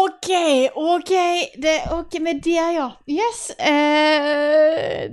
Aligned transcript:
OK, 0.00 0.28
OK. 0.74 1.12
Det, 1.62 1.82
ok, 1.92 2.20
med 2.20 2.42
det, 2.44 2.72
ja. 2.76 2.90
Yes. 3.08 3.50
Uh, 3.60 3.64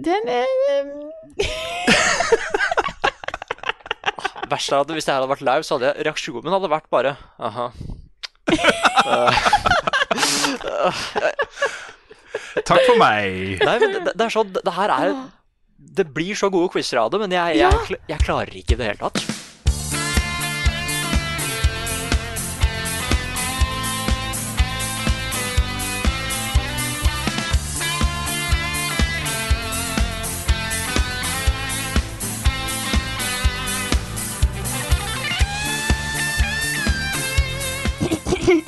den 0.08 0.28
er 0.32 0.45
Verst 4.48 4.72
av 4.72 4.86
det, 4.88 4.94
hvis 4.95 5.04
det 5.05 5.12
her 5.12 5.20
hadde 5.20 5.34
vært 5.34 5.44
live, 5.44 5.64
så 5.68 5.76
hadde 5.76 5.88
jeg, 5.90 5.95
reaksjonen 6.08 6.44
min 6.45 6.55
hadde 6.55 6.70
vært 6.72 6.88
bare 6.94 7.12
aha. 7.44 7.66
Takk 12.67 12.84
for 12.86 12.98
meg. 13.00 13.59
Nei, 13.59 13.80
men 13.81 13.90
det, 13.92 14.00
det 14.14 14.23
er 14.23 14.30
sånn, 14.34 14.54
det, 14.56 14.73
her 14.78 14.90
er 14.94 15.08
Det 16.00 16.06
blir 16.16 16.36
så 16.40 16.48
gode 16.54 16.70
quizer 16.73 16.98
av 17.04 17.08
det, 17.12 17.20
men 17.26 17.31
jeg, 17.36 17.48
jeg, 17.59 17.73
jeg 18.08 18.20
klarer 18.23 18.54
ikke 18.56 18.73
i 18.78 18.80
det 18.80 18.88
hele 18.94 19.02
tatt. 19.04 19.17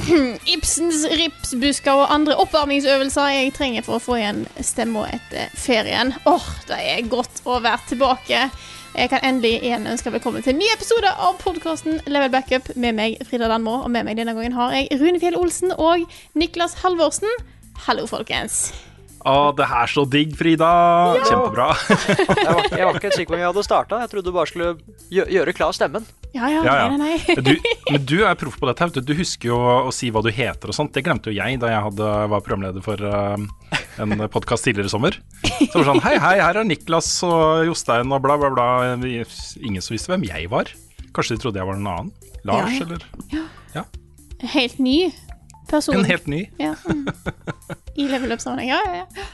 Ibsens 0.54 1.04
ripsbusker 1.20 1.94
og 1.94 2.14
andre 2.14 2.38
oppvarmingsøvelser 2.42 3.34
jeg 3.34 3.54
trenger 3.58 3.86
for 3.86 3.98
å 3.98 4.04
få 4.04 4.18
igjen 4.18 4.42
stemma 4.66 5.06
etter 5.14 5.52
ferien. 5.60 6.14
Åh, 6.30 6.50
det 6.70 6.80
er 6.96 7.10
godt 7.12 7.44
å 7.46 7.60
være 7.62 7.92
tilbake. 7.92 8.42
Jeg 8.96 9.12
kan 9.12 9.24
endelig 9.26 9.60
igjen 9.60 9.86
ønske 9.90 10.12
velkommen 10.14 10.44
til 10.46 10.56
en 10.56 10.62
ny 10.64 10.70
episode 10.74 11.14
av 11.14 11.38
podkasten 11.44 12.02
Level 12.10 12.34
Backup 12.34 12.74
med 12.76 12.98
meg, 12.98 13.22
Frida 13.30 13.52
Danmo. 13.52 13.84
Og 13.84 13.94
med 13.94 14.08
meg 14.10 14.18
denne 14.18 14.34
gangen 14.38 14.58
har 14.58 14.74
jeg 14.76 15.02
Rune 15.02 15.22
Fjell 15.22 15.38
Olsen 15.38 15.76
og 15.78 16.08
Niklas 16.34 16.80
Halvorsen. 16.82 17.30
Hallo, 17.86 18.10
folkens. 18.10 18.70
Å, 19.28 19.52
det 19.52 19.66
er 19.68 19.90
så 19.92 20.06
digg, 20.08 20.32
Frida. 20.40 20.68
Kjempebra. 21.28 21.68
Jeg 21.90 22.46
var, 22.56 22.68
jeg 22.72 22.86
var 22.88 23.00
ikke 23.00 23.12
sikker 23.12 23.34
på 23.34 23.36
om 23.36 23.42
jeg 23.42 23.50
hadde 23.50 23.64
starta. 23.68 24.00
Jeg 24.06 24.12
trodde 24.14 24.32
du 24.32 24.36
bare 24.38 24.48
skulle 24.48 24.70
gjø 25.12 25.26
gjøre 25.36 25.54
klar 25.58 25.76
stemmen. 25.76 26.06
Ja, 26.32 26.48
ja, 26.48 26.62
Ja, 26.64 26.76
ja. 26.84 26.88
nei, 26.94 27.18
nei, 27.18 27.36
du, 27.44 27.52
men 27.90 28.04
du 28.08 28.20
er 28.24 28.38
proff 28.40 28.56
på 28.62 28.70
dette. 28.70 28.88
Du 28.96 29.02
Du 29.10 29.16
husker 29.18 29.50
jo 29.52 29.58
å 29.60 29.92
si 29.96 30.12
hva 30.14 30.22
du 30.24 30.30
heter 30.32 30.72
og 30.72 30.78
sånt. 30.78 30.94
Det 30.96 31.04
glemte 31.04 31.34
jo 31.34 31.36
jeg 31.40 31.60
da 31.60 31.72
jeg 31.74 31.86
hadde, 31.90 32.10
var 32.32 32.44
programleder 32.46 32.86
for 32.86 33.02
uh, 33.02 33.36
en 34.00 34.16
podkast 34.32 34.68
tidligere 34.70 34.88
i 34.92 34.94
sommer. 34.94 35.18
Så 35.42 35.74
var 35.74 35.82
det 35.84 35.88
sånn 35.92 36.04
Hei, 36.06 36.16
hei, 36.22 36.36
her 36.40 36.62
er 36.62 36.70
Niklas 36.70 37.10
og 37.28 37.66
Jostein 37.68 38.14
og 38.16 38.24
bla, 38.24 38.38
bla, 38.40 38.54
bla. 38.56 38.70
Ingen 39.04 39.84
som 39.84 39.98
visste 39.98 40.14
hvem 40.14 40.28
jeg 40.30 40.48
var. 40.54 40.72
Kanskje 41.12 41.36
de 41.36 41.44
trodde 41.44 41.60
jeg 41.60 41.68
var 41.68 41.80
en 41.82 41.90
annen? 41.92 42.14
Lars, 42.48 42.78
Ja, 42.80 42.86
eller? 42.88 43.90
Helt 44.54 44.78
ny 44.80 45.10
person. 45.70 46.00
En 46.00 46.08
helt 46.10 46.28
ny. 46.28 46.44
Ja. 46.62 46.74
mm. 46.86 47.08
I 48.00 48.08
level 48.10 48.36
up-sammenheng. 48.36 48.72
Ja, 48.72 48.82
ja, 48.86 49.06
ja. 49.16 49.30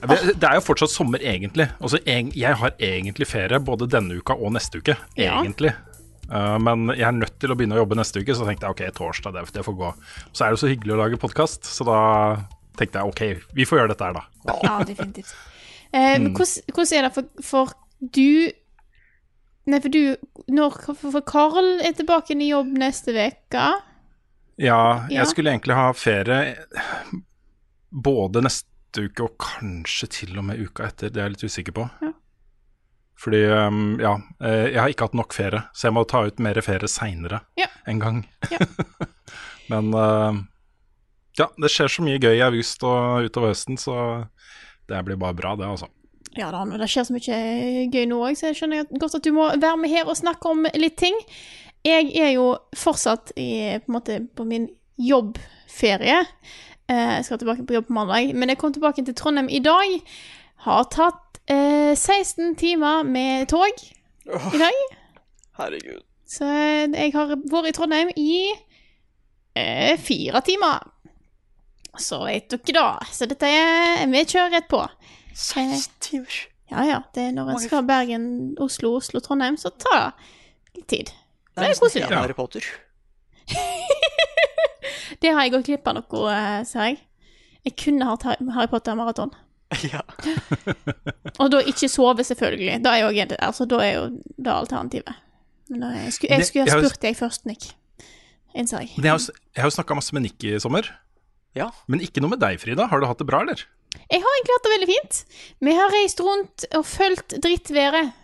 Det 0.00 0.16
det 0.40 0.48
er 0.48 0.56
jo 0.56 0.64
fortsatt 0.64 0.92
sommer, 0.92 1.20
egentlig. 1.20 1.68
Altså, 1.80 2.00
jeg 2.06 2.56
har 2.56 2.72
egentlig 2.78 3.28
ferie 3.28 3.60
både 3.60 3.88
denne 3.90 4.16
uka 4.16 4.36
og 4.38 4.54
neste 4.56 4.80
uke. 4.80 4.96
Egentlig. 5.16 5.74
Uh, 6.30 6.56
men 6.62 6.92
jeg 6.94 7.04
er 7.08 7.16
nødt 7.16 7.36
til 7.42 7.52
å 7.52 7.56
begynne 7.58 7.74
å 7.74 7.82
jobbe 7.82 7.98
neste 7.98 8.22
uke, 8.22 8.36
så 8.38 8.46
tenkte 8.46 8.68
jeg 8.68 8.76
ok, 8.76 8.82
torsdag, 8.96 9.34
det, 9.34 9.44
det 9.56 9.66
får 9.66 9.76
gå. 9.80 9.92
Så 10.30 10.46
er 10.46 10.54
det 10.54 10.62
så 10.62 10.70
hyggelig 10.70 10.94
å 10.94 11.00
lage 11.02 11.20
podkast, 11.20 11.66
så 11.66 11.86
da 11.88 12.00
tenkte 12.78 13.02
jeg 13.02 13.12
ok, 13.12 13.46
vi 13.58 13.66
får 13.66 13.80
gjøre 13.80 13.92
dette 13.92 14.08
her, 14.08 14.20
da. 14.20 14.56
Ja, 14.62 14.76
definitivt. 14.86 15.34
Eh, 15.90 16.16
men 16.22 16.30
hvordan, 16.38 16.70
hvordan 16.70 16.96
er 16.96 17.06
det 17.08 17.14
for, 17.16 17.30
for 17.42 17.72
du 18.00 18.50
Nei, 19.70 19.78
for 19.82 19.92
du 19.92 20.14
når, 20.50 20.76
For 20.98 21.22
Karl 21.26 21.82
er 21.84 21.92
tilbake 21.94 22.34
i 22.34 22.48
jobb 22.48 22.70
neste 22.80 23.12
uke. 23.12 23.66
Ja, 24.60 25.06
Ja. 25.08 25.22
jeg 25.22 25.30
skulle 25.30 25.50
egentlig 25.54 25.74
ha 25.78 25.88
ferie 25.96 26.54
både 27.90 28.42
neste 28.44 29.06
uke 29.06 29.24
og 29.24 29.36
kanskje 29.40 30.08
til 30.20 30.38
og 30.38 30.44
med 30.50 30.60
uka 30.60 30.88
etter, 30.90 31.10
det 31.10 31.20
er 31.22 31.28
jeg 31.28 31.36
litt 31.36 31.44
usikker 31.48 31.76
på. 31.76 31.86
Ja. 32.04 32.12
Fordi, 33.20 33.40
um, 33.52 33.98
ja, 34.00 34.14
eh, 34.40 34.70
jeg 34.72 34.80
har 34.80 34.88
ikke 34.92 35.06
hatt 35.10 35.16
nok 35.18 35.34
ferie, 35.36 35.62
så 35.76 35.88
jeg 35.90 35.94
må 35.96 36.06
ta 36.08 36.22
ut 36.24 36.38
mer 36.40 36.60
ferie 36.64 36.88
seinere 36.88 37.42
Ja. 37.60 37.66
en 37.86 37.98
gang. 38.00 38.22
Ja. 38.50 38.58
Men 39.70 39.92
uh, 39.94 40.38
ja, 41.38 41.46
det 41.60 41.70
skjer 41.70 41.88
så 41.92 42.02
mye 42.02 42.18
gøy 42.20 42.38
i 42.38 42.44
august 42.46 42.82
og 42.82 43.28
utover 43.28 43.52
høsten, 43.52 43.76
så 43.78 43.96
det 44.90 45.04
blir 45.06 45.16
bare 45.20 45.36
bra, 45.38 45.52
det, 45.56 45.68
altså. 45.68 45.86
Ja 46.38 46.48
da, 46.54 46.64
men 46.64 46.78
det 46.78 46.86
skjer 46.90 47.04
så 47.08 47.14
mye 47.14 47.38
gøy 47.90 48.04
nå 48.06 48.18
òg, 48.22 48.36
så 48.38 48.48
jeg 48.50 48.56
skjønner 48.60 48.86
godt 49.02 49.16
at 49.18 49.24
du 49.26 49.32
må 49.34 49.48
være 49.58 49.76
med 49.82 49.90
her 49.90 50.06
og 50.10 50.14
snakke 50.18 50.50
om 50.52 50.66
litt 50.78 50.96
ting. 50.98 51.16
Jeg 51.86 52.10
er 52.20 52.34
jo 52.34 52.46
fortsatt 52.76 53.32
i, 53.40 53.78
på, 53.86 53.92
måte, 53.94 54.18
på 54.36 54.44
min 54.44 54.68
jobbferie. 55.00 56.18
Eh, 56.90 57.14
Jeg 57.16 57.24
skal 57.24 57.38
tilbake 57.40 57.64
på 57.66 57.74
jobb 57.78 57.86
på 57.88 57.96
mandag, 57.96 58.34
men 58.36 58.48
jeg 58.52 58.58
kom 58.60 58.72
tilbake 58.74 59.04
til 59.06 59.14
Trondheim 59.16 59.48
i 59.48 59.62
dag. 59.64 59.94
Har 60.66 60.84
tatt 60.92 61.40
eh, 61.48 61.94
16 61.96 62.56
timer 62.60 63.02
med 63.08 63.48
tog 63.48 63.70
i 64.28 64.60
dag. 64.60 64.80
Herregud. 65.58 66.02
Så 66.30 66.46
jeg 66.46 67.12
har 67.14 67.32
vært 67.50 67.70
i 67.70 67.72
Trondheim 67.74 68.10
i 68.16 68.34
eh, 69.56 69.96
fire 69.98 70.42
timer. 70.46 70.84
Så 71.98 72.20
vet 72.26 72.52
dere 72.52 72.76
da. 72.76 72.84
Så 73.12 73.26
dette 73.26 73.48
er 73.50 74.04
Vi 74.12 74.20
kjører 74.24 74.52
rett 74.58 74.68
på. 74.70 74.84
16 75.34 75.96
timer. 76.04 76.36
Ja 76.70 76.84
ja. 76.86 77.00
Det 77.14 77.24
er 77.24 77.32
når 77.34 77.54
en 77.54 77.58
skal 77.64 77.82
Bergen, 77.88 78.28
Oslo, 78.62 78.92
Oslo, 79.00 79.18
Trondheim, 79.24 79.56
så 79.58 79.72
tar 79.74 80.12
det 80.12 80.76
litt 80.78 80.86
tid. 80.92 81.10
Det 81.56 81.68
er 81.68 81.78
koselig. 81.80 82.06
Ja. 82.06 82.22
Harry 82.22 82.36
Potter. 82.36 82.66
Det 85.20 85.32
har 85.34 85.44
jeg 85.44 85.52
gått 85.52 85.66
glipp 85.68 85.88
av 85.90 85.98
noe, 85.98 86.20
eh, 86.32 86.60
ser 86.68 86.90
jeg. 86.90 87.00
Jeg 87.66 87.76
kunne 87.82 88.06
hatt 88.08 88.24
Harry 88.28 88.70
Potter-maraton. 88.72 89.34
Ja. 89.86 90.00
Og 91.38 91.50
da 91.52 91.60
ikke 91.62 91.86
sove, 91.86 92.24
selvfølgelig. 92.26 92.80
Da 92.82 92.96
er 92.98 93.04
jo, 93.04 93.26
altså, 93.38 93.66
da 93.70 93.78
er 93.84 93.92
jo 93.94 94.06
det 94.34 94.50
alternativet. 94.50 95.12
Men 95.70 95.84
da, 95.84 95.90
jeg 95.94 96.16
skulle, 96.16 96.38
jeg 96.40 96.48
skulle 96.48 96.64
ha 96.66 96.80
spurt 96.82 97.04
deg 97.04 97.18
først, 97.18 97.46
Nick. 97.46 97.68
Innser 98.58 98.82
jeg. 98.82 98.96
Men 98.96 99.06
jeg 99.06 99.14
har, 99.14 99.26
jeg 99.54 99.62
har 99.62 99.70
jo 99.70 99.76
snakka 99.76 99.94
masse 99.94 100.16
med 100.16 100.24
Nick 100.26 100.42
i 100.42 100.56
sommer, 100.62 100.88
ja. 101.54 101.68
men 101.86 102.02
ikke 102.02 102.22
noe 102.24 102.34
med 102.34 102.42
deg, 102.42 102.58
Frida. 102.58 102.88
Har 102.90 102.98
du 102.98 103.06
hatt 103.06 103.22
det 103.22 103.28
bra, 103.30 103.44
eller? 103.46 103.62
Jeg 104.10 104.22
har 104.22 104.34
egentlig 104.36 104.56
hatt 104.56 104.66
det 104.66 104.72
veldig 104.74 104.88
fint. 104.90 105.20
Vi 105.68 105.76
har 105.78 105.94
reist 105.94 106.24
rundt 106.26 106.66
og 106.74 106.86
fulgt 106.86 107.36
drittværet. 107.42 108.16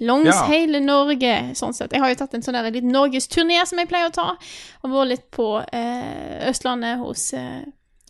Langs 0.00 0.26
Ja. 0.26 0.46
hele 0.48 0.80
Norge, 0.80 1.54
sånn 1.54 1.72
sett. 1.74 1.92
Jeg 1.92 2.00
har 2.00 2.08
jo 2.08 2.14
tatt 2.14 2.34
en 2.34 2.42
sånn 2.42 2.54
der 2.54 2.70
liten 2.70 2.90
norgesturné 2.92 3.64
som 3.66 3.78
jeg 3.78 3.88
pleier 3.88 4.10
å 4.10 4.12
ta. 4.12 4.36
Og 4.82 4.90
vært 4.90 5.08
litt 5.08 5.30
på 5.30 5.64
eh, 5.72 6.48
Østlandet 6.50 6.98
hos 6.98 7.32
eh, 7.34 7.62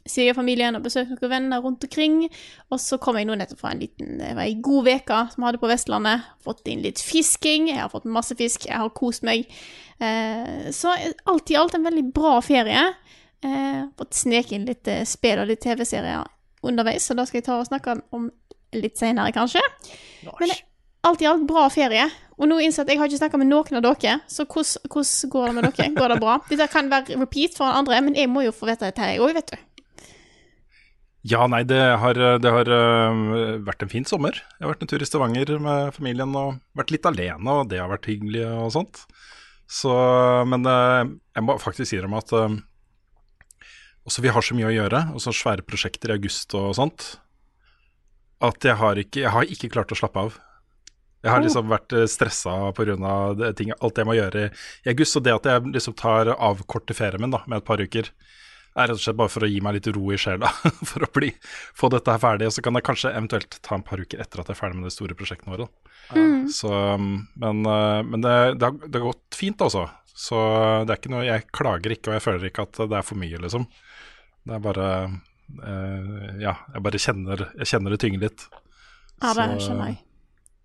svigerfamilien 0.06 0.76
og 0.76 0.82
besøkt 0.84 1.10
noen 1.20 1.30
venner 1.30 1.60
rundt 1.64 1.84
omkring. 1.84 2.30
Og 2.70 2.78
så 2.80 2.98
kom 3.00 3.16
jeg 3.16 3.26
nå 3.28 3.36
nettopp 3.36 3.60
fra 3.60 3.70
en 3.72 3.80
liten 3.80 4.18
Det 4.18 4.34
var 4.36 4.42
ei 4.44 4.54
god 4.60 4.88
uke 4.88 5.20
som 5.32 5.42
vi 5.42 5.46
hadde 5.48 5.60
på 5.62 5.68
Vestlandet. 5.70 6.26
Fått 6.44 6.66
inn 6.68 6.82
litt 6.84 7.00
fisking. 7.00 7.68
Jeg 7.68 7.80
har 7.82 7.88
fått 7.92 8.04
masse 8.08 8.36
fisk. 8.36 8.66
Jeg 8.68 8.76
har 8.80 8.90
kost 8.96 9.22
meg. 9.22 9.46
Eh, 10.00 10.70
så 10.72 10.92
alt 11.26 11.50
i 11.50 11.56
alt 11.56 11.74
en 11.74 11.84
veldig 11.84 12.06
bra 12.16 12.38
ferie. 12.44 12.94
Eh, 13.44 13.82
fått 13.98 14.14
sneke 14.16 14.52
inn 14.56 14.64
litt 14.68 14.88
eh, 14.88 15.04
spill 15.04 15.38
og 15.42 15.48
litt 15.52 15.60
TV-serier 15.60 16.24
underveis, 16.64 17.04
så 17.04 17.12
da 17.14 17.26
skal 17.28 17.42
jeg 17.42 17.44
ta 17.44 17.58
og 17.60 17.66
snakke 17.68 17.98
om 18.16 18.30
litt 18.72 18.96
senere, 18.96 19.32
kanskje. 19.36 19.60
Men 20.40 20.48
det- 20.48 20.62
alt 21.08 21.22
i 21.22 21.28
alt 21.28 21.44
bra 21.48 21.66
ferie. 21.72 22.08
Og 22.34 22.48
nå 22.50 22.58
innser 22.64 22.82
jeg 22.82 22.88
at 22.88 22.92
jeg 22.94 23.00
har 23.00 23.10
ikke 23.10 23.20
snakka 23.20 23.38
med 23.38 23.50
noen 23.50 23.78
av 23.78 23.84
dere, 23.84 24.16
så 24.26 24.42
hvordan, 24.42 24.88
hvordan 24.90 25.30
går 25.34 25.46
det 25.46 25.54
med 25.54 25.68
dere? 25.68 25.92
Går 25.94 26.14
det 26.14 26.18
bra? 26.24 26.40
Dette 26.50 26.66
kan 26.72 26.90
være 26.90 27.20
repeat 27.20 27.54
for 27.58 27.70
andre, 27.70 28.00
men 28.02 28.18
jeg 28.18 28.30
må 28.32 28.42
jo 28.46 28.54
få 28.54 28.66
vite 28.70 28.88
dette 28.88 29.12
jeg 29.12 29.22
òg, 29.22 29.36
vet 29.36 29.54
du. 29.54 29.70
Ja, 31.24 31.46
nei, 31.48 31.62
det 31.64 31.78
har, 32.02 32.18
det 32.42 32.50
har 32.52 32.68
øh, 32.68 33.20
vært 33.64 33.86
en 33.86 33.92
fin 33.92 34.04
sommer. 34.04 34.36
Jeg 34.36 34.66
har 34.66 34.74
vært 34.74 34.82
en 34.84 34.90
tur 34.90 35.00
i 35.00 35.06
Stavanger 35.08 35.54
med 35.62 35.94
familien 35.96 36.34
og 36.36 36.58
vært 36.76 36.92
litt 36.92 37.06
alene, 37.08 37.54
og 37.62 37.70
det 37.70 37.80
har 37.80 37.88
vært 37.88 38.10
hyggelig 38.10 38.42
og 38.50 38.74
sånt. 38.74 39.06
Så, 39.70 39.94
men 40.50 40.68
øh, 40.68 41.14
jeg 41.32 41.46
må 41.46 41.56
faktisk 41.62 41.94
si 41.94 42.02
dem 42.02 42.18
at 42.18 42.34
øh, 42.36 42.58
også 44.04 44.24
vi 44.24 44.34
har 44.36 44.44
så 44.44 44.56
mye 44.58 44.68
å 44.68 44.74
gjøre, 44.74 45.00
og 45.16 45.22
så 45.24 45.32
svære 45.32 45.64
prosjekter 45.64 46.12
i 46.12 46.18
august 46.18 46.52
og 46.58 46.74
sånt, 46.76 47.14
at 48.44 48.66
jeg 48.68 48.76
har 48.76 49.00
ikke, 49.00 49.22
jeg 49.24 49.32
har 49.32 49.48
ikke 49.48 49.72
klart 49.72 49.94
å 49.94 49.98
slappe 49.98 50.26
av. 50.26 50.36
Jeg 51.24 51.32
har 51.32 51.40
liksom 51.40 51.70
vært 51.72 51.94
stressa 52.12 52.54
pga. 52.76 52.96
alt 53.00 53.98
jeg 53.98 54.06
må 54.06 54.16
gjøre 54.18 54.48
i 54.84 54.92
august. 54.92 55.16
Og 55.16 55.24
det 55.24 55.32
at 55.34 55.48
jeg 55.48 55.72
liksom 55.72 55.96
tar 55.96 56.34
avkorte 56.36 56.96
ferien 56.96 57.22
min 57.24 57.32
da, 57.32 57.40
med 57.48 57.62
et 57.62 57.68
par 57.68 57.80
uker, 57.80 58.10
er 58.74 58.88
rett 58.90 58.98
og 58.98 59.02
slett 59.02 59.18
bare 59.18 59.30
for 59.30 59.46
å 59.46 59.48
gi 59.48 59.60
meg 59.62 59.76
litt 59.76 59.88
ro 59.94 60.08
i 60.12 60.18
sjela. 60.18 60.50
For 60.90 61.06
å 61.06 61.10
bli, 61.14 61.30
få 61.78 61.90
dette 61.94 62.10
her 62.10 62.22
ferdig. 62.22 62.48
Og 62.50 62.56
så 62.56 62.64
kan 62.64 62.74
jeg 62.78 62.86
kanskje 62.88 63.12
eventuelt 63.14 63.58
ta 63.62 63.76
en 63.78 63.84
par 63.86 64.02
uker 64.02 64.22
etter 64.22 64.42
at 64.42 64.50
jeg 64.50 64.56
er 64.56 64.60
ferdig 64.60 64.80
med 64.80 64.88
de 64.88 64.94
store 64.94 65.18
prosjektene 65.18 65.54
våre. 65.54 65.68
Mm. 66.14 66.48
Så, 66.52 66.70
men 67.40 67.62
eh, 67.70 68.00
men 68.02 68.24
det, 68.24 68.34
det, 68.58 68.66
har, 68.66 68.80
det 68.88 68.98
har 68.98 69.06
gått 69.12 69.38
fint, 69.38 69.62
altså. 69.64 69.86
Så 70.14 70.38
det 70.86 70.94
er 70.94 70.98
ikke 71.00 71.10
noe 71.10 71.24
Jeg 71.26 71.46
klager 71.50 71.94
ikke, 71.94 72.10
og 72.10 72.18
jeg 72.18 72.22
føler 72.22 72.50
ikke 72.50 72.66
at 72.68 72.82
det 72.90 72.98
er 72.98 73.06
for 73.06 73.18
mye, 73.18 73.40
liksom. 73.46 73.68
Det 74.44 74.58
er 74.58 74.66
bare 74.66 74.88
eh, 75.04 76.42
Ja, 76.42 76.58
jeg 76.74 76.84
bare 76.88 77.04
kjenner, 77.06 77.46
jeg 77.54 77.70
kjenner 77.70 77.94
det 77.94 78.02
tynge 78.02 78.22
litt. 78.26 78.48
Ja, 79.22 79.34
det 79.38 79.48
skjønner 79.62 79.94
jeg. 79.94 80.02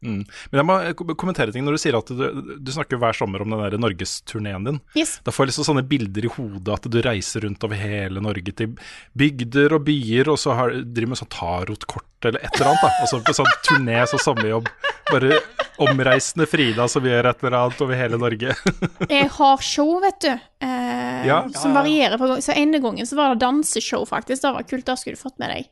Mm. 0.06 0.22
Men 0.51 0.60
jeg 0.60 0.96
må 0.96 1.16
kommentere 1.19 1.51
ting 1.51 1.66
når 1.68 1.75
du 1.75 1.81
sier 1.81 1.98
at 2.00 2.12
du, 2.16 2.25
du 2.60 2.72
snakker 2.72 3.00
hver 3.01 3.18
sommer 3.18 3.44
om 3.44 3.51
den 3.51 3.81
norgesturneen 3.84 4.68
din. 4.68 4.80
Yes. 4.96 5.18
Da 5.25 5.34
får 5.36 5.46
jeg 5.46 5.51
liksom 5.54 5.68
sånne 5.72 5.84
bilder 5.90 6.28
i 6.30 6.34
hodet 6.38 6.75
at 6.78 6.88
du 6.92 7.00
reiser 7.04 7.44
rundt 7.44 7.63
over 7.68 7.80
hele 7.80 8.24
Norge 8.24 8.54
til 8.56 8.75
bygder 9.19 9.75
og 9.75 9.84
byer, 9.90 10.31
og 10.31 10.40
så 10.40 10.56
har, 10.56 10.75
driver 10.84 11.13
med 11.16 11.22
sånn 11.22 11.34
tarotkort 11.36 12.30
eller 12.30 12.44
et 12.44 12.56
eller 12.56 12.72
annet. 12.72 12.84
da 12.84 13.04
Altså 13.04 13.22
på 13.24 13.36
sånn 13.36 13.54
turné 13.68 14.00
som 14.12 14.22
sommerjobb. 14.24 14.68
Bare 15.10 15.40
omreisende 15.80 16.46
Frida 16.50 16.88
som 16.92 17.06
gjør 17.07 17.30
et 17.31 17.44
eller 17.44 17.57
annet 17.62 17.84
over 17.86 18.00
hele 18.00 18.19
Norge. 18.19 18.56
Jeg 19.10 19.30
har 19.38 19.63
show, 19.63 19.96
vet 20.04 20.19
du. 20.25 20.31
Eh, 20.63 21.25
Ja. 21.28 21.42
Som 21.56 21.74
varierer 21.75 22.19
på 22.19 22.28
gang. 22.30 22.44
Så 22.44 22.56
ene 22.56 22.80
gangen 22.84 23.07
så 23.07 23.18
var 23.19 23.34
det 23.34 23.44
danseshow, 23.44 24.06
faktisk. 24.07 24.44
Det 24.44 24.54
var 24.56 24.68
kult. 24.68 24.86
da 24.88 24.96
skulle 25.00 25.18
du 25.19 25.22
fått 25.22 25.40
med 25.42 25.51
deg. 25.51 25.68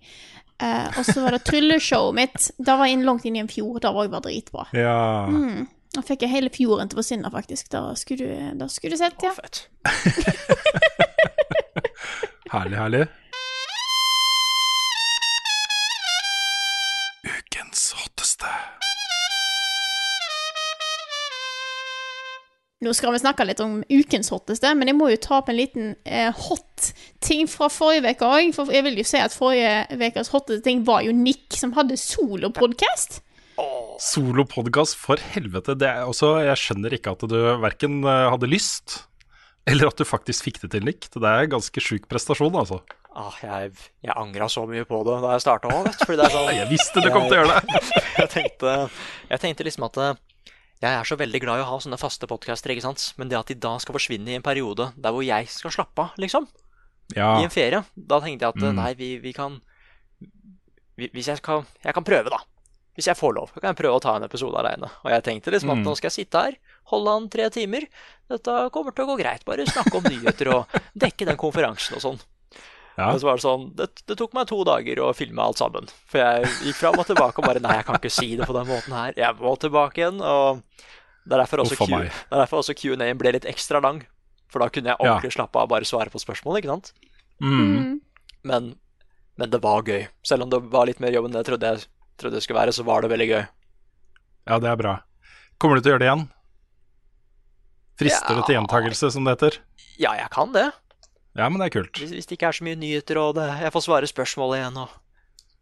Eh, 0.63 0.87
og 0.97 1.05
så 1.05 1.21
var 1.21 1.35
det 1.35 1.43
trylleshowet 1.45 2.15
mitt. 2.17 2.51
Da 2.57 2.77
var 2.79 2.89
jeg 2.89 3.03
langt 3.05 3.25
inn 3.29 3.37
i 3.37 3.43
en 3.43 3.51
fjord. 3.51 3.81
Det 3.83 3.91
var 3.93 4.07
òg 4.07 4.15
dritbra. 4.25 4.67
Ja. 4.77 4.97
Da 5.95 6.03
fikk 6.05 6.25
jeg 6.25 6.33
hele 6.33 6.51
fjorden 6.53 6.89
til 6.89 6.97
å 6.97 7.01
forsvinne, 7.01 7.31
faktisk. 7.33 7.69
Da 7.73 7.81
skulle 7.99 8.25
du, 8.25 8.57
da 8.59 8.67
skulle 8.71 8.97
du 8.97 9.01
sett, 9.01 9.21
ja. 9.23 9.33
Fett. 9.37 9.67
Herlig, 12.47 12.77
herlig. 12.79 13.07
Nå 22.85 22.91
skal 22.93 23.09
vi 23.15 23.19
snakke 23.23 23.45
litt 23.47 23.61
om 23.63 23.79
ukens 23.89 24.27
hotteste, 24.29 24.69
men 24.77 24.91
jeg 24.91 24.97
må 24.99 25.07
jo 25.09 25.17
ta 25.17 25.39
opp 25.39 25.47
en 25.49 25.57
liten 25.57 25.95
eh, 26.05 26.29
hot 26.29 26.91
ting 27.25 27.47
fra 27.49 27.71
forrige 27.73 28.11
uke 28.13 28.27
òg. 28.27 28.51
For 28.53 28.69
jeg 28.69 28.85
vil 28.85 28.99
jo 29.01 29.05
si 29.07 29.17
at 29.17 29.33
forrige 29.33 29.87
ukes 29.97 30.29
hotteste 30.29 30.61
ting 30.67 30.83
var 30.85 31.01
jo 31.07 31.15
Nick, 31.15 31.57
som 31.57 31.73
hadde 31.73 31.97
solopodkast. 31.97 33.23
Solopodkast, 34.05 34.93
for 35.01 35.17
helvete. 35.33 35.73
Det 35.81 35.89
er 35.89 36.05
også, 36.05 36.35
jeg 36.45 36.61
skjønner 36.61 36.93
ikke 36.99 37.15
at 37.17 37.25
du 37.25 37.37
verken 37.63 38.03
eh, 38.05 38.27
hadde 38.29 38.51
lyst, 38.51 38.99
eller 39.65 39.89
at 39.89 39.97
du 39.97 40.05
faktisk 40.05 40.45
fikk 40.45 40.61
det 40.67 40.75
til, 40.75 40.85
Nick. 40.85 41.09
Det 41.09 41.25
er 41.25 41.47
en 41.47 41.55
ganske 41.57 41.81
sjuk 41.81 42.05
prestasjon, 42.11 42.61
altså. 42.61 42.83
Ah, 43.17 43.33
jeg 43.41 43.73
jeg 44.05 44.13
angra 44.13 44.45
så 44.53 44.67
mye 44.69 44.85
på 44.85 45.01
det 45.07 45.17
da 45.25 45.33
jeg 45.33 45.47
starta 45.47 45.73
òg, 45.73 45.89
vet 45.89 46.05
du. 46.05 46.25
Sånn 46.37 46.53
Jeg 46.53 46.69
visste 46.69 47.01
du 47.01 47.09
kom 47.09 47.25
til 47.25 47.39
å 47.39 47.41
gjøre 47.41 47.57
det. 47.57 47.81
jeg 48.21 48.33
tenkte, 48.37 48.79
jeg 49.33 49.47
tenkte 49.47 49.65
liksom 49.65 49.89
at 49.89 50.03
eh, 50.03 50.19
jeg 50.81 50.93
er 50.93 51.03
så 51.09 51.17
veldig 51.17 51.41
glad 51.41 51.59
i 51.59 51.63
å 51.63 51.69
ha 51.71 51.77
sånne 51.79 51.97
faste 51.99 52.27
podcaster, 52.29 52.69
ikke 52.73 52.81
sant. 52.85 53.13
Men 53.17 53.29
det 53.29 53.37
at 53.39 53.47
de 53.47 53.55
da 53.55 53.77
skal 53.79 53.95
forsvinne 53.97 54.29
i 54.29 54.35
en 54.37 54.45
periode 54.45 54.91
der 54.95 55.11
hvor 55.15 55.25
jeg 55.25 55.47
skal 55.49 55.71
slappe 55.71 55.99
av, 55.99 56.11
liksom, 56.17 56.47
Ja, 57.15 57.39
i 57.39 57.43
en 57.45 57.49
ferie, 57.49 57.85
da 57.95 58.19
tenkte 58.19 58.43
jeg 58.43 58.49
at 58.49 58.55
Mm. 58.61 58.75
nei, 58.75 58.93
vi, 58.93 59.17
vi 59.17 59.31
kan 59.33 59.61
vi- 60.97 61.09
Hvis 61.13 61.27
jeg 61.27 61.37
skal 61.37 61.65
Jeg 61.83 61.93
kan 61.93 62.03
prøve, 62.03 62.29
da. 62.29 62.37
Hvis 62.97 63.05
jeg 63.05 63.15
får 63.15 63.33
lov, 63.35 63.51
kan 63.53 63.75
jeg 63.75 63.77
prøve 63.77 63.95
å 63.95 64.01
ta 64.01 64.15
en 64.15 64.23
episode 64.23 64.57
aleine. 64.57 64.89
Og 65.05 65.11
jeg 65.11 65.23
tenkte 65.23 65.51
liksom 65.53 65.69
at 65.71 65.77
Mm. 65.77 65.83
nå 65.85 65.95
skal 65.95 66.09
jeg 66.09 66.25
sitte 66.25 66.41
her, 66.41 66.55
holde 66.85 67.07
an 67.15 67.29
tre 67.29 67.49
timer. 67.49 67.87
Dette 68.27 68.69
kommer 68.71 68.91
til 68.95 69.05
å 69.05 69.15
gå 69.15 69.19
greit. 69.21 69.45
Bare 69.45 69.65
snakke 69.65 69.95
om 69.95 70.03
nyheter 70.03 70.47
og 70.53 70.67
dekke 70.97 71.25
den 71.27 71.37
konferansen 71.37 71.93
og 71.95 72.01
sånn. 72.01 72.19
Ja. 72.97 73.07
Men 73.11 73.19
så 73.21 73.27
var 73.29 73.35
det 73.37 73.43
sånn 73.45 73.65
det, 73.77 73.87
det 74.09 74.15
tok 74.17 74.33
meg 74.33 74.47
to 74.49 74.63
dager 74.65 74.99
å 75.05 75.11
filme 75.15 75.43
alt 75.43 75.59
sammen. 75.61 75.85
For 76.09 76.17
jeg 76.23 76.47
gikk 76.65 76.79
fram 76.79 76.97
og 76.97 77.05
tilbake 77.05 77.37
og 77.43 77.45
bare 77.45 77.61
Nei, 77.61 77.75
jeg 77.77 77.85
kan 77.85 77.99
ikke 77.99 78.11
si 78.13 78.29
det 78.39 78.47
på 78.49 78.55
den 78.57 78.65
måten 78.67 78.95
her. 78.97 79.13
Jeg 79.17 79.35
må 79.37 79.53
tilbake 79.61 80.01
igjen. 80.01 80.17
Og 80.21 80.63
det 81.27 81.35
er 81.35 81.43
derfor 81.43 81.61
også, 81.65 81.75
Q- 81.77 81.93
er 81.99 82.39
derfor 82.41 82.63
også 82.63 82.73
Q&A-en 82.79 83.17
ble 83.19 83.33
litt 83.35 83.45
ekstra 83.45 83.81
lang. 83.83 84.01
For 84.49 84.63
da 84.63 84.69
kunne 84.71 84.89
jeg 84.93 84.97
Ja. 84.97 85.11
ordentlig 85.13 85.33
slappe 85.35 85.59
av 85.59 85.67
og 85.67 85.69
bare 85.75 85.85
svare 85.85 86.09
på 86.09 86.21
spørsmål, 86.23 86.57
ikke 86.61 86.71
sant? 86.71 86.93
Mm. 87.43 87.99
Men, 88.47 88.69
men 89.37 89.49
det 89.51 89.59
var 89.61 89.83
gøy. 89.83 90.07
Selv 90.23 90.43
om 90.43 90.49
det 90.49 90.61
var 90.71 90.87
litt 90.87 90.99
mer 91.03 91.11
jobb 91.11 91.25
enn 91.27 91.33
det 91.35 91.43
jeg 91.43 91.49
trodde, 91.51 91.73
jeg 91.75 91.85
trodde 92.17 92.33
det 92.39 92.43
skulle 92.47 92.61
være, 92.61 92.73
så 92.73 92.85
var 92.87 93.01
det 93.03 93.11
veldig 93.11 93.27
gøy. 93.29 93.43
ja, 94.47 94.57
det 94.63 94.69
er 94.71 94.75
bra. 94.79 94.95
Kommer 95.59 95.75
du 95.77 95.81
til 95.83 95.91
å 95.91 95.93
gjøre 95.97 95.99
det 96.05 96.07
igjen? 96.09 96.25
Frister 97.97 98.35
det 98.37 98.45
til 98.45 98.55
Ja. 98.55 98.61
gjentagelse, 98.61 99.11
som 99.11 99.23
det 99.25 99.33
heter? 99.37 99.57
Ja, 99.99 100.13
jeg 100.13 100.29
kan 100.31 100.51
det. 100.53 100.71
Ja, 101.37 101.49
men 101.49 101.61
det 101.61 101.69
er 101.69 101.75
kult. 101.77 101.99
Hvis, 102.01 102.13
hvis 102.15 102.29
det 102.29 102.39
ikke 102.39 102.49
er 102.49 102.57
så 102.57 102.65
mye 102.65 102.79
nyheter, 102.79 103.19
og 103.21 103.35
det, 103.37 103.45
jeg 103.61 103.73
får 103.75 103.85
svare 103.85 104.09
spørsmål 104.09 104.55
igjen 104.57 104.79
og 104.85 104.95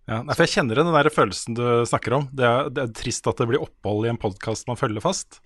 Ja, 0.06 0.22
for 0.30 0.46
Jeg 0.46 0.54
kjenner 0.54 0.80
den 0.80 0.94
der 0.94 1.10
følelsen 1.10 1.58
du 1.58 1.66
snakker 1.90 2.14
om. 2.20 2.30
Det 2.32 2.46
er, 2.46 2.70
det 2.72 2.84
er 2.84 2.96
trist 2.96 3.28
at 3.28 3.42
det 3.42 3.50
blir 3.50 3.64
opphold 3.66 4.06
i 4.06 4.12
en 4.14 4.22
podkast 4.22 4.70
man 4.70 4.80
følger 4.80 5.04
fast. 5.04 5.42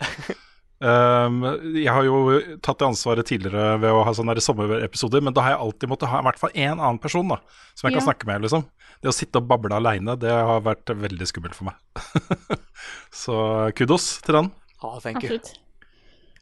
Um, 0.84 1.42
jeg 1.86 1.88
har 1.88 2.04
jo 2.06 2.36
tatt 2.60 2.78
det 2.82 2.90
ansvaret 2.90 3.26
tidligere 3.26 3.80
ved 3.80 3.96
å 3.96 4.04
ha 4.06 4.14
sånne 4.14 4.36
sommerepisoder, 4.44 5.24
men 5.24 5.34
da 5.34 5.46
har 5.46 5.56
jeg 5.56 5.62
alltid 5.64 5.92
måttet 5.94 6.12
ha 6.12 6.20
i 6.20 6.28
hvert 6.28 6.42
fall 6.44 6.54
én 6.54 6.76
annen 6.76 7.00
person 7.02 7.32
da, 7.32 7.40
som 7.72 7.88
jeg 7.88 7.98
kan 7.98 8.06
snakke 8.12 8.30
med. 8.30 8.46
liksom. 8.46 8.68
Det 9.00 9.10
å 9.10 9.16
sitte 9.16 9.40
og 9.40 9.48
bable 9.48 9.80
aleine, 9.80 10.14
det 10.20 10.30
har 10.30 10.60
vært 10.62 10.92
veldig 10.92 11.32
skummelt 11.32 11.56
for 11.56 11.72
meg. 11.72 12.56
Så 13.24 13.36
kudos 13.80 14.12
til 14.26 14.42
den. 14.42 14.54
ah, 14.84 15.00
thank 15.00 15.24
you. 15.24 15.40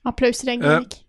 Applaus 0.05 0.43
til 0.43 0.57
deg, 0.57 0.67
Erik. 0.67 1.05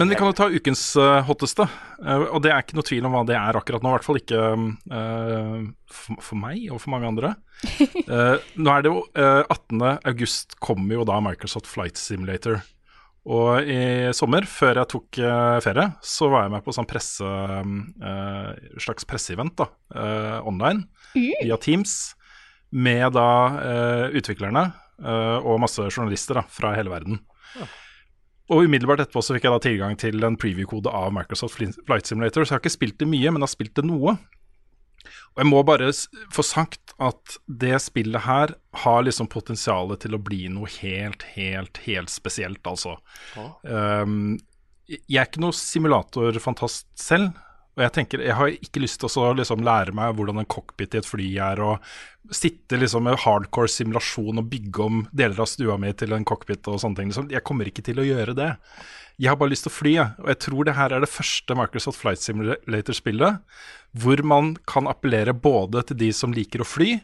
Men 0.00 0.08
vi 0.08 0.16
kan 0.16 0.30
jo 0.30 0.36
ta 0.36 0.46
ukens 0.48 0.82
uh, 0.96 1.20
hotteste, 1.28 1.66
uh, 2.00 2.22
og 2.32 2.40
det 2.44 2.52
er 2.52 2.62
ikke 2.62 2.78
noe 2.78 2.86
tvil 2.88 3.04
om 3.04 3.12
hva 3.12 3.24
det 3.28 3.36
er 3.36 3.58
akkurat 3.58 3.84
nå. 3.84 3.90
I 3.90 3.96
hvert 3.98 4.06
fall 4.06 4.20
ikke 4.20 4.44
uh, 4.56 5.56
for, 5.92 6.22
for 6.24 6.40
meg 6.40 6.62
og 6.72 6.80
for 6.80 6.94
mange 6.94 7.10
andre. 7.10 7.34
Nå 8.64 8.72
er 8.72 8.84
det 8.84 8.88
jo 8.88 9.02
eh, 9.20 9.42
18. 9.42 9.82
august 10.08 10.54
kommer 10.64 10.96
jo 10.96 11.02
da 11.04 11.18
Microsoft 11.20 11.68
Flight 11.68 12.00
Simulator. 12.00 12.62
Og 13.28 13.68
i 13.68 13.82
sommer, 14.16 14.46
før 14.48 14.80
jeg 14.80 14.90
tok 14.94 15.18
ferie, 15.60 15.84
så 16.00 16.30
var 16.32 16.46
jeg 16.46 16.54
med 16.54 16.64
på 16.64 16.72
sånn 16.72 16.88
presse, 16.88 17.26
eh, 17.28 18.70
slags 18.80 19.04
presseevent 19.04 19.58
da, 19.60 19.66
online 20.48 20.86
via 21.12 21.60
Teams. 21.60 22.14
Med 22.72 23.12
da 23.12 23.28
utviklerne 24.16 24.64
og 25.44 25.60
masse 25.60 25.84
journalister 25.90 26.40
da, 26.40 26.46
fra 26.48 26.72
hele 26.78 26.96
verden. 26.96 27.20
Og 28.50 28.66
umiddelbart 28.66 29.04
etterpå 29.04 29.22
så 29.22 29.36
fikk 29.36 29.46
jeg 29.46 29.54
da 29.54 29.62
tilgang 29.62 29.96
til 30.00 30.26
en 30.26 30.36
preview-kode 30.40 30.90
av 30.90 31.12
Microsoft 31.14 31.60
Flight 31.60 32.08
Simulator, 32.10 32.42
så 32.42 32.54
jeg 32.54 32.58
har 32.58 32.64
ikke 32.64 32.78
spilt 32.78 32.98
det 32.98 33.06
mye, 33.10 33.30
men 33.30 33.38
jeg 33.38 33.46
har 33.46 33.52
spilt 33.54 33.76
det 33.78 33.86
noe. 33.86 34.16
Og 35.30 35.42
jeg 35.42 35.48
må 35.48 35.60
bare 35.64 35.92
få 36.34 36.44
sagt 36.44 36.94
at 37.00 37.36
det 37.62 37.78
spillet 37.80 38.26
her 38.26 38.54
har 38.82 39.04
liksom 39.06 39.30
potensialet 39.30 40.02
til 40.02 40.16
å 40.16 40.22
bli 40.22 40.42
noe 40.52 40.68
helt, 40.80 41.24
helt, 41.36 41.80
helt 41.86 42.12
spesielt, 42.12 42.60
altså. 42.66 42.96
Um, 43.62 44.34
jeg 44.90 45.20
er 45.22 45.30
ikke 45.30 45.44
noe 45.44 45.54
simulatorfantast 45.54 46.88
selv, 46.98 47.30
og 47.80 47.86
jeg 47.86 47.94
tenker, 47.96 48.20
jeg 48.26 48.36
har 48.36 48.52
ikke 48.52 48.82
lyst 48.82 49.00
til 49.00 49.22
å 49.22 49.30
liksom 49.38 49.64
lære 49.64 49.94
meg 49.96 50.12
hvordan 50.18 50.42
en 50.42 50.48
cockpit 50.52 50.92
i 50.92 51.00
et 51.00 51.08
fly 51.08 51.28
er, 51.40 51.62
og 51.64 52.34
sitte 52.36 52.76
liksom 52.76 53.06
med 53.08 53.16
hardcore 53.22 53.70
simulasjon 53.72 54.42
og 54.42 54.50
bygge 54.52 54.84
om 54.84 54.98
deler 55.16 55.40
av 55.40 55.48
stua 55.48 55.78
mi 55.80 55.94
til 55.96 56.12
en 56.12 56.26
cockpit 56.28 56.68
og 56.68 56.76
sånne 56.82 57.00
ting. 57.00 57.08
Liksom. 57.08 57.30
Jeg 57.32 57.46
kommer 57.48 57.70
ikke 57.70 57.84
til 57.86 58.02
å 58.02 58.04
gjøre 58.04 58.36
det. 58.36 58.50
Jeg 59.20 59.32
har 59.32 59.40
bare 59.40 59.54
lyst 59.54 59.64
til 59.64 59.72
å 59.72 59.78
fly, 59.78 59.94
og 60.20 60.28
jeg 60.28 60.40
tror 60.44 60.68
det 60.68 60.76
her 60.76 60.92
er 60.92 61.02
det 61.04 61.12
første 61.12 61.56
Microsoft 61.56 62.00
Flight 62.00 62.20
Simulator-spillet 62.24 63.40
hvor 64.00 64.22
man 64.22 64.54
kan 64.70 64.86
appellere 64.86 65.34
både 65.34 65.82
til 65.88 65.98
de 66.04 66.12
som 66.14 66.34
liker 66.36 66.62
å 66.62 66.68
fly, 66.68 66.98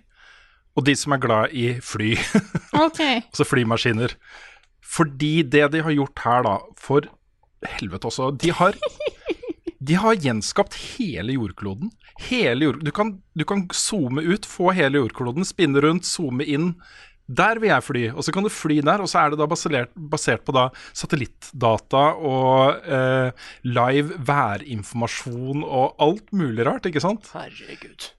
og 0.77 0.85
de 0.87 0.95
som 0.99 1.17
er 1.17 1.23
glad 1.25 1.57
i 1.57 1.71
fly. 1.81 2.13
OK. 2.85 3.01
altså 3.01 3.49
flymaskiner. 3.49 4.15
Fordi 4.87 5.41
det 5.43 5.65
de 5.73 5.83
har 5.83 5.97
gjort 5.97 6.21
her, 6.23 6.45
da 6.47 6.59
For 6.79 7.09
helvete 7.67 8.07
også. 8.07 8.31
De 8.39 8.53
har, 8.55 8.77
de 9.87 9.97
har 10.01 10.19
gjenskapt 10.19 10.77
hele 10.97 11.37
jordkloden. 11.37 11.91
Hele 12.29 12.71
jord, 12.71 12.85
du, 12.85 12.93
kan, 12.95 13.17
du 13.37 13.45
kan 13.49 13.67
zoome 13.75 14.25
ut, 14.25 14.47
få 14.49 14.73
hele 14.77 15.03
jordkloden, 15.03 15.47
spinne 15.47 15.83
rundt, 15.85 16.09
zoome 16.09 16.47
inn. 16.47 16.73
Der 17.27 17.59
vil 17.59 17.73
jeg 17.73 17.83
fly, 17.83 18.03
og 18.15 18.23
så 18.23 18.33
kan 18.35 18.47
du 18.47 18.51
fly 18.53 18.79
der, 18.87 19.03
og 19.03 19.11
så 19.11 19.25
er 19.25 19.33
det 19.33 19.41
da 19.41 19.49
basert, 19.51 19.95
basert 19.99 20.45
på 20.47 20.55
da 20.55 20.69
satellittdata 20.95 22.05
og 22.23 22.87
eh, 22.87 23.47
live 23.67 24.21
værinformasjon 24.29 25.65
og 25.67 25.97
alt 26.07 26.31
mulig 26.31 26.67
rart, 26.69 26.87
ikke 26.87 27.03
sant? 27.03 27.27
Herregud. 27.35 28.13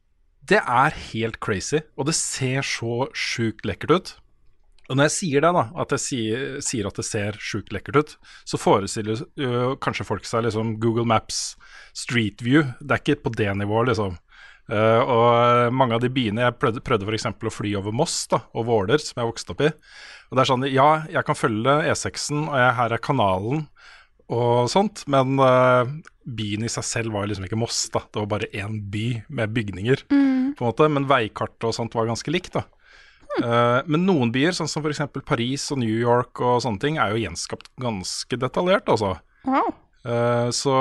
Det 0.47 0.59
er 0.59 0.99
helt 1.09 1.39
crazy, 1.43 1.81
og 1.95 2.07
det 2.07 2.15
ser 2.19 2.67
så 2.67 3.07
sjukt 3.15 3.67
lekkert 3.67 3.95
ut. 3.95 4.13
Og 4.87 4.95
når 4.95 5.09
jeg 5.09 5.15
sier 5.17 5.43
det, 5.43 5.51
da, 5.55 5.65
at 5.83 5.93
jeg 5.95 6.03
sier, 6.03 6.45
sier 6.63 6.87
at 6.87 6.99
det 6.99 7.05
ser 7.07 7.39
sjukt 7.43 7.73
lekkert 7.75 7.99
ut, 7.99 8.13
så 8.47 8.59
forestiller 8.59 9.19
ø, 9.19 9.73
kanskje 9.83 10.07
folk 10.07 10.27
seg 10.27 10.45
liksom 10.47 10.77
Google 10.83 11.07
Maps 11.09 11.57
Street 11.97 12.43
View. 12.45 12.63
Det 12.79 12.95
er 12.95 13.03
ikke 13.03 13.25
på 13.25 13.33
det 13.35 13.49
nivået, 13.59 13.91
liksom. 13.91 14.15
Uh, 14.67 14.99
og 14.99 15.75
mange 15.79 15.95
av 15.95 16.01
de 16.03 16.09
byene 16.11 16.41
Jeg 16.43 16.57
prøvde, 16.59 16.81
prøvde 16.83 17.05
f.eks. 17.07 17.29
å 17.31 17.51
fly 17.55 17.69
over 17.79 17.93
Moss 17.95 18.25
da, 18.27 18.41
og 18.51 18.65
Våler, 18.67 18.99
som 18.99 19.21
jeg 19.21 19.29
vokste 19.29 19.53
opp 19.53 19.63
i. 19.63 19.69
Og 20.27 20.35
det 20.35 20.43
er 20.43 20.49
sånn, 20.49 20.65
Ja, 20.67 20.87
jeg 21.07 21.23
kan 21.27 21.39
følge 21.39 21.77
E6-en, 21.87 22.49
og 22.49 22.57
jeg, 22.59 22.73
her 22.81 22.95
er 22.95 23.03
kanalen 23.03 23.67
og 24.27 24.67
sånt, 24.67 25.05
men 25.07 25.39
uh, 25.39 25.87
byen 26.27 26.65
i 26.67 26.71
seg 26.71 26.83
selv 26.83 27.15
var 27.15 27.29
liksom 27.31 27.47
ikke 27.47 27.59
Moss. 27.59 27.85
da 27.93 28.03
Det 28.11 28.19
var 28.19 28.31
bare 28.33 28.51
én 28.51 28.81
by 28.91 29.05
med 29.39 29.55
bygninger, 29.55 30.03
på 30.11 30.17
en 30.59 30.67
måte, 30.67 30.91
men 30.91 31.07
veikartet 31.07 31.69
og 31.69 31.75
sånt 31.75 31.95
var 31.95 32.11
ganske 32.11 32.35
likt. 32.35 32.59
da 32.59 32.67
Eh, 33.43 33.79
men 33.85 34.05
noen 34.07 34.31
byer, 34.33 34.55
sånn 34.55 34.69
som 34.71 34.85
f.eks. 34.85 35.03
Paris 35.27 35.69
og 35.73 35.81
New 35.83 35.93
York 35.93 36.41
og 36.43 36.61
sånne 36.65 36.81
ting, 36.83 37.01
er 37.01 37.13
jo 37.13 37.25
gjenskapt 37.25 37.69
ganske 37.81 38.39
detaljert, 38.39 38.89
altså. 38.91 39.17
Wow. 39.47 39.73
Eh, 40.07 40.49
så 40.55 40.73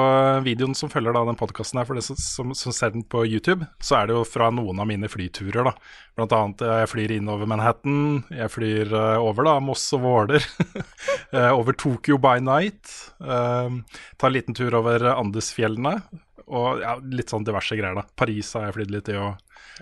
videoen 0.44 0.76
som 0.78 0.90
følger 0.92 1.16
da 1.16 1.24
den 1.26 1.38
podkasten 1.38 1.80
her, 1.80 1.88
for 1.88 1.98
det 1.98 2.04
som, 2.06 2.18
som, 2.20 2.54
som 2.56 2.74
ser 2.74 2.94
den 2.94 3.04
på 3.06 3.24
YouTube, 3.26 3.66
så 3.82 4.00
er 4.00 4.08
det 4.08 4.16
jo 4.16 4.26
fra 4.28 4.50
noen 4.54 4.80
av 4.82 4.88
mine 4.90 5.10
flyturer, 5.10 5.66
da. 5.68 5.74
Blant 6.18 6.36
annet 6.36 6.66
eh, 6.66 6.82
jeg 6.84 6.92
flyr 6.94 7.16
innover 7.18 7.50
Manhattan, 7.50 8.22
jeg 8.32 8.52
flyr 8.54 8.94
over 9.20 9.48
da 9.48 9.56
Moss 9.64 9.88
og 9.96 10.06
Våler. 10.06 10.46
over 11.58 11.76
Tokyo 11.76 12.20
by 12.22 12.38
night. 12.44 12.92
Tar 13.18 14.30
en 14.30 14.36
liten 14.36 14.56
tur 14.56 14.78
over 14.78 15.10
Andesfjellene. 15.16 15.98
Og 16.46 16.78
ja, 16.78 16.92
litt 17.10 17.32
sånn 17.32 17.44
diverse 17.44 17.74
greier, 17.74 17.96
da. 17.98 18.06
Paris 18.14 18.52
har 18.54 18.68
jeg 18.68 18.76
flydd 18.76 18.92
litt 18.94 19.08
i, 19.10 19.16
og, 19.18 19.34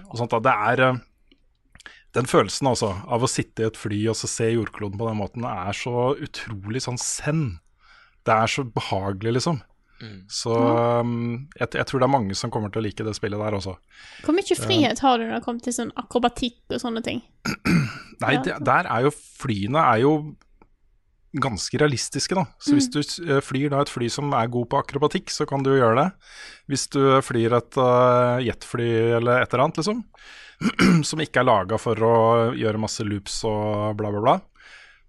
og 0.09 0.17
sånt. 0.17 0.33
da. 0.33 0.41
Det 0.47 0.55
er 0.73 1.03
den 2.15 2.29
følelsen 2.31 2.71
altså, 2.71 2.93
av 3.11 3.25
å 3.25 3.31
sitte 3.31 3.65
i 3.65 3.69
et 3.69 3.79
fly 3.79 4.01
og 4.13 4.19
så 4.19 4.31
se 4.31 4.49
jordkloden 4.53 4.99
på 5.01 5.09
den 5.09 5.19
måten, 5.19 5.47
er 5.49 5.77
så 5.77 6.13
utrolig 6.15 6.85
sånn 6.85 7.01
zen. 7.01 7.45
Det 8.25 8.35
er 8.35 8.51
så 8.51 8.65
behagelig, 8.67 9.39
liksom. 9.39 9.63
Så 10.29 10.53
um, 10.53 11.47
jeg, 11.57 11.69
jeg 11.79 11.87
tror 11.89 12.03
det 12.03 12.07
er 12.07 12.13
mange 12.13 12.37
som 12.37 12.51
kommer 12.53 12.73
til 12.73 12.83
å 12.83 12.85
like 12.85 13.05
det 13.07 13.15
spillet 13.17 13.41
der 13.41 13.57
også. 13.57 13.77
Hvor 14.27 14.37
mye 14.37 14.57
frihet 14.59 15.01
har 15.05 15.21
du 15.21 15.27
når 15.27 15.37
det 15.39 15.45
kommer 15.47 15.65
til 15.65 15.77
sånn 15.77 15.93
akrobatikk 16.01 16.75
og 16.75 16.83
sånne 16.83 17.03
ting? 17.07 17.23
Nei, 18.25 18.35
det, 18.45 18.59
der 18.67 18.89
er 18.91 19.07
jo 19.07 19.15
flyene 19.15 19.85
er 19.95 20.03
jo 20.05 20.15
ganske 21.43 21.79
realistiske, 21.81 22.37
da. 22.37 22.47
Så 22.63 22.77
hvis 22.77 22.91
du 22.93 23.01
eh, 23.03 23.41
flyr 23.45 23.73
da 23.73 23.83
et 23.83 23.93
fly 23.93 24.09
som 24.13 24.33
er 24.37 24.51
god 24.53 24.69
på 24.71 24.81
akrobatikk, 24.81 25.33
så 25.35 25.47
kan 25.49 25.65
du 25.67 25.73
gjøre 25.75 25.99
det. 25.99 26.09
Hvis 26.71 26.87
du 26.95 27.01
flyr 27.25 27.57
et 27.59 27.79
uh, 27.81 28.41
jetfly 28.45 28.89
eller 29.19 29.43
et 29.43 29.53
eller 29.53 29.67
annet, 29.67 29.83
liksom, 29.83 30.03
som 31.09 31.23
ikke 31.23 31.43
er 31.43 31.49
laga 31.49 31.79
for 31.81 31.99
å 32.07 32.17
gjøre 32.57 32.83
masse 32.83 33.07
loops 33.07 33.43
og 33.49 33.99
bla, 33.99 34.13
bla, 34.15 34.23
bla, 34.25 34.37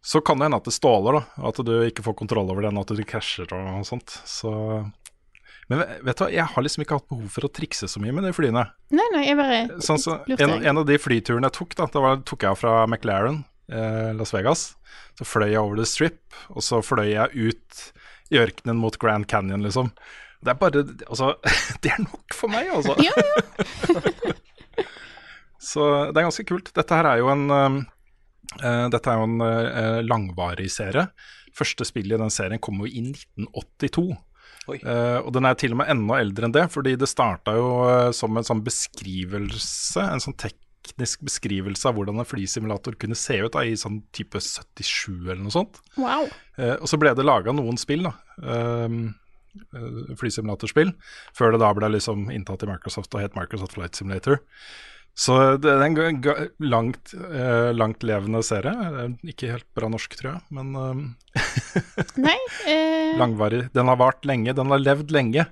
så 0.06 0.22
kan 0.22 0.38
det 0.38 0.50
hende 0.50 0.60
at 0.62 0.68
det 0.68 0.76
ståler, 0.76 1.20
da. 1.20 1.48
At 1.50 1.62
du 1.66 1.74
ikke 1.88 2.06
får 2.06 2.20
kontroll 2.20 2.52
over 2.54 2.68
den, 2.68 2.78
at 2.82 2.94
du 2.94 3.02
krasjer 3.08 3.50
og 3.58 3.88
sånt. 3.88 4.20
Så 4.30 4.52
Men 5.72 5.82
vet 6.06 6.20
du 6.20 6.26
hva, 6.26 6.30
jeg 6.30 6.46
har 6.52 6.66
liksom 6.66 6.86
ikke 6.86 7.00
hatt 7.00 7.10
behov 7.10 7.32
for 7.34 7.48
å 7.48 7.50
trikse 7.50 7.90
så 7.90 8.02
mye 8.02 8.14
med 8.14 8.28
de 8.28 8.36
flyene. 8.38 8.68
Nei, 8.94 9.08
nei, 9.16 9.24
jeg 9.32 9.40
bare 9.40 9.82
Sånn 9.82 10.02
så, 10.02 10.20
en, 10.30 10.60
en 10.62 10.82
av 10.82 10.86
de 10.86 11.00
flyturene 11.02 11.50
jeg 11.50 11.58
tok, 11.58 11.74
da, 11.80 11.90
det 11.90 12.04
var, 12.06 12.22
tok 12.30 12.46
jeg 12.46 12.62
fra 12.62 12.84
McLaren, 12.86 13.42
eh, 13.72 14.12
Las 14.18 14.34
Vegas. 14.36 14.74
Så 15.16 15.28
fløy 15.28 15.52
jeg 15.54 15.62
over 15.62 15.80
The 15.80 15.88
Strip, 15.88 16.22
og 16.52 16.64
så 16.66 16.82
fløy 16.84 17.14
jeg 17.14 17.50
ut 17.52 17.86
i 18.34 18.40
ørkenen 18.42 18.80
mot 18.82 18.98
Grand 19.00 19.28
Canyon, 19.30 19.64
liksom. 19.66 19.92
Det 20.46 20.54
er 20.54 20.60
bare 20.60 20.84
Altså, 21.08 21.34
det 21.82 21.94
er 21.94 22.04
nok 22.04 22.36
for 22.36 22.52
meg, 22.52 22.70
altså. 22.74 22.98
Ja, 23.02 23.14
ja. 23.16 24.34
Så 25.66 25.82
det 26.14 26.20
er 26.20 26.28
ganske 26.28 26.46
kult. 26.46 26.70
Dette 26.76 26.98
her 26.98 27.08
er 27.10 27.22
jo 27.24 27.32
en 27.32 27.50
eh, 27.50 28.86
Dette 28.94 29.10
er 29.10 29.18
jo 29.18 29.26
en 29.26 29.42
uh, 29.42 30.02
langvarig 30.06 30.68
serie. 30.70 31.08
Første 31.58 31.88
spillet 31.88 32.20
i 32.20 32.22
den 32.22 32.34
serien 32.34 32.62
kom 32.62 32.84
jo 32.84 32.90
i 32.90 33.02
1982. 33.02 34.06
Oi. 34.66 34.78
Eh, 34.82 35.18
og 35.22 35.30
den 35.36 35.46
er 35.46 35.58
til 35.58 35.76
og 35.76 35.80
med 35.82 35.90
enda 35.94 36.18
eldre 36.22 36.48
enn 36.48 36.54
det, 36.56 36.66
fordi 36.74 36.96
det 36.98 37.10
starta 37.10 37.54
jo 37.54 37.68
som 38.18 38.38
en 38.38 38.48
sånn 38.48 38.64
beskrivelse, 38.66 40.02
en 40.02 40.24
sånn 40.24 40.38
teknisk 40.86 41.26
beskrivelse 41.26 41.90
av 41.90 41.98
hvordan 41.98 42.22
en 42.22 42.28
flysimulator 42.28 42.98
kunne 43.02 43.18
se 43.20 43.40
ut 43.42 43.54
da, 43.56 43.66
i 43.66 43.76
sånn 43.80 44.02
type 44.16 44.40
77 44.42 45.12
eller 45.26 45.44
noe 45.44 45.54
sånt. 45.54 45.82
Wow. 45.98 46.30
Eh, 46.58 46.76
og 46.78 46.90
så 46.92 47.00
ble 47.02 47.16
det 47.18 47.26
laga 47.26 47.56
noen 47.56 47.80
spill, 47.82 48.08
da. 48.08 48.16
Um, 48.40 49.00
eh, 49.74 50.16
flysimulatorspill. 50.22 50.94
Før 51.38 51.56
det 51.56 51.64
da 51.64 51.72
ble 51.78 51.94
liksom 51.98 52.30
inntatt 52.34 52.66
i 52.66 52.72
Microsoft 52.72 53.16
og 53.16 53.26
het 53.26 53.38
Microsoft 53.40 53.78
Flight 53.78 53.98
Simulator. 53.98 54.42
Så 55.16 55.36
det 55.64 55.72
er 55.72 55.84
en 55.86 56.24
langt, 56.60 57.14
eh, 57.16 57.72
langt 57.72 58.04
levende 58.04 58.42
serie. 58.44 58.74
Eh, 58.76 59.14
Ikke 59.32 59.54
helt 59.54 59.68
bra 59.78 59.88
norsk, 59.88 60.18
tror 60.20 60.34
jeg, 60.34 60.42
men 60.52 60.76
um, 60.76 61.06
Nei 62.28 62.36
eh, 62.68 63.16
langvarig. 63.20 63.70
Den 63.74 63.88
har 63.88 64.02
vart 64.02 64.28
lenge, 64.28 64.54
den 64.54 64.74
har 64.74 64.84
levd 64.84 65.16
lenge. 65.16 65.48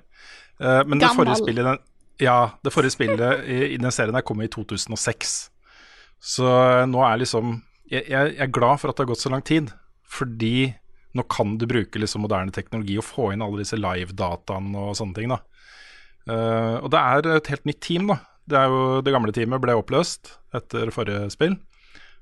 Eh, 0.60 0.82
men 0.84 1.00
det 1.00 1.14
forrige 1.16 1.40
spillet, 1.40 1.64
den, 1.64 1.80
ja, 2.22 2.54
det 2.64 2.74
forrige 2.74 2.94
spillet 2.96 3.48
i, 3.50 3.60
i 3.74 3.80
den 3.82 3.94
serien 3.94 4.16
her 4.18 4.26
kom 4.26 4.42
i 4.44 4.50
2006. 4.52 5.34
Så 6.24 6.48
eh, 6.48 6.86
nå 6.90 7.02
er 7.06 7.22
liksom 7.24 7.58
jeg 7.92 8.08
jeg 8.10 8.36
er 8.42 8.54
glad 8.54 8.80
for 8.82 8.90
at 8.90 8.98
det 8.98 9.06
har 9.06 9.12
gått 9.12 9.24
så 9.26 9.32
lang 9.34 9.44
tid, 9.46 9.72
fordi 10.08 10.74
nå 11.14 11.26
kan 11.30 11.58
du 11.62 11.68
bruke 11.70 12.00
liksom 12.00 12.24
moderne 12.26 12.54
teknologi 12.54 12.98
og 12.98 13.06
få 13.06 13.32
inn 13.34 13.44
alle 13.46 13.62
disse 13.62 13.78
live-dataene 13.78 14.88
og 14.88 14.96
sånne 14.98 15.18
ting. 15.18 15.34
da. 15.34 15.42
Uh, 16.24 16.80
og 16.80 16.90
det 16.94 17.02
er 17.02 17.28
et 17.36 17.52
helt 17.52 17.68
nytt 17.70 17.82
team, 17.86 18.08
da. 18.10 18.18
Det, 18.50 18.58
er 18.58 18.72
jo, 18.72 19.02
det 19.06 19.14
gamle 19.14 19.36
teamet 19.36 19.62
ble 19.62 19.76
oppløst 19.78 20.34
etter 20.58 20.90
forrige 20.96 21.28
spill. 21.36 21.58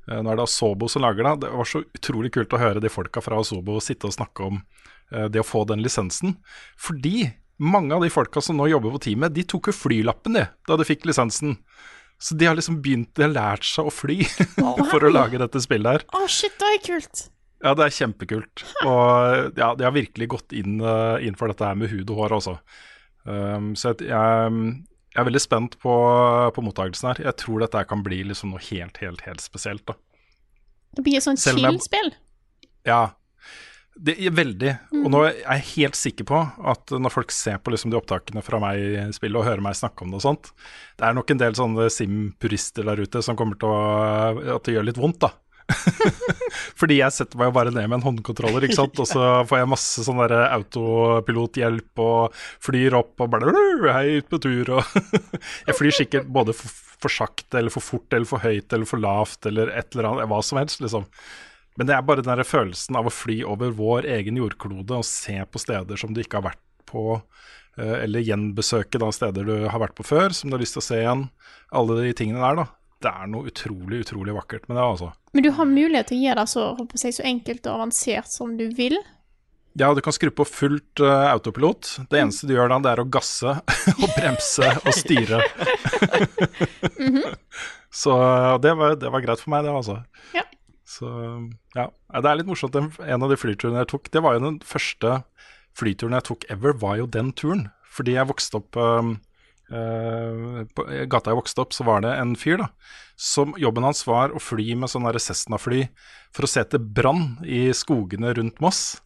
Uh, 0.10 0.20
nå 0.20 0.34
er 0.34 0.42
det 0.42 0.44
Asobo 0.44 0.90
som 0.92 1.06
lager 1.06 1.24
det. 1.24 1.36
Det 1.46 1.54
var 1.56 1.70
så 1.72 1.84
utrolig 1.86 2.34
kult 2.36 2.52
å 2.58 2.60
høre 2.60 2.84
de 2.84 2.92
folka 2.92 3.24
fra 3.24 3.40
Asobo 3.40 3.80
sitte 3.80 4.10
og 4.10 4.18
snakke 4.18 4.50
om 4.50 4.60
uh, 4.60 5.28
det 5.32 5.40
å 5.40 5.48
få 5.48 5.64
den 5.70 5.86
lisensen. 5.86 6.36
Fordi 6.76 7.30
mange 7.62 7.94
av 7.96 8.02
de 8.04 8.10
folka 8.10 8.42
som 8.42 8.58
nå 8.58 8.68
jobber 8.72 8.96
på 8.96 9.04
teamet, 9.06 9.34
de 9.36 9.46
tok 9.46 9.70
jo 9.70 9.76
flylappen 9.78 10.38
de, 10.38 10.48
da 10.68 10.78
de 10.80 10.88
fikk 10.88 11.06
lisensen. 11.10 11.60
Så 12.22 12.36
de 12.38 12.46
har 12.46 12.58
liksom 12.58 12.80
begynt, 12.86 13.10
de 13.18 13.26
har 13.26 13.34
lært 13.34 13.66
seg 13.66 13.88
å 13.90 13.94
fly 13.94 14.20
for 14.92 15.06
å 15.06 15.14
lage 15.14 15.42
dette 15.42 15.62
spillet 15.64 15.98
her. 15.98 16.06
Å, 16.14 16.28
shit, 16.30 16.54
det 16.62 16.70
er 16.76 16.84
kult. 16.86 17.24
Ja, 17.62 17.74
det 17.78 17.86
er 17.86 17.96
kjempekult. 17.96 18.64
Og 18.90 19.58
ja, 19.58 19.72
de 19.78 19.86
har 19.86 19.94
virkelig 19.94 20.28
gått 20.34 20.54
inn, 20.58 20.80
eh, 20.82 21.26
inn 21.28 21.38
for 21.38 21.52
dette 21.52 21.66
her 21.66 21.78
med 21.78 21.92
hud 21.94 22.10
og 22.10 22.24
hår 22.24 22.38
også. 22.40 22.56
Um, 23.30 23.72
så 23.78 23.92
jeg, 23.92 24.08
jeg, 24.10 24.62
er 25.14 25.28
veldig 25.28 25.42
spent 25.44 25.78
på, 25.82 25.94
på 26.56 26.64
mottakelsen 26.66 27.12
her. 27.12 27.24
Jeg 27.30 27.38
tror 27.42 27.62
dette 27.62 27.86
kan 27.90 28.02
bli 28.06 28.24
liksom 28.32 28.56
noe 28.56 28.64
helt, 28.72 28.98
helt, 29.02 29.22
helt 29.28 29.44
spesielt. 29.44 29.86
da. 29.90 29.98
Det 30.98 31.06
blir 31.06 31.22
et 31.22 31.30
jeg- 31.30 31.58
chill-spill. 31.58 32.14
Ja, 32.90 33.04
det 34.00 34.16
er 34.24 34.34
veldig. 34.34 34.72
Og 35.02 35.10
nå 35.12 35.22
er 35.28 35.36
jeg 35.42 35.68
helt 35.76 35.98
sikker 36.00 36.28
på 36.30 36.40
at 36.72 36.94
når 36.96 37.14
folk 37.14 37.34
ser 37.36 37.60
på 37.62 37.74
liksom 37.74 37.92
de 37.92 38.00
opptakene 38.00 38.44
fra 38.46 38.60
meg 38.64 38.80
i 38.80 39.06
spillet 39.16 39.42
og 39.42 39.48
hører 39.50 39.64
meg 39.66 39.78
snakke 39.78 40.06
om 40.06 40.14
det 40.14 40.22
og 40.22 40.26
sånt, 40.26 40.52
det 40.98 41.08
er 41.08 41.18
nok 41.18 41.34
en 41.34 41.42
del 41.42 41.58
sånne 41.58 41.90
Sim-purister 41.92 42.88
der 42.88 43.04
ute 43.04 43.24
som 43.26 43.38
kommer 43.40 43.60
til 43.60 43.72
å 43.72 44.56
At 44.58 44.68
det 44.68 44.78
gjør 44.78 44.88
litt 44.88 45.02
vondt, 45.02 45.22
da. 45.26 45.34
Fordi 46.80 46.98
jeg 46.98 47.16
setter 47.16 47.40
meg 47.40 47.50
jo 47.50 47.56
bare 47.56 47.74
ned 47.74 47.88
med 47.88 48.00
en 48.00 48.06
håndkontroller, 48.08 48.66
ikke 48.68 48.80
sant? 48.80 49.00
og 49.04 49.10
så 49.10 49.28
får 49.50 49.62
jeg 49.62 49.72
masse 49.72 50.06
sånn 50.08 50.24
derre 50.24 50.46
autopilothjelp 50.58 52.04
og 52.06 52.42
flyr 52.64 52.98
opp 53.00 53.26
og 53.26 53.36
bare 53.36 53.54
Hei, 53.92 54.22
ut 54.22 54.32
på 54.32 54.40
tur 54.42 54.76
og 54.78 54.98
Jeg 55.68 55.78
flyr 55.78 56.00
sikkert 56.00 56.32
både 56.32 56.56
for, 56.58 56.74
for 57.02 57.14
sakte 57.22 57.60
eller 57.60 57.74
for 57.74 57.84
fort 57.84 58.16
eller 58.16 58.30
for 58.30 58.44
høyt 58.44 58.72
eller 58.72 58.88
for 58.90 59.04
lavt 59.04 59.52
eller 59.52 59.74
et 59.76 59.96
eller 59.96 60.14
annet, 60.14 60.32
hva 60.32 60.42
som 60.46 60.62
helst, 60.62 60.84
liksom. 60.84 61.08
Men 61.82 61.88
det 61.90 61.96
er 61.98 62.04
bare 62.06 62.22
den 62.22 62.30
der 62.30 62.46
følelsen 62.46 62.94
av 63.00 63.08
å 63.10 63.12
fly 63.12 63.40
over 63.42 63.72
vår 63.74 64.06
egen 64.20 64.36
jordklode 64.38 65.00
og 65.00 65.06
se 65.08 65.40
på 65.50 65.58
steder 65.64 65.98
som 65.98 66.12
du 66.14 66.20
ikke 66.22 66.38
har 66.38 66.52
vært 66.52 66.60
på, 66.86 67.16
eh, 67.82 68.04
eller 68.04 68.22
gjenbesøke 68.22 69.02
da 69.02 69.08
steder 69.10 69.48
du 69.50 69.66
har 69.66 69.82
vært 69.82 69.96
på 69.98 70.06
før, 70.06 70.30
som 70.30 70.52
du 70.52 70.60
har 70.60 70.62
lyst 70.62 70.78
til 70.78 70.84
å 70.84 70.86
se 70.86 71.00
igjen. 71.00 71.24
Alle 71.74 71.96
de 72.04 72.12
tingene 72.20 72.44
der, 72.44 72.60
da. 72.60 72.68
Det 73.02 73.10
er 73.10 73.32
noe 73.34 73.50
utrolig, 73.50 74.04
utrolig 74.06 74.36
vakkert 74.38 74.70
med 74.70 74.78
det, 74.78 74.84
altså. 74.92 75.10
Men 75.34 75.48
du 75.48 75.50
har 75.58 75.72
mulighet 75.72 76.12
til 76.12 76.22
å 76.22 76.26
gjøre 76.28 76.44
det 76.44 76.54
så, 76.54 76.68
jeg, 77.02 77.18
så 77.18 77.26
enkelt 77.32 77.66
og 77.66 77.80
avansert 77.80 78.30
som 78.30 78.54
du 78.62 78.68
vil. 78.78 79.00
Ja, 79.74 79.90
du 79.98 80.06
kan 80.06 80.14
skru 80.14 80.30
på 80.38 80.46
fullt 80.46 81.02
uh, 81.02 81.32
autopilot. 81.32 81.96
Det 82.14 82.22
eneste 82.22 82.46
du 82.46 82.54
gjør 82.60 82.76
da, 82.76 82.82
det 82.86 82.94
er 82.94 83.02
å 83.02 83.10
gasse 83.10 83.58
og 84.04 84.08
bremse 84.20 84.70
og 84.86 84.94
styre. 85.02 85.42
Så 87.92 88.22
eh, 88.22 88.60
det 88.62 88.78
var, 88.78 88.96
det 88.96 89.10
var 89.10 89.26
greit 89.26 89.42
for 89.42 89.52
meg, 89.58 89.66
det, 89.66 89.74
altså. 89.76 89.98
Ja. 90.38 90.46
Så 90.92 91.08
ja. 91.78 91.88
Det 91.88 92.28
er 92.28 92.40
litt 92.40 92.50
morsomt. 92.50 92.76
En 92.76 93.24
av 93.24 93.32
de 93.32 93.40
flyturene 93.40 93.84
jeg 93.84 93.92
tok, 93.94 94.10
det 94.12 94.24
var 94.24 94.36
jo 94.36 94.46
den 94.48 94.62
første 94.68 95.22
flyturen 95.78 96.18
jeg 96.18 96.28
tok 96.28 96.48
ever, 96.52 96.76
var 96.82 96.98
jo 97.00 97.10
den 97.10 97.32
turen. 97.38 97.70
Fordi 97.92 98.16
jeg 98.16 98.28
vokste 98.30 98.60
opp 98.62 98.78
øh, 98.80 99.14
øh, 99.72 100.58
På 100.76 100.86
gata 101.12 101.32
jeg 101.32 101.40
vokste 101.42 101.64
opp, 101.64 101.76
så 101.76 101.86
var 101.88 102.04
det 102.06 102.12
en 102.18 102.36
fyr, 102.40 102.60
da. 102.64 102.70
Som 103.22 103.56
jobben 103.60 103.86
hans 103.86 104.04
var 104.08 104.34
å 104.34 104.42
fly 104.42 104.74
med 104.80 104.92
sånne 104.92 105.12
der 105.14 105.24
Cessna-fly 105.24 105.86
for 106.34 106.48
å 106.48 106.50
se 106.50 106.64
etter 106.64 106.82
brann 106.82 107.38
i 107.46 107.68
skogene 107.76 108.34
rundt 108.38 108.62
Moss. 108.64 109.02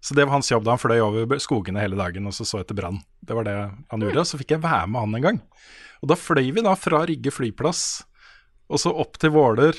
Så 0.00 0.14
det 0.14 0.24
var 0.24 0.36
hans 0.36 0.50
jobb 0.50 0.64
da 0.64 0.76
han 0.76 0.80
fløy 0.80 1.00
over 1.02 1.40
skogene 1.42 1.82
hele 1.82 1.98
dagen 1.98 2.30
og 2.30 2.34
så 2.36 2.46
så 2.46 2.62
etter 2.62 2.76
brann. 2.78 3.00
Det 3.20 3.34
var 3.34 3.46
det 3.46 3.56
han 3.90 4.04
gjorde. 4.04 4.24
Så 4.30 4.38
fikk 4.40 4.54
jeg 4.54 4.62
være 4.62 4.86
med 4.90 5.02
han 5.02 5.18
en 5.18 5.26
gang. 5.26 5.40
Og 5.98 6.12
da 6.12 6.18
fløy 6.18 6.52
vi 6.54 6.62
da 6.64 6.74
fra 6.78 7.02
Rygge 7.08 7.34
flyplass 7.34 7.82
og 8.68 8.80
så 8.82 8.90
opp 8.92 9.16
til 9.20 9.32
Våler, 9.32 9.78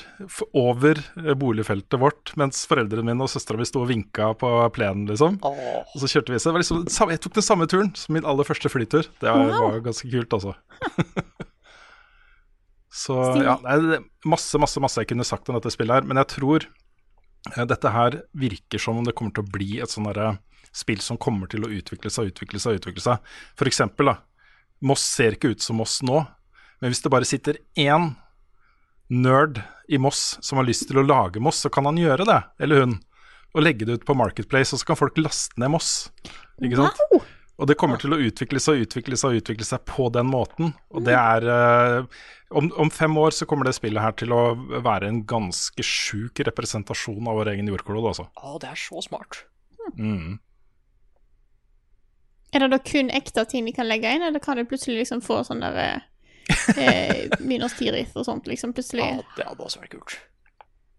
over 0.58 0.98
eh, 0.98 1.34
boligfeltet 1.38 2.00
vårt, 2.02 2.32
mens 2.40 2.64
foreldrene 2.66 3.06
mine 3.06 3.22
og 3.22 3.30
søstera 3.30 3.60
mi 3.60 3.66
sto 3.68 3.84
og 3.84 3.90
vinka 3.92 4.32
på 4.40 4.50
plenen, 4.74 5.04
liksom. 5.06 5.36
Åh, 5.46 5.60
Og 5.94 6.02
så 6.02 6.10
kjørte 6.10 6.34
vi 6.34 6.40
seg. 6.42 6.58
Liksom, 6.58 6.82
jeg 7.14 7.22
tok 7.22 7.36
den 7.38 7.46
samme 7.46 7.68
turen 7.70 7.92
som 7.94 8.16
min 8.16 8.26
aller 8.26 8.48
første 8.48 8.72
flytur. 8.72 9.06
Det 9.22 9.30
var, 9.30 9.52
var 9.54 9.78
ganske 9.84 10.10
kult, 10.10 10.34
altså. 10.40 10.56
Så 12.90 13.14
Stil. 13.30 13.44
ja, 13.46 13.54
det 13.62 13.98
er 14.00 14.06
masse, 14.26 14.58
masse, 14.58 14.80
masse 14.82 14.98
jeg 14.98 15.12
kunne 15.12 15.26
sagt 15.26 15.46
om 15.48 15.54
dette 15.54 15.70
spillet 15.70 16.00
her. 16.00 16.06
Men 16.10 16.18
jeg 16.18 16.30
tror 16.34 16.66
eh, 16.66 17.66
dette 17.70 17.92
her 17.94 18.18
virker 18.42 18.82
som 18.82 18.98
om 18.98 19.06
det 19.06 19.14
kommer 19.18 19.34
til 19.36 19.46
å 19.46 19.52
bli 19.54 19.78
et 19.78 19.92
sånn 19.92 20.08
derre 20.10 20.32
spill 20.74 20.98
som 21.02 21.18
kommer 21.18 21.50
til 21.50 21.62
å 21.66 21.70
utvikle 21.70 22.10
seg, 22.10 22.32
utvikle 22.34 22.58
seg, 22.62 22.80
utvikle 22.80 23.02
seg. 23.06 23.30
For 23.58 23.70
eksempel, 23.70 24.10
da. 24.10 24.18
Moss 24.86 25.06
ser 25.06 25.36
ikke 25.38 25.52
ut 25.54 25.62
som 25.62 25.78
Moss 25.78 25.98
nå, 26.06 26.24
men 26.80 26.90
hvis 26.92 27.02
det 27.04 27.10
bare 27.12 27.28
sitter 27.28 27.58
én 27.78 28.10
nerd 29.10 29.60
i 29.90 29.98
Moss 29.98 30.38
som 30.40 30.60
har 30.60 30.68
lyst 30.68 30.86
til 30.88 31.00
å 31.00 31.06
lage 31.06 31.42
Moss, 31.42 31.62
så 31.64 31.70
kan 31.72 31.88
han 31.88 31.98
gjøre 31.98 32.26
det, 32.28 32.40
eller 32.62 32.84
hun. 32.84 32.96
Og 33.50 33.64
legge 33.64 33.86
det 33.86 33.98
ut 33.98 34.06
på 34.06 34.14
Marketplace, 34.14 34.72
og 34.74 34.80
så 34.80 34.92
kan 34.92 34.98
folk 35.00 35.18
laste 35.18 35.58
ned 35.58 35.72
Moss. 35.74 36.10
Ikke 36.62 36.78
sant? 36.78 37.00
Og 37.60 37.68
det 37.68 37.76
kommer 37.76 38.00
til 38.00 38.14
å 38.14 38.20
utvikle 38.22 38.60
seg 38.62 38.78
og 38.78 38.86
utvikle 38.86 39.18
seg 39.20 39.34
og 39.34 39.42
utvikle 39.42 39.66
seg 39.68 39.82
på 39.88 40.06
den 40.14 40.30
måten. 40.30 40.70
Og 40.94 41.02
det 41.04 41.16
er 41.18 41.44
eh, 41.52 42.20
om, 42.56 42.70
om 42.80 42.92
fem 42.94 43.18
år 43.20 43.34
så 43.36 43.44
kommer 43.50 43.68
det 43.68 43.76
spillet 43.76 44.00
her 44.00 44.14
til 44.16 44.32
å 44.32 44.54
være 44.80 45.10
en 45.10 45.20
ganske 45.28 45.84
sjuk 45.84 46.40
representasjon 46.48 47.28
av 47.28 47.36
vår 47.42 47.52
egen 47.52 47.68
jordklode, 47.68 48.14
altså. 48.14 48.30
Å, 48.32 48.54
det 48.62 48.70
er 48.70 48.80
så 48.80 49.02
smart. 49.04 49.42
Mm. 49.98 50.38
Er 52.50 52.64
det 52.64 52.70
da 52.72 52.80
kun 52.82 53.12
ekte 53.14 53.44
ting 53.50 53.68
de 53.68 53.74
kan 53.76 53.86
legge 53.90 54.10
inn, 54.10 54.24
eller 54.26 54.42
kan 54.42 54.58
du 54.58 54.64
plutselig 54.66 55.02
liksom 55.02 55.20
få 55.22 55.42
sånn 55.46 55.62
der 55.62 56.06
eh, 56.82 57.28
minus 57.40 57.76
tirith 57.78 58.16
og 58.18 58.26
sånt, 58.26 58.50
liksom 58.50 58.74
plutselig? 58.76 59.06
Ja, 59.06 59.24
det 59.36 59.48
hadde 59.48 59.66
også 59.66 59.82
vært 59.82 59.96
kult. 59.96 60.18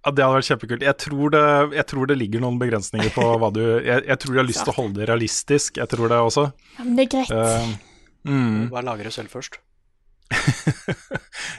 Ja, 0.01 0.11
Det 0.11 0.23
hadde 0.25 0.37
vært 0.39 0.49
kjempekult. 0.49 0.85
Jeg 0.85 0.97
tror 1.03 1.33
det, 1.35 1.47
jeg 1.77 1.87
tror 1.91 2.09
det 2.09 2.17
ligger 2.17 2.41
noen 2.41 2.57
begrensninger 2.61 3.11
på 3.13 3.25
hva 3.37 3.51
du 3.53 3.61
Jeg, 3.61 4.01
jeg 4.07 4.17
tror 4.21 4.33
de 4.33 4.41
har 4.41 4.47
lyst 4.47 4.63
til 4.65 4.73
å 4.73 4.77
holde 4.79 4.97
det 4.97 5.09
realistisk, 5.11 5.77
jeg 5.77 5.91
tror 5.91 6.09
det 6.09 6.21
også. 6.29 6.47
Ja, 6.79 6.85
men 6.87 6.95
det 6.97 7.05
er 7.05 7.11
greit. 7.13 7.29
Uh, 7.29 8.31
mm. 8.31 8.55
Bare 8.73 8.87
lagre 8.87 9.13
selv 9.13 9.33
først. 9.33 9.61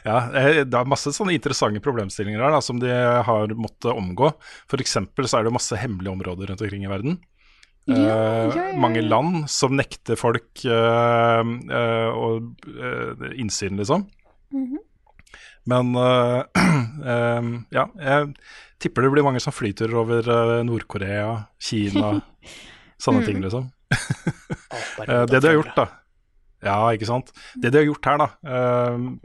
Ja, 0.02 0.16
eh, 0.34 0.64
det 0.66 0.74
er 0.74 0.88
masse 0.90 1.12
sånne 1.14 1.36
interessante 1.36 1.78
problemstillinger 1.84 2.42
her 2.42 2.50
da, 2.56 2.58
som 2.64 2.80
de 2.82 2.90
har 2.90 3.52
måttet 3.54 3.92
omgå. 3.92 4.32
F.eks. 4.66 4.96
så 4.98 5.38
er 5.38 5.46
det 5.46 5.54
masse 5.54 5.78
hemmelige 5.78 6.10
områder 6.16 6.50
rundt 6.50 6.64
omkring 6.64 6.82
i 6.82 6.90
verden. 6.90 7.20
Ja, 7.86 7.94
Eh, 7.94 8.04
ja, 8.06 8.54
ja, 8.54 8.68
ja. 8.70 8.78
Mange 8.78 9.02
land 9.02 9.50
som 9.50 9.74
nekter 9.74 10.18
folk 10.18 10.62
uh, 10.70 11.42
uh, 11.42 12.10
og, 12.14 12.52
eh, 12.70 13.32
innsyn, 13.42 13.78
liksom. 13.80 14.06
Mhm. 14.54 14.78
Men 15.70 15.94
eh, 15.94 16.42
eh, 17.14 17.48
ja, 17.70 17.84
jeg 17.94 18.32
tipper 18.82 19.04
det 19.04 19.12
blir 19.14 19.22
mange 19.26 19.42
som 19.42 19.54
flyturer 19.54 19.94
over 19.94 20.26
Nord-Korea, 20.66 21.44
Kina, 21.62 22.16
sånne 23.02 23.22
ting, 23.26 23.42
liksom. 23.44 23.68
Det 25.06 25.38
de 25.38 25.46
har 25.46 25.54
gjort, 25.54 25.76
da 25.76 25.86
Ja, 26.66 26.76
ikke 26.94 27.06
sant. 27.06 27.30
Det 27.54 27.70
de 27.70 27.78
har 27.78 27.86
gjort 27.86 28.08
her, 28.08 28.18
da, 28.22 28.28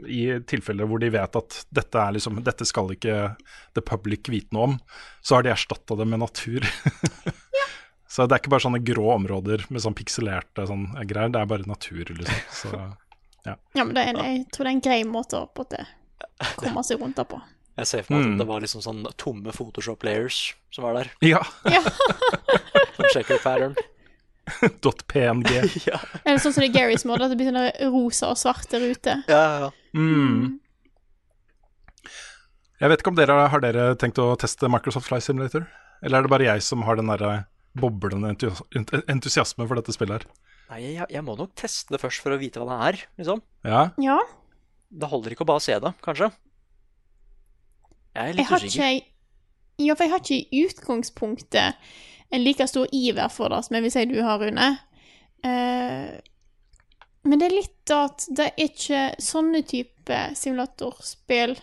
i 0.06 0.22
tilfeller 0.46 0.86
hvor 0.90 1.02
de 1.02 1.10
vet 1.14 1.38
at 1.38 1.58
dette, 1.74 1.98
er 1.98 2.14
liksom, 2.14 2.38
dette 2.46 2.66
skal 2.68 2.90
ikke 2.94 3.32
the 3.74 3.82
public 3.82 4.30
vite 4.30 4.54
noe 4.54 4.72
om, 4.72 4.78
så 5.22 5.38
har 5.38 5.46
de 5.46 5.52
erstatta 5.54 5.98
det 5.98 6.06
med 6.06 6.22
natur. 6.22 6.66
Så 8.08 8.24
det 8.26 8.32
er 8.36 8.40
ikke 8.40 8.50
bare 8.54 8.64
sånne 8.64 8.80
grå 8.88 9.10
områder 9.14 9.66
med 9.68 9.82
sånn 9.84 9.94
pikselerte 9.98 10.64
sånn 10.70 10.86
greier, 11.10 11.28
det 11.34 11.42
er 11.42 11.50
bare 11.50 11.68
natur, 11.68 12.08
liksom. 12.08 12.40
Så 12.56 12.72
Ja, 13.48 13.84
men 13.84 13.94
det 13.96 14.02
er 14.04 14.16
jeg 14.18 14.40
tror 14.52 14.64
det 14.66 14.70
er 14.70 14.74
en 14.76 14.80
grei 14.84 15.02
måte 15.08 15.38
å 15.38 15.46
måte 15.56 15.84
komme 16.60 16.82
seg 16.84 17.00
rundt 17.00 17.16
der 17.20 17.28
på. 17.28 17.38
Jeg 17.78 17.86
ser 17.86 18.02
for 18.02 18.16
meg 18.16 18.24
Mm. 18.26 18.32
at 18.32 18.38
det 18.42 18.46
var 18.48 18.60
liksom 18.64 18.82
sånn 18.82 19.04
tomme 19.16 19.52
Photoshop-layers 19.54 20.38
som 20.74 20.84
var 20.84 20.96
der. 20.98 21.10
ja. 21.22 21.38
Ja. 21.70 21.80
Som 22.96 23.06
checker 23.14 23.38
pattern. 23.44 23.76
.png. 24.82 25.44
ja, 25.86 25.98
Eller 26.24 26.40
sånn 26.40 26.54
som 26.56 26.64
det 26.64 26.70
er 26.70 26.74
Garys 26.78 27.04
måte, 27.04 27.26
at 27.28 27.30
det 27.30 27.36
blir 27.38 27.50
sånne 27.52 27.68
rosa 27.92 28.30
og 28.32 28.38
svarte 28.40 28.80
ruter. 28.82 29.20
ja, 29.28 29.42
ja. 29.66 29.70
Mm. 29.94 30.56
Jeg 32.80 32.90
vet 32.92 33.00
ikke 33.02 33.10
om 33.12 33.18
dere 33.18 33.36
har 33.52 33.62
dere 33.62 33.84
tenkt 33.98 34.18
å 34.22 34.32
teste 34.38 34.68
Microsoft 34.70 35.08
Flight 35.10 35.24
Simulator? 35.26 35.64
Eller 36.02 36.20
er 36.20 36.26
det 36.28 36.30
bare 36.30 36.46
jeg 36.46 36.62
som 36.62 36.84
har 36.86 36.98
den 36.98 37.10
derre 37.10 37.44
boblende 37.78 38.34
entusiasme 39.08 39.66
for 39.66 39.78
dette 39.78 39.94
spillet 39.94 40.22
her? 40.22 40.44
Nei, 40.68 40.80
jeg, 40.84 41.06
jeg 41.14 41.24
må 41.24 41.36
nok 41.38 41.54
teste 41.56 41.94
det 41.94 42.02
først 42.02 42.24
for 42.24 42.34
å 42.34 42.40
vite 42.40 42.60
hva 42.60 42.68
det 42.68 42.88
er, 42.88 43.00
liksom. 43.20 43.40
Ja? 43.64 43.86
Ja. 44.02 44.18
Det 44.88 45.08
holder 45.08 45.34
ikke 45.34 45.46
å 45.46 45.50
bare 45.52 45.64
se 45.64 45.76
det, 45.80 45.92
kanskje. 46.04 46.30
Jeg 48.16 48.20
er 48.20 48.26
Jeg 48.26 48.36
litt 48.36 48.44
ikke 48.44 48.60
usikker. 48.64 48.98
Ja, 49.78 49.94
for 49.94 50.04
jeg 50.04 50.12
har 50.12 50.22
ikke 50.24 50.38
i 50.38 50.62
utgangspunktet 50.66 51.90
en 52.34 52.44
like 52.44 52.66
stor 52.68 52.88
iver 52.92 53.30
for 53.32 53.52
det 53.52 53.62
som 53.64 53.78
jeg 53.78 53.86
vil 53.86 53.94
si 53.94 54.04
du 54.10 54.18
har, 54.26 54.42
Rune. 54.42 54.68
Uh, 55.46 56.18
men 57.28 57.40
det 57.40 57.48
er 57.48 57.56
litt 57.56 57.92
at 57.94 58.26
det 58.34 58.50
er 58.50 58.66
ikke 58.66 59.02
sånne 59.22 59.62
type 59.68 60.18
simulatorspill 60.36 61.56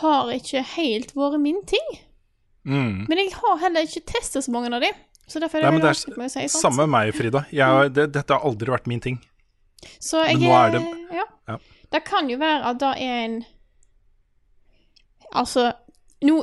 har 0.00 0.32
ikke 0.34 0.64
helt 0.76 1.14
vært 1.16 1.40
min 1.42 1.62
ting. 1.68 1.86
Mm. 2.66 3.06
Men 3.08 3.18
jeg 3.22 3.32
har 3.38 3.58
heller 3.62 3.86
ikke 3.86 4.02
testet 4.10 4.44
så 4.44 4.50
mange 4.54 4.72
av 4.74 4.82
de. 4.82 4.90
Så 5.26 5.40
derfor 5.42 5.58
er 5.58 5.66
det 5.66 5.70
Nei, 5.70 5.80
det 5.82 5.88
vanskelig 5.90 6.16
med 6.18 6.26
å 6.26 6.32
si. 6.32 6.40
er 6.44 6.50
sant? 6.50 6.62
samme 6.66 6.84
med 6.86 6.92
meg, 6.94 7.14
Frida. 7.14 7.44
Jeg, 7.54 7.92
det, 7.94 8.08
dette 8.14 8.34
har 8.36 8.46
aldri 8.46 8.70
vært 8.74 8.86
min 8.90 9.02
ting. 9.02 9.16
Så 10.02 10.22
jeg 10.26 10.38
Men 10.38 10.48
nå 10.48 10.54
er 10.58 10.70
det- 10.76 11.16
Ja. 11.16 11.24
ja. 11.48 11.58
Det 11.92 12.04
kan 12.04 12.28
jo 12.30 12.36
være 12.38 12.64
at 12.64 12.78
det 12.82 12.92
er 13.02 13.24
en 13.24 13.44
Altså, 15.34 15.72
nå 16.24 16.36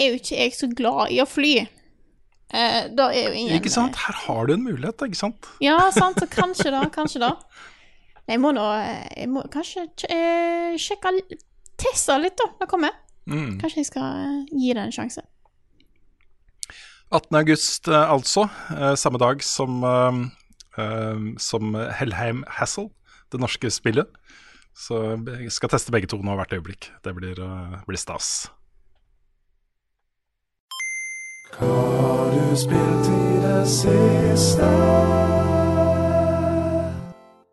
er 0.00 0.08
jo 0.10 0.18
ikke 0.18 0.36
jeg 0.38 0.52
så 0.56 0.68
glad 0.74 1.12
i 1.14 1.20
å 1.22 1.26
fly. 1.28 1.52
Eh, 2.54 2.88
da 2.94 3.08
er 3.12 3.28
jo 3.28 3.32
ingen 3.34 3.56
Ikke 3.60 3.70
sant? 3.72 3.96
Her 3.96 4.14
har 4.26 4.46
du 4.46 4.54
en 4.54 4.64
mulighet, 4.64 5.02
ikke 5.06 5.18
sant? 5.18 5.48
Ja, 5.64 5.90
sant, 5.94 6.16
så 6.20 6.26
kanskje 6.30 6.70
da, 6.74 6.84
kanskje 6.94 7.20
da. 7.24 7.32
Jeg 8.28 8.40
må 8.40 8.52
nå 8.56 8.64
Jeg 9.16 9.28
må 9.28 9.42
kanskje 9.52 9.88
eh, 10.08 10.76
sjekke 10.80 11.12
Teste 11.76 12.16
litt, 12.22 12.36
da. 12.38 12.46
Det 12.60 12.68
kommer. 12.70 12.94
Mm. 13.26 13.58
Kanskje 13.60 13.82
jeg 13.82 13.86
skal 13.86 14.02
eh, 14.22 14.44
gi 14.54 14.72
det 14.76 14.84
en 14.84 14.92
sjanse. 14.94 15.24
18. 17.10 17.36
august, 17.36 17.88
eh, 17.88 18.10
altså. 18.10 18.48
eh, 18.70 18.94
samme 18.94 19.18
dag 19.18 19.42
som, 19.42 19.84
eh, 19.84 21.36
som 21.38 21.74
Hellheim 21.74 22.44
Hassel, 22.48 22.90
det 23.32 23.40
norske 23.40 23.70
spillet. 23.70 24.06
Så 24.74 24.98
jeg 25.38 25.52
skal 25.52 25.70
teste 25.70 25.92
begge 25.94 26.10
to 26.10 26.18
nå 26.18 26.34
hvert 26.34 26.52
øyeblikk. 26.52 26.90
Det 27.04 27.14
blir, 27.14 27.38
blir 27.86 27.98
stas. 27.98 28.50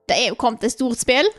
Det 0.09 0.17
er 0.17 0.27
jo 0.31 0.35
kommet 0.35 0.63
et 0.65 0.73
stort 0.73 0.97
spill 0.97 1.29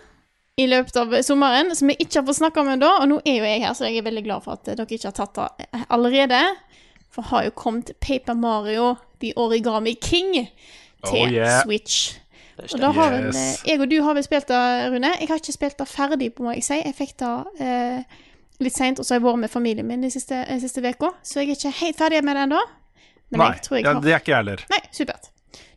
i 0.60 0.68
løpet 0.68 0.96
av 1.00 1.16
sommeren 1.26 1.74
som 1.74 1.90
vi 1.90 1.96
ikke 1.98 2.20
har 2.20 2.28
fått 2.28 2.38
snakka 2.38 2.62
om 2.62 2.70
ennå. 2.76 2.92
Og 3.02 3.10
nå 3.10 3.18
er 3.26 3.40
jo 3.40 3.48
jeg 3.50 3.64
her, 3.64 3.74
så 3.74 3.90
jeg 3.90 3.98
er 3.98 4.06
veldig 4.06 4.24
glad 4.28 4.46
for 4.46 4.54
at 4.54 4.70
dere 4.70 4.86
ikke 4.86 5.10
har 5.10 5.18
tatt 5.18 5.34
det 5.40 5.82
allerede. 5.90 6.44
For 7.12 7.22
har 7.28 7.44
jo 7.44 7.50
kommet 7.50 7.90
Paper 8.00 8.34
Mario 8.34 8.94
The 9.20 9.32
Origami 9.36 9.94
King 10.00 10.34
til 11.06 11.26
Oh, 11.26 11.32
yeah. 11.32 11.62
Switch. 11.62 12.18
Og 12.72 12.78
da 12.80 12.90
har 12.94 13.12
Yes. 13.12 13.36
eh, 13.64 13.70
jeg 13.72 13.80
og 13.80 13.90
du 13.90 14.02
har 14.02 14.14
vel 14.14 14.22
spilt 14.24 14.48
det, 14.48 14.58
Rune. 14.92 15.10
Jeg 15.20 15.28
har 15.28 15.36
ikke 15.40 15.52
spilt 15.52 15.78
det 15.78 15.88
ferdig, 15.88 16.34
på 16.34 16.42
må 16.46 16.52
jeg 16.54 16.62
si. 16.64 16.74
Jeg 16.84 16.94
fikk 16.94 17.14
det 17.18 17.30
eh, 17.60 18.02
litt 18.60 18.76
seint, 18.76 18.98
og 19.00 19.04
så 19.04 19.14
har 19.14 19.20
jeg 19.20 19.26
vært 19.26 19.38
med 19.42 19.50
familien 19.50 19.86
min 19.88 20.02
de 20.04 20.10
siste, 20.10 20.36
eh, 20.48 20.60
siste 20.62 20.82
veka. 20.84 21.10
Så 21.22 21.40
jeg 21.40 21.48
er 21.50 21.56
ikke 21.58 21.74
helt 21.80 21.98
ferdig 21.98 22.22
med 22.24 22.36
det 22.36 22.42
ennå. 22.46 22.60
Men 23.32 23.40
Nei, 23.40 23.48
jeg 23.56 23.62
tror 23.62 23.76
jeg 23.76 23.84
ja, 23.84 23.92
har 23.94 24.00
det 24.04 24.12
er 24.12 24.18
ikke 24.20 24.30
jeg 24.32 24.36
heller. 24.36 24.64
Nei, 24.70 24.80
supert. 24.92 25.30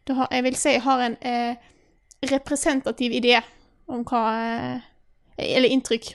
Da 0.08 0.14
har, 0.14 0.28
jeg 0.32 0.44
vil 0.44 0.56
si 0.60 0.70
jeg 0.76 0.82
har 0.86 1.00
en 1.08 1.18
eh, 1.22 1.56
representativ 2.32 3.12
idé 3.16 3.40
om 3.88 4.04
hva 4.06 4.22
eh, 4.36 4.80
Eller 5.38 5.70
inntrykk 5.70 6.14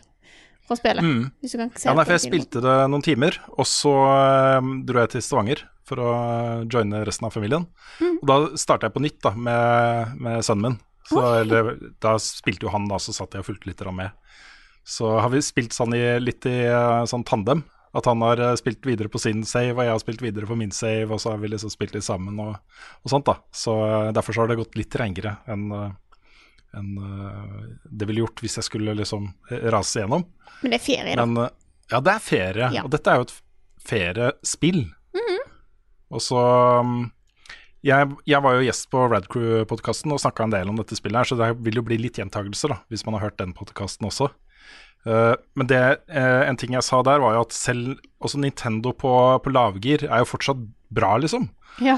fra 0.71 0.79
spillet. 0.79 1.05
Mm. 1.05 1.31
Hvis 1.43 1.55
du 1.55 1.61
kan 1.61 1.73
se 1.75 1.89
Ja, 1.89 1.95
nei, 1.97 2.07
for 2.07 2.15
jeg 2.15 2.23
på 2.23 2.29
spilte 2.29 2.63
det 2.65 2.77
noen 2.93 3.05
timer, 3.05 3.39
og 3.57 3.67
så 3.69 3.95
eh, 4.11 4.71
dro 4.87 5.03
jeg 5.03 5.13
til 5.15 5.25
Stavanger 5.27 5.65
for 5.89 6.03
å 6.03 6.13
eh, 6.15 6.69
joine 6.71 7.03
resten 7.07 7.27
av 7.27 7.35
familien. 7.35 7.67
Mm. 7.99 8.21
Og 8.21 8.31
da 8.31 8.39
starta 8.61 8.89
jeg 8.89 8.97
på 8.97 9.03
nytt 9.05 9.19
da, 9.27 9.35
med, 9.35 10.15
med 10.23 10.47
sønnen 10.47 10.69
min. 10.69 10.79
Så, 11.11 11.19
eller, 11.41 11.73
da 11.99 12.15
spilte 12.23 12.69
jo 12.69 12.73
han, 12.75 12.87
da, 12.87 13.01
så 13.03 13.15
satt 13.17 13.35
jeg 13.35 13.43
og 13.43 13.49
fulgte 13.49 13.67
litt 13.73 13.83
med. 13.97 14.15
Så 14.87 15.11
har 15.19 15.33
vi 15.33 15.43
spilt 15.43 15.75
sånn 15.75 15.97
i, 15.99 16.05
litt 16.23 16.47
i 16.47 16.61
eh, 16.69 17.05
sånn 17.11 17.27
tandem. 17.27 17.65
At 17.91 18.07
han 18.07 18.23
har 18.23 18.39
spilt 18.55 18.87
videre 18.87 19.11
på 19.11 19.19
sin 19.19 19.41
save, 19.43 19.75
og 19.75 19.83
jeg 19.83 19.91
har 19.91 19.99
spilt 19.99 20.21
videre 20.23 20.47
på 20.47 20.55
min 20.55 20.71
save, 20.71 21.09
og 21.11 21.19
så 21.19 21.33
har 21.33 21.41
vi 21.43 21.51
liksom 21.51 21.73
spilt 21.75 21.97
litt 21.97 22.07
sammen 22.07 22.39
og, 22.39 22.53
og 23.03 23.11
sånt, 23.11 23.27
da. 23.27 23.41
Så 23.51 23.75
derfor 24.15 24.37
så 24.37 24.45
har 24.45 24.53
det 24.53 24.61
gått 24.61 24.79
litt 24.79 24.93
trengere 24.95 25.41
enn 25.51 25.67
enn, 26.77 26.97
eh, 26.99 27.63
det 27.85 28.09
ville 28.09 28.25
gjort 28.25 28.43
hvis 28.45 28.59
jeg 28.61 28.69
skulle 28.69 28.97
liksom 28.99 29.31
rase 29.73 30.01
igjennom. 30.01 30.27
Men 30.61 30.75
det 30.75 30.81
er 30.81 30.85
ferie, 30.85 31.15
da. 31.17 31.27
Men 31.27 31.45
eh, 31.45 31.55
ja, 31.91 32.03
det 32.07 32.13
er 32.17 32.25
ferie, 32.25 32.73
Ja. 32.77 32.85
og 32.85 32.93
dette 32.93 33.11
er 33.11 33.21
jo 33.21 33.29
et 33.29 33.39
feriespill. 33.91 34.83
Mm 35.15 35.25
-hmm. 35.27 35.49
Og 36.11 36.23
så 36.23 36.39
um, 36.81 37.11
jeg, 37.83 38.11
jeg 38.27 38.43
var 38.43 38.55
jo 38.55 38.67
gjest 38.67 38.91
på 38.91 39.09
Radcrew-podkasten 39.09 40.13
og 40.13 40.21
snakka 40.21 40.45
en 40.45 40.51
del 40.51 40.69
om 40.69 40.77
dette 40.77 40.97
spillet, 40.97 41.19
her, 41.19 41.25
så 41.25 41.37
det 41.37 41.65
vil 41.65 41.81
jo 41.81 41.83
bli 41.83 41.97
litt 41.99 42.19
gjentagelser, 42.19 42.69
da, 42.69 42.79
hvis 42.89 43.07
man 43.07 43.15
har 43.15 43.31
hørt 43.31 43.39
den 43.39 43.55
podkasten 43.57 44.07
også. 44.07 44.31
Uh, 45.07 45.35
men 45.57 45.67
det, 45.67 46.05
uh, 46.13 46.43
en 46.45 46.57
ting 46.57 46.75
jeg 46.77 46.85
sa 46.85 47.03
der, 47.03 47.21
var 47.21 47.35
jo 47.35 47.41
at 47.41 47.53
selv 47.53 47.97
også 48.21 48.39
Nintendo 48.39 48.93
på, 48.93 49.41
på 49.41 49.51
lavgir 49.51 50.05
er 50.05 50.19
jo 50.19 50.29
fortsatt 50.29 50.61
bra, 50.91 51.17
liksom. 51.17 51.49
Ja. 51.81 51.97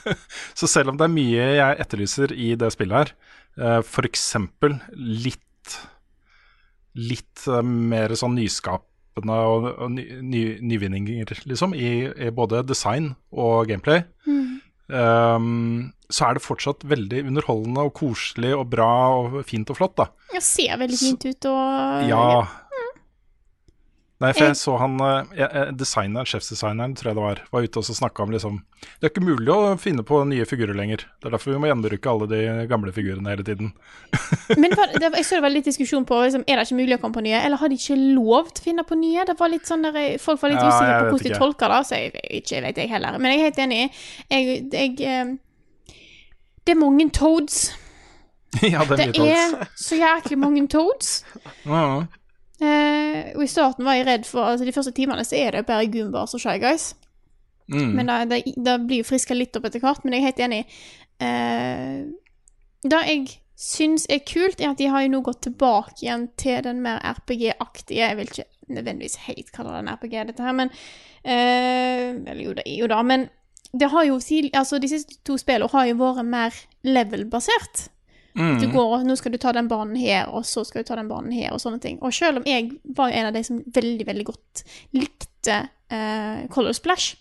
Så 0.58 0.68
selv 0.70 0.92
om 0.92 0.96
det 0.96 1.08
er 1.08 1.14
mye 1.14 1.48
jeg 1.56 1.80
etterlyser 1.82 2.32
i 2.32 2.54
det 2.54 2.70
spillet 2.74 2.96
her, 2.96 3.12
uh, 3.60 3.80
f.eks. 3.82 4.30
litt 4.94 5.42
litt 6.96 7.46
eh, 7.50 7.60
mer 7.62 8.14
sånn 8.16 8.36
nyskapende 8.38 9.36
og, 9.50 9.66
ny, 9.92 10.04
ny, 10.24 10.42
nyvinninger, 10.64 11.32
liksom, 11.48 11.74
i, 11.76 12.08
i 12.08 12.30
både 12.34 12.62
design 12.68 13.14
og 13.32 13.68
gameplay. 13.70 14.04
Um, 14.86 15.92
så 16.06 16.28
er 16.28 16.36
det 16.36 16.44
fortsatt 16.44 16.84
veldig 16.86 17.24
underholdende 17.26 17.88
og 17.88 17.96
koselig 17.98 18.52
og 18.54 18.68
bra 18.70 18.90
og 19.18 19.40
fint 19.48 19.72
og 19.72 19.80
flott, 19.80 19.96
da. 19.98 20.06
Det 20.30 20.42
ser 20.46 20.76
veldig 20.78 21.00
fint 21.00 21.26
ut 21.26 21.48
og 21.50 22.06
Ja. 22.06 22.22
Nei, 24.18 24.30
for 24.32 24.46
Jeg- 24.46 24.54
jeg 24.54 24.56
så 24.56 24.78
han 24.80 24.94
eh, 25.04 25.44
eh, 25.44 25.70
designeren, 25.76 26.24
sjefsdesigneren, 26.24 26.94
tror 26.96 27.10
jeg 27.10 27.16
det 27.18 27.22
var, 27.22 27.40
var 27.52 27.62
ute 27.66 27.76
og 27.82 27.84
snakka 27.84 28.22
om 28.24 28.30
liksom 28.32 28.62
Det 28.80 29.04
er 29.04 29.10
ikke 29.10 29.24
mulig 29.26 29.48
å 29.52 29.76
finne 29.78 30.02
på 30.08 30.22
nye 30.24 30.46
figurer 30.48 30.72
lenger. 30.74 31.04
Det 31.20 31.28
er 31.28 31.34
derfor 31.34 31.52
vi 31.52 31.58
må 31.60 31.68
gjenbruke 31.68 32.08
alle 32.08 32.26
de 32.30 32.66
gamle 32.70 32.92
figurene 32.96 33.28
hele 33.28 33.44
tiden. 33.44 33.72
Men 34.62 34.72
var, 34.72 34.88
det, 34.94 35.12
jeg 35.20 35.24
så 35.28 35.36
det 35.36 35.42
var 35.44 35.52
litt 35.52 35.68
diskusjon 35.68 36.06
på 36.08 36.22
liksom, 36.24 36.44
Er 36.48 36.56
det 36.56 36.64
ikke 36.68 36.80
mulig 36.80 36.96
å 36.96 37.00
komme 37.02 37.18
på 37.18 37.24
nye, 37.28 37.42
eller 37.44 37.60
har 37.60 37.68
de 37.68 37.76
ikke 37.76 37.98
lov 38.16 38.48
til 38.54 38.62
å 38.62 38.64
finne 38.70 38.84
på 38.88 38.96
nye? 38.96 39.24
Det 39.28 39.36
var 39.38 39.52
litt 39.52 39.68
sånn 39.68 39.84
der, 39.84 40.00
Folk 40.22 40.40
var 40.40 40.54
litt 40.54 40.64
Ja, 40.64 40.68
usikre 40.72 40.96
på 40.96 41.12
hvordan 41.12 41.28
de 41.28 41.38
tolker 41.44 41.68
det, 41.76 41.80
så 41.86 42.00
jeg, 42.00 42.12
ikke 42.40 42.62
vet 42.64 42.76
jeg 42.80 42.88
heller. 42.96 43.18
Men 43.20 43.32
jeg 43.32 43.40
er 43.40 43.48
helt 43.50 43.64
enig. 43.68 43.82
Jeg, 44.30 44.60
jeg 44.72 45.00
eh, 45.04 45.34
Det 46.64 46.72
er 46.72 46.80
mange 46.80 47.10
toads. 47.12 47.74
ja, 48.62 48.80
det 48.88 48.96
er 48.96 49.10
mye 49.10 49.12
toads. 49.12 49.52
Det 49.52 49.60
er 49.60 49.72
så 49.76 50.00
jæklig 50.00 50.38
mange 50.40 50.68
toads. 50.72 51.18
Eh, 52.60 53.32
og 53.36 53.42
i 53.44 53.50
starten 53.50 53.84
var 53.84 53.98
jeg 53.98 54.06
redd 54.06 54.22
for 54.24 54.48
Altså 54.48 54.64
De 54.64 54.72
første 54.72 54.94
timene 54.96 55.26
så 55.28 55.36
er 55.36 55.58
det 55.58 55.66
bare 55.68 55.90
Goombas 55.92 56.32
og 56.36 56.40
Shy 56.40 56.56
Guys. 56.62 56.94
Mm. 57.68 57.90
Men 57.98 58.06
det, 58.06 58.28
det, 58.30 58.54
det 58.64 58.76
blir 58.86 59.02
jo 59.02 59.08
friska 59.08 59.34
litt 59.36 59.56
opp 59.58 59.66
etter 59.68 59.82
hvert. 59.82 60.04
Men 60.04 60.16
jeg 60.16 60.22
er 60.22 60.28
helt 60.30 60.44
enig. 60.46 60.62
Eh, 61.20 61.98
det 62.86 63.02
jeg 63.08 63.26
syns 63.56 64.04
er 64.12 64.20
kult, 64.28 64.60
er 64.60 64.74
at 64.74 64.80
de 64.80 64.90
har 64.92 65.04
jo 65.04 65.14
nå 65.14 65.22
gått 65.24 65.46
tilbake 65.46 66.04
igjen 66.04 66.28
til 66.36 66.60
den 66.66 66.82
mer 66.84 67.00
RPG-aktige 67.00 68.02
Jeg 68.02 68.18
vil 68.18 68.28
ikke 68.28 68.44
nødvendigvis 68.76 69.16
helt 69.26 69.52
kalle 69.54 69.72
det 69.72 69.80
en 69.80 69.92
RPG, 69.94 70.16
dette 70.28 70.44
her, 70.44 70.56
men 70.56 70.72
eh, 71.24 72.12
Eller 72.12 72.42
jo, 72.44 72.54
det 72.56 72.66
er 72.66 72.78
jo 72.82 72.90
det. 72.92 73.02
Men 73.08 73.28
det 73.72 73.90
har 73.90 74.04
jo 74.04 74.20
Altså, 74.52 74.78
de 74.78 74.88
siste 74.88 75.18
to 75.24 75.36
spillene 75.40 75.72
har 75.72 75.86
jo 75.86 75.98
vært 76.00 76.24
mer 76.24 76.54
level-basert. 76.84 77.88
Mm. 78.36 78.58
Du 78.60 78.66
går, 78.68 78.90
og 78.98 79.06
nå 79.08 79.14
skal 79.16 79.32
du 79.32 79.38
ta 79.40 79.52
den 79.56 79.68
banen 79.68 79.96
her, 79.96 80.26
og 80.28 80.44
så 80.44 80.62
skal 80.68 80.82
du 80.82 80.88
ta 80.90 80.96
den 80.98 81.08
banen 81.08 81.32
her, 81.32 81.54
og 81.54 81.60
sånne 81.62 81.80
ting. 81.80 81.98
Og 82.04 82.12
selv 82.12 82.36
om 82.42 82.44
jeg 82.46 82.70
var 82.96 83.08
en 83.16 83.26
av 83.30 83.32
de 83.32 83.42
som 83.46 83.62
veldig, 83.64 84.04
veldig 84.06 84.26
godt 84.28 84.62
likte 84.92 85.60
uh, 85.92 86.46
Color 86.52 86.76
Splash, 86.76 87.14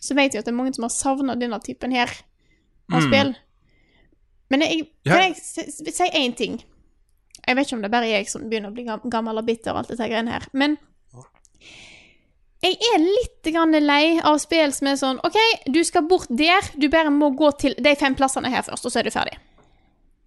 så 0.00 0.14
vet 0.14 0.34
jeg 0.36 0.42
at 0.42 0.46
det 0.46 0.52
er 0.52 0.58
mange 0.58 0.74
som 0.76 0.84
har 0.84 0.92
savna 0.92 1.34
denne 1.40 1.58
typen 1.64 1.90
her 1.96 2.12
av 2.92 3.00
Mm. 3.00 3.06
spill. 3.08 3.34
Men 4.50 4.60
jeg, 4.64 4.86
kan 5.04 5.22
jeg 5.22 5.36
si- 5.36 5.90
si 5.92 6.04
én 6.14 6.36
ting? 6.36 6.60
Jeg 7.46 7.56
vet 7.56 7.66
ikke 7.66 7.76
om 7.76 7.82
det 7.82 7.88
er 7.88 7.96
bare 7.96 8.08
jeg 8.12 8.28
som 8.28 8.44
begynner 8.48 8.70
å 8.70 8.74
bli 8.74 8.84
gammel 9.10 9.38
og 9.38 9.46
bitter 9.46 9.72
og 9.72 9.78
alt 9.82 9.88
dette 9.88 10.08
greiene 10.08 10.32
her, 10.36 10.46
men 10.52 10.76
jeg 12.62 12.74
er 12.94 12.98
litt 12.98 13.52
grann 13.54 13.72
lei 13.86 14.18
av 14.26 14.38
spill 14.42 14.72
som 14.74 14.88
er 14.90 14.96
sånn 14.98 15.20
OK, 15.24 15.36
du 15.70 15.78
skal 15.86 16.02
bort 16.10 16.26
der, 16.28 16.60
du 16.76 16.88
bare 16.90 17.10
må 17.14 17.30
gå 17.38 17.50
til 17.60 17.76
de 17.78 17.92
fem 17.96 18.16
plassene 18.18 18.50
her 18.50 18.62
først, 18.66 18.84
og 18.88 18.92
så 18.92 18.98
er 19.00 19.06
du 19.06 19.10
ferdig. 19.14 19.36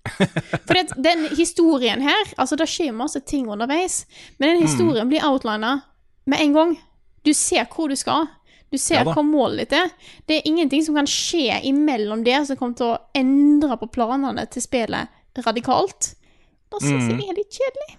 For 0.65 0.73
det, 0.73 0.95
den 0.97 1.27
historien 1.37 2.01
her 2.01 2.31
Altså, 2.33 2.57
det 2.57 2.65
skjer 2.71 2.95
masse 2.95 3.21
ting 3.21 3.45
underveis, 3.51 4.05
men 4.39 4.55
den 4.55 4.63
historien 4.65 5.09
blir 5.11 5.25
outlina 5.27 5.79
med 6.25 6.41
en 6.41 6.55
gang. 6.55 6.77
Du 7.25 7.33
ser 7.37 7.67
hvor 7.69 7.89
du 7.91 7.95
skal. 7.99 8.29
Du 8.71 8.79
ser 8.79 9.01
Ja 9.01 9.05
hva 9.11 9.23
målet 9.25 9.65
ditt 9.65 9.77
er. 9.77 9.89
Det 10.25 10.39
er 10.39 10.47
ingenting 10.47 10.83
som 10.85 10.97
kan 10.97 11.09
skje 11.09 11.59
imellom 11.67 12.23
det 12.25 12.39
som 12.47 12.57
kommer 12.59 12.77
til 12.79 12.93
å 12.93 12.99
endre 13.17 13.77
på 13.81 13.89
planene 13.91 14.45
til 14.49 14.63
spillet 14.63 15.41
radikalt. 15.45 16.13
Da 16.71 16.79
syns 16.79 17.09
jeg 17.09 17.19
det 17.19 17.27
er 17.27 17.37
litt 17.37 17.57
kjedelig. 17.57 17.97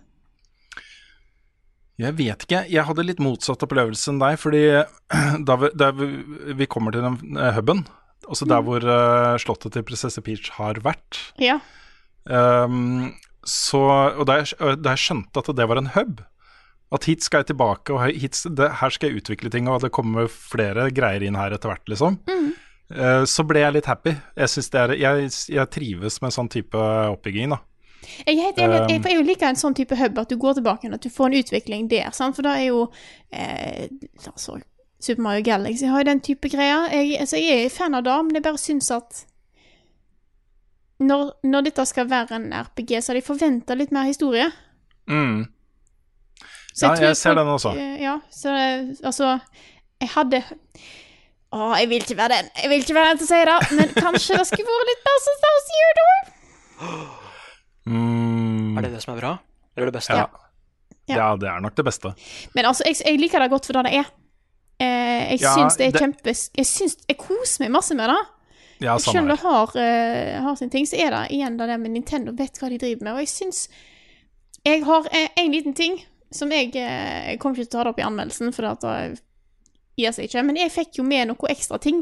Jeg 2.00 2.16
vet 2.18 2.46
ikke. 2.46 2.62
Jeg 2.72 2.86
hadde 2.88 3.04
litt 3.04 3.20
motsatt 3.22 3.62
opplevelse 3.66 4.10
enn 4.10 4.22
deg. 4.22 4.38
Fordi 4.40 4.62
da 5.48 5.58
vi, 5.60 5.70
da 5.76 5.90
vi, 5.92 6.68
kommer 6.70 6.94
til 6.94 7.04
den 7.04 7.36
eh, 7.36 7.52
huben, 7.58 7.84
altså 8.24 8.48
der 8.48 8.64
hvor 8.64 8.80
eh, 8.96 9.36
slottet 9.42 9.76
til 9.76 9.86
prinsesse 9.86 10.24
Peach 10.24 10.54
har 10.56 10.80
vært 10.84 11.20
Ja. 11.42 11.60
Ehm, 12.30 13.12
så, 13.44 13.80
Og 14.18 14.26
da 14.26 14.36
jeg, 14.42 14.54
da 14.82 14.92
jeg 14.94 14.98
skjønte 15.02 15.42
at 15.42 15.56
det 15.56 15.66
var 15.68 15.80
en 15.80 15.90
hub, 15.96 16.20
at 16.92 17.04
hit 17.08 17.22
skal 17.24 17.40
jeg 17.42 17.46
tilbake, 17.54 17.90
og 17.94 18.04
hit, 18.12 18.36
det, 18.54 18.68
her 18.82 18.90
skal 18.92 19.10
jeg 19.10 19.22
utvikle 19.22 19.50
ting, 19.50 19.68
og 19.68 19.80
det 19.82 19.90
kommer 19.96 20.28
flere 20.28 20.90
greier 20.94 21.22
inn 21.24 21.34
her 21.40 21.50
etter 21.56 21.72
hvert, 21.72 21.86
liksom. 21.88 22.18
eh, 22.92 23.24
så 23.24 23.44
ble 23.48 23.60
jeg 23.64 23.72
litt 23.78 23.86
happy. 23.88 24.12
Jeg, 24.36 24.48
det 24.70 24.80
er, 24.82 24.92
jeg, 25.00 25.30
jeg 25.56 25.70
trives 25.72 26.20
med 26.22 26.34
sånn 26.36 26.50
type 26.52 26.76
oppbygging, 26.76 27.50
da. 27.56 27.62
Jeg 28.26 28.36
er 28.36 28.42
helt 28.42 28.58
enig. 28.58 28.76
at- 28.76 28.82
Um, 28.82 28.90
Jeg, 28.90 29.00
for 29.02 29.08
jeg 29.10 29.24
liker 29.26 29.46
en 29.48 29.56
sånn 29.56 29.74
type 29.78 29.96
hub, 29.96 30.18
at 30.18 30.28
du 30.28 30.36
går 30.36 30.54
tilbake 30.58 30.84
igjen, 30.84 30.94
at 30.94 31.02
du 31.02 31.08
får 31.10 31.26
en 31.32 31.38
utvikling 31.40 31.88
der. 31.88 32.10
Sant? 32.12 32.34
For 32.36 32.42
da 32.42 32.56
er 32.58 32.66
jo 32.68 32.90
eh, 33.32 33.88
altså, 34.26 34.60
Super 35.00 35.22
Mario 35.22 35.42
Galaxy 35.46 35.86
har 35.86 36.02
jo 36.02 36.10
den 36.10 36.20
type 36.20 36.48
greier. 36.50 36.88
Jeg, 36.92 37.20
altså, 37.20 37.36
jeg 37.38 37.64
er 37.64 37.70
fan 37.70 37.94
av 37.94 38.02
det, 38.04 38.16
men 38.26 38.34
jeg 38.34 38.42
bare 38.42 38.58
syns 38.58 38.90
at 38.90 39.24
når, 41.08 41.32
når 41.44 41.64
dette 41.68 41.84
skal 41.90 42.08
være 42.10 42.36
en 42.38 42.52
RPG, 42.52 42.96
så 43.02 43.12
har 43.12 43.18
de 43.20 43.26
forventa 43.26 43.74
litt 43.78 43.92
mer 43.92 44.08
historie. 44.08 44.46
Mm. 45.10 45.44
Så 46.74 46.86
Ja, 46.88 46.94
jeg 47.08 47.16
ser 47.20 47.34
den 47.36 47.46
også. 47.52 47.74
eh, 47.76 47.98
Ja, 48.00 48.14
så 48.32 48.52
det, 48.56 49.00
altså 49.04 49.34
Jeg 50.00 50.08
hadde 50.14 50.38
Å, 51.52 51.74
jeg 51.76 51.88
vil 51.90 52.00
ikke 52.00 52.16
være 52.16 52.38
den 52.38 52.48
Jeg 52.62 52.70
vil 52.70 52.80
ikke 52.80 52.94
være 52.96 53.10
den 53.10 53.18
til 53.20 53.26
å 53.26 53.28
si 53.28 53.40
det, 53.44 53.56
men 53.76 53.88
kanskje 53.98 54.38
det 54.38 54.46
skulle 54.48 54.78
vært 54.78 54.88
litt 54.88 55.10
Star 55.26 55.58
Zero 55.66 55.92
Door? 55.98 56.22
Mm. 57.92 58.78
Er 58.78 58.86
det 58.86 58.92
det 58.94 59.02
som 59.04 59.14
er 59.16 59.20
bra? 59.20 59.34
Eller 59.76 59.90
det 59.90 59.96
beste? 59.98 60.16
Ja. 60.16 60.26
Ja. 61.10 61.16
ja, 61.18 61.28
det 61.36 61.48
er 61.50 61.60
nok 61.60 61.74
det 61.76 61.84
beste. 61.84 62.12
Men 62.54 62.68
altså, 62.70 62.84
jeg, 62.86 63.00
jeg 63.04 63.18
liker 63.20 63.42
det 63.42 63.50
godt 63.50 63.66
for 63.68 63.76
det 63.80 63.84
det 63.90 63.94
er. 64.00 64.10
Eh, 64.80 65.32
jeg 65.34 65.40
Ja, 65.42 65.54
syns 65.58 65.76
det 65.76 65.86
er 65.88 65.92
det- 65.96 66.00
kjempe 66.00 66.32
Jeg 66.56 66.66
syns 66.66 66.96
Jeg 67.08 67.18
koser 67.18 67.64
meg 67.66 67.72
masse 67.74 67.94
med 67.98 68.08
det. 68.08 68.20
Ja, 68.82 68.98
Selv 68.98 69.22
om 69.22 69.28
det 69.30 69.38
har, 69.42 69.72
uh, 69.76 70.42
har 70.46 70.56
sin 70.58 70.70
ting, 70.72 70.86
så 70.88 70.98
er 70.98 71.10
det 71.14 71.22
igjen 71.36 71.56
det 71.60 71.68
med 71.80 71.94
Nintendo 71.94 72.32
vet 72.38 72.58
hva 72.60 72.68
de 72.72 72.78
driver 72.82 73.04
med. 73.06 73.12
Og 73.14 73.24
jeg 73.24 73.32
syns 73.32 73.68
Jeg 74.66 74.84
har 74.86 75.08
én 75.10 75.28
en 75.42 75.52
liten 75.52 75.74
ting 75.74 76.00
som 76.32 76.50
jeg 76.54 76.70
eh, 76.76 77.32
Jeg 77.32 77.38
kommer 77.42 77.58
ikke 77.58 77.68
til 77.68 77.76
å 77.76 77.78
ta 77.78 77.84
det 77.84 77.90
opp 77.92 77.98
i 78.00 78.04
anmeldelsen, 78.06 78.52
for 78.56 78.62
det 78.64 79.20
gir 80.00 80.12
seg 80.16 80.28
ikke. 80.28 80.44
Men 80.48 80.56
jeg 80.56 80.72
fikk 80.72 81.00
jo 81.00 81.04
med 81.04 81.28
noe 81.28 81.50
ekstra 81.52 81.78
ting 81.82 81.98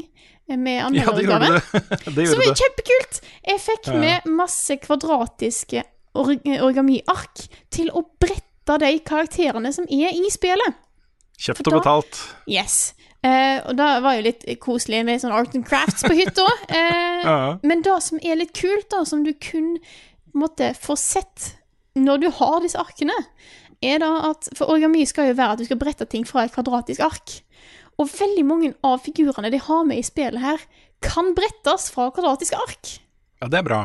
eh, 0.48 0.56
med 0.56 0.76
Ja, 0.80 0.86
anmelderutgaven. 0.90 1.56
det, 2.14 2.28
Som 2.32 2.44
er 2.44 2.52
kjempekult! 2.54 3.22
Jeg 3.48 3.64
fikk 3.64 3.90
Ja. 3.90 3.96
med 4.04 4.28
masse 4.30 4.76
kvadratiske 4.82 5.82
or 6.14 6.32
origamiark 6.60 7.44
til 7.70 7.90
å 7.94 8.04
brette 8.20 8.76
de 8.82 8.92
karakterene 9.06 9.72
som 9.74 9.86
er 9.90 10.14
i 10.14 10.30
spillet. 10.30 10.78
Kjøpt 11.40 11.70
og 11.70 11.78
betalt. 11.80 12.18
Yes. 12.50 12.92
Eh, 13.26 13.58
og 13.68 13.76
det 13.76 13.88
var 14.00 14.16
jo 14.16 14.24
litt 14.24 14.44
koselig 14.62 15.02
med 15.04 15.20
sånn 15.20 15.34
art 15.36 15.54
and 15.56 15.66
crafts 15.68 16.04
på 16.06 16.14
hytta. 16.16 16.46
Eh, 16.68 16.98
Ja. 17.20 17.58
Men 17.62 17.82
det 17.84 17.98
som 18.00 18.16
er 18.24 18.38
litt 18.40 18.54
kult, 18.56 18.86
da, 18.88 19.02
som 19.04 19.24
du 19.26 19.34
kun 19.36 19.74
måtte 20.32 20.70
få 20.78 20.96
sett 20.96 21.50
når 21.98 22.22
du 22.22 22.28
har 22.32 22.62
disse 22.64 22.80
arkene, 22.80 23.12
er 23.84 23.98
da 24.00 24.30
at 24.30 24.48
For 24.56 24.72
origami 24.72 25.04
skal 25.08 25.30
jo 25.30 25.36
være 25.36 25.52
at 25.56 25.60
du 25.60 25.66
skal 25.68 25.80
brette 25.80 26.06
ting 26.08 26.24
fra 26.28 26.46
et 26.46 26.54
kvadratisk 26.54 27.02
ark. 27.04 27.34
Og 28.00 28.08
veldig 28.08 28.44
mange 28.48 28.72
av 28.86 29.02
figurene 29.04 29.50
de 29.52 29.60
har 29.60 29.84
med 29.84 30.00
i 30.00 30.06
spillet 30.06 30.40
her, 30.40 30.62
kan 31.04 31.34
brettes 31.36 31.90
fra 31.92 32.08
kvadratiske 32.12 32.56
ark. 32.56 32.94
Ja, 33.42 33.48
det 33.52 33.60
er 33.60 33.66
bra. 33.68 33.80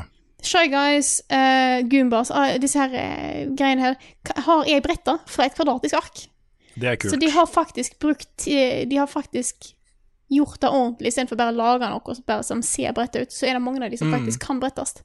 Shy 0.46 0.68
Guys, 0.72 1.18
uh, 1.32 1.82
Goombas, 1.90 2.32
uh, 2.32 2.56
disse 2.62 2.80
her 2.80 2.92
uh, 2.96 3.52
greiene 3.56 3.82
her, 3.90 3.96
har 4.46 4.64
jeg 4.70 4.84
bretta 4.86 5.18
fra 5.28 5.48
et 5.48 5.56
kvadratisk 5.58 5.98
ark. 6.00 6.26
Det 6.76 6.90
er 6.92 7.00
kult. 7.00 7.14
Så 7.14 7.20
de 7.22 7.30
har 7.32 7.48
faktisk 7.48 7.98
brukt 8.04 8.48
eh, 8.52 8.84
De 8.90 8.98
har 9.00 9.08
faktisk 9.08 9.72
gjort 10.34 10.58
det 10.60 10.70
ordentlig, 10.74 11.12
istedenfor 11.14 11.38
bare 11.38 11.54
å 11.54 11.56
lage 11.56 11.88
noe 11.92 12.16
som 12.18 12.26
bare 12.28 12.44
som 12.44 12.62
ser 12.66 12.94
bredt 12.98 13.16
ut. 13.16 13.32
Så 13.32 13.46
er 13.48 13.54
det 13.56 13.62
mange 13.62 13.84
av 13.86 13.92
de 13.94 13.98
som 14.02 14.10
Mm. 14.10 14.16
faktisk 14.20 14.42
kan 14.48 14.60
brettes. 14.60 14.96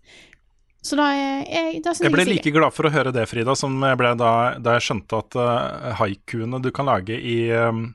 Så 0.82 0.96
da 0.96 1.10
er 1.12 1.44
jeg 1.44 1.82
da 1.84 1.92
Jeg 1.92 2.10
ble 2.10 2.24
jeg 2.24 2.32
like 2.38 2.52
glad 2.56 2.72
for 2.72 2.88
å 2.88 2.90
høre 2.90 3.12
det, 3.12 3.26
Frida, 3.28 3.54
som 3.54 3.76
jeg 3.84 3.98
ble 4.00 4.14
da, 4.16 4.58
da 4.58 4.78
jeg 4.78 4.86
skjønte 4.88 5.18
at 5.20 5.36
uh, 5.36 5.92
haikuene 6.00 6.62
du 6.64 6.70
kan 6.72 6.86
lage 6.88 7.12
i 7.20 7.50
um, 7.52 7.94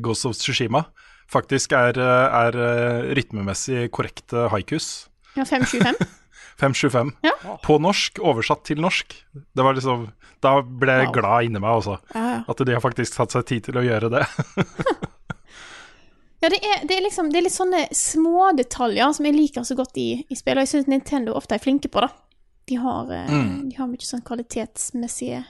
Ghost 0.00 0.24
of 0.24 0.32
Tsushima, 0.40 0.86
faktisk 1.28 1.72
er, 1.76 2.00
er 2.00 2.56
rytmemessig 3.14 3.90
korrekte 3.92 4.48
haikus. 4.48 5.06
Ja, 5.36 5.44
575. 5.44 6.00
575. 6.60 7.12
Ja. 7.26 7.32
På 7.64 7.78
norsk, 7.82 8.18
oversatt 8.22 8.64
til 8.64 8.80
norsk. 8.80 9.14
Det 9.34 9.64
var 9.64 9.74
liksom 9.74 10.08
Da 10.44 10.60
ble 10.62 10.92
jeg 11.00 11.06
Wow. 11.08 11.14
glad 11.16 11.44
inni 11.48 11.60
meg, 11.60 11.70
altså. 11.70 11.98
Ja, 12.14 12.24
ja. 12.34 12.40
At 12.48 12.56
de 12.66 12.72
har 12.76 12.80
faktisk 12.84 13.16
tatt 13.16 13.32
seg 13.32 13.46
tid 13.46 13.64
til 13.64 13.74
å 13.80 13.84
gjøre 13.84 14.10
det. 14.12 14.24
Ja, 16.44 16.50
det 16.52 16.58
er, 16.60 16.82
det 16.84 16.96
er 16.98 17.04
liksom 17.06 17.30
Det 17.32 17.38
er 17.40 17.46
litt 17.46 17.54
sånne 17.56 17.86
små 17.96 18.50
detaljer 18.58 19.14
som 19.16 19.24
jeg 19.24 19.32
liker 19.36 19.64
så 19.64 19.76
godt 19.78 19.96
i, 19.96 20.08
i 20.28 20.36
spill, 20.36 20.58
og 20.60 20.66
jeg 20.66 20.72
syns 20.74 20.90
Nintendo 20.92 21.32
ofte 21.38 21.56
er 21.56 21.62
flinke 21.62 21.88
på 21.88 22.02
det. 22.04 22.10
De 22.68 22.76
har, 22.80 23.08
eh, 23.12 23.30
Mm. 23.32 23.70
de 23.70 23.76
har 23.78 23.88
mye 23.88 24.04
sånn 24.04 24.20
kvalitetsmessige 24.24 25.44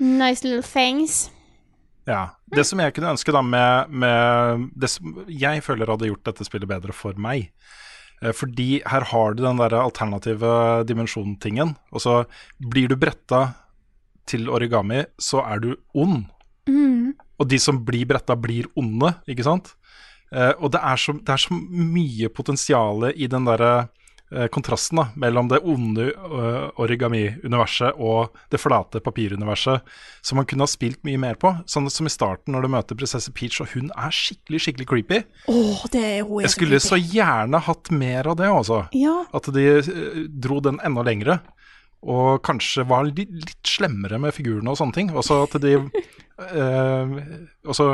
nice 0.00 0.42
little 0.42 0.62
things. 0.66 1.30
Ja. 2.06 2.30
Det 2.50 2.66
som 2.66 2.80
jeg 2.82 2.92
kunne 2.94 3.12
ønske 3.14 3.32
da 3.32 3.40
med, 3.42 3.88
med 3.90 4.66
Det 4.76 4.90
som 4.90 5.24
jeg 5.28 5.62
føler 5.62 5.86
hadde 5.86 6.10
gjort 6.10 6.24
dette 6.26 6.44
spillet 6.44 6.68
bedre 6.68 6.92
for 6.92 7.14
meg 7.14 7.52
Fordi 8.22 8.78
her 8.88 9.04
har 9.10 9.34
du 9.34 9.42
den 9.44 9.58
der 9.60 9.74
alternative 9.76 10.84
dimensjonen-tingen. 10.88 11.74
Og 11.92 12.00
så 12.00 12.14
blir 12.58 12.88
du 12.88 12.96
bretta 12.96 13.42
til 14.28 14.48
origami, 14.48 15.02
så 15.20 15.42
er 15.44 15.60
du 15.60 15.74
ond. 15.92 16.24
Mm. 16.68 17.12
Og 17.40 17.48
de 17.50 17.58
som 17.60 17.82
blir 17.84 18.06
bretta, 18.08 18.36
blir 18.38 18.70
onde, 18.78 19.12
ikke 19.28 19.44
sant? 19.46 19.74
Eh, 20.34 20.52
og 20.58 20.72
det 20.74 20.80
er, 20.80 21.00
så, 21.00 21.14
det 21.20 21.34
er 21.34 21.42
så 21.42 21.58
mye 21.58 22.30
potensial 22.32 23.10
i 23.12 23.28
den 23.30 23.46
derre 23.48 23.74
eh, 23.84 23.92
kontrasten 24.50 24.98
da, 24.98 25.04
mellom 25.20 25.48
det 25.50 25.60
onde 25.68 26.08
eh, 26.10 26.80
origami-universet 26.80 28.00
og 28.02 28.34
det 28.50 28.58
flate 28.58 29.02
papiruniverset, 29.04 29.84
som 30.24 30.40
man 30.40 30.48
kunne 30.48 30.66
ha 30.66 30.70
spilt 30.70 31.02
mye 31.06 31.20
mer 31.20 31.38
på. 31.40 31.52
Sånn 31.70 31.90
som 31.92 32.08
i 32.08 32.12
starten, 32.12 32.54
når 32.54 32.64
du 32.64 32.72
møter 32.74 32.98
prinsesse 32.98 33.32
Peach, 33.36 33.60
og 33.62 33.70
hun 33.74 33.92
er 33.94 34.14
skikkelig, 34.14 34.62
skikkelig 34.64 34.88
creepy. 34.90 35.20
Oh, 35.52 35.84
det 35.92 36.02
er 36.02 36.22
hun 36.26 36.42
Jeg 36.44 36.54
skulle 36.56 36.80
så 36.82 36.98
gjerne 36.98 37.60
hatt 37.68 37.92
mer 37.94 38.32
av 38.32 38.38
det, 38.40 38.50
altså. 38.50 38.84
Ja. 38.96 39.20
At 39.36 39.50
de 39.54 39.68
eh, 39.78 40.24
dro 40.28 40.60
den 40.64 40.80
enda 40.84 41.04
lengre. 41.06 41.38
Og 42.04 42.42
kanskje 42.44 42.84
var 42.88 43.06
litt, 43.08 43.30
litt 43.32 43.68
slemmere 43.68 44.18
med 44.20 44.34
figurene 44.36 44.72
og 44.72 44.80
sånne 44.80 44.96
ting. 44.96 45.12
Også 45.14 45.44
at 45.46 45.56
de 45.62 45.76
eh, 46.60 47.16
også, 47.64 47.92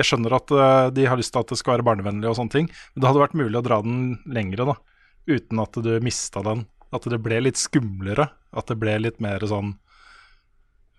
Jeg 0.00 0.08
skjønner 0.08 0.36
at 0.40 0.52
eh, 0.56 0.86
de 0.96 1.08
har 1.08 1.20
lyst 1.20 1.36
til 1.36 1.44
at 1.44 1.52
det 1.52 1.60
skal 1.60 1.78
være 1.78 1.86
barnevennlig 1.92 2.28
og 2.32 2.40
sånne 2.40 2.56
ting, 2.56 2.70
men 2.94 3.02
det 3.02 3.10
hadde 3.10 3.22
vært 3.28 3.38
mulig 3.38 3.60
å 3.60 3.64
dra 3.64 3.80
den 3.84 4.16
lengre, 4.28 4.72
da. 4.72 4.89
Uten 5.28 5.62
at 5.62 5.76
du 5.84 5.90
mista 6.04 6.42
den. 6.46 6.66
At 6.90 7.06
det 7.10 7.20
ble 7.22 7.40
litt 7.44 7.60
skumlere. 7.60 8.30
At 8.56 8.70
det 8.70 8.78
ble 8.80 8.96
litt 9.02 9.20
mer 9.22 9.42
sånn 9.46 9.74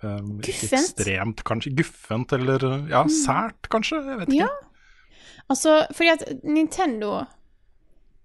um, 0.05 0.37
Guffent. 0.43 0.73
Ekstremt, 0.77 1.43
kanskje. 1.47 1.73
Guffent, 1.81 2.33
eller 2.37 2.63
ja, 2.91 3.05
sært, 3.11 3.69
kanskje. 3.73 4.01
Jeg 4.05 4.21
vet 4.21 4.33
ikke. 4.33 4.47
Ja. 4.47 4.51
Altså, 5.51 5.81
fordi 5.91 6.11
at 6.13 6.45
Nintendo 6.47 7.25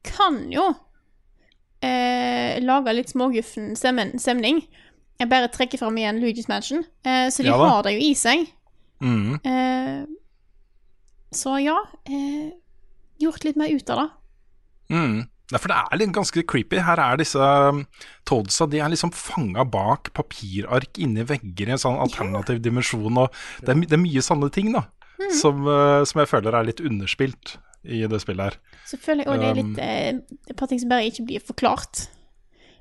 kan 0.06 0.44
jo 0.52 0.68
eh, 1.82 2.61
lage 2.62 2.94
litt 2.94 3.11
småguffen 3.11 3.72
stemning. 3.74 4.62
Jeg 5.16 5.30
bare 5.32 5.48
trekker 5.50 5.80
fram 5.80 5.96
igjen 5.98 6.20
Luigi's 6.22 6.46
Mansion. 6.50 6.85
Eh, 7.02 7.26
så 7.32 7.42
de 7.42 7.50
Ja 7.50 7.56
har 7.59 7.82
det 7.87 7.96
jo 7.96 8.04
i 8.04 8.12
seg. 8.14 8.46
Mm. 9.00 9.35
Eh, 9.44 10.04
så 11.37 11.59
ja 11.61 11.74
eh, 12.09 12.54
Gjort 13.20 13.44
litt 13.44 13.59
mer 13.61 13.68
ut 13.72 13.90
av 13.92 13.98
det. 13.98 14.06
Mm. 14.92 15.18
Ja, 15.52 15.61
for 15.62 15.70
det 15.70 15.76
er 15.78 16.00
litt 16.00 16.14
ganske 16.14 16.42
creepy. 16.50 16.80
Her 16.82 16.98
er 16.98 17.20
disse 17.20 17.38
um, 17.38 17.85
Toadsa 18.26 18.66
de 18.70 18.80
er 18.82 18.90
liksom 18.90 19.12
fanga 19.14 19.62
bak 19.62 20.11
papirark 20.16 20.98
inni 20.98 21.22
vegger 21.26 21.70
i 21.70 21.76
en 21.76 21.82
sånn 21.82 22.00
alternativ 22.02 22.59
dimensjon. 22.64 23.22
Og 23.22 23.30
det, 23.62 23.70
er, 23.70 23.85
det 23.87 23.94
er 23.94 24.02
mye 24.02 24.24
sånne 24.26 24.50
ting 24.54 24.72
da 24.74 24.88
som, 25.38 25.62
uh, 25.68 26.02
som 26.09 26.22
jeg 26.22 26.30
føler 26.30 26.56
er 26.56 26.68
litt 26.68 26.82
underspilt 26.82 27.56
i 27.87 28.02
det 28.11 28.20
spillet 28.22 28.50
her. 28.50 28.59
Så 28.87 28.98
føler 29.00 29.24
jeg 29.24 29.32
òg 29.32 29.42
det 29.42 29.48
er 29.48 29.59
litt 29.61 29.80
um, 29.80 30.38
et 30.50 30.56
par 30.59 30.70
ting 30.70 30.82
som 30.82 30.90
bare 30.90 31.06
ikke 31.09 31.26
blir 31.28 31.44
forklart. 31.44 32.09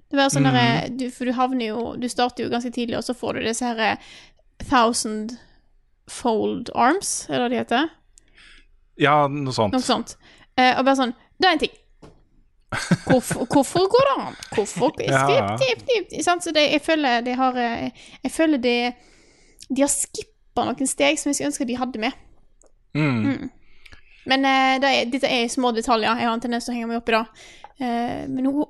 Det 0.09 0.17
var 0.19 0.29
sånn 0.33 0.45
der, 0.45 0.57
eh, 0.61 0.89
du, 0.93 1.07
For 1.09 1.25
du 1.25 1.33
havner 1.33 1.71
jo 1.71 1.95
Du 1.97 2.05
starter 2.05 2.45
jo 2.45 2.51
ganske 2.51 2.69
tidlig, 2.69 2.93
og 2.99 3.07
så 3.07 3.15
får 3.17 3.39
du 3.39 3.47
disse 3.47 3.65
her 3.65 3.79
eh, 3.81 4.11
thousand 4.69 5.33
fold 6.05 6.69
arms, 6.77 7.25
er 7.29 7.41
det 7.41 7.47
det 7.49 7.61
heter? 7.63 7.87
Ja, 9.01 9.15
noe 9.27 9.55
sånt. 9.55 9.73
Noe 9.73 9.83
sånt. 9.83 10.13
Uh, 10.53 10.77
og 10.77 10.85
bare 10.85 10.99
sånn 10.99 11.15
Det 11.41 11.49
er 11.49 11.57
en 11.57 11.63
ting. 11.65 11.73
Hvorfor, 13.05 13.45
hvorfor 13.51 13.87
går 13.93 14.07
det 14.09 14.15
an? 14.27 14.35
Hvorfor. 14.55 14.91
Skip, 14.99 15.49
skip, 15.61 15.83
skip, 16.09 16.21
sant? 16.25 16.43
Så 16.43 16.51
det, 16.55 16.67
jeg 16.71 16.81
føler 16.85 17.21
de 17.25 17.33
har 17.39 17.57
eh, 17.61 17.89
Jeg 18.23 18.31
føler 18.31 18.57
de, 18.63 18.75
De 19.69 19.81
har 19.81 19.91
skippa 19.91 20.65
noen 20.69 20.87
steg 20.87 21.19
som 21.19 21.29
jeg 21.31 21.35
skulle 21.39 21.51
ønske 21.51 21.67
de 21.69 21.77
hadde 21.81 21.99
med. 21.99 22.11
Mm. 22.95 23.49
Men 24.25 24.45
eh, 24.45 24.77
det 24.81 24.89
er, 24.95 25.05
dette 25.11 25.29
er 25.29 25.47
små 25.51 25.71
detaljer. 25.75 26.15
Jeg 26.17 26.27
har 26.27 26.33
en 26.33 26.41
tendens 26.43 26.65
til 26.65 26.73
å 26.73 26.77
henge 26.77 26.87
meg 26.93 27.01
opp 27.01 27.09
i 27.11 27.17
det. 27.17 27.25
Eh, 27.79 28.25
men 28.31 28.45
hun 28.51 28.65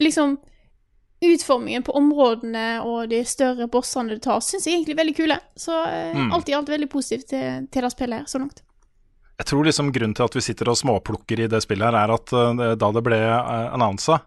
Liksom 0.00 0.38
Utformingen 1.20 1.82
på 1.84 1.92
områdene 1.92 2.80
og 2.80 3.10
de 3.10 3.18
større 3.28 3.66
bossene 3.68 4.14
det 4.14 4.22
tar, 4.24 4.38
syns 4.40 4.64
jeg 4.64 4.78
egentlig 4.78 4.94
er 4.94 5.00
veldig 5.02 5.16
kule. 5.18 5.36
Så 5.60 5.74
eh, 5.84 6.14
Mm. 6.16 6.30
alt 6.32 6.48
i 6.48 6.54
alt 6.56 6.68
veldig 6.72 6.88
positivt 6.88 7.26
til, 7.28 7.66
til 7.68 7.84
det 7.84 7.90
spillet 7.92 8.22
her, 8.22 8.24
så 8.30 8.38
langt. 8.40 8.62
Jeg 9.40 9.48
tror 9.48 9.64
liksom 9.64 9.88
grunnen 9.94 10.12
til 10.16 10.26
at 10.26 10.34
vi 10.36 10.42
sitter 10.44 10.68
og 10.68 10.76
småplukker 10.76 11.40
i 11.40 11.48
det 11.48 11.62
spillet 11.64 11.88
her, 11.88 11.96
er 11.96 12.12
at 12.12 12.32
uh, 12.36 12.74
da 12.76 12.90
det 12.92 13.02
ble 13.06 13.16
uh, 13.24 13.70
annonsa, 13.72 14.18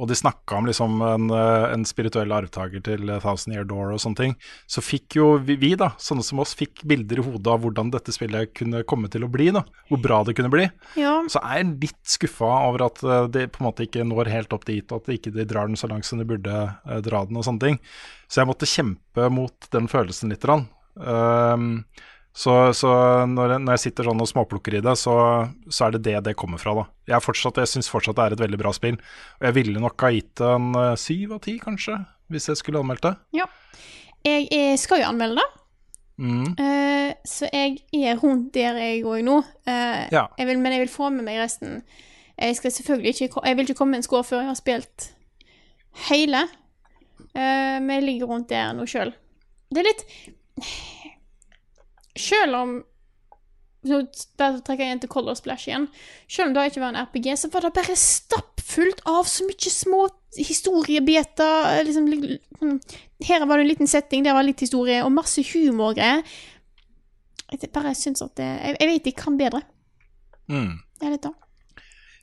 og 0.00 0.08
de 0.08 0.16
snakka 0.16 0.56
om 0.56 0.68
liksom 0.68 1.02
en, 1.04 1.26
uh, 1.28 1.66
en 1.68 1.82
spirituell 1.84 2.32
arvtaker 2.32 2.80
til 2.86 3.10
uh, 3.10 3.18
Thousand 3.20 3.52
Year 3.52 3.66
Door 3.68 3.92
og 3.92 4.00
sånne 4.00 4.16
ting, 4.16 4.34
så 4.64 4.80
fikk 4.80 5.18
jo 5.18 5.26
vi, 5.44 5.58
vi, 5.60 5.74
da, 5.76 5.90
sånne 6.00 6.24
som 6.24 6.40
oss, 6.40 6.54
fikk 6.56 6.86
bilder 6.88 7.20
i 7.20 7.26
hodet 7.26 7.52
av 7.52 7.60
hvordan 7.60 7.92
dette 7.92 8.14
spillet 8.16 8.54
kunne 8.56 8.80
komme 8.88 9.12
til 9.12 9.26
å 9.26 9.30
bli, 9.32 9.50
da. 9.52 9.66
Hvor 9.90 10.00
bra 10.00 10.22
det 10.24 10.38
kunne 10.38 10.52
bli. 10.52 10.70
Ja. 10.96 11.18
Så 11.28 11.44
er 11.44 11.60
jeg 11.60 11.74
litt 11.84 12.14
skuffa 12.16 12.48
over 12.70 12.86
at 12.88 13.04
uh, 13.04 13.26
det 13.28 13.50
på 13.52 13.60
en 13.60 13.68
måte 13.68 13.84
ikke 13.84 14.08
når 14.08 14.32
helt 14.32 14.56
opp 14.56 14.64
dit, 14.70 14.86
og 14.88 15.02
at 15.02 15.10
de 15.10 15.20
ikke 15.20 15.36
de 15.36 15.48
drar 15.52 15.68
den 15.68 15.76
så 15.76 15.90
langt 15.92 16.08
som 16.08 16.22
de 16.22 16.28
burde 16.32 16.56
uh, 16.72 16.98
dra 17.04 17.26
den 17.28 17.36
og 17.36 17.44
sånne 17.44 17.66
ting. 17.66 17.80
Så 18.30 18.40
jeg 18.40 18.48
måtte 18.54 18.72
kjempe 18.72 19.28
mot 19.36 19.68
den 19.74 19.90
følelsen 19.90 20.32
litt. 20.32 20.48
grann. 20.48 20.64
Um, 20.96 21.82
så, 22.32 22.72
så 22.76 22.90
når, 23.26 23.56
jeg, 23.56 23.60
når 23.66 23.74
jeg 23.74 23.82
sitter 23.84 24.06
sånn 24.06 24.20
og 24.22 24.28
småplukker 24.30 24.76
i 24.78 24.82
det, 24.84 24.92
så, 24.98 25.14
så 25.68 25.86
er 25.88 25.96
det 25.96 26.02
det 26.06 26.16
det 26.30 26.36
kommer 26.38 26.60
fra. 26.62 26.74
da. 26.78 26.84
Jeg, 27.10 27.24
fortsatt, 27.24 27.58
jeg 27.58 27.70
syns 27.72 27.90
fortsatt 27.90 28.16
det 28.16 28.26
er 28.28 28.36
et 28.36 28.44
veldig 28.44 28.60
bra 28.60 28.72
spill. 28.76 29.00
Og 29.40 29.48
jeg 29.48 29.56
ville 29.58 29.82
nok 29.82 30.00
ha 30.06 30.12
gitt 30.14 30.30
det 30.38 30.46
en 30.54 30.68
eh, 30.78 30.94
syv 31.00 31.34
av 31.36 31.40
ti, 31.46 31.56
kanskje, 31.62 31.98
hvis 32.30 32.46
jeg 32.52 32.60
skulle 32.62 32.82
anmeldt 32.84 33.02
det. 33.08 33.14
Ja. 33.40 33.48
Jeg, 34.24 34.46
jeg 34.52 34.78
skal 34.78 35.02
jo 35.02 35.08
anmelde 35.10 35.42
det, 35.42 35.48
Mm. 36.20 36.50
Uh, 36.52 37.14
så 37.24 37.46
jeg 37.48 37.78
er 37.96 38.18
rundt 38.20 38.50
der 38.52 38.76
jeg 38.76 39.06
òg 39.08 39.22
nå. 39.24 39.38
Uh, 39.64 40.02
Ja. 40.12 40.26
jeg 40.36 40.46
vil, 40.50 40.58
men 40.60 40.74
jeg 40.74 40.82
vil 40.82 40.90
få 40.92 41.08
med 41.14 41.24
meg 41.24 41.38
resten. 41.40 41.78
Jeg 42.36 42.56
skal 42.58 42.70
selvfølgelig 42.74 43.14
ikke 43.22 43.40
Jeg 43.46 43.56
vil 43.56 43.64
ikke 43.64 43.78
komme 43.78 43.90
med 43.96 44.02
en 44.02 44.04
score 44.04 44.24
før 44.28 44.42
jeg 44.42 44.50
har 44.50 44.58
spilt 44.58 45.06
hele. 46.10 46.42
uh, 47.32 47.80
men 47.80 47.90
jeg 47.94 48.04
ligger 48.04 48.26
rundt 48.34 48.50
der 48.52 48.74
nå 48.76 48.84
sjøl. 48.84 49.14
Det 49.72 49.80
er 49.80 49.88
litt 49.88 50.04
Sjøl 52.20 52.54
om 52.58 52.78
Nå 53.88 53.96
trekker 54.36 54.82
jeg 54.84 54.92
inn 54.92 54.98
til 55.00 55.08
Color 55.08 55.38
Splash 55.38 55.70
igjen. 55.70 55.86
Selv 56.28 56.50
om 56.50 56.54
det 56.58 56.66
ikke 56.68 56.82
var 56.82 56.90
en 56.92 56.98
RPG, 57.06 57.30
så 57.40 57.48
var 57.48 57.64
det 57.64 57.70
bare 57.78 57.94
stappfullt 57.96 58.98
av 59.08 59.24
så 59.24 59.46
mye 59.48 59.70
små 59.72 60.02
historiebiter. 60.36 61.80
Liksom, 61.88 62.10
li- 62.12 62.36
sånn- 62.60 62.76
her 63.24 63.46
var 63.48 63.56
det 63.56 63.64
en 63.64 63.70
liten 63.70 63.88
setting, 63.88 64.22
der 64.26 64.34
var 64.36 64.44
litt 64.44 64.60
historie, 64.60 64.98
og 65.02 65.12
masse 65.16 65.40
humorgreier. 65.54 66.20
Jeg 67.50 67.72
bare 67.72 67.94
syns 67.96 68.20
at 68.22 68.34
det 68.36 68.44
Jeg, 68.46 68.76
jeg 68.80 68.88
vet 68.92 69.04
de 69.08 69.12
kan 69.16 69.38
bedre. 69.40 69.62
Mm. 70.52 70.76
Jeg 71.00 71.06
er 71.08 71.10
litt 71.16 71.22
da. 71.24 71.32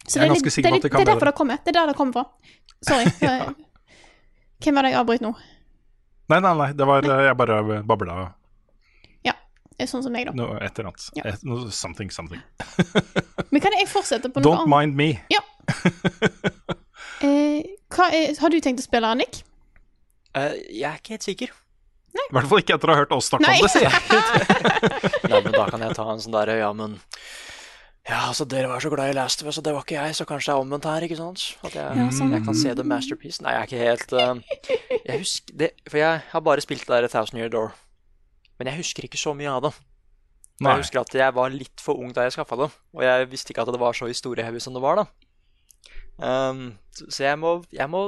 Så 0.08 0.20
Jeg 0.20 0.22
er 0.22 0.28
det 0.30 0.36
ganske 0.38 0.54
sikker 0.54 0.70
på 0.70 0.76
det 0.78 0.86
at 0.86 0.92
Det 0.92 1.02
er 1.02 1.06
derfor 1.10 1.26
det 1.32 1.36
kommer. 1.42 1.58
Det 1.66 1.74
er 1.74 1.80
der 1.82 1.88
det 1.88 1.96
kommer 1.98 2.14
fra. 2.14 2.26
Sorry. 2.86 3.10
Hvem 4.62 4.76
var 4.78 4.84
det 4.86 4.92
jeg 4.94 5.00
avbrøt 5.02 5.22
nå? 5.26 5.34
Nei, 6.30 6.40
nei, 6.40 6.54
nei, 6.62 6.70
det 6.74 6.86
var 6.88 7.02
eh, 7.08 7.26
Jeg 7.32 7.38
bare 7.40 7.82
babla 7.88 8.16
Ja, 8.22 8.26
sånn 9.86 10.02
som 10.02 10.12
meg, 10.12 10.26
da. 10.26 10.34
noe 10.34 10.58
et 10.66 10.80
eller 10.80 10.90
annet. 10.90 11.04
Ja. 11.14 11.24
Et, 11.30 11.44
no, 11.46 11.70
something, 11.70 12.10
something. 12.10 12.42
Men 13.54 13.62
kan 13.62 13.72
jeg 13.78 13.86
fortsette 13.92 14.32
på 14.34 14.42
noe 14.42 14.48
Don't 14.50 14.66
annet? 14.66 14.74
mind 14.74 14.98
me. 14.98 15.10
Eh, 17.22 17.64
hva 17.90 18.12
er, 18.14 18.36
har 18.38 18.52
du 18.54 18.60
tenkt 18.62 18.84
å 18.84 18.86
spille, 18.86 19.10
Nick? 19.18 19.40
Uh, 20.38 20.54
jeg 20.70 20.86
er 20.86 21.00
ikke 21.00 21.16
helt 21.16 21.26
sikker. 21.26 21.54
I 22.18 22.34
hvert 22.36 22.50
fall 22.52 22.62
ikke 22.62 22.76
etter 22.76 22.92
å 22.92 22.94
ha 22.94 23.00
hørt 23.02 23.14
oss 23.16 23.30
snakke 23.32 23.48
om 23.50 23.64
det, 23.64 23.70
sier 23.74 23.88
jeg. 23.88 23.94
Nei, 25.32 25.40
men 25.46 25.54
da 25.56 25.64
kan 25.72 25.82
jeg 25.86 25.96
ta 25.98 26.06
en 26.12 26.22
sånn 26.22 26.34
derre 26.36 26.58
Ja, 26.60 26.70
men 26.78 26.98
Ja, 28.08 28.20
altså, 28.30 28.46
dere 28.50 28.70
var 28.70 28.82
så 28.84 28.92
glad 28.94 29.12
i 29.12 29.16
Last 29.18 29.42
of 29.42 29.50
Us, 29.50 29.58
og 29.62 29.66
det 29.66 29.74
var 29.76 29.86
ikke 29.86 29.98
jeg, 29.98 30.14
så 30.18 30.28
kanskje 30.30 30.52
det 30.52 30.56
er 30.58 30.62
omvendt 30.66 30.88
her, 30.90 31.06
ikke 31.08 31.18
sant? 31.20 31.44
At 31.66 31.74
jeg, 31.78 31.98
Ja, 32.02 32.08
sånn. 32.20 32.34
jeg 32.38 32.46
kan 32.46 32.58
se 32.62 32.74
The 32.78 32.86
Masterpiece. 32.88 33.42
Nei, 33.46 33.54
jeg 33.56 33.62
er 33.64 33.68
ikke 33.72 33.82
helt 33.86 34.14
uh, 34.14 35.02
Jeg 35.10 35.22
husker 35.24 35.58
det 35.64 35.72
For 35.90 36.02
jeg 36.02 36.24
har 36.36 36.46
bare 36.52 36.66
spilt 36.66 36.86
det 36.86 37.02
der 37.08 37.10
Thousand 37.18 37.42
Year 37.42 37.50
Door. 37.54 37.74
Men 38.58 38.72
jeg 38.72 38.82
husker 38.82 39.06
ikke 39.08 39.20
så 39.22 39.34
mye 39.38 39.52
av 39.52 39.68
det. 39.68 39.74
Nei. 40.58 40.72
Jeg 40.74 40.86
husker 40.88 41.04
at 41.04 41.14
jeg 41.14 41.34
var 41.38 41.54
litt 41.54 41.84
for 41.84 42.00
ung 42.02 42.14
da 42.16 42.24
jeg 42.26 42.34
skaffa 42.34 42.58
det, 42.58 42.70
og 42.98 43.04
jeg 43.06 43.28
visste 43.30 43.54
ikke 43.54 43.62
at 43.68 43.70
det 43.76 43.82
var 43.82 43.94
så 43.94 44.08
historiehevig 44.10 44.62
som 44.64 44.74
det 44.74 44.82
var, 44.82 45.04
da. 45.04 45.06
Um, 46.18 46.64
så 46.98 47.28
jeg 47.28 47.38
må, 47.38 47.60
jeg 47.70 47.86
må 47.94 48.08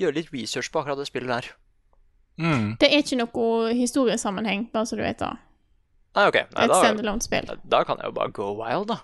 gjøre 0.00 0.16
litt 0.16 0.32
research 0.32 0.70
på 0.72 0.80
akkurat 0.80 1.02
det 1.02 1.10
spillet 1.10 1.28
der. 1.28 1.50
Mm. 2.40 2.70
Det 2.80 2.88
er 2.88 3.02
ikke 3.04 3.18
noe 3.20 3.74
historiesammenheng, 3.76 4.70
bare 4.72 4.88
så 4.88 4.96
du 4.96 5.04
vet 5.04 5.20
det. 5.20 5.34
Nei, 6.16 6.24
ok. 6.26 6.38
Nei, 6.56 6.64
Et 6.64 6.72
da, 6.72 6.78
standalone-spill. 6.80 7.52
da 7.68 7.84
kan 7.84 8.00
jeg 8.00 8.08
jo 8.08 8.16
bare 8.16 8.32
go 8.34 8.48
wild, 8.56 8.88
da. 8.94 9.02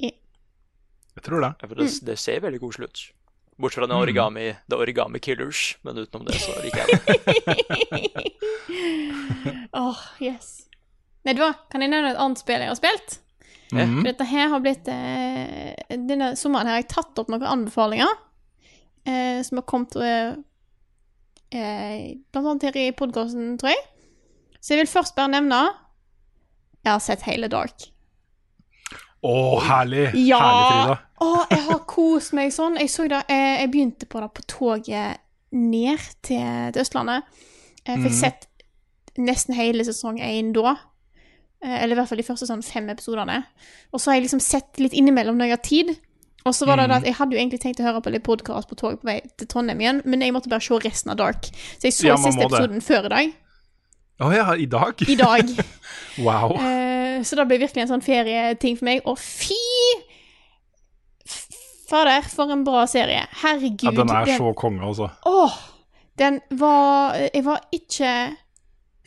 Jeg 0.00 1.24
tror 1.26 1.42
det. 1.42 1.50
Ja, 1.60 1.66
For 1.68 1.74
det, 1.76 1.88
det 2.06 2.16
ser 2.22 2.40
veldig 2.40 2.60
koselig 2.62 2.88
ut. 2.88 3.00
Bortsett 3.60 3.82
fra 3.82 3.86
den 3.90 3.96
origami, 4.00 4.46
The 4.70 4.78
Origami 4.80 5.20
Killers, 5.22 5.76
men 5.84 5.98
utenom 6.00 6.26
det 6.28 6.38
så 6.40 6.54
liker 6.64 6.80
jeg 6.80 6.88
det. 7.04 8.40
Åh, 9.80 10.00
yes. 10.24 10.48
Vet 11.26 11.36
du 11.36 11.42
hva, 11.44 11.52
kan 11.72 11.84
jeg 11.84 11.92
nevne 11.92 12.14
et 12.14 12.20
annet 12.20 12.40
spill 12.40 12.62
jeg 12.64 12.70
har 12.72 12.78
spilt? 12.78 13.18
Mhm. 13.70 14.00
For 14.00 14.08
dette 14.08 14.26
her 14.26 14.48
har 14.50 14.62
blitt 14.64 14.88
eh, 14.90 15.76
Denne 15.94 16.32
sommeren 16.34 16.66
her 16.66 16.74
har 16.74 16.80
jeg 16.82 16.88
tatt 16.90 17.20
opp 17.22 17.28
noen 17.30 17.44
anbefalinger 17.46 18.08
eh, 19.06 19.38
som 19.46 19.60
har 19.60 19.66
kommet 19.70 19.94
eh, 20.02 20.32
eh, 21.54 22.16
Blant 22.34 22.48
annet 22.50 22.66
her 22.66 22.78
i 22.82 22.88
podkasten, 22.98 23.52
tror 23.60 23.70
jeg. 23.70 23.84
Så 24.58 24.74
jeg 24.74 24.82
vil 24.82 24.90
først 24.90 25.14
bare 25.14 25.30
nevne 25.36 25.60
Jeg 26.82 26.90
har 26.96 27.04
sett 27.04 27.22
hele 27.28 27.46
Dark. 27.52 27.86
Å, 29.20 29.34
herlig. 29.68 30.08
Ja! 30.16 30.40
Herlig, 30.40 30.66
Frida. 30.72 30.98
Å, 31.20 31.30
jeg 31.50 31.64
har 31.66 31.80
kost 31.90 32.32
meg 32.36 32.52
sånn. 32.54 32.78
Jeg 32.80 32.88
så 32.92 33.04
det 33.10 33.24
eh, 33.28 33.60
Jeg 33.60 33.70
begynte 33.74 34.06
på 34.08 34.20
det 34.22 34.30
på 34.38 34.44
toget 34.48 35.20
ned 35.52 35.98
til, 36.22 36.70
til 36.72 36.80
Østlandet. 36.84 37.26
Jeg 37.84 37.98
fikk 38.04 38.14
mm. 38.14 38.20
sett 38.20 38.46
nesten 39.20 39.56
hele 39.58 39.84
sesong 39.84 40.20
én 40.22 40.52
da. 40.56 40.76
Eh, 41.64 41.82
Eller 41.82 41.96
i 41.96 41.98
hvert 42.00 42.08
fall 42.08 42.22
de 42.22 42.26
første 42.28 42.48
sånn 42.48 42.62
fem 42.64 42.88
episodene. 42.92 43.42
Og 43.92 44.00
så 44.00 44.10
har 44.12 44.20
jeg 44.20 44.28
liksom 44.28 44.40
sett 44.44 44.80
litt 44.80 44.96
innimellom 44.96 45.36
når 45.36 45.50
jeg 45.50 45.56
har 45.58 45.64
tid. 45.66 45.92
Og 46.48 46.54
så 46.56 46.64
var 46.64 46.80
det 46.80 46.86
Mm. 46.88 46.96
at 46.96 47.04
jeg 47.04 47.14
hadde 47.18 47.36
jo 47.36 47.40
egentlig 47.42 47.60
tenkt 47.60 47.80
å 47.80 47.84
høre 47.84 48.00
på 48.00 48.10
litt 48.14 48.24
podkast 48.24 48.68
på 48.70 48.76
toget 48.80 49.02
på 49.02 49.10
vei 49.10 49.18
til 49.36 49.46
Trondheim 49.46 49.80
igjen, 49.82 49.98
men 50.08 50.22
jeg 50.24 50.32
måtte 50.32 50.48
bare 50.48 50.64
se 50.64 50.78
resten 50.80 51.10
av 51.12 51.18
Dark. 51.20 51.50
Så 51.76 51.84
jeg 51.84 51.92
så 51.92 52.06
Ja, 52.06 52.16
siste 52.16 52.40
det. 52.40 52.46
episoden 52.48 52.80
før 52.80 53.04
i 53.04 53.12
dag. 53.12 53.34
Å 54.20 54.30
ja, 54.32 54.46
i 54.56 54.64
dag? 54.66 54.94
I 55.08 55.16
dag. 55.20 55.50
Wow. 56.20 56.56
Eh, 56.56 57.22
så 57.24 57.36
det 57.36 57.46
ble 57.48 57.58
virkelig 57.60 57.82
en 57.84 57.88
sånn 57.92 58.02
ferieting 58.04 58.76
for 58.76 58.84
meg. 58.84 59.00
Og 59.08 59.16
fy 59.18 59.54
Fader, 61.90 62.28
for 62.30 62.52
en 62.54 62.62
bra 62.64 62.84
serie. 62.90 63.24
Herregud. 63.42 63.88
Ja, 63.88 63.94
den 63.96 64.14
er 64.14 64.30
så 64.38 64.52
konge, 64.58 64.84
altså. 64.86 65.10
Åh! 65.26 65.58
Den 66.20 66.40
var 66.50 67.16
Jeg 67.16 67.44
var 67.44 67.62
ikke 67.72 68.36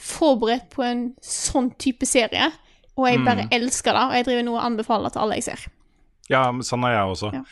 forberedt 0.04 0.72
på 0.74 0.84
en 0.84 1.04
sånn 1.24 1.72
type 1.80 2.08
serie. 2.10 2.50
Og 2.98 3.08
jeg 3.10 3.24
bare 3.26 3.48
elsker 3.56 3.96
det, 3.96 4.02
og 4.10 4.17
jeg 4.17 4.26
driver 4.28 4.43
nå 4.46 4.56
og 4.58 4.65
anbefaler 4.67 5.13
til 5.13 5.24
alle 5.24 5.38
jeg 5.39 5.46
ser. 5.48 5.62
Ja, 6.30 6.43
men 6.54 6.65
sånn 6.65 6.84
er 6.86 6.98
jeg 6.98 7.13
også. 7.15 7.32
Ja. 7.34 7.43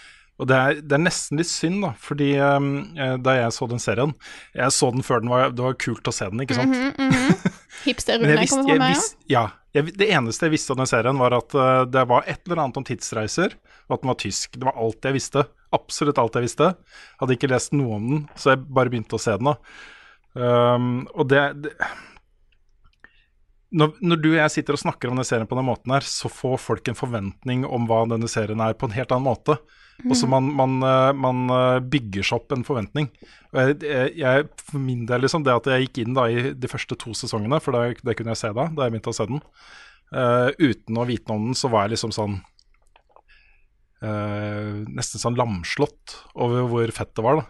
Og 0.41 0.49
det 0.49 0.57
er, 0.57 0.77
det 0.81 0.97
er 0.97 1.01
nesten 1.03 1.37
litt 1.37 1.49
synd, 1.49 1.81
da, 1.85 1.91
fordi 2.01 2.31
um, 2.41 2.69
eh, 2.97 3.15
da 3.21 3.35
jeg 3.37 3.53
så 3.53 3.67
den 3.69 3.81
serien 3.81 4.15
Jeg 4.57 4.73
så 4.73 4.89
den 4.89 5.05
før 5.05 5.21
den 5.21 5.29
var 5.29 5.51
Det 5.53 5.61
var 5.61 5.75
kult 5.77 6.07
å 6.09 6.13
se 6.15 6.25
den, 6.31 6.41
ikke 6.41 6.57
sant? 6.57 6.73
Mm 6.73 6.87
-hmm, 6.97 7.11
mm 7.11 7.51
jeg 7.81 7.95
Hipster-Rune 7.95 8.47
kommer 8.49 8.69
fra 8.69 8.77
meg. 8.81 8.97
ja, 9.29 9.43
jeg, 9.75 9.93
Det 9.97 10.09
eneste 10.11 10.47
jeg 10.47 10.55
visste 10.55 10.75
om 10.75 10.81
den 10.81 10.89
serien, 10.89 11.19
var 11.21 11.35
at 11.37 11.55
eh, 11.55 11.85
det 11.91 12.05
var 12.09 12.27
et 12.27 12.43
eller 12.45 12.63
annet 12.65 12.81
om 12.81 12.85
tidsreiser, 12.87 13.55
og 13.87 13.97
at 13.97 14.03
den 14.03 14.11
var 14.11 14.19
tysk. 14.19 14.55
Det 14.57 14.67
var 14.67 14.79
alt 14.83 15.07
jeg 15.07 15.17
visste. 15.17 15.45
Absolutt 15.75 16.19
alt 16.21 16.37
jeg 16.37 16.47
visste. 16.49 16.71
Hadde 17.21 17.37
ikke 17.37 17.51
lest 17.51 17.75
noe 17.77 17.97
om 17.97 18.07
den, 18.09 18.23
så 18.35 18.53
jeg 18.53 18.63
bare 18.67 18.91
begynte 18.91 19.17
å 19.17 19.23
se 19.23 19.37
den. 19.39 19.53
Um, 20.31 20.91
og 21.11 21.27
det, 21.31 21.41
det 21.63 21.75
når, 23.71 23.93
når 24.03 24.19
du 24.19 24.29
og 24.33 24.39
jeg 24.39 24.51
sitter 24.51 24.75
og 24.75 24.81
snakker 24.81 25.09
om 25.09 25.15
denne 25.15 25.27
serien 25.27 25.47
på 25.47 25.55
den 25.55 25.67
måten 25.67 25.93
her, 25.95 26.03
så 26.03 26.31
får 26.31 26.57
folk 26.59 26.89
en 26.91 26.97
forventning 26.97 27.63
om 27.63 27.87
hva 27.87 28.03
denne 28.11 28.27
serien 28.31 28.59
er, 28.63 28.75
på 28.75 28.89
en 28.89 28.95
helt 28.95 29.13
annen 29.15 29.29
måte. 29.29 29.55
Og 30.09 30.15
så 30.17 30.27
man, 30.29 30.47
man, 30.57 30.77
eh, 30.85 31.11
man 31.17 31.51
eh, 31.53 31.79
bygger 31.93 32.25
seg 32.25 32.39
opp 32.39 32.55
en 32.55 32.65
forventning. 32.67 33.09
Jeg, 33.51 33.77
jeg, 33.83 34.13
jeg, 34.21 34.47
for 34.61 34.81
min 34.81 35.05
del, 35.09 35.25
liksom, 35.25 35.45
det 35.45 35.53
at 35.53 35.69
jeg 35.71 35.87
gikk 35.87 36.01
inn 36.03 36.17
da 36.17 36.27
i 36.31 36.51
de 36.57 36.71
første 36.71 36.97
to 36.99 37.13
sesongene, 37.17 37.59
for 37.63 37.75
det, 37.75 38.01
det 38.07 38.17
kunne 38.17 38.35
jeg 38.35 38.43
se 38.43 38.53
da, 38.55 38.67
da 38.71 38.87
jeg 38.87 38.95
begynte 38.95 39.13
å 39.13 39.17
se 39.17 39.27
den, 39.29 39.41
uh, 40.15 40.49
uten 40.61 40.99
å 41.01 41.07
vite 41.09 41.35
om 41.35 41.49
den, 41.49 41.57
så 41.57 41.71
var 41.73 41.85
jeg 41.85 41.97
liksom 41.97 42.13
sånn 42.15 42.37
uh, 44.05 44.77
Nesten 44.87 45.21
sånn 45.21 45.39
lamslått 45.39 46.15
over 46.33 46.69
hvor 46.71 46.95
fett 46.95 47.11
det 47.17 47.25
var, 47.27 47.41
da. 47.41 47.49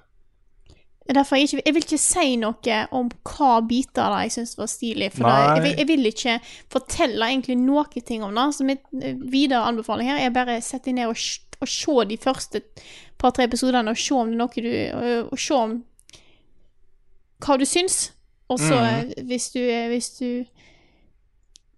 Er 1.09 1.17
Derfor 1.17 1.35
jeg, 1.35 1.49
ikke, 1.49 1.61
jeg 1.65 1.75
vil 1.75 1.85
ikke 1.85 1.97
si 1.99 2.33
noe 2.39 2.81
om 2.95 3.07
hva 3.27 3.53
biter 3.67 4.13
da 4.13 4.19
jeg 4.23 4.35
syns 4.35 4.53
var 4.59 4.69
stilig. 4.69 5.09
For 5.15 5.25
da, 5.25 5.55
jeg, 5.57 5.73
jeg 5.81 5.87
vil 5.89 6.09
ikke 6.11 6.35
fortelle 6.71 7.29
egentlig 7.33 7.57
noe 7.59 8.03
ting 8.05 8.21
om 8.23 8.37
det. 8.37 8.45
Så 8.55 8.67
eh, 8.69 9.17
videre 9.19 9.65
anbefaling 9.65 10.11
her 10.11 10.21
er 10.21 10.35
bare 10.35 10.59
sette 10.63 10.91
deg 10.91 10.99
ned 11.01 11.11
og, 11.11 11.17
og 11.61 11.69
se 11.69 11.95
de 12.09 12.17
første 12.17 12.63
par-tre 13.21 13.45
episodene, 13.45 13.93
og 13.93 13.99
se 13.99 14.17
om 14.17 14.31
det 14.31 14.37
er 14.37 14.41
noe 14.41 14.65
du 14.65 14.71
Og, 14.71 15.31
og 15.31 15.39
se 15.39 15.53
om 15.57 15.77
hva 17.41 17.57
du 17.57 17.65
syns. 17.65 18.11
Og 18.51 18.59
så, 18.59 18.77
eh, 18.85 19.13
hvis 19.25 19.51
du 19.53 19.61
Hvis 19.93 20.09
du 20.19 20.45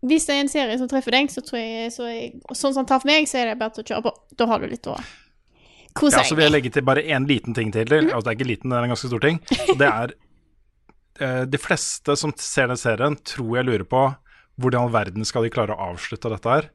hvis 0.03 0.25
det 0.27 0.35
er 0.35 0.41
en 0.43 0.51
serie 0.51 0.75
som 0.75 0.89
treffer 0.91 1.15
deg, 1.15 1.29
så 1.31 1.39
tror 1.45 1.61
jeg, 1.61 1.91
så 1.95 2.07
jeg 2.09 2.41
Sånn 2.51 2.73
som 2.75 2.83
den 2.83 2.89
for 2.91 3.07
meg, 3.07 3.27
så 3.29 3.39
er 3.39 3.51
det 3.51 3.59
bare 3.61 3.71
til 3.77 3.85
å 3.85 3.87
kjøre 3.87 4.03
på. 4.03 4.11
Da 4.35 4.47
har 4.51 4.59
du 4.59 4.67
litt 4.67 4.89
å 4.91 4.97
kose 5.95 6.19
Ja, 6.19 6.25
så 6.27 6.35
vil 6.35 6.47
jeg 6.49 6.55
legge 6.57 6.71
til 6.75 6.83
bare 6.83 7.05
én 7.05 7.27
liten 7.29 7.55
ting 7.55 7.71
til. 7.71 7.87
Altså, 7.87 8.25
det 8.25 8.33
er 8.33 8.37
ikke 8.39 8.49
liten, 8.49 8.73
det 8.73 8.79
er 8.81 8.87
en 8.89 8.91
ganske 8.91 9.11
stor 9.13 9.23
ting. 9.23 9.39
Og 9.71 9.79
det 9.79 9.87
er 9.87 10.13
eh, 11.23 11.43
De 11.47 11.61
fleste 11.61 12.17
som 12.19 12.35
ser 12.35 12.67
den 12.73 12.81
serien, 12.81 13.15
tror 13.23 13.61
jeg 13.61 13.69
lurer 13.69 13.87
på 13.87 14.03
hvordan 14.59 14.83
i 14.83 14.85
all 14.85 14.93
verden 14.93 15.25
skal 15.25 15.47
de 15.47 15.53
klare 15.53 15.73
å 15.73 15.91
avslutte 15.93 16.29
dette 16.29 16.51
her. 16.51 16.67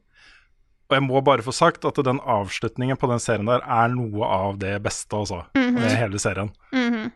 Og 0.88 0.96
jeg 0.96 1.04
må 1.04 1.20
bare 1.20 1.44
få 1.44 1.52
sagt 1.52 1.84
at 1.84 1.98
den 2.00 2.20
avslutningen 2.24 2.96
på 2.96 3.10
den 3.10 3.20
serien 3.20 3.48
der 3.48 3.60
er 3.60 3.90
noe 3.92 4.24
av 4.24 4.60
det 4.60 4.72
beste, 4.84 5.12
altså. 5.18 5.42
Med 5.54 5.92
hele 6.00 6.20
serien. 6.22 6.48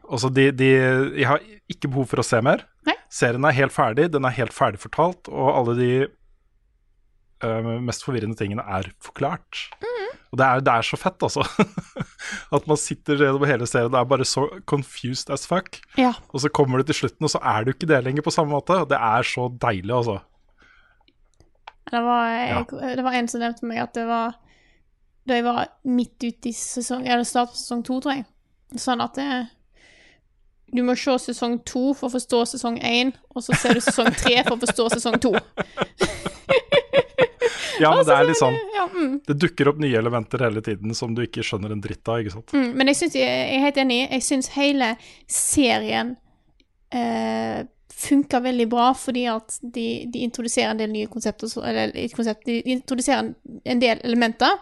Altså, 0.04 0.28
de, 0.28 0.50
de 0.52 0.68
Jeg 0.68 1.28
har 1.30 1.40
ikke 1.72 1.88
behov 1.88 2.10
for 2.10 2.20
å 2.20 2.26
se 2.26 2.42
mer. 2.44 2.66
Nei. 2.88 2.98
Serien 3.12 3.44
er 3.48 3.56
helt 3.56 3.72
ferdig, 3.72 4.10
den 4.12 4.28
er 4.28 4.36
helt 4.36 4.52
ferdig 4.52 4.82
fortalt, 4.82 5.30
og 5.32 5.54
alle 5.56 5.76
de 5.78 5.92
uh, 7.44 7.72
mest 7.80 8.04
forvirrende 8.04 8.36
tingene 8.36 8.64
er 8.76 8.90
forklart. 9.04 9.64
Og 10.32 10.40
det 10.40 10.46
er, 10.46 10.62
det 10.64 10.72
er 10.72 10.86
så 10.88 10.96
fett, 10.96 11.20
altså. 11.20 11.44
At 12.56 12.68
man 12.68 12.80
sitter 12.80 13.20
gjennom 13.20 13.44
hele 13.48 13.68
serien 13.68 13.92
og 13.92 13.98
er 14.00 14.08
bare 14.08 14.26
så 14.28 14.46
confused 14.68 15.32
as 15.32 15.44
fuck. 15.48 15.76
Ja. 16.00 16.14
Og 16.32 16.44
så 16.44 16.48
kommer 16.52 16.80
du 16.80 16.88
til 16.88 17.02
slutten, 17.02 17.28
og 17.28 17.32
så 17.34 17.40
er 17.44 17.64
du 17.64 17.72
ikke 17.74 17.88
det 17.88 18.00
lenger 18.06 18.24
på 18.24 18.32
samme 18.32 18.52
måte. 18.54 18.78
Og 18.80 18.88
det 18.88 19.00
er 19.00 19.28
så 19.28 19.50
deilig, 19.60 19.92
altså. 19.92 20.20
Det 21.90 22.00
var, 22.04 22.28
jeg, 22.30 22.66
det 22.96 23.04
var 23.04 23.16
en 23.18 23.28
som 23.28 23.42
nevnte 23.42 23.66
meg 23.66 23.82
at 23.82 23.96
det 23.96 24.06
var 24.08 24.36
da 25.28 25.36
jeg 25.38 25.44
var 25.46 25.68
midt 25.86 26.24
ute 26.24 26.50
i 26.50 26.52
sesong 26.56 27.04
Eller 27.06 27.22
start 27.26 27.52
på 27.52 27.58
sesong 27.58 27.82
to, 27.86 27.98
tror 28.02 28.16
jeg. 28.16 28.24
Sånn 28.80 29.02
at 29.04 29.18
det, 29.18 29.26
du 30.72 30.80
må 30.86 30.96
se 30.98 31.14
sesong 31.28 31.58
to 31.68 31.92
for 31.94 32.08
å 32.08 32.14
forstå 32.14 32.40
sesong 32.54 32.78
én, 32.80 33.12
og 33.34 33.44
så 33.44 33.54
ser 33.60 33.76
du 33.76 33.82
sesong 33.84 34.08
tre 34.16 34.38
for 34.46 34.56
å 34.56 34.62
forstå 34.62 34.88
sesong 34.96 35.18
to. 35.22 35.34
Ja, 37.80 37.90
men 37.96 38.04
det 38.06 38.14
er 38.14 38.26
litt 38.28 38.38
sånn 38.38 38.56
Ja, 38.76 38.84
mm, 38.92 39.14
Det 39.26 39.34
dukker 39.42 39.70
opp 39.72 39.78
nye 39.82 39.96
elementer 39.98 40.44
hele 40.44 40.62
tiden 40.64 40.94
som 40.94 41.14
du 41.16 41.22
ikke 41.24 41.44
skjønner 41.46 41.72
en 41.74 41.82
dritt 41.82 42.06
av, 42.08 42.20
ikke 42.22 42.34
sant. 42.36 42.52
mm. 42.54 42.72
Men 42.78 42.90
jeg, 42.92 42.98
synes, 43.00 43.16
jeg 43.18 43.46
er 43.56 43.62
helt 43.64 43.80
enig. 43.82 44.00
Jeg 44.06 44.26
syns 44.26 44.50
hele 44.56 44.90
serien 45.30 46.14
eh, 46.94 47.62
funker 48.02 48.42
veldig 48.44 48.66
bra, 48.72 48.90
fordi 48.98 49.24
at 49.30 49.56
de, 49.62 49.86
de 50.12 50.24
introduserer 50.26 50.72
en 50.72 50.82
del 50.82 50.92
nye 50.92 51.10
konsepter. 51.12 51.52
Eller 51.68 51.94
konsept, 52.16 52.44
de 52.48 52.60
introduserer 52.74 53.32
en, 53.32 53.82
del 53.82 54.02
elementer. 54.02 54.58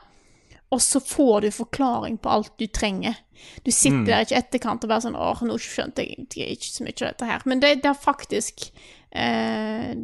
Og 0.70 0.82
så 0.84 1.00
får 1.02 1.46
du 1.46 1.50
forklaring 1.54 2.20
på 2.22 2.30
alt 2.30 2.52
du 2.60 2.66
trenger. 2.70 3.16
Du 3.64 3.72
sitter 3.72 4.04
der 4.06 4.26
ikke 4.26 4.38
etterkant 4.38 4.84
og 4.84 4.92
bare 4.92 5.02
sånn 5.02 5.16
'Å, 5.16 5.32
nå 5.48 5.56
skjønte 5.58 6.04
jeg 6.04 6.54
ikke 6.54 6.70
så 6.70 6.84
mye 6.84 6.94
av 7.00 7.08
dette 7.08 7.30
her. 7.32 7.42
Men 7.50 7.62
det, 7.62 7.72
det 7.82 7.96
faktisk 7.98 8.68
eh, 9.10 9.96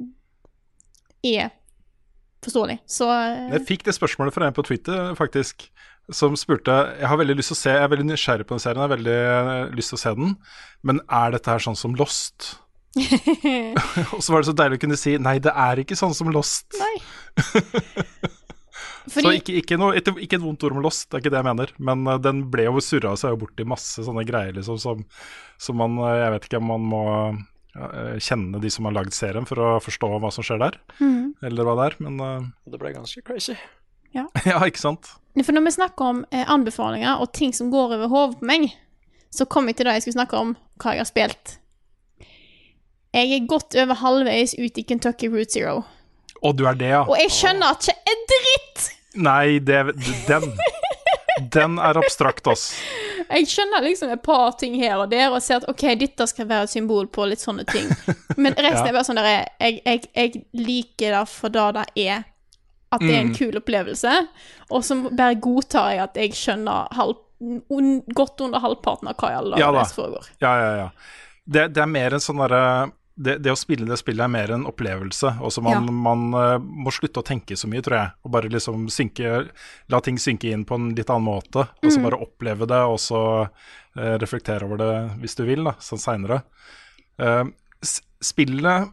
er 1.23 1.53
forståelig. 2.47 2.81
Så 2.87 3.11
eh, 3.13 3.53
Jeg 3.55 3.67
fikk 3.69 3.87
det 3.87 3.95
spørsmålet 3.95 4.35
fra 4.35 4.49
en 4.49 4.57
på 4.57 4.65
Twitter, 4.67 5.15
faktisk, 5.19 5.69
som 6.11 6.37
spurte 6.39 6.75
Jeg 7.01 7.09
har 7.11 7.19
veldig 7.19 7.39
lyst 7.39 7.53
til 7.53 7.59
å 7.59 7.63
se, 7.63 7.75
jeg 7.75 7.83
er 7.83 7.91
veldig 7.95 8.11
nysgjerrig 8.11 8.47
på 8.47 8.55
den 8.55 8.63
serien, 8.63 8.83
jeg 8.83 8.89
har 8.89 8.97
veldig 8.97 9.19
eh, 9.23 9.75
lyst 9.77 9.93
til 9.93 9.99
å 9.99 10.05
se 10.05 10.15
den, 10.19 10.37
men 10.87 11.03
er 11.07 11.35
dette 11.35 11.51
her 11.51 11.63
sånn 11.63 11.79
som 11.79 11.97
Lost? 11.99 12.55
Og 14.17 14.23
så 14.25 14.33
var 14.33 14.41
det 14.43 14.49
så 14.51 14.57
deilig 14.57 14.79
å 14.79 14.83
kunne 14.87 14.99
si 15.01 15.17
nei, 15.21 15.37
det 15.45 15.53
er 15.53 15.83
ikke 15.83 15.99
sånn 15.99 16.15
som 16.17 16.31
Lost. 16.35 16.67
Nei. 16.81 16.97
Så 19.07 19.31
ikke, 19.31 19.55
ikke, 19.61 19.77
noe, 19.79 19.95
ikke, 20.01 20.17
ikke 20.19 20.39
et 20.39 20.43
vondt 20.43 20.65
ord 20.67 20.75
om 20.75 20.81
Lost, 20.83 21.07
det 21.09 21.17
er 21.19 21.23
ikke 21.23 21.31
det 21.35 21.39
jeg 21.39 21.47
mener. 21.47 21.73
Men 21.89 22.01
eh, 22.11 22.19
den 22.23 22.41
ble 22.53 22.65
jo 22.67 22.83
surra 22.83 23.13
seg 23.19 23.37
borti 23.39 23.45
bort 23.55 23.63
i 23.63 23.69
masse 23.77 24.03
sånne 24.07 24.25
greier, 24.27 24.57
liksom, 24.57 24.81
som, 24.83 25.05
som 25.63 25.79
man 25.79 25.95
eh, 26.03 26.17
Jeg 26.25 26.33
vet 26.35 26.49
ikke 26.49 26.59
om 26.61 26.67
man 26.73 26.89
må 26.91 27.03
eh, 27.31 28.17
kjenne 28.27 28.61
de 28.63 28.73
som 28.73 28.89
har 28.89 28.97
lagd 28.99 29.15
serien 29.15 29.47
for 29.49 29.63
å 29.63 29.69
forstå 29.85 30.11
hva 30.17 30.33
som 30.35 30.47
skjer 30.47 30.59
der, 30.65 30.81
Mm. 30.99 31.37
eller 31.47 31.69
hva 31.69 31.77
det 31.79 31.87
er. 31.93 31.97
Men 32.09 32.51
Det 32.67 32.81
ble 32.83 32.95
ganske 32.97 33.23
crazy. 33.27 33.55
ja, 34.17 34.27
ikke 34.67 34.83
sant. 34.83 35.13
For 35.39 35.53
når 35.55 35.67
vi 35.69 35.77
snakker 35.77 36.11
om 36.11 36.25
anbefalinger 36.33 37.21
og 37.23 37.31
ting 37.37 37.53
som 37.55 37.71
går 37.71 37.95
over 37.99 38.11
hodet 38.11 38.41
på 38.41 38.49
meg, 38.51 38.71
så 39.31 39.45
kom 39.47 39.69
jeg 39.69 39.77
til 39.79 39.87
det 39.87 39.99
jeg 40.01 40.07
skulle 40.07 40.19
snakke 40.19 40.41
om 40.41 40.55
hva 40.81 40.97
jeg 40.97 41.05
har 41.05 41.11
spilt. 41.11 41.59
Jeg 43.17 43.33
er 43.33 43.47
godt 43.49 43.75
over 43.81 43.97
halvveis 44.03 44.53
ut 44.61 44.77
i 44.79 44.85
Kentucky 44.85 45.31
Route 45.33 45.51
Zero. 45.57 45.79
Og 46.45 46.57
du 46.59 46.67
er 46.69 46.77
det, 46.77 46.91
ja. 46.93 47.01
Og 47.09 47.17
jeg 47.17 47.31
skjønner 47.33 47.73
at 47.73 47.87
ikke 47.89 48.13
en 48.13 48.27
dritt! 48.33 48.89
Nei, 49.17 49.59
det, 49.65 49.79
den 50.29 50.51
Den 51.53 51.79
er 51.81 51.97
abstrakt, 52.01 52.47
ass. 52.49 52.67
Jeg 53.31 53.49
skjønner 53.51 53.83
liksom 53.85 54.13
et 54.13 54.23
par 54.25 54.53
ting 54.61 54.77
her 54.81 55.01
og 55.03 55.11
der, 55.13 55.31
og 55.35 55.41
ser 55.45 55.59
at 55.63 55.67
OK, 55.69 55.83
dette 56.01 56.27
skal 56.31 56.47
være 56.49 56.69
et 56.69 56.73
symbol 56.73 57.09
på 57.13 57.25
litt 57.29 57.41
sånne 57.43 57.65
ting. 57.69 57.89
Men 58.37 58.55
resten 58.67 58.87
Ja. 58.87 58.93
er 58.93 58.97
bare 58.97 59.05
sånn 59.09 59.19
der 59.21 59.29
jeg, 59.33 59.81
jeg, 59.85 60.05
jeg 60.17 60.43
liker 60.61 61.17
det 61.17 61.25
for 61.33 61.53
det 61.53 61.67
det 61.77 61.87
er. 62.07 62.25
At 62.93 63.03
det 63.03 63.11
er 63.17 63.21
en 63.25 63.33
Mm. 63.33 63.37
kul 63.37 63.57
opplevelse. 63.59 64.13
Og 64.71 64.85
så 64.87 64.97
bare 65.11 65.35
godtar 65.43 65.91
jeg 65.93 66.03
at 66.05 66.17
jeg 66.21 66.37
skjønner 66.39 66.93
halv, 66.97 67.17
un, 67.69 67.91
godt 68.17 68.41
under 68.47 68.63
halvparten 68.63 69.09
av 69.11 69.17
hva 69.21 69.33
i 69.33 69.37
alle 69.41 69.57
dager 69.59 69.81
da. 69.81 69.85
foregår. 69.99 70.29
Ja, 70.45 70.53
ja, 70.63 70.71
ja. 70.85 70.89
Det, 71.47 71.67
det 71.75 71.83
er 71.83 71.91
mer 71.91 72.15
en 72.17 72.23
sånn 72.23 72.41
derre 72.45 72.63
det, 73.17 73.39
det 73.45 73.53
å 73.53 73.57
spille 73.59 73.87
det 73.89 73.97
spillet 73.97 74.27
er 74.27 74.33
mer 74.33 74.53
en 74.53 74.67
opplevelse. 74.69 75.39
Også 75.45 75.63
man, 75.65 75.87
Ja. 75.89 75.93
man 76.09 76.27
eh, 76.37 76.59
må 76.61 76.93
slutte 76.93 77.23
å 77.23 77.27
tenke 77.27 77.57
så 77.57 77.69
mye, 77.71 77.83
tror 77.85 77.97
jeg. 77.97 78.13
Og 78.25 78.33
bare 78.35 78.53
liksom 78.53 78.87
synke 78.93 79.49
La 79.93 80.01
ting 80.05 80.19
synke 80.21 80.53
inn 80.53 80.67
på 80.69 80.77
en 80.77 80.91
litt 80.95 81.11
annen 81.11 81.25
måte. 81.25 81.65
Og 81.83 81.93
så 81.93 82.03
bare 82.05 82.21
oppleve 82.21 82.69
det, 82.69 82.83
og 82.85 83.01
så 83.01 83.23
eh, 83.47 84.17
reflektere 84.21 84.69
over 84.69 84.83
det 84.83 84.93
hvis 85.23 85.39
du 85.39 85.45
vil, 85.49 85.65
da, 85.65 85.77
sånn 85.81 86.03
seinere. 86.03 86.43
spillet 88.21 88.91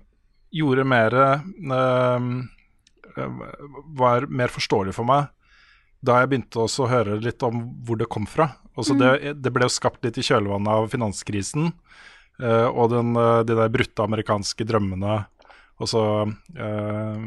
gjorde 0.54 0.84
mer 0.88 1.14
uh, 1.14 2.20
Var 4.00 4.28
mer 4.30 4.54
forståelig 4.54 4.94
for 4.96 5.10
meg 5.10 5.28
da 6.04 6.20
jeg 6.20 6.30
begynte 6.32 6.60
også 6.60 6.84
å 6.86 6.92
høre 6.92 7.20
litt 7.24 7.44
om 7.48 7.62
hvor 7.88 7.96
det 8.00 8.10
kom 8.12 8.26
fra. 8.28 8.50
Mm. 8.76 8.98
det, 9.00 9.34
det 9.40 9.52
ble 9.56 9.68
jo 9.68 9.72
skapt 9.72 10.04
litt 10.04 10.18
i 10.20 10.26
kjølvannet 10.26 10.68
av 10.68 10.88
finanskrisen 10.92 11.70
eh, 11.70 12.04
og 12.42 12.90
den, 12.94 13.14
eh, 13.20 13.44
de 13.46 13.60
der 13.60 13.72
brutte 13.74 14.08
amerikanske 14.08 14.66
drømmene 14.66 15.22
og 15.82 15.90
så 15.90 16.04
eh, 16.56 17.24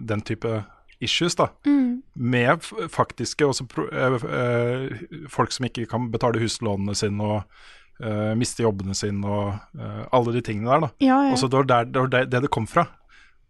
den 0.00 0.22
type 0.26 0.62
issues, 1.00 1.36
da. 1.38 1.48
Mm. 1.66 2.02
Med 2.14 2.64
faktiske 2.92 3.46
også 3.46 3.66
eh, 3.88 4.16
eh, 4.38 5.02
folk 5.32 5.52
som 5.54 5.68
ikke 5.68 5.86
kan 5.90 6.10
betale 6.12 6.42
huslånene 6.42 6.96
sine 6.98 7.24
og 7.24 7.60
uh, 8.00 8.32
miste 8.38 8.64
jobbene 8.64 8.96
sine 8.96 9.24
og 9.24 9.78
uh, 9.80 10.04
alle 10.16 10.34
de 10.36 10.42
tingene 10.44 10.72
der, 10.72 10.86
da. 10.86 10.90
Ja, 11.04 11.20
ja. 11.28 11.34
Og 11.34 11.40
så 11.40 11.50
det 11.50 11.60
var 11.62 11.70
der, 11.72 11.90
det 11.90 12.04
var 12.04 12.12
der 12.14 12.30
det 12.32 12.42
det 12.46 12.52
kom 12.52 12.68
fra. 12.68 12.86